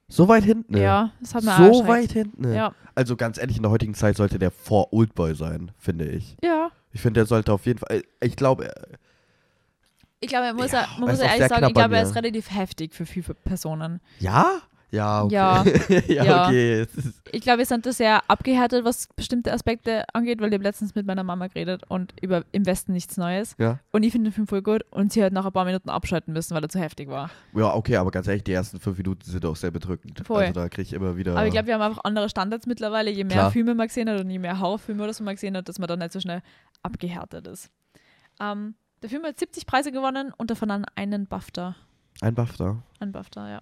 so 0.09 0.28
weit 0.28 0.45
hinten. 0.45 0.76
Ja, 0.76 1.12
das 1.20 1.35
hat 1.35 1.45
mir 1.45 1.57
So 1.57 1.87
weit 1.87 2.12
hinten. 2.12 2.53
Ja. 2.53 2.74
Also 2.95 3.16
ganz 3.16 3.39
ehrlich, 3.39 3.57
in 3.57 3.62
der 3.62 3.72
heutigen 3.72 3.95
Zeit 3.95 4.16
sollte 4.16 4.39
der 4.39 4.51
vor 4.51 4.93
Oldboy 4.93 5.35
sein, 5.35 5.72
finde 5.78 6.09
ich. 6.09 6.37
ja. 6.43 6.70
Ich 6.93 7.01
finde, 7.01 7.20
der 7.20 7.26
sollte 7.26 7.53
auf 7.53 7.66
jeden 7.66 7.78
Fall. 7.78 8.03
Ich 8.20 8.36
glaube, 8.36 8.66
äh, 8.74 8.82
Ich 10.20 10.28
glaube, 10.28 10.47
man 10.49 10.57
muss, 10.57 10.72
Ja, 10.72 10.82
ja, 10.82 10.88
man 10.99 11.09
er 11.09 11.12
muss 11.14 11.20
ja 11.20 11.26
ehrlich 11.32 11.49
sagen, 11.49 11.66
ich 11.66 11.74
glaube, 11.74 11.97
er 11.97 12.03
ist 12.03 12.14
relativ 12.14 12.51
heftig 12.51 12.95
für 12.95 13.07
viele 13.07 13.34
Personen. 13.34 14.01
ja? 14.20 14.61
Ja, 14.93 15.24
okay. 15.24 15.34
Ja. 16.09 16.24
ja, 16.24 16.47
okay. 16.47 16.86
Ich 17.32 17.40
glaube, 17.40 17.61
wir 17.61 17.66
sind 17.66 17.86
da 17.86 17.93
sehr 17.93 18.28
abgehärtet, 18.28 18.84
was 18.84 19.09
bestimmte 19.16 19.53
Aspekte 19.53 20.05
angeht, 20.12 20.38
weil 20.40 20.49
ich 20.49 20.55
habe 20.55 20.64
letztens 20.64 20.95
mit 20.95 21.07
meiner 21.07 21.24
Mama 21.24 21.47
geredet 21.47 21.82
und 21.88 22.12
über 22.20 22.45
im 22.53 22.66
Westen 22.66 22.93
nichts 22.93 23.16
Neues. 23.16 23.57
ja. 23.59 23.78
Und 23.90 24.03
ich 24.03 24.12
finde 24.12 24.28
den 24.28 24.34
Film 24.34 24.47
voll 24.47 24.61
gut 24.61 24.84
und 24.90 25.11
sie 25.11 25.24
hat 25.24 25.32
nach 25.32 25.47
ein 25.47 25.53
paar 25.53 25.64
Minuten 25.64 25.88
abschalten 25.88 26.34
müssen, 26.34 26.55
weil 26.55 26.62
er 26.62 26.68
zu 26.68 26.78
heftig 26.78 27.09
war. 27.09 27.30
ja, 27.55 27.74
okay, 27.74 27.97
aber 27.97 28.11
ganz 28.11 28.28
ehrlich, 28.28 28.45
die 28.45 28.53
ersten 28.53 28.80
fünf 28.80 28.99
Minuten 28.99 29.22
sind 29.24 29.47
auch 29.47 29.57
sehr 29.57 29.70
bedrückend. 29.70 30.20
Voll. 30.26 30.43
Also 30.43 30.53
da 30.61 30.68
kriege 30.68 30.82
ich 30.82 30.93
immer 30.93 31.16
wieder. 31.16 31.36
Aber 31.36 31.47
ich 31.47 31.53
glaube, 31.53 31.68
wir 31.68 31.74
haben 31.74 31.82
einfach 31.82 32.05
andere 32.05 32.28
Standards 32.28 32.66
mittlerweile. 32.66 33.11
Je 33.11 33.24
mehr 33.24 33.36
Klar. 33.36 33.51
Filme 33.51 33.74
man 33.74 33.86
gesehen 33.86 34.11
hat 34.11 34.20
und 34.20 34.28
je 34.28 34.38
mehr 34.38 34.61
Horrorfilme 34.61 35.03
oder 35.03 35.14
so 35.14 35.24
man 35.24 35.34
gesehen 35.34 35.57
hat, 35.57 35.68
dass 35.70 35.78
man 35.78 35.88
dann 35.88 36.01
nicht 36.01 36.12
so 36.12 36.20
schnell 36.20 36.43
abgehärtet 36.82 37.47
ist. 37.47 37.70
Ähm, 38.40 38.74
der 39.03 39.09
Film 39.09 39.24
hat 39.24 39.38
70 39.38 39.64
Preise 39.66 39.90
gewonnen 39.90 40.34
und 40.36 40.51
davon 40.51 40.68
dann 40.68 40.84
einen 40.97 41.26
BAFTA. 41.26 41.76
ein 42.20 42.34
BAFTA. 42.34 42.82
Ein 43.01 43.12
BAFTA, 43.12 43.51
ja. 43.51 43.61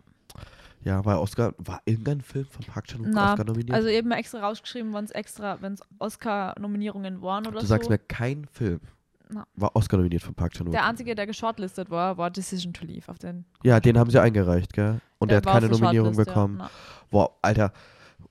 Ja, 0.83 1.05
war 1.05 1.21
Oscar. 1.21 1.55
War 1.59 1.83
irgendein 1.85 2.21
Film 2.23 2.47
von 2.47 2.65
Park 2.65 2.87
Chan-wook 2.87 3.09
Oscar 3.15 3.45
nominiert? 3.45 3.73
Also 3.73 3.89
eben 3.89 4.11
extra 4.13 4.41
rausgeschrieben, 4.41 4.93
wenn 4.95 5.05
es 5.05 5.11
extra, 5.11 5.61
wenn 5.61 5.75
es 5.75 5.81
Oscar-Nominierungen 5.99 7.21
waren 7.23 7.47
oder 7.47 7.57
du 7.57 7.61
so. 7.61 7.67
sagst 7.67 7.91
mir, 7.91 7.99
kein 7.99 8.47
Film 8.47 8.81
Na. 9.29 9.47
war 9.55 9.77
Oscar 9.77 9.99
nominiert 9.99 10.23
von 10.23 10.35
Park 10.35 10.53
Chan-wook. 10.55 10.73
der 10.73 10.87
einzige, 10.87 11.15
der 11.15 11.27
geshortlistet 11.27 11.91
war, 11.91 12.17
war 12.17 12.31
Decision 12.31 12.73
to 12.73 12.85
Leave. 12.87 13.09
Auf 13.11 13.19
den, 13.19 13.45
Ja, 13.63 13.79
den 13.79 13.99
haben 13.99 14.11
sie 14.11 14.21
eingereicht, 14.21 14.73
gell? 14.73 15.01
Und 15.19 15.31
der, 15.31 15.39
hat 15.39 15.47
war 15.47 15.55
keine 15.55 15.69
der 15.69 15.79
Nominierung 15.79 16.17
bekommen. 16.17 16.59
Ja, 16.61 16.71
Boah, 17.11 17.37
Alter, 17.43 17.73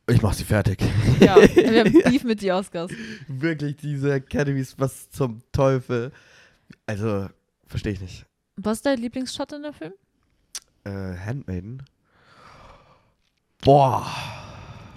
ich 0.07 0.21
mach 0.23 0.33
sie 0.33 0.43
fertig. 0.43 0.81
Ja, 1.19 1.35
wir 1.55 1.81
haben 1.81 1.93
Beef 1.93 2.23
mit 2.23 2.41
die 2.41 2.51
Oscars. 2.51 2.91
Wirklich, 3.27 3.75
diese 3.75 4.11
Academies, 4.13 4.73
was 4.79 5.09
zum 5.11 5.43
Teufel. 5.51 6.11
Also, 6.87 7.27
verstehe 7.67 7.93
ich 7.93 8.01
nicht. 8.01 8.25
Was 8.55 8.77
ist 8.79 8.85
dein 8.87 8.97
Lieblingsshot 8.97 9.53
in 9.53 9.61
der 9.61 9.73
Film? 9.73 9.93
Äh, 10.83 11.15
Handmaiden? 11.15 11.83
Boah. 13.63 14.05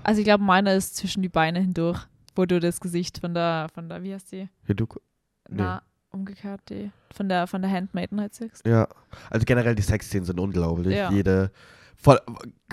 Also 0.03 0.21
ich 0.21 0.25
glaube, 0.25 0.45
meiner 0.45 0.75
ist 0.75 0.97
zwischen 0.97 1.23
die 1.23 1.29
Beine 1.29 1.61
hindurch, 1.61 2.07
wo 2.35 2.45
du 2.45 2.61
das 2.61 2.81
Gesicht 2.81 3.19
von 3.19 3.35
der, 3.35 3.69
von 3.75 3.89
der, 3.89 4.03
wie 4.03 4.15
heißt 4.15 4.33
die? 4.33 4.49
Hiduko. 4.67 5.01
Nee. 5.49 5.63
Na, 5.63 5.83
umgekehrt 6.11 6.61
die. 6.69 6.91
Von 7.15 7.29
der, 7.29 7.47
von 7.47 7.63
der 7.63 7.71
Handmaiden 7.71 8.21
halt 8.21 8.35
siehst. 8.35 8.67
Ja. 8.67 8.89
Also 9.31 9.45
generell 9.45 9.75
die 9.75 9.83
Sexszenen 9.83 10.25
sind 10.25 10.41
unglaublich. 10.41 10.97
Ja. 10.97 11.11
Jede. 11.11 11.51
Von, 11.97 12.19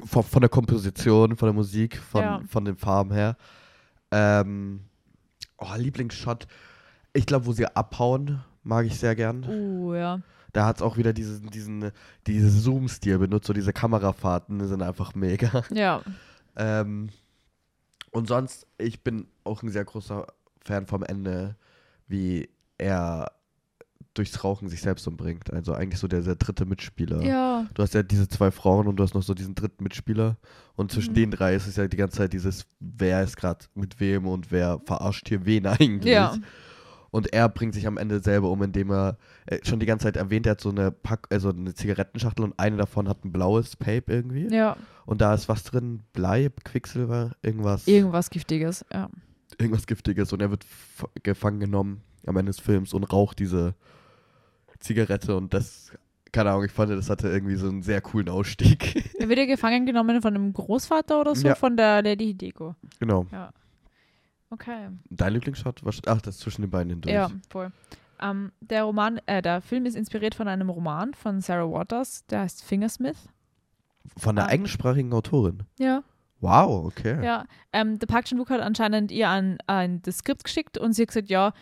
von, 0.06 0.24
von 0.24 0.42
der 0.42 0.50
Komposition, 0.50 1.36
von 1.36 1.48
der 1.48 1.54
Musik, 1.54 1.98
von, 1.98 2.22
Ja. 2.22 2.42
von 2.48 2.66
den 2.66 2.78
Farben 2.78 3.12
her. 3.12 3.38
Ähm, 4.12 4.82
oh, 5.58 5.68
Lieblingsshot. 5.78 6.48
Ich 7.14 7.26
glaube, 7.26 7.46
wo 7.46 7.52
sie 7.52 7.66
abhauen, 7.68 8.42
mag 8.64 8.86
ich 8.86 8.98
sehr 8.98 9.16
gern. 9.16 9.44
Uh, 9.48 9.94
ja. 9.94 10.20
Da 10.54 10.66
hat 10.66 10.78
es 10.78 10.82
auch 10.82 10.98
wieder 10.98 11.14
diesen, 11.14 11.50
diesen, 11.50 11.92
diesen 12.28 12.50
Zoom-Stil 12.50 13.20
benutzt, 13.20 13.48
so 13.48 13.54
diese 13.54 13.74
Kamerafahrten 13.74 14.68
sind 14.68 14.82
einfach 14.82 15.16
mega. 15.16 15.64
Ja. 15.74 16.02
Ähm, 16.56 17.10
und 18.12 18.28
sonst, 18.28 18.66
ich 18.78 19.02
bin 19.04 19.28
auch 19.44 19.62
ein 19.64 19.70
sehr 19.70 19.86
großer 19.86 20.26
Fan 20.64 20.88
vom 20.88 21.04
Ende, 21.04 21.56
wie 22.08 22.50
er 22.78 23.32
durchs 24.16 24.44
Rauchen 24.44 24.68
sich 24.68 24.82
selbst 24.82 25.08
umbringt. 25.08 25.54
Also 25.54 25.74
eigentlich 25.74 26.00
so 26.00 26.08
der, 26.08 26.22
der 26.22 26.36
dritte 26.36 26.66
Mitspieler. 26.66 27.22
Ja. 27.22 27.68
Du 27.76 27.84
hast 27.84 27.94
ja 27.94 28.02
diese 28.04 28.28
zwei 28.28 28.50
Frauen 28.52 28.88
und 28.88 28.96
du 28.98 29.04
hast 29.04 29.14
noch 29.14 29.22
so 29.24 29.34
diesen 29.36 29.54
dritten 29.56 29.84
Mitspieler. 29.84 30.38
Und 30.76 30.92
zwischen 30.92 31.12
Mhm. 31.12 31.16
den 31.16 31.32
drei 31.32 31.56
ist 31.56 31.68
es 31.68 31.76
ja 31.76 31.88
die 31.88 31.96
ganze 31.98 32.18
Zeit 32.18 32.34
dieses, 32.34 32.66
wer 32.80 33.24
ist 33.24 33.38
gerade 33.38 33.66
mit 33.76 34.00
wem 34.00 34.28
und 34.28 34.52
wer 34.52 34.82
verarscht 34.86 35.30
hier 35.30 35.46
wen 35.46 35.66
eigentlich. 35.68 36.12
Ja. 36.14 36.36
Und 37.12 37.34
er 37.34 37.50
bringt 37.50 37.74
sich 37.74 37.88
am 37.88 37.98
Ende 37.98 38.20
selber 38.22 38.50
um, 38.52 38.62
indem 38.64 38.92
er 38.92 39.18
äh, 39.48 39.60
schon 39.64 39.80
die 39.80 39.86
ganze 39.86 40.04
Zeit 40.04 40.16
erwähnt, 40.18 40.46
er 40.46 40.52
hat 40.52 40.62
so 40.62 40.70
eine 40.70 40.92
Pack, 40.92 41.28
also 41.32 41.50
eine 41.50 41.74
Zigarettenschachtel 41.74 42.44
und 42.46 42.54
eine 42.60 42.78
davon 42.78 43.10
hat 43.10 43.26
ein 43.26 43.32
blaues 43.32 43.76
Pape 43.76 44.04
irgendwie. 44.08 44.48
Ja. 44.54 44.78
Und 45.06 45.22
da 45.22 45.34
ist 45.34 45.50
was 45.50 45.64
drin, 45.64 46.02
Blei, 46.14 46.50
Quecksilber, 46.64 47.32
irgendwas, 47.42 47.88
Irgendwas 47.88 48.30
Giftiges. 48.30 48.86
Ja. 48.94 49.10
irgendwas 49.58 49.88
Giftiges. 49.88 50.32
Und 50.34 50.42
er 50.42 50.52
wird 50.52 50.66
gefangen 51.24 51.60
genommen 51.60 52.02
am 52.26 52.38
Ende 52.38 52.52
des 52.52 52.60
Films 52.60 52.94
und 52.94 53.04
raucht 53.06 53.40
diese 53.40 53.74
Zigarette 54.80 55.36
und 55.36 55.54
das, 55.54 55.92
keine 56.32 56.52
Ahnung, 56.52 56.64
ich 56.66 56.72
fand, 56.72 56.92
das 56.92 57.10
hatte 57.10 57.28
irgendwie 57.28 57.56
so 57.56 57.68
einen 57.68 57.82
sehr 57.82 58.02
coolen 58.02 58.30
Ausstieg. 58.30 59.12
Er 59.20 59.28
wird 59.30 59.40
ja 59.40 59.46
gefangen 59.48 59.86
genommen 59.86 60.22
von 60.22 60.36
einem 60.36 60.54
Großvater 60.54 61.20
oder 61.20 61.36
so, 61.36 61.48
Ja. 61.48 61.56
von 61.56 61.76
der 61.76 62.02
Lady 62.04 62.28
Hideko. 62.28 62.76
genau. 63.00 63.26
Okay. 64.52 64.90
Dein 65.10 65.34
Lieblingsshot? 65.34 65.82
Ach, 66.08 66.22
das 66.22 66.36
ist 66.36 66.42
zwischen 66.42 66.62
den 66.64 66.72
beiden 66.72 66.90
hindurch. 66.90 67.14
Ja, 67.14 67.30
voll. 67.50 67.72
Ähm, 68.22 68.52
der 68.62 68.84
Roman, 68.84 69.20
äh, 69.28 69.42
der 69.42 69.62
Film 69.62 69.86
ist 69.86 69.96
inspiriert 69.96 70.36
von 70.36 70.48
einem 70.48 70.70
Roman 70.70 71.14
von 71.14 71.40
Sarah 71.42 71.72
Waters, 71.72 72.26
der 72.28 72.42
heißt 72.42 72.64
Fingersmith. 72.64 73.30
Von 74.18 74.36
der 74.36 74.48
Ah. 74.48 74.50
englischsprachigen 74.50 75.14
Autorin. 75.14 75.64
Ja. 75.78 76.04
Wow, 76.42 76.86
okay. 76.88 77.24
Ja. 77.24 77.46
Ähm, 77.74 78.00
der 78.00 78.08
Park 78.08 78.26
Chan-wook 78.26 78.50
hat 78.50 78.62
anscheinend 78.62 79.12
ihr 79.12 79.30
ein, 79.30 79.58
ein, 79.68 80.02
das 80.02 80.18
Skript 80.20 80.44
geschickt 80.46 80.78
und 80.78 80.94
sie 80.94 81.04
hat 81.04 81.10
gesagt, 81.10 81.30
ja, 81.30 81.54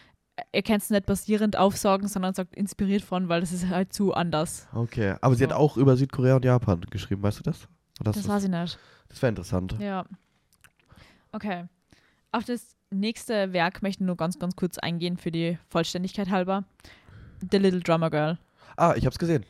er 0.52 0.62
kann 0.62 0.78
es 0.78 0.90
nicht 0.92 1.06
basierend 1.08 1.58
aufsagen, 1.58 2.08
sondern 2.08 2.34
sagt 2.36 2.56
inspiriert 2.56 3.02
von, 3.02 3.28
weil 3.28 3.42
das 3.42 3.52
ist 3.52 3.68
halt 3.70 3.92
zu 3.92 4.14
anders. 4.14 4.68
Okay. 4.74 5.16
Aber 5.22 5.34
sie 5.36 5.44
hat 5.44 5.52
So. 5.52 5.58
auch 5.58 5.78
über 5.78 5.98
Südkorea 5.98 6.36
und 6.36 6.46
Japan 6.46 6.82
geschrieben, 6.90 7.24
weißt 7.24 7.40
du 7.40 7.44
das? 7.44 7.68
Das 8.00 8.16
du's- 8.16 8.28
weiß 8.28 8.44
ich 8.44 8.50
nicht. 8.52 8.78
Das 9.10 9.22
wäre 9.22 9.30
interessant. 9.30 9.76
Ja. 9.80 10.06
Okay. 11.32 11.66
Auf 12.32 12.46
das 12.46 12.76
nächste 12.92 13.54
Werk 13.54 13.82
möchte 13.82 14.04
ich 14.04 14.08
nur 14.08 14.18
ganz, 14.18 14.40
ganz 14.40 14.56
kurz 14.56 14.78
eingehen 14.78 15.18
für 15.18 15.32
die 15.32 15.58
Vollständigkeit 15.70 16.30
halber. 16.30 16.64
The 17.52 17.58
Little 17.58 17.82
Drummer 17.82 18.10
Girl. 18.10 18.38
Ah, 18.76 18.94
ich 18.96 19.06
hab's 19.06 19.18
gesehen. 19.20 19.46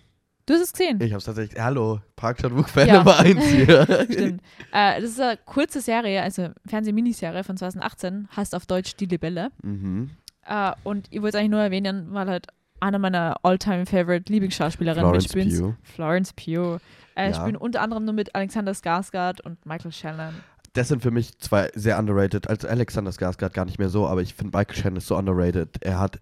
Du 0.45 0.53
hast 0.53 0.61
es 0.61 0.71
gesehen? 0.71 1.01
Ich 1.01 1.13
hab's 1.13 1.25
tatsächlich. 1.25 1.59
Hallo, 1.61 1.99
Park 2.15 2.37
Chan-wook-Fan 2.37 2.87
Ja. 2.87 2.97
Nummer 2.99 3.19
1 3.19 3.45
hier. 3.47 3.83
Stimmt. 4.09 4.41
Äh, 4.71 5.01
das 5.01 5.11
ist 5.11 5.19
eine 5.19 5.37
kurze 5.45 5.81
Serie, 5.81 6.21
also 6.21 6.49
Fernseh-Miniserie 6.65 7.43
von 7.43 7.57
2018, 7.57 8.29
heißt 8.35 8.55
auf 8.55 8.65
Deutsch 8.65 8.95
Die 8.95 9.05
Libelle. 9.05 9.49
mhm. 9.63 10.11
Äh, 10.49 10.71
und 10.85 11.07
ich 11.09 11.21
wollte 11.21 11.35
es 11.37 11.41
eigentlich 11.41 11.51
nur 11.51 11.59
erwähnen, 11.61 12.13
weil 12.13 12.27
halt 12.29 12.47
einer 12.79 12.99
meiner 12.99 13.35
all-time-favorite 13.43 14.31
Lieblingsschauspielerinnen 14.31 15.03
Florence 15.09 15.35
mitspielt. 15.35 15.59
Pugh. 15.61 15.75
Florence 15.83 16.31
Pugh. 16.33 16.79
Äh, 17.15 17.31
Ja. 17.31 17.33
Spielen 17.33 17.57
unter 17.57 17.81
anderem 17.81 18.05
nur 18.05 18.13
mit 18.13 18.33
Alexander 18.33 18.71
Skarsgård 18.71 19.41
und 19.41 19.65
Michael 19.65 19.91
Shannon. 19.91 20.33
Das 20.77 20.89
sind 20.89 21.01
für 21.01 21.09
mich 21.09 21.37
zwei 21.39 21.71
sehr 21.73 21.97
underrated. 21.97 22.47
Also 22.47 22.67
Alexander 22.67 23.09
Skarsgård 23.09 23.53
gar 23.53 23.65
nicht 23.65 23.79
mehr 23.79 23.89
so, 23.89 24.07
aber 24.07 24.21
ich 24.21 24.35
finde 24.35 24.55
Michael 24.55 24.75
Shannon 24.75 24.97
ist 24.97 25.07
so 25.07 25.17
underrated. 25.17 25.81
Er 25.81 25.99
hat 25.99 26.19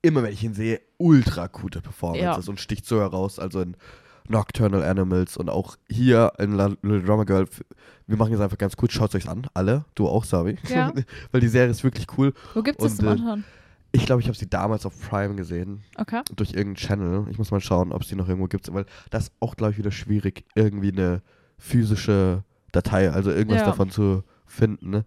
immer, 0.00 0.22
wenn 0.22 0.32
ich 0.32 0.42
ihn 0.42 0.54
sehe, 0.54 0.80
ultra 0.96 1.46
gute 1.46 1.82
Performances 1.82 2.48
und 2.48 2.60
sticht 2.60 2.86
so 2.86 2.98
heraus. 2.98 3.38
Also 3.38 3.60
in 3.60 3.76
Nocturnal 4.28 4.82
Animals 4.82 5.36
und 5.36 5.50
auch 5.50 5.76
hier 5.86 6.32
in 6.38 6.52
La 6.52 6.68
Little 6.80 7.02
Drummer 7.02 7.26
Girl. 7.26 7.46
Wir 8.06 8.16
machen 8.16 8.32
jetzt 8.32 8.40
einfach 8.40 8.56
ganz 8.56 8.74
kurz, 8.74 8.92
schaut 8.92 9.14
euch 9.14 9.28
an, 9.28 9.46
alle, 9.52 9.84
du 9.94 10.08
auch, 10.08 10.24
Sabi. 10.24 10.56
Ja. 10.68 10.94
Weil 11.30 11.40
die 11.42 11.48
Serie 11.48 11.70
ist 11.70 11.84
wirklich 11.84 12.06
cool. 12.16 12.32
Wo 12.54 12.62
gibt 12.62 12.80
es 12.80 12.84
das 12.84 12.96
zum 12.96 13.06
äh, 13.06 13.10
Anschauen? 13.10 13.44
Ich 13.92 14.06
glaube, 14.06 14.22
ich 14.22 14.28
habe 14.28 14.36
sie 14.36 14.48
damals 14.48 14.86
auf 14.86 14.98
Prime 15.10 15.34
gesehen, 15.36 15.82
Okay. 15.98 16.22
durch 16.34 16.50
irgendeinen 16.52 16.76
Channel. 16.76 17.26
Ich 17.30 17.36
muss 17.36 17.50
mal 17.50 17.60
schauen, 17.60 17.92
ob 17.92 18.00
es 18.00 18.08
die 18.08 18.16
noch 18.16 18.28
irgendwo 18.28 18.46
gibt, 18.48 18.72
weil 18.72 18.86
das 19.10 19.24
ist 19.24 19.32
auch, 19.40 19.56
glaube 19.56 19.72
ich, 19.72 19.78
wieder 19.78 19.90
schwierig, 19.90 20.44
irgendwie 20.54 20.90
eine 20.92 21.20
physische 21.58 22.42
Datei, 22.76 23.10
also 23.10 23.30
irgendwas 23.30 23.60
Ja. 23.60 23.66
davon 23.66 23.90
zu 23.90 24.22
finden. 24.46 24.90
Ne? 24.90 25.04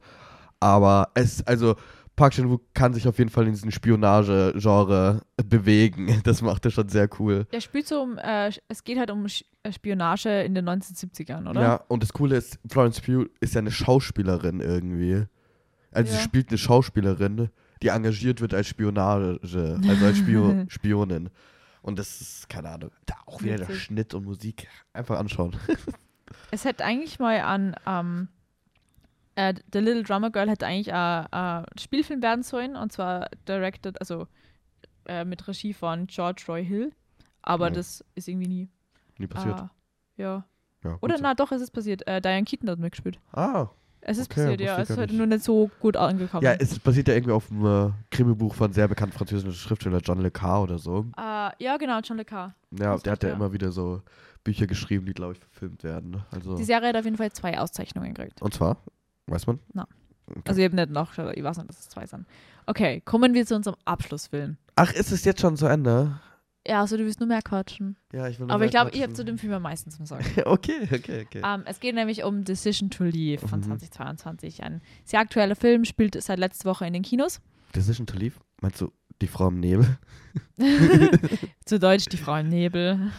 Aber 0.59 1.09
es, 1.13 1.45
also 1.47 1.75
Park 2.15 2.33
Chan-wook 2.33 2.61
kann 2.73 2.93
sich 2.93 3.07
auf 3.07 3.17
jeden 3.17 3.29
Fall 3.29 3.45
in 3.47 3.53
diesem 3.53 3.71
Spionage-Genre 3.71 5.21
bewegen. 5.45 6.19
Das 6.23 6.41
macht 6.41 6.65
er 6.65 6.71
schon 6.71 6.89
sehr 6.89 7.07
cool. 7.19 7.45
Der 7.53 7.61
spielt 7.61 7.87
so 7.87 8.01
um, 8.01 8.17
äh, 8.17 8.51
es 8.67 8.83
geht 8.83 8.97
halt 8.99 9.09
um 9.11 9.25
äh, 9.25 9.71
Spionage 9.71 10.41
in 10.43 10.53
den 10.55 10.67
1970ern, 10.67 11.49
oder? 11.49 11.61
Ja, 11.61 11.75
und 11.87 12.03
das 12.03 12.11
Coole 12.11 12.35
ist, 12.37 12.59
Florence 12.67 12.99
Pugh 13.01 13.29
ist 13.39 13.53
ja 13.55 13.59
eine 13.59 13.71
Schauspielerin 13.71 14.59
irgendwie. 14.59 15.25
Also 15.91 16.11
Ja. 16.11 16.17
sie 16.17 16.23
spielt 16.23 16.49
eine 16.49 16.57
Schauspielerin, 16.57 17.49
die 17.81 17.87
engagiert 17.87 18.41
wird 18.41 18.53
als 18.53 18.67
Spionage, 18.67 19.39
also 19.41 20.05
als 20.05 20.17
Spio 20.17 20.65
Spionin. 20.67 21.29
Und 21.81 21.97
das 21.97 22.19
ist, 22.19 22.49
keine 22.49 22.69
Ahnung, 22.69 22.91
da 23.05 23.15
auch 23.25 23.41
wieder 23.41 23.55
der. 23.55 23.73
Schnitt 23.73 24.13
und 24.13 24.25
Musik. 24.25 24.67
Einfach 24.91 25.17
anschauen. 25.17 25.55
Es 26.51 26.65
hätte 26.65 26.83
eigentlich 26.85 27.19
mal 27.19 27.39
an, 27.41 27.75
ähm, 27.85 28.27
äh, 29.35 29.53
The 29.73 29.79
Little 29.79 30.03
Drummer 30.03 30.29
Girl 30.31 30.49
hätte 30.49 30.65
eigentlich 30.65 30.93
ein 30.93 31.25
äh, 31.31 31.79
Spielfilm 31.79 32.21
werden 32.21 32.43
sollen, 32.43 32.75
und 32.75 32.91
zwar 32.91 33.29
directed, 33.47 33.99
also 34.01 34.27
äh, 35.05 35.23
mit 35.25 35.47
Regie 35.47 35.73
von 35.73 36.07
George 36.07 36.43
Roy 36.47 36.65
Hill, 36.65 36.91
aber 37.41 37.69
Mhm. 37.69 37.73
das 37.75 38.03
ist 38.15 38.27
irgendwie 38.27 38.47
nie. 38.47 38.69
Nie 39.17 39.27
passiert. 39.27 39.59
Ah, 39.59 39.71
ja. 40.17 40.45
ja, 40.83 40.97
Oder 41.01 41.17
na 41.19 41.33
doch, 41.35 41.51
es 41.51 41.61
ist 41.61 41.71
passiert. 41.71 42.05
Äh, 42.07 42.21
Diane 42.21 42.45
Keaton 42.45 42.69
hat 42.69 42.79
mitgespielt. 42.79 43.19
Ah, 43.33 43.67
Es 44.01 44.17
ist 44.17 44.31
Okay, 44.31 44.41
passiert, 44.43 44.61
ja. 44.61 44.79
Es 44.79 44.89
ist 44.89 44.97
nicht. 44.97 45.13
nur 45.13 45.25
nicht 45.27 45.43
so 45.43 45.69
gut 45.79 45.97
angekommen. 45.97 46.43
ja, 46.43 46.53
es 46.53 46.79
basiert 46.79 47.07
ja 47.09 47.13
irgendwie 47.15 47.33
auf 47.33 47.47
dem 47.47 47.65
äh, 47.65 47.91
Krimibuch 48.11 48.55
von 48.55 48.71
sehr 48.73 48.87
bekannten 48.87 49.15
französischen 49.17 49.53
Schriftsteller 49.53 49.99
John 49.99 50.21
Le 50.21 50.31
Carre 50.31 50.61
oder 50.63 50.77
so. 50.79 51.05
äh, 51.17 51.49
ja, 51.63 51.77
genau, 51.77 51.99
John 51.99 52.17
Le 52.17 52.25
Carre. 52.25 52.53
Ja, 52.71 52.93
Das 52.93 53.03
der 53.03 53.13
hat 53.13 53.23
ja 53.23 53.29
ja. 53.29 53.35
immer 53.35 53.51
wieder 53.51 53.71
so 53.71 54.01
Bücher 54.43 54.67
geschrieben, 54.67 55.05
die, 55.05 55.13
glaube 55.13 55.33
ich, 55.33 55.39
verfilmt 55.39 55.83
werden. 55.83 56.11
ne? 56.11 56.25
Also, 56.31 56.55
Die 56.55 56.63
Serie 56.63 56.89
hat 56.89 56.95
auf 56.95 57.03
jeden 57.05 57.17
Fall 57.17 57.31
zwei 57.31 57.59
Auszeichnungen 57.59 58.13
gekriegt. 58.13 58.41
und 58.41 58.53
zwar, 58.53 58.77
weiß 59.27 59.47
man? 59.47 59.59
Na. 59.73 59.85
Okay. 60.29 60.41
Also 60.47 60.61
habe 60.63 60.75
nicht 60.75 60.91
nachgeschaut, 60.91 61.35
ich 61.35 61.43
weiß 61.43 61.57
nicht, 61.57 61.69
dass 61.69 61.79
es 61.79 61.89
zwei 61.89 62.05
sind. 62.05 62.25
Okay, 62.67 63.01
kommen 63.01 63.33
wir 63.33 63.45
zu 63.47 63.55
unserem 63.55 63.75
Abschlussfilm. 63.85 64.57
Ach, 64.75 64.93
ist 64.93 65.11
es 65.11 65.25
jetzt 65.25 65.41
schon 65.41 65.57
zu 65.57 65.65
Ende? 65.65 66.19
Ja, 66.67 66.81
also 66.81 66.97
du 66.97 67.05
willst 67.05 67.19
nur 67.19 67.27
mehr 67.27 67.41
quatschen. 67.41 67.97
Ja, 68.13 68.27
ich 68.27 68.37
will 68.39 68.45
nur 68.45 68.53
Aber 68.53 68.59
mehr 68.59 68.65
ich 68.67 68.71
glaube, 68.71 68.91
ich 68.93 69.01
habe 69.01 69.13
zu 69.13 69.23
dem 69.25 69.37
Film 69.37 69.53
am 69.53 69.61
meisten 69.63 69.91
zu 69.91 70.05
sagen. 70.05 70.25
okay, 70.45 70.87
okay, 70.93 71.25
okay. 71.25 71.41
Ähm, 71.43 71.63
es 71.65 71.79
geht 71.79 71.95
nämlich 71.95 72.23
um 72.23 72.43
Decision 72.43 72.89
to 72.89 73.05
Leave 73.05 73.47
von 73.47 73.59
Mhm. 73.61 73.65
2022. 73.79 74.61
Ein 74.63 74.81
sehr 75.05 75.19
aktueller 75.21 75.55
Film, 75.55 75.85
spielt 75.85 76.21
seit 76.21 76.37
letzter 76.37 76.69
Woche 76.69 76.85
in 76.85 76.93
den 76.93 77.01
Kinos. 77.03 77.41
Decision 77.73 78.05
to 78.05 78.17
Leave? 78.17 78.35
Meinst 78.61 78.81
du 78.81 78.91
die 79.21 79.27
Frau 79.27 79.47
im 79.47 79.59
Nebel? 79.59 79.97
Zu 81.65 81.79
Deutsch 81.79 82.05
die 82.05 82.17
Frau 82.17 82.35
im 82.37 82.49
Nebel. 82.49 83.11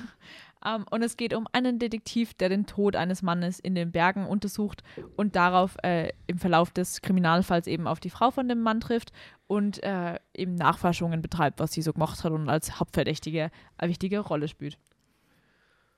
Ähm, 0.64 0.84
und 0.90 1.02
es 1.02 1.16
geht 1.16 1.32
um 1.34 1.46
einen 1.52 1.78
Detektiv, 1.78 2.34
der 2.34 2.48
den 2.50 2.66
Tod 2.66 2.96
eines 2.96 3.22
Mannes 3.22 3.58
in 3.60 3.74
den 3.74 3.92
Bergen 3.92 4.26
untersucht 4.26 4.82
und 5.16 5.34
darauf 5.36 5.76
äh, 5.82 6.10
im 6.26 6.38
Verlauf 6.38 6.70
des 6.70 7.00
Kriminalfalls 7.00 7.66
eben 7.66 7.86
auf 7.86 8.00
die 8.00 8.10
Frau 8.10 8.30
von 8.30 8.46
dem 8.48 8.60
Mann 8.60 8.80
trifft 8.80 9.10
und 9.46 9.82
äh, 9.82 10.18
eben 10.34 10.54
Nachforschungen 10.54 11.22
betreibt, 11.22 11.60
was 11.60 11.72
sie 11.72 11.82
so 11.82 11.92
gemacht 11.92 12.22
hat 12.24 12.32
und 12.32 12.48
als 12.48 12.78
Hauptverdächtige 12.78 13.50
eine 13.78 13.90
wichtige 13.90 14.18
Rolle 14.20 14.48
spielt. 14.48 14.78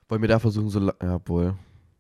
Wollen 0.09 0.23
wir 0.23 0.29
da 0.29 0.39
versuchen, 0.39 0.69
so. 0.69 0.79
la- 0.81 0.95
Ja, 1.03 1.21
wohl. 1.27 1.55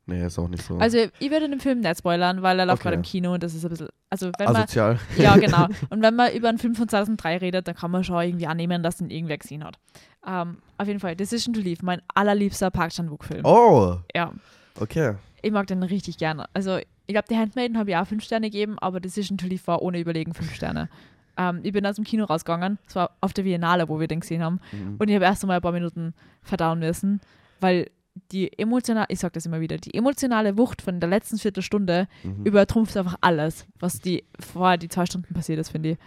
Nee, 0.04 0.26
ist 0.26 0.36
auch 0.38 0.48
nicht 0.48 0.64
so. 0.64 0.76
Also 0.78 0.98
ich 1.20 1.30
würde 1.30 1.48
den 1.48 1.60
Film 1.60 1.78
nicht 1.80 1.98
spoilern, 1.98 2.42
weil 2.42 2.58
er 2.58 2.66
läuft 2.66 2.80
Okay. 2.80 2.82
gerade 2.88 2.96
im 2.96 3.02
Kino 3.02 3.34
und 3.34 3.42
das 3.42 3.54
ist 3.54 3.64
ein 3.64 3.68
bisschen, 3.70 3.88
also 4.10 4.32
wenn 4.36 4.46
man, 4.46 4.56
Asozial. 4.56 4.98
ja 5.16 5.36
genau, 5.36 5.68
und 5.90 6.02
wenn 6.02 6.16
man 6.16 6.32
über 6.32 6.48
einen 6.48 6.58
Film 6.58 6.74
von 6.74 6.88
2003 6.88 7.36
redet, 7.38 7.68
dann 7.68 7.76
kann 7.76 7.92
man 7.92 8.02
schon 8.02 8.20
irgendwie 8.20 8.48
annehmen, 8.48 8.82
dass 8.82 9.00
ihn 9.00 9.10
irgendwer 9.10 9.38
gesehen 9.38 9.62
hat. 9.62 9.78
Ähm, 10.26 10.58
auf 10.78 10.86
jeden 10.86 11.00
Fall, 11.00 11.16
Decision 11.16 11.52
to 11.54 11.60
Leave, 11.60 11.84
mein 11.84 12.00
allerliebster 12.14 12.70
Park 12.70 12.92
Chan-wook-Film. 12.92 13.44
Oh, 13.44 13.96
Ja, 14.14 14.32
okay. 14.80 15.14
ich 15.42 15.50
mag 15.52 15.66
den 15.66 15.82
richtig 15.82 16.16
gerne. 16.18 16.46
Also 16.54 16.76
ich 16.78 16.86
glaube, 17.14 17.26
The 17.28 17.36
Handmaiden 17.36 17.76
habe 17.78 17.90
ich 17.90 17.96
auch 17.96 18.06
fünf 18.06 18.22
Sterne 18.22 18.48
gegeben, 18.50 18.78
aber 18.78 19.00
Decision 19.00 19.36
to 19.38 19.46
Leave 19.46 19.66
war 19.66 19.82
ohne 19.82 19.98
Überlegen 19.98 20.32
fünf 20.34 20.54
Sterne. 20.54 20.88
ähm, 21.36 21.60
ich 21.62 21.72
bin 21.72 21.84
aus 21.86 21.96
dem 21.96 22.04
Kino 22.04 22.24
rausgegangen, 22.26 22.78
es 22.86 22.94
war 22.94 23.16
auf 23.20 23.32
der 23.32 23.42
Biennale, 23.44 23.88
wo 23.88 23.98
wir 23.98 24.06
den 24.06 24.20
gesehen 24.20 24.42
haben, 24.42 24.60
Mhm. 24.70 24.96
und 24.98 25.08
ich 25.08 25.14
habe 25.14 25.24
erst 25.24 25.42
einmal 25.42 25.56
ein 25.56 25.62
paar 25.62 25.72
Minuten 25.72 26.14
verdauen 26.42 26.78
müssen, 26.80 27.20
weil 27.60 27.90
die 28.30 28.56
emotionale, 28.58 29.06
ich 29.08 29.18
sage 29.20 29.32
das 29.32 29.46
immer 29.46 29.60
wieder, 29.60 29.78
die 29.78 29.94
emotionale 29.94 30.58
Wucht 30.58 30.82
von 30.82 31.00
der 31.00 31.08
letzten 31.08 31.38
Viertelstunde 31.38 32.06
Mhm. 32.22 32.44
übertrumpft 32.44 32.94
einfach 32.98 33.16
alles, 33.22 33.66
was 33.80 33.98
die 34.00 34.24
vorher 34.38 34.76
die 34.76 34.88
zwei 34.88 35.06
Stunden 35.06 35.32
passiert 35.32 35.58
ist, 35.58 35.70
finde 35.70 35.92
ich. 35.92 35.98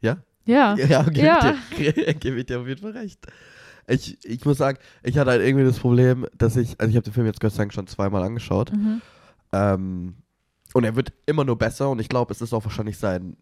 Ja? 0.00 0.18
Ja. 0.48 0.74
Ja, 0.76 1.02
gebe 1.02 1.26
Ja. 1.26 1.54
ich, 1.70 1.76
dir- 1.94 2.14
geb 2.14 2.36
ich 2.36 2.46
dir 2.46 2.60
auf 2.60 2.66
jeden 2.66 2.80
Fall 2.80 2.92
recht. 2.92 3.20
Ich, 3.86 4.18
ich 4.24 4.44
muss 4.44 4.58
sagen, 4.58 4.78
ich 5.02 5.16
hatte 5.18 5.30
halt 5.30 5.42
irgendwie 5.42 5.64
das 5.64 5.78
Problem, 5.78 6.26
dass 6.36 6.56
ich, 6.56 6.78
also 6.80 6.90
ich 6.90 6.96
habe 6.96 7.04
den 7.04 7.12
Film 7.12 7.26
jetzt 7.26 7.40
Gott 7.40 7.52
sei 7.52 7.58
Dank 7.58 7.72
schon 7.74 7.86
zweimal 7.86 8.22
angeschaut. 8.22 8.72
Mhm. 8.72 9.00
Ähm, 9.52 10.14
und 10.74 10.84
er 10.84 10.94
wird 10.96 11.12
immer 11.26 11.44
nur 11.44 11.56
besser 11.56 11.88
und 11.90 11.98
ich 12.00 12.08
glaube, 12.08 12.32
es 12.32 12.40
ist 12.42 12.52
auch 12.52 12.64
wahrscheinlich 12.64 12.98
sein 12.98 13.36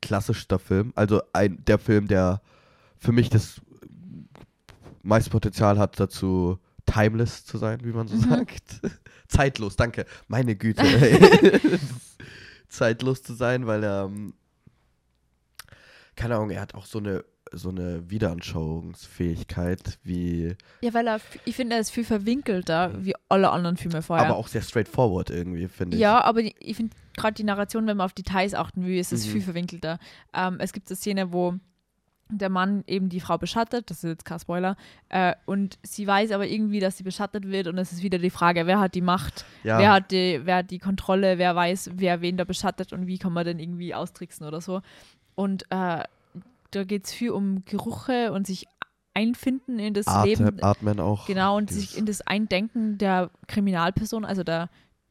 klassischster 0.00 0.58
Film. 0.58 0.92
Also 0.94 1.20
ein, 1.32 1.62
der 1.66 1.78
Film, 1.78 2.06
der 2.08 2.40
für 2.98 3.12
mich 3.12 3.28
das 3.30 3.60
meiste 5.02 5.30
Potenzial 5.30 5.78
hat, 5.78 5.98
dazu 6.00 6.58
timeless 6.86 7.44
zu 7.44 7.58
sein, 7.58 7.80
wie 7.84 7.92
man 7.92 8.08
so 8.08 8.16
Mhm. 8.16 8.20
sagt. 8.30 8.80
Zeitlos, 9.28 9.76
danke. 9.76 10.06
Meine 10.28 10.56
Güte. 10.56 10.82
Zeitlos 12.68 13.22
zu 13.22 13.34
sein, 13.34 13.66
weil 13.66 13.84
er, 13.84 14.04
ähm, 14.06 14.34
keine 16.16 16.36
Ahnung, 16.36 16.50
er 16.50 16.60
hat 16.60 16.74
auch 16.74 16.84
so 16.86 16.98
eine, 16.98 17.24
so 17.52 17.68
eine 17.70 18.08
Wiederanschauungsfähigkeit, 18.10 19.98
wie, 20.02 20.54
Ja, 20.80 20.94
weil 20.94 21.06
er, 21.06 21.20
ich 21.44 21.56
finde, 21.56 21.76
er 21.76 21.80
ist 21.80 21.90
viel 21.90 22.04
verwinkelter 22.04 22.92
wie 23.04 23.14
alle 23.28 23.50
anderen 23.50 23.76
Filme 23.76 24.02
vorher. 24.02 24.26
aber 24.26 24.36
auch 24.36 24.48
sehr 24.48 24.62
straightforward 24.62 25.30
irgendwie, 25.30 25.68
finde 25.68 25.96
ich. 25.96 26.00
Ja, 26.00 26.22
aber 26.22 26.42
die- 26.42 26.54
ich 26.60 26.76
finde 26.76 26.94
gerade 27.16 27.34
die 27.34 27.44
Narration, 27.44 27.86
wenn 27.86 27.96
man 27.96 28.06
auf 28.06 28.12
Details 28.14 28.54
achten 28.54 28.84
will, 28.86 28.96
ist 28.98 29.12
es 29.12 29.26
Mhm. 29.26 29.30
viel 29.32 29.42
verwinkelter. 29.42 29.98
Ähm, 30.34 30.56
es 30.60 30.72
gibt 30.72 30.88
eine 30.88 30.96
Szene, 30.96 31.32
wo 31.32 31.54
der 32.34 32.48
Mann 32.48 32.82
eben 32.86 33.10
die 33.10 33.20
Frau 33.20 33.36
beschattet, 33.36 33.90
das 33.90 33.98
ist 33.98 34.04
jetzt 34.04 34.24
kein 34.24 34.38
Spoiler, 34.38 34.76
äh, 35.10 35.34
und 35.44 35.78
sie 35.82 36.06
weiß 36.06 36.30
aber 36.30 36.46
irgendwie, 36.46 36.80
dass 36.80 36.96
sie 36.96 37.02
beschattet 37.02 37.46
wird 37.46 37.66
und 37.66 37.76
es 37.76 37.92
ist 37.92 38.02
wieder 38.02 38.18
die 38.18 38.30
Frage, 38.30 38.66
wer 38.66 38.80
hat 38.80 38.94
die 38.94 39.02
Macht, 39.02 39.44
ja. 39.64 39.78
wer, 39.78 39.92
hat 39.92 40.10
die, 40.12 40.40
wer 40.44 40.56
hat 40.56 40.70
die 40.70 40.78
Kontrolle, 40.78 41.36
wer 41.36 41.54
weiß, 41.54 41.90
wer 41.96 42.22
wen 42.22 42.38
da 42.38 42.44
beschattet 42.44 42.94
und 42.94 43.06
wie 43.06 43.18
kann 43.18 43.34
man 43.34 43.44
denn 43.44 43.58
irgendwie 43.58 43.94
austricksen 43.94 44.46
oder 44.46 44.62
so. 44.62 44.80
Und 45.34 45.64
äh, 45.70 46.02
da 46.70 46.84
geht 46.84 47.06
es 47.06 47.12
viel 47.12 47.30
um 47.30 47.64
Gerüche 47.64 48.32
und 48.32 48.46
sich 48.46 48.66
einfinden 49.14 49.78
in 49.78 49.94
das 49.94 50.06
Leben. 50.24 50.62
Atmen, 50.62 51.00
auch. 51.00 51.26
Genau, 51.26 51.56
und 51.56 51.70
sich 51.70 51.98
in 51.98 52.06
das 52.06 52.22
Eindenken 52.22 52.98
der 52.98 53.30
Kriminalperson, 53.46 54.24
also 54.24 54.42
der, 54.42 54.70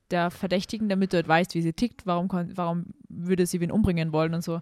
der 0.09 0.31
Verdächtigen, 0.31 0.89
damit 0.89 1.13
du 1.13 1.17
halt 1.17 1.27
weißt, 1.27 1.53
wie 1.53 1.61
sie 1.61 1.73
tickt, 1.73 2.05
warum, 2.05 2.29
warum 2.55 2.85
würde 3.09 3.45
sie 3.45 3.59
wen 3.61 3.71
umbringen 3.71 4.11
wollen 4.11 4.33
und 4.33 4.43
so. 4.43 4.61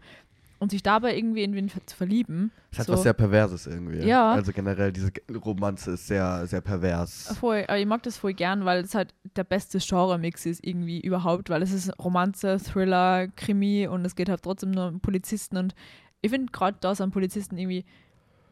Und 0.59 0.71
sich 0.71 0.83
dabei 0.83 1.15
irgendwie 1.15 1.43
in 1.43 1.53
wen 1.55 1.69
zu 1.69 1.95
verlieben. 1.95 2.51
Es 2.71 2.79
hat 2.79 2.87
so. 2.87 2.93
was 2.93 3.03
sehr 3.03 3.13
Perverses 3.13 3.65
irgendwie. 3.65 3.99
Ja. 4.05 4.33
Also 4.33 4.51
generell, 4.51 4.91
diese 4.91 5.09
Romanze 5.33 5.91
ist 5.91 6.07
sehr, 6.07 6.45
sehr 6.47 6.59
pervers. 6.59 7.33
Voll, 7.39 7.63
aber 7.67 7.77
ich 7.79 7.85
mag 7.85 8.03
das 8.03 8.17
voll 8.17 8.33
gern, 8.33 8.65
weil 8.65 8.83
es 8.83 8.93
halt 8.93 9.13
der 9.37 9.45
beste 9.45 9.79
Genre-Mix 9.79 10.45
ist 10.45 10.65
irgendwie 10.65 10.99
überhaupt, 10.99 11.49
weil 11.49 11.61
es 11.61 11.71
ist 11.71 11.91
Romanze, 11.97 12.57
Thriller, 12.59 13.29
Krimi 13.37 13.87
und 13.87 14.03
es 14.03 14.15
geht 14.15 14.27
halt 14.27 14.41
trotzdem 14.43 14.71
nur 14.71 14.87
um 14.89 14.99
Polizisten 14.99 15.55
und 15.55 15.73
ich 16.21 16.29
finde 16.29 16.51
gerade 16.51 16.77
da 16.81 16.93
sind 16.93 17.11
Polizisten 17.11 17.57
irgendwie 17.57 17.85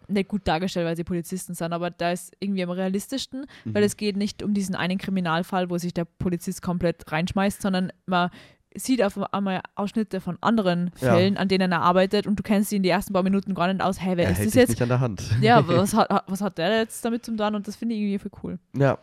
nicht 0.07 0.29
gut 0.29 0.47
dargestellt, 0.47 0.85
weil 0.87 0.95
sie 0.95 1.03
Polizisten 1.03 1.53
sind, 1.53 1.73
aber 1.73 1.89
da 1.91 2.13
ist 2.13 2.33
irgendwie 2.39 2.63
am 2.63 2.69
realistischsten, 2.69 3.45
weil 3.65 3.81
Mhm. 3.81 3.85
es 3.85 3.97
geht 3.97 4.15
nicht 4.15 4.41
um 4.41 4.53
diesen 4.53 4.73
einen 4.73 4.97
Kriminalfall, 4.97 5.69
wo 5.69 5.77
sich 5.77 5.93
der 5.93 6.05
Polizist 6.05 6.61
komplett 6.61 7.11
reinschmeißt, 7.11 7.61
sondern 7.61 7.91
man 8.05 8.29
sieht 8.75 9.01
auf 9.03 9.17
einmal 9.33 9.61
Ausschnitte 9.75 10.21
von 10.21 10.37
anderen 10.41 10.91
Ja. 10.99 11.13
Fällen, 11.15 11.37
an 11.37 11.47
denen 11.47 11.71
er 11.71 11.81
arbeitet 11.81 12.27
und 12.27 12.37
du 12.37 12.43
kennst 12.43 12.71
ihn 12.71 12.83
die 12.83 12.89
ersten 12.89 13.13
paar 13.13 13.23
Minuten 13.23 13.53
gar 13.55 13.71
nicht 13.71 13.81
aus, 13.81 13.99
hey, 14.01 14.17
wer 14.17 14.25
er 14.25 14.31
ist 14.31 14.37
hält 14.37 14.47
das 14.49 14.53
jetzt? 14.55 14.69
nicht 14.69 14.81
an 14.81 14.89
der 14.89 14.99
Hand. 14.99 15.23
Ja, 15.41 15.57
aber 15.57 15.77
was 15.81 15.93
hat, 15.93 16.09
was 16.27 16.41
hat 16.41 16.57
der 16.57 16.77
jetzt 16.79 17.03
damit 17.03 17.25
zu 17.25 17.35
tun? 17.35 17.55
Und 17.55 17.67
das 17.67 17.75
finde 17.75 17.95
ich 17.95 18.01
irgendwie 18.01 18.19
voll 18.19 18.31
cool. 18.43 18.59
Ja. 18.77 18.97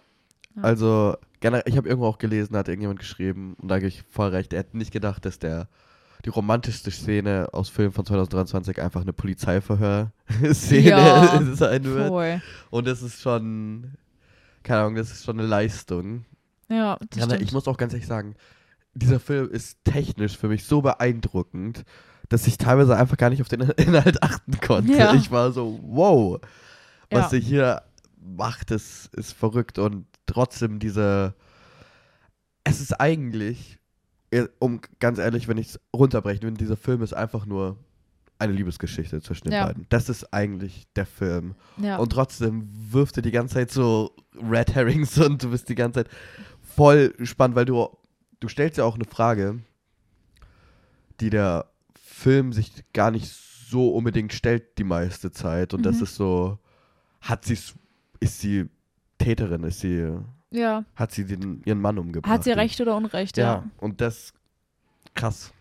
Ja. 0.56 0.62
Also, 0.62 1.16
generell, 1.40 1.64
ich 1.66 1.76
habe 1.76 1.88
irgendwo 1.88 2.06
auch 2.06 2.18
gelesen, 2.18 2.56
hat 2.56 2.68
irgendjemand 2.68 3.00
geschrieben, 3.00 3.56
und 3.60 3.66
da 3.68 3.78
gebe 3.78 3.88
ich 3.88 4.04
voll 4.08 4.28
recht, 4.28 4.52
er 4.52 4.60
hätte 4.60 4.76
nicht 4.78 4.92
gedacht, 4.92 5.24
dass 5.24 5.40
der 5.40 5.66
die 6.24 6.28
romantischste 6.30 6.90
Szene 6.92 7.48
aus 7.52 7.68
Film 7.68 7.92
von 7.92 8.06
2023 8.06 8.80
einfach 8.80 9.00
eine 9.02 9.12
Polizeiverhör-Szene 9.12 10.88
Ja, 10.88 11.42
sein 11.54 11.84
wird. 11.84 12.08
Voll. 12.08 12.42
Und 12.70 12.86
das 12.86 13.02
ist 13.02 13.20
schon, 13.20 13.92
keine 14.62 14.80
Ahnung, 14.80 14.94
das 14.94 15.10
ist 15.10 15.24
schon 15.24 15.38
eine 15.38 15.48
Leistung. 15.48 16.24
Ja, 16.68 16.96
das 17.10 17.18
Ja, 17.18 17.24
stimmt. 17.26 17.42
ich 17.42 17.52
muss 17.52 17.68
auch 17.68 17.76
ganz 17.76 17.92
ehrlich 17.92 18.06
sagen, 18.06 18.36
dieser 18.94 19.20
Film 19.20 19.50
ist 19.50 19.78
technisch 19.84 20.36
für 20.36 20.48
mich 20.48 20.64
so 20.64 20.82
beeindruckend, 20.82 21.84
dass 22.28 22.46
ich 22.46 22.56
teilweise 22.58 22.96
einfach 22.96 23.16
gar 23.16 23.30
nicht 23.30 23.42
auf 23.42 23.48
den 23.48 23.60
Inhalt 23.76 24.22
achten 24.22 24.58
konnte. 24.60 24.92
Ja. 24.92 25.14
Ich 25.14 25.30
war 25.30 25.52
so, 25.52 25.78
wow, 25.82 26.40
was 27.10 27.24
Ja. 27.24 27.28
sie 27.30 27.40
hier 27.40 27.82
macht, 28.20 28.70
ist, 28.70 29.14
ist 29.14 29.32
verrückt 29.32 29.78
und 29.78 30.06
trotzdem 30.26 30.78
diese. 30.78 31.34
Es 32.64 32.80
ist 32.80 32.98
eigentlich, 32.98 33.78
um 34.58 34.80
ganz 34.98 35.18
ehrlich, 35.18 35.48
wenn 35.48 35.58
ich 35.58 35.68
es 35.68 35.80
runterbrechen 35.94 36.42
will, 36.42 36.54
dieser 36.54 36.76
Film 36.78 37.02
ist 37.02 37.12
einfach 37.12 37.44
nur 37.44 37.76
eine 38.38 38.52
Liebesgeschichte 38.54 39.20
zwischen 39.20 39.44
den 39.44 39.52
Ja. 39.52 39.66
beiden. 39.66 39.86
Das 39.90 40.08
ist 40.08 40.32
eigentlich 40.32 40.84
der 40.96 41.06
Film. 41.06 41.54
Ja. 41.76 41.98
Und 41.98 42.10
trotzdem 42.10 42.68
wirft 42.90 43.16
er 43.18 43.22
die 43.22 43.30
ganze 43.30 43.54
Zeit 43.54 43.70
so 43.70 44.16
Red 44.42 44.74
Herrings 44.74 45.18
und 45.24 45.42
du 45.42 45.50
bist 45.50 45.68
die 45.68 45.74
ganze 45.74 46.04
Zeit 46.04 46.12
voll 46.62 47.14
spannend, 47.22 47.54
weil 47.56 47.66
du, 47.66 47.86
du 48.44 48.48
stellst 48.50 48.78
ja 48.78 48.84
auch 48.84 48.94
eine 48.94 49.04
Frage, 49.04 49.60
die 51.20 51.30
der 51.30 51.66
Film 51.94 52.52
sich 52.52 52.70
gar 52.92 53.10
nicht 53.10 53.26
so 53.28 53.90
unbedingt 53.90 54.32
stellt 54.32 54.78
die 54.78 54.84
meiste 54.84 55.30
Zeit. 55.32 55.74
Und 55.74 55.84
das 55.84 55.96
Mhm. 55.96 56.02
ist 56.04 56.14
so, 56.16 56.58
hat 57.20 57.44
sie, 57.44 57.58
ist 58.20 58.40
sie 58.40 58.68
Täterin, 59.18 59.64
ist 59.64 59.80
sie, 59.80 60.12
ja. 60.50 60.84
hat 60.94 61.12
sie 61.12 61.24
den, 61.24 61.62
ihren 61.64 61.80
Mann 61.80 61.98
umgebracht? 61.98 62.32
Hat 62.32 62.44
sie 62.44 62.52
recht 62.52 62.80
oder 62.80 62.96
Unrecht, 62.96 63.36
Ja. 63.36 63.44
ja. 63.44 63.70
und 63.78 64.00
das, 64.00 64.32
krass. 65.14 65.52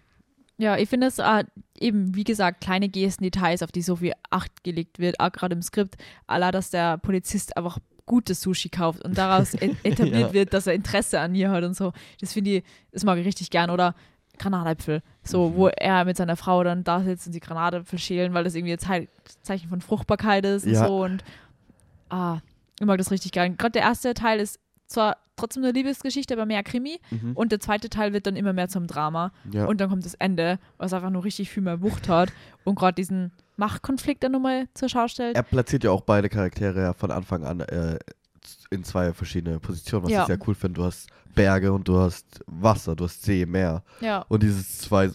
Ja, 0.57 0.77
ich 0.77 0.87
finde 0.87 1.07
es 1.07 1.17
äh, 1.17 1.43
eben, 1.79 2.13
wie 2.15 2.23
gesagt, 2.23 2.61
kleine 2.61 2.87
Gesten, 2.87 3.23
Details, 3.23 3.63
auf 3.63 3.71
die 3.71 3.81
so 3.81 3.95
viel 3.95 4.13
Acht 4.29 4.63
gelegt 4.63 4.99
wird, 4.99 5.19
auch 5.19 5.31
gerade 5.31 5.55
im 5.55 5.61
Skript, 5.63 5.95
aller, 6.27 6.51
dass 6.51 6.69
der 6.69 6.97
Polizist 6.99 7.57
einfach 7.57 7.79
gutes 8.05 8.41
Sushi 8.41 8.69
kauft 8.69 9.03
und 9.03 9.17
daraus 9.17 9.53
e- 9.61 9.75
etabliert 9.83 10.19
Ja. 10.29 10.33
wird, 10.33 10.53
dass 10.53 10.67
er 10.67 10.73
Interesse 10.73 11.19
an 11.19 11.33
ihr 11.35 11.49
hat 11.51 11.63
und 11.63 11.75
so. 11.75 11.93
Das 12.19 12.33
finde 12.33 12.51
ich, 12.57 12.63
das 12.91 13.03
mag 13.03 13.17
ich 13.17 13.25
richtig 13.25 13.49
gern. 13.49 13.69
Oder 13.69 13.95
Granatäpfel, 14.39 15.01
so, 15.23 15.49
Mhm. 15.49 15.55
wo 15.55 15.67
er 15.67 16.05
mit 16.05 16.17
seiner 16.17 16.35
Frau 16.35 16.63
dann 16.63 16.83
da 16.83 17.01
sitzt 17.03 17.27
und 17.27 17.33
die 17.33 17.39
Granatäpfel 17.39 17.99
schälen, 17.99 18.33
weil 18.33 18.43
das 18.43 18.55
irgendwie 18.55 18.73
ein 18.73 18.79
Zei- 18.79 19.07
Zeichen 19.43 19.69
von 19.69 19.79
Fruchtbarkeit 19.81 20.43
ist 20.45 20.65
und 20.65 20.73
Ja. 20.73 20.87
so. 20.87 21.03
Und 21.03 21.23
ah, 22.09 22.39
ich 22.79 22.85
mag 22.85 22.97
das 22.97 23.11
richtig 23.11 23.31
gern. 23.31 23.57
Gerade 23.57 23.73
der 23.73 23.83
erste 23.83 24.13
Teil 24.15 24.39
ist 24.39 24.59
zwar 24.87 25.17
trotzdem 25.35 25.63
eine 25.63 25.71
Liebesgeschichte, 25.71 26.33
aber 26.35 26.45
mehr 26.45 26.63
Krimi. 26.63 26.99
Mhm. 27.09 27.31
Und 27.33 27.51
der 27.51 27.59
zweite 27.59 27.89
Teil 27.89 28.13
wird 28.13 28.27
dann 28.27 28.35
immer 28.35 28.53
mehr 28.53 28.67
zum 28.69 28.85
Drama. 28.87 29.31
ja. 29.51 29.65
Und 29.65 29.81
dann 29.81 29.89
kommt 29.89 30.05
das 30.05 30.13
Ende, 30.15 30.59
was 30.77 30.93
einfach 30.93 31.09
nur 31.09 31.23
richtig 31.23 31.49
viel 31.49 31.63
mehr 31.63 31.81
Wucht 31.81 32.07
hat 32.09 32.31
und 32.63 32.75
gerade 32.75 32.95
diesen 32.95 33.31
Machtkonflikt 33.57 34.23
dann 34.23 34.31
nochmal 34.33 34.67
zur 34.73 34.89
Schau 34.89 35.07
stellt. 35.07 35.35
er 35.35 35.43
platziert 35.43 35.83
ja 35.83 35.91
auch 35.91 36.01
beide 36.01 36.27
Charaktere 36.29 36.81
ja 36.81 36.93
von 36.93 37.11
Anfang 37.11 37.43
an 37.43 37.59
äh, 37.61 37.99
in 38.71 38.83
zwei 38.83 39.13
verschiedene 39.13 39.59
Positionen, 39.59 40.05
was 40.05 40.11
Ja. 40.11 40.21
ich 40.21 40.27
sehr 40.27 40.39
cool 40.47 40.55
finde. 40.55 40.81
Du 40.81 40.85
hast 40.85 41.07
Berge 41.35 41.71
und 41.71 41.87
du 41.87 41.97
hast 41.97 42.43
Wasser, 42.47 42.95
du 42.95 43.05
hast 43.05 43.23
See, 43.23 43.45
Meer. 43.45 43.83
Ja, 44.01 44.25
Und 44.27 44.43
diese 44.43 44.63
zwei 44.67 45.09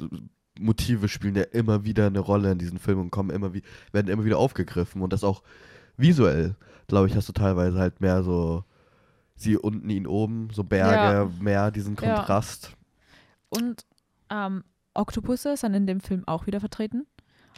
Motive 0.58 1.08
spielen 1.08 1.36
ja 1.36 1.42
immer 1.42 1.84
wieder 1.84 2.06
eine 2.06 2.18
Rolle 2.20 2.50
in 2.52 2.58
diesen 2.58 2.78
Filmen 2.78 3.02
und 3.02 3.10
kommen 3.10 3.30
immer 3.30 3.54
wie, 3.54 3.62
werden 3.92 4.08
immer 4.08 4.24
wieder 4.24 4.38
aufgegriffen. 4.38 5.02
Und 5.02 5.12
das 5.12 5.22
auch 5.24 5.42
visuell, 5.96 6.54
glaube 6.88 7.06
ich, 7.08 7.14
hast 7.16 7.28
du 7.28 7.32
teilweise 7.32 7.78
halt 7.78 8.00
mehr 8.00 8.22
so 8.22 8.64
sie 9.40 9.56
unten, 9.56 9.88
ihn 9.90 10.06
oben, 10.06 10.48
so 10.52 10.64
Berge, 10.64 11.30
Meer, 11.40 11.70
diesen 11.70 11.94
Ja. 11.96 12.14
Kontrast. 12.16 12.72
und 13.50 13.84
ähm, 14.30 14.64
Oktopusse 14.94 15.56
sind 15.56 15.74
in 15.74 15.86
dem 15.86 16.00
Film 16.00 16.26
auch 16.26 16.46
wieder 16.46 16.60
vertreten. 16.60 17.06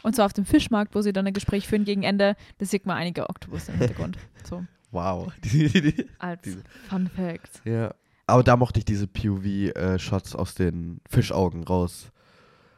Und 0.03 0.15
zwar 0.15 0.25
auf 0.25 0.33
dem 0.33 0.45
Fischmarkt, 0.45 0.95
wo 0.95 1.01
sie 1.01 1.11
dann 1.13 1.27
ein 1.27 1.33
Gespräch 1.33 1.67
führen 1.67 1.83
gegen 1.85 2.03
Ende, 2.03 2.35
da 2.59 2.65
sieht 2.65 2.85
man 2.85 2.97
einige 2.97 3.29
Oktopusse 3.29 3.71
im 3.71 3.77
Hintergrund. 3.79 4.17
So, 4.43 4.63
Wow. 4.91 5.31
Als 6.19 6.57
Fun 6.89 7.07
Fact. 7.07 7.61
ja. 7.65 7.93
Aber 8.27 8.43
da 8.43 8.55
mochte 8.57 8.79
ich 8.79 8.85
diese 8.85 9.07
POV-Shots 9.07 10.35
aus 10.35 10.55
den 10.55 11.01
Fischaugen 11.09 11.63
raus. 11.63 12.11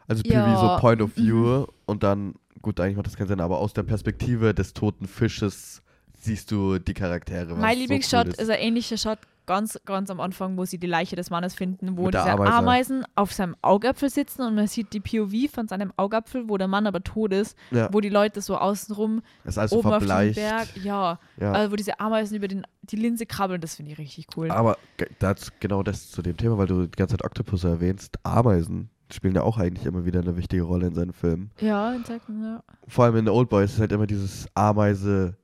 Also 0.08 0.24
POV 0.24 0.32
Ja. 0.34 0.58
so 0.58 0.78
Point 0.82 1.02
of 1.02 1.16
View 1.16 1.66
und 1.86 2.04
dann, 2.04 2.36
gut, 2.62 2.80
eigentlich 2.80 2.96
macht 2.98 3.08
das 3.08 3.16
keinen 3.16 3.28
Sinn, 3.28 3.40
aber 3.40 3.60
aus 3.60 3.74
der 3.74 3.84
Perspektive 3.84 4.54
des 4.54 4.74
toten 4.74 5.08
Fisches 5.08 5.82
siehst 6.24 6.52
du 6.52 6.80
die 6.80 6.94
Charaktere. 6.94 7.56
mein 7.56 7.74
so 7.76 7.80
Lieblingsshot 7.82 8.28
cool 8.28 8.34
ist 8.38 8.50
ein 8.50 8.60
ähnlicher 8.60 8.98
Shot 8.98 9.20
ganz, 9.46 9.78
ganz 9.86 10.10
am 10.10 10.22
Anfang, 10.22 10.56
wo 10.58 10.64
sie 10.64 10.78
die 10.78 10.88
Leiche 10.88 11.18
des 11.18 11.30
Mannes 11.30 11.54
finden, 11.54 11.98
wo 11.98 12.06
Mit 12.06 12.14
diese 12.14 12.32
Ameise. 12.32 12.54
Ameisen 12.54 13.06
auf 13.16 13.34
seinem 13.34 13.58
Augapfel 13.62 14.10
sitzen 14.10 14.42
und 14.44 14.56
man 14.56 14.68
sieht 14.68 14.94
die 14.94 15.02
POV 15.02 15.52
von 15.54 15.68
seinem 15.68 15.92
Augapfel, 15.98 16.48
wo 16.48 16.58
der 16.58 16.70
Mann 16.70 16.88
aber 16.88 17.04
tot 17.04 17.34
ist, 17.34 17.58
Ja. 17.72 17.90
wo 17.92 18.00
die 18.00 18.08
Leute 18.08 18.40
so 18.40 18.56
außenrum 18.58 19.22
Das 19.44 19.56
ist 19.56 19.58
also 19.58 19.80
oben 19.80 19.88
auf 19.90 19.98
dem 20.00 20.08
verbleicht. 20.08 20.36
Berg, 20.36 20.68
ja, 20.82 21.20
Ja. 21.38 21.52
also 21.52 21.72
wo 21.74 21.76
diese 21.76 22.00
Ameisen 22.00 22.38
über 22.38 22.48
den, 22.48 22.66
die 22.84 22.96
Linse 22.96 23.26
krabbeln, 23.26 23.60
das 23.60 23.76
finde 23.76 23.92
ich 23.92 23.98
richtig 23.98 24.28
cool. 24.38 24.50
Aber 24.50 24.78
das, 25.20 25.52
genau 25.60 25.84
das 25.84 26.10
zu 26.10 26.22
dem 26.22 26.38
Thema, 26.38 26.58
weil 26.58 26.68
du 26.68 26.84
die 26.88 26.92
ganze 26.92 27.18
Zeit 27.18 27.26
Octopus 27.26 27.66
erwähnst, 27.66 28.18
Ameisen 28.24 28.90
spielen 29.12 29.36
ja 29.36 29.44
auch 29.44 29.58
eigentlich 29.58 29.86
immer 29.86 30.06
wieder 30.06 30.22
eine 30.22 30.38
wichtige 30.38 30.64
Rolle 30.64 30.88
in 30.88 30.96
seinen 30.96 31.12
Filmen. 31.12 31.52
Ja, 31.60 31.94
Insekten, 31.94 32.42
ja. 32.42 32.64
Vor 32.88 33.04
allem 33.04 33.18
in 33.18 33.28
Old 33.30 33.50
Boys 33.50 33.74
ist 33.74 33.80
halt 33.82 33.92
immer 33.92 34.08
dieses 34.08 34.48
Ameise, 34.56 35.36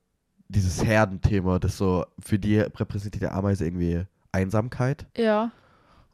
dieses 0.49 0.83
Herdenthema, 0.83 1.59
das 1.59 1.77
so, 1.77 2.05
für 2.19 2.37
die 2.39 2.59
repräsentiert 2.59 3.21
der 3.21 3.33
Ameise 3.35 3.65
irgendwie 3.65 4.03
Einsamkeit. 4.31 5.05
Ja. 5.15 5.51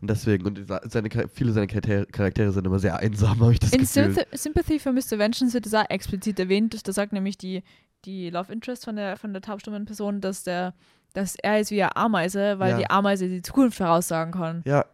Und 0.02 0.10
deswegen, 0.10 0.46
und 0.46 0.60
seine, 0.92 1.10
viele 1.34 1.52
seiner 1.54 1.68
Charaktere, 1.68 2.52
sind 2.52 2.68
immer 2.68 2.80
sehr 2.80 3.00
einsam, 3.00 3.40
habe 3.42 3.54
ich 3.54 3.60
das 3.60 3.72
In 3.72 3.80
Gefühl. 3.80 4.04
Sympath 4.14 4.28
Sympathy 4.38 4.80
for 4.80 4.92
Mr. 4.92 5.18
Vengeance 5.18 5.54
wird 5.54 5.66
das 5.66 5.74
auch 5.74 5.90
explizit 5.90 6.38
erwähnt. 6.40 6.86
Da 6.88 6.92
sagt 6.94 7.14
nämlich 7.14 7.38
die, 7.38 7.64
die 8.04 8.30
Love 8.30 8.52
Interest 8.52 8.86
von 8.86 8.98
der, 8.98 9.16
von 9.18 9.32
der 9.34 9.42
taubstummen 9.42 9.86
Person, 9.86 10.20
dass, 10.22 10.44
der, 10.44 10.74
dass 11.14 11.36
er 11.42 11.62
ist 11.62 11.72
wie 11.72 11.82
eine 11.82 11.96
Ameise, 11.96 12.60
weil 12.60 12.72
Ja. 12.72 12.78
die 12.78 12.90
Ameise 12.90 13.30
die 13.30 13.42
Zukunft 13.42 13.78
voraussagen 13.78 14.34
kann. 14.34 14.62
Ja. 14.66 14.86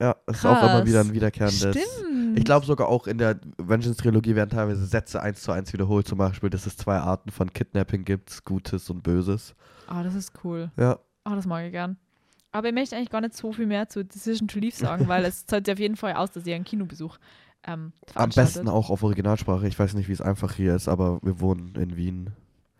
Ja, 0.00 0.16
das 0.26 0.38
ist 0.38 0.46
auch 0.46 0.62
immer 0.62 0.86
wieder 0.86 1.00
ein 1.00 1.12
wiederkehrendes. 1.12 1.58
Stimmt. 1.58 2.38
Ich 2.38 2.44
glaube 2.44 2.64
sogar 2.64 2.88
auch 2.88 3.06
in 3.06 3.18
der 3.18 3.38
Vengeance-Trilogie 3.58 4.34
werden 4.34 4.50
teilweise 4.50 4.86
Sätze 4.86 5.20
eins 5.20 5.42
zu 5.42 5.52
eins 5.52 5.72
wiederholt. 5.72 6.06
Zum 6.06 6.18
Beispiel, 6.18 6.48
dass 6.48 6.66
es 6.66 6.76
zwei 6.76 6.98
Arten 6.98 7.30
von 7.30 7.52
Kidnapping 7.52 8.04
gibt: 8.04 8.44
Gutes 8.44 8.88
und 8.88 9.02
Böses. 9.02 9.54
Ah, 9.88 10.02
das 10.02 10.14
ist 10.14 10.32
cool. 10.44 10.70
Ja. 10.76 10.98
Ah, 11.24 11.34
das 11.34 11.46
mag 11.46 11.66
ich 11.66 11.72
gern. 11.72 11.98
Aber 12.52 12.68
ich 12.68 12.74
möchte 12.74 12.96
eigentlich 12.96 13.10
gar 13.10 13.20
nicht 13.20 13.36
so 13.36 13.52
viel 13.52 13.66
mehr 13.66 13.88
zu 13.88 14.04
Decision 14.04 14.48
to 14.48 14.58
Leave 14.58 14.74
sagen, 14.74 15.06
weil 15.06 15.24
es 15.24 15.44
zahlt 15.46 15.66
sich 15.66 15.72
auf 15.72 15.78
jeden 15.78 15.96
Fall 15.96 16.14
aus, 16.14 16.32
dass 16.32 16.46
ihr 16.46 16.54
einen 16.54 16.64
Kinobesuch 16.64 17.18
ähm, 17.66 17.92
Am 18.14 18.30
besten 18.30 18.68
auch 18.68 18.90
auf 18.90 19.02
Originalsprache. 19.02 19.68
Ich 19.68 19.78
weiß 19.78 19.94
nicht, 19.94 20.08
wie 20.08 20.12
es 20.12 20.22
einfach 20.22 20.54
hier 20.54 20.74
ist, 20.74 20.88
aber 20.88 21.20
wir 21.22 21.40
wohnen 21.40 21.74
in 21.74 21.96
Wien. 21.96 22.30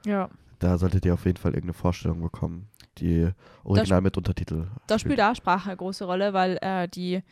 Ja. 0.06 0.30
Da 0.58 0.78
solltet 0.78 1.04
ihr 1.04 1.14
auf 1.14 1.26
jeden 1.26 1.36
Fall 1.36 1.52
irgendeine 1.52 1.74
Vorstellung 1.74 2.22
bekommen, 2.22 2.68
die 2.98 3.28
original 3.64 4.00
mit 4.00 4.16
Untertitel. 4.16 4.66
Da 4.86 4.98
spielt 4.98 5.20
auch 5.20 5.34
Sprache 5.34 5.68
eine 5.70 5.76
große 5.76 6.04
Rolle, 6.04 6.32
weil 6.32 6.58
äh, 6.60 6.88
die, 6.88 7.22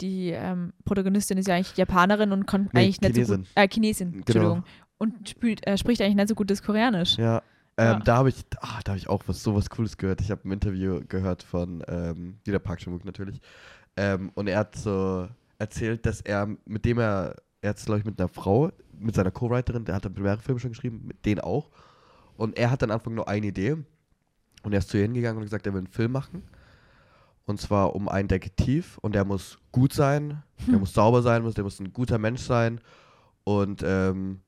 die 0.00 0.30
ähm, 0.30 0.72
Protagonistin 0.84 1.38
ist 1.38 1.48
ja 1.48 1.56
eigentlich 1.56 1.76
Japanerin 1.76 2.32
und 2.32 2.46
kann 2.46 2.68
Nee, 2.72 2.80
eigentlich 2.80 3.00
nicht 3.00 3.14
so 3.14 3.20
Chinesin. 3.34 3.36
gut. 3.42 3.48
Äh, 3.54 3.68
Chinesin, 3.68 4.10
Genau. 4.10 4.18
Entschuldigung. 4.26 4.64
Und 4.98 5.28
spielt, 5.28 5.66
äh, 5.66 5.76
spricht 5.78 6.00
eigentlich 6.02 6.16
nicht 6.16 6.28
so 6.28 6.34
gut 6.34 6.50
das 6.50 6.62
Koreanisch. 6.62 7.16
Ja. 7.18 7.42
Ähm, 7.76 7.84
Ja. 7.86 7.98
Da 8.00 8.16
habe 8.16 8.28
ich, 8.30 8.36
ah, 8.60 8.80
da 8.84 8.92
habe 8.92 8.98
ich 8.98 9.08
auch 9.08 9.22
was 9.26 9.42
sowas 9.42 9.70
Cooles 9.70 9.96
gehört. 9.96 10.20
Ich 10.20 10.30
habe 10.30 10.48
ein 10.48 10.52
Interview 10.52 11.00
gehört 11.08 11.42
von 11.42 11.82
ähm, 11.88 12.38
wieder 12.44 12.58
Park 12.58 12.80
Chan-wook 12.80 13.04
natürlich. 13.04 13.40
Ähm, 13.96 14.30
und 14.34 14.46
er 14.48 14.58
hat 14.60 14.76
so 14.76 15.28
erzählt, 15.58 16.06
dass 16.06 16.20
er, 16.20 16.48
mit 16.64 16.84
dem 16.84 16.98
er, 16.98 17.34
er 17.60 17.70
hat 17.70 17.84
glaube 17.84 17.98
ich 18.00 18.04
mit 18.04 18.18
einer 18.20 18.28
Frau, 18.28 18.70
mit 18.98 19.14
seiner 19.14 19.30
Co-Writerin, 19.32 19.84
der 19.84 19.94
hat 19.96 20.04
dann 20.04 20.14
mehrere 20.14 20.40
Filme 20.40 20.60
schon 20.60 20.70
geschrieben, 20.70 21.02
mit 21.04 21.24
denen 21.24 21.40
auch. 21.40 21.70
Und 22.36 22.56
er 22.56 22.70
hat 22.70 22.82
dann 22.82 22.90
am 22.90 22.98
Anfang 22.98 23.14
nur 23.14 23.28
eine 23.28 23.46
Idee. 23.48 23.76
Und 24.68 24.74
er 24.74 24.80
ist 24.80 24.90
zu 24.90 24.98
ihr 24.98 25.04
hingegangen 25.04 25.38
und 25.38 25.44
gesagt, 25.44 25.66
er 25.66 25.72
will 25.72 25.78
einen 25.78 25.86
Film 25.86 26.12
machen. 26.12 26.42
Und 27.46 27.58
zwar 27.58 27.94
um 27.94 28.06
einen 28.06 28.28
Detektiv. 28.28 28.98
Und 28.98 29.14
der 29.14 29.24
muss 29.24 29.58
gut 29.72 29.94
sein, 29.94 30.42
der 30.66 30.74
Hm. 30.74 30.80
muss 30.80 30.92
sauber 30.92 31.22
sein, 31.22 31.42
muss, 31.42 31.54
der 31.54 31.64
muss 31.64 31.80
ein 31.80 31.90
guter 31.94 32.18
Mensch 32.18 32.42
sein. 32.42 32.82
Und 33.44 33.82
ähm, 33.82 34.42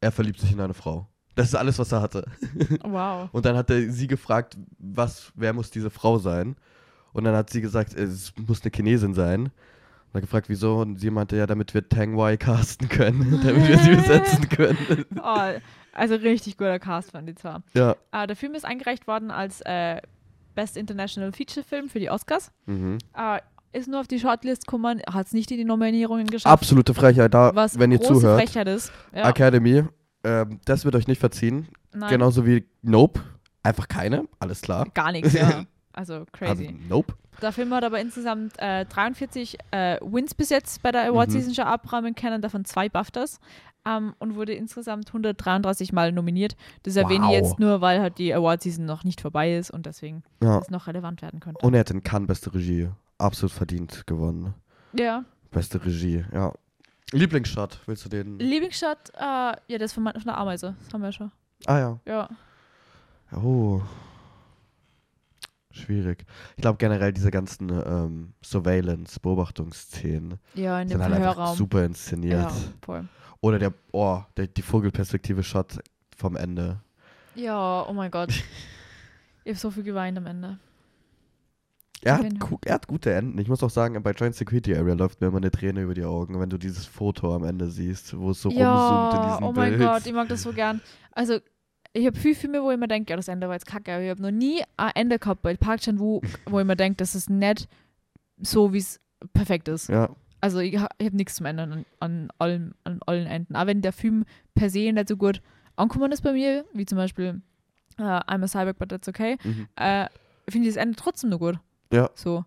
er 0.00 0.12
verliebt 0.12 0.40
sich 0.40 0.50
in 0.50 0.60
eine 0.62 0.72
Frau. 0.72 1.06
Das 1.34 1.48
ist 1.48 1.56
alles, 1.56 1.78
was 1.78 1.92
er 1.92 2.00
hatte. 2.00 2.24
Wow. 2.84 3.28
Und 3.32 3.44
dann 3.44 3.54
hat 3.54 3.68
er 3.68 3.92
sie 3.92 4.06
gefragt, 4.06 4.56
was, 4.78 5.30
wer 5.34 5.52
muss 5.52 5.70
diese 5.70 5.90
Frau 5.90 6.18
sein? 6.18 6.56
Und 7.12 7.24
dann 7.24 7.36
hat 7.36 7.50
sie 7.50 7.60
gesagt, 7.60 7.92
es 7.92 8.32
muss 8.48 8.62
eine 8.62 8.72
Chinesin 8.74 9.12
sein. 9.12 9.50
Hat 10.16 10.22
gefragt, 10.22 10.48
wieso? 10.48 10.78
Und 10.78 10.98
sie 10.98 11.10
meinte, 11.10 11.36
ja, 11.36 11.46
damit 11.46 11.74
wir 11.74 11.88
Tang 11.88 12.16
Wai 12.16 12.36
casten 12.36 12.88
können, 12.88 13.40
damit 13.44 13.68
wir 13.68 13.78
sie 13.78 13.94
besetzen 13.94 14.48
können. 14.48 15.04
Oh, 15.22 15.38
also 15.92 16.14
richtig 16.16 16.56
guter 16.56 16.78
Cast 16.78 17.10
von 17.12 17.26
die 17.26 17.34
zwar. 17.34 17.62
ja. 17.74 17.96
Äh, 18.12 18.26
der 18.26 18.36
Film 18.36 18.54
ist 18.54 18.64
eingereicht 18.64 19.06
worden 19.06 19.30
als 19.30 19.60
äh, 19.62 20.00
Best 20.54 20.76
International 20.76 21.32
Feature 21.32 21.64
Film 21.64 21.88
für 21.88 22.00
die 22.00 22.10
Oscars. 22.10 22.50
Mhm. 22.66 22.98
Äh, 23.16 23.40
ist 23.78 23.88
nur 23.88 24.00
auf 24.00 24.06
die 24.08 24.18
Shortlist 24.18 24.66
gekommen, 24.66 25.02
hat 25.12 25.26
es 25.26 25.32
nicht 25.32 25.50
in 25.50 25.58
die 25.58 25.64
Nominierungen 25.64 26.26
geschafft. 26.28 26.50
Absolute 26.52 26.94
Frechheit 26.94 27.34
da, 27.34 27.54
was 27.54 27.78
wenn 27.78 27.92
ihr 27.92 28.00
zuhört. 28.00 28.40
Frechheit 28.40 28.68
ist. 28.68 28.90
Ja, 29.14 29.28
Academy, 29.28 29.84
ähm, 30.24 30.60
das 30.64 30.84
wird 30.86 30.96
euch 30.96 31.06
nicht 31.08 31.18
verziehen. 31.20 31.68
nein, 31.94 32.08
Genauso 32.10 32.46
wie 32.46 32.64
Nope. 32.82 33.20
Einfach 33.62 33.88
keine, 33.88 34.26
alles 34.38 34.62
klar. 34.62 34.86
gar 34.94 35.12
nichts, 35.12 35.32
ja. 35.34 35.64
Also 35.92 36.24
crazy. 36.30 36.66
Also, 36.68 36.78
nope. 36.90 37.14
Der 37.42 37.52
Film 37.52 37.72
hat 37.74 37.84
aber 37.84 38.00
insgesamt 38.00 38.54
äh, 38.58 38.84
43 38.86 39.58
äh, 39.70 39.98
Wins 40.02 40.34
bis 40.34 40.50
jetzt 40.50 40.82
bei 40.82 40.90
der 40.92 41.08
Award 41.08 41.28
Mhm. 41.28 41.32
Season 41.32 41.54
schon 41.54 41.64
abräumen 41.64 42.14
können, 42.14 42.40
davon 42.42 42.64
zwei 42.64 42.88
BAFTAs. 42.88 43.40
Ähm, 43.88 44.14
und 44.18 44.34
wurde 44.34 44.52
insgesamt 44.52 45.08
133 45.08 45.92
Mal 45.92 46.10
nominiert. 46.10 46.56
Das 46.82 46.96
erwähne 46.96 47.26
ich 47.26 47.30
Wow. 47.30 47.34
jetzt 47.48 47.58
nur, 47.60 47.80
weil 47.80 48.00
halt 48.00 48.18
die 48.18 48.34
Award 48.34 48.62
Season 48.62 48.84
noch 48.84 49.04
nicht 49.04 49.20
vorbei 49.20 49.54
ist 49.56 49.70
und 49.70 49.86
deswegen 49.86 50.24
Ja. 50.42 50.58
es 50.58 50.70
noch 50.70 50.88
relevant 50.88 51.22
werden 51.22 51.38
könnte. 51.38 51.64
Und 51.64 51.74
er 51.74 51.80
hat 51.80 51.90
in 51.92 52.02
Cannes 52.02 52.26
beste 52.26 52.52
Regie. 52.52 52.88
Absolut 53.18 53.52
verdient 53.52 54.06
gewonnen. 54.06 54.54
ja. 54.92 55.24
Beste 55.52 55.82
Regie, 55.84 56.24
ja. 56.34 56.52
Lieblingsshot, 57.12 57.78
willst 57.86 58.04
du 58.04 58.08
den? 58.08 58.38
Lieblingsshot, 58.40 58.98
äh, 59.16 59.22
ja, 59.22 59.78
das 59.78 59.92
von, 59.92 60.04
von 60.04 60.22
der 60.24 60.36
Ameise. 60.36 60.74
Das 60.84 60.92
haben 60.92 61.00
wir 61.02 61.08
ja 61.08 61.12
schon. 61.12 61.30
ah 61.66 61.78
ja. 61.78 61.98
Ja. 62.04 62.28
Oh. 63.32 63.80
Schwierig. 65.76 66.24
Ich 66.56 66.62
glaube 66.62 66.78
generell 66.78 67.12
diese 67.12 67.30
ganzen 67.30 67.70
ähm, 67.70 68.32
Surveillance, 68.42 69.20
Beobachtungsszenen 69.20 70.38
Ja, 70.54 70.86
sind 70.86 71.02
halt 71.02 71.12
einfach 71.14 71.54
super 71.54 71.84
inszeniert. 71.84 72.50
Ja, 72.50 72.52
voll. 72.84 73.08
Oder 73.40 73.58
der, 73.58 73.74
oh, 73.92 74.22
der, 74.36 74.48
die 74.48 74.62
Vogelperspektive-Shot 74.62 75.78
vom 76.16 76.36
Ende. 76.36 76.80
Ja, 77.34 77.86
oh 77.88 77.92
mein 77.92 78.10
Gott. 78.10 78.30
ich 79.44 79.50
habe 79.50 79.58
so 79.58 79.70
viel 79.70 79.82
geweint 79.82 80.18
am 80.18 80.26
Ende. 80.26 80.58
Er 82.02 82.18
hat, 82.18 82.26
er 82.64 82.74
hat 82.74 82.86
gute 82.86 83.12
Enden. 83.12 83.38
Ich 83.38 83.48
muss 83.48 83.62
auch 83.62 83.70
sagen, 83.70 84.00
bei 84.02 84.12
Joint 84.12 84.34
Security 84.34 84.76
Area 84.76 84.94
läuft 84.94 85.20
mir 85.20 85.28
immer 85.28 85.38
eine 85.38 85.50
Träne 85.50 85.80
über 85.80 85.94
die 85.94 86.04
Augen, 86.04 86.38
wenn 86.38 86.50
du 86.50 86.58
dieses 86.58 86.86
Foto 86.86 87.34
am 87.34 87.44
Ende 87.44 87.68
siehst, 87.70 88.16
wo 88.16 88.30
es 88.30 88.42
so 88.42 88.48
rumzoomt 88.48 89.14
in 89.14 89.20
ja, 89.20 89.28
diesem 89.32 89.44
oh 89.44 89.52
mein 89.52 89.70
Bild. 89.70 89.82
Gott, 89.82 90.06
ich 90.06 90.12
mag 90.12 90.28
das 90.28 90.42
so 90.42 90.52
gern. 90.52 90.80
Also, 91.12 91.38
ich 91.96 92.06
habe 92.06 92.16
viele 92.18 92.34
Filme, 92.34 92.62
wo 92.62 92.70
ich 92.70 92.78
mir 92.78 92.88
denke, 92.88 93.10
ja, 93.10 93.16
das 93.16 93.28
Ende 93.28 93.46
war 93.48 93.54
jetzt 93.54 93.66
kacke, 93.66 93.92
aber 93.94 94.02
ich 94.02 94.10
habe 94.10 94.22
noch 94.22 94.30
nie 94.30 94.62
ein 94.76 94.92
Ende 94.94 95.18
gehabt 95.18 95.42
bei 95.42 95.56
Park 95.56 95.80
Chan 95.80 95.98
Wook, 95.98 96.24
wo 96.46 96.60
ich 96.60 96.66
mir 96.66 96.76
denke, 96.76 96.96
das 96.98 97.14
ist 97.14 97.30
nicht 97.30 97.68
so, 98.38 98.72
wie 98.72 98.78
es 98.78 99.00
perfekt 99.32 99.68
ist. 99.68 99.88
Ja, 99.88 100.10
Also, 100.40 100.58
ich, 100.60 100.78
ha- 100.78 100.88
ich 100.98 101.06
habe 101.06 101.16
nichts 101.16 101.36
zum 101.36 101.46
Ändern 101.46 101.72
an, 101.72 101.84
an, 102.00 102.28
allen, 102.38 102.74
an 102.84 103.00
allen 103.06 103.26
Enden. 103.26 103.56
Auch 103.56 103.66
wenn 103.66 103.80
der 103.82 103.92
Film 103.92 104.24
per 104.54 104.68
se 104.70 104.92
nicht 104.92 105.08
so 105.08 105.16
gut 105.16 105.40
angekommen 105.76 106.12
ist 106.12 106.22
bei 106.22 106.32
mir, 106.32 106.64
wie 106.72 106.84
zum 106.86 106.96
Beispiel 106.98 107.40
äh, 107.98 108.02
I'm 108.02 108.42
a 108.44 108.46
Cyborg, 108.48 108.78
but 108.78 108.88
that's 108.90 109.08
okay, 109.08 109.36
mhm. 109.44 109.66
äh, 109.76 110.06
finde 110.48 110.68
ich 110.68 110.74
das 110.74 110.82
Ende 110.82 110.96
trotzdem 110.96 111.30
nur 111.30 111.38
gut. 111.38 111.58
Ja. 111.92 112.10
So. 112.14 112.44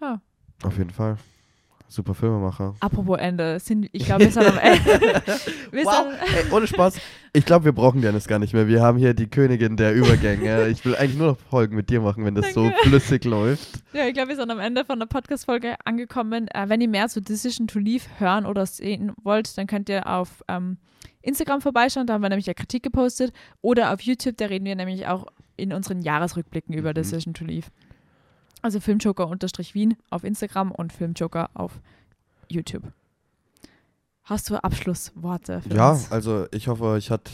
Ja. 0.00 0.20
auf 0.62 0.78
jeden 0.78 0.90
Fall. 0.90 1.16
Super 1.90 2.14
Filmemacher. 2.14 2.74
Apropos 2.78 3.18
Ende, 3.18 3.58
sind, 3.58 3.88
ich 3.90 4.04
glaube, 4.04 4.24
wir 4.24 4.30
sind 4.30 4.46
am 4.46 4.58
Ende. 4.58 5.22
Wow, 5.72 6.06
ey, 6.20 6.52
ohne 6.52 6.66
Spaß. 6.66 6.98
Ich 7.32 7.44
glaube, 7.44 7.64
wir 7.64 7.72
brauchen 7.72 8.00
Dennis 8.00 8.26
gar 8.28 8.38
nicht 8.38 8.54
mehr. 8.54 8.68
Wir 8.68 8.80
haben 8.80 8.96
hier 8.98 9.12
die 9.12 9.28
Königin 9.28 9.76
der 9.76 9.92
Übergänge. 9.94 10.66
Ich 10.70 10.84
will 10.84 10.94
eigentlich 10.94 11.16
nur 11.18 11.26
noch 11.28 11.38
Folgen 11.50 11.74
mit 11.76 11.90
dir 11.90 12.00
machen, 12.00 12.24
wenn 12.24 12.34
das 12.34 12.54
so 12.54 12.64
Danke. 12.64 12.78
flüssig 12.88 13.24
läuft. 13.24 13.68
Ja, 13.92 14.06
ich 14.06 14.14
glaube, 14.14 14.28
wir 14.30 14.36
sind 14.36 14.50
am 14.50 14.60
Ende 14.60 14.84
von 14.84 14.98
der 15.00 15.06
Podcast-Folge 15.06 15.74
angekommen. 15.84 16.46
Äh, 16.48 16.68
wenn 16.68 16.80
ihr 16.80 16.88
mehr 16.88 17.08
zu 17.08 17.20
Decision 17.20 17.66
to 17.66 17.78
Leave 17.80 18.04
hören 18.18 18.46
oder 18.46 18.66
sehen 18.66 19.12
wollt, 19.22 19.56
dann 19.58 19.66
könnt 19.66 19.88
ihr 19.88 20.06
auf 20.06 20.44
ähm, 20.48 20.76
Instagram 21.22 21.60
vorbeischauen. 21.60 22.06
Da 22.06 22.14
haben 22.14 22.22
wir 22.22 22.28
nämlich 22.28 22.46
ja 22.46 22.54
Kritik 22.54 22.82
gepostet. 22.84 23.32
Oder 23.62 23.92
auf 23.92 24.00
YouTube, 24.00 24.36
da 24.36 24.46
reden 24.46 24.64
wir 24.64 24.76
nämlich 24.76 25.06
auch 25.08 25.26
in 25.56 25.72
unseren 25.72 26.02
Jahresrückblicken 26.02 26.74
über 26.74 26.90
Mhm. 26.90 26.94
Decision 26.94 27.34
to 27.34 27.44
Leave. 27.44 27.66
Also 28.62 28.80
Filmjoker-Wien 28.80 29.96
auf 30.10 30.24
Instagram 30.24 30.70
und 30.72 30.92
Filmjoker 30.92 31.50
auf 31.54 31.80
YouTube. 32.48 32.82
Hast 34.24 34.50
du 34.50 34.56
Abschlussworte 34.62 35.62
für 35.62 35.74
Ja, 35.74 35.92
uns? 35.92 36.12
also 36.12 36.46
ich 36.52 36.68
hoffe, 36.68 36.84
euch 36.84 37.10
hat 37.10 37.30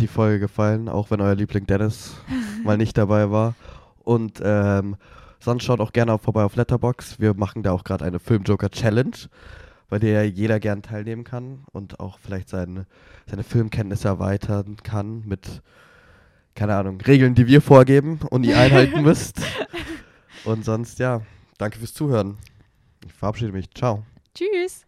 die 0.00 0.08
Folge 0.08 0.40
gefallen, 0.40 0.88
auch 0.88 1.10
wenn 1.10 1.20
euer 1.20 1.34
Liebling 1.34 1.66
Dennis 1.66 2.14
mal 2.64 2.76
nicht 2.76 2.98
dabei 2.98 3.30
war. 3.30 3.54
Und 4.02 4.40
ähm, 4.44 4.96
sonst 5.40 5.64
schaut 5.64 5.80
auch 5.80 5.92
gerne 5.92 6.18
vorbei 6.18 6.42
auf 6.42 6.56
Letterbox. 6.56 7.20
Wir 7.20 7.34
machen 7.34 7.62
da 7.62 7.72
auch 7.72 7.84
gerade 7.84 8.04
eine 8.04 8.18
Filmjoker 8.18 8.70
Challenge, 8.70 9.16
bei 9.88 9.98
der 9.98 10.28
jeder 10.28 10.58
gern 10.58 10.82
teilnehmen 10.82 11.24
kann 11.24 11.60
und 11.72 12.00
auch 12.00 12.18
vielleicht 12.18 12.48
seine, 12.48 12.86
seine 13.30 13.44
Filmkenntnisse 13.44 14.08
erweitern 14.08 14.76
kann 14.82 15.22
mit, 15.26 15.62
keine 16.56 16.74
Ahnung, 16.74 17.00
Regeln, 17.00 17.34
die 17.34 17.46
wir 17.46 17.62
vorgeben 17.62 18.18
und 18.30 18.44
ihr 18.44 18.58
einhalten 18.58 19.02
müsst. 19.04 19.40
Und 20.44 20.64
sonst, 20.64 20.98
ja, 20.98 21.22
danke 21.58 21.78
fürs 21.78 21.94
Zuhören. 21.94 22.36
Ich 23.04 23.12
verabschiede 23.12 23.52
mich. 23.52 23.70
Ciao. 23.74 24.04
Tschüss! 24.34 24.84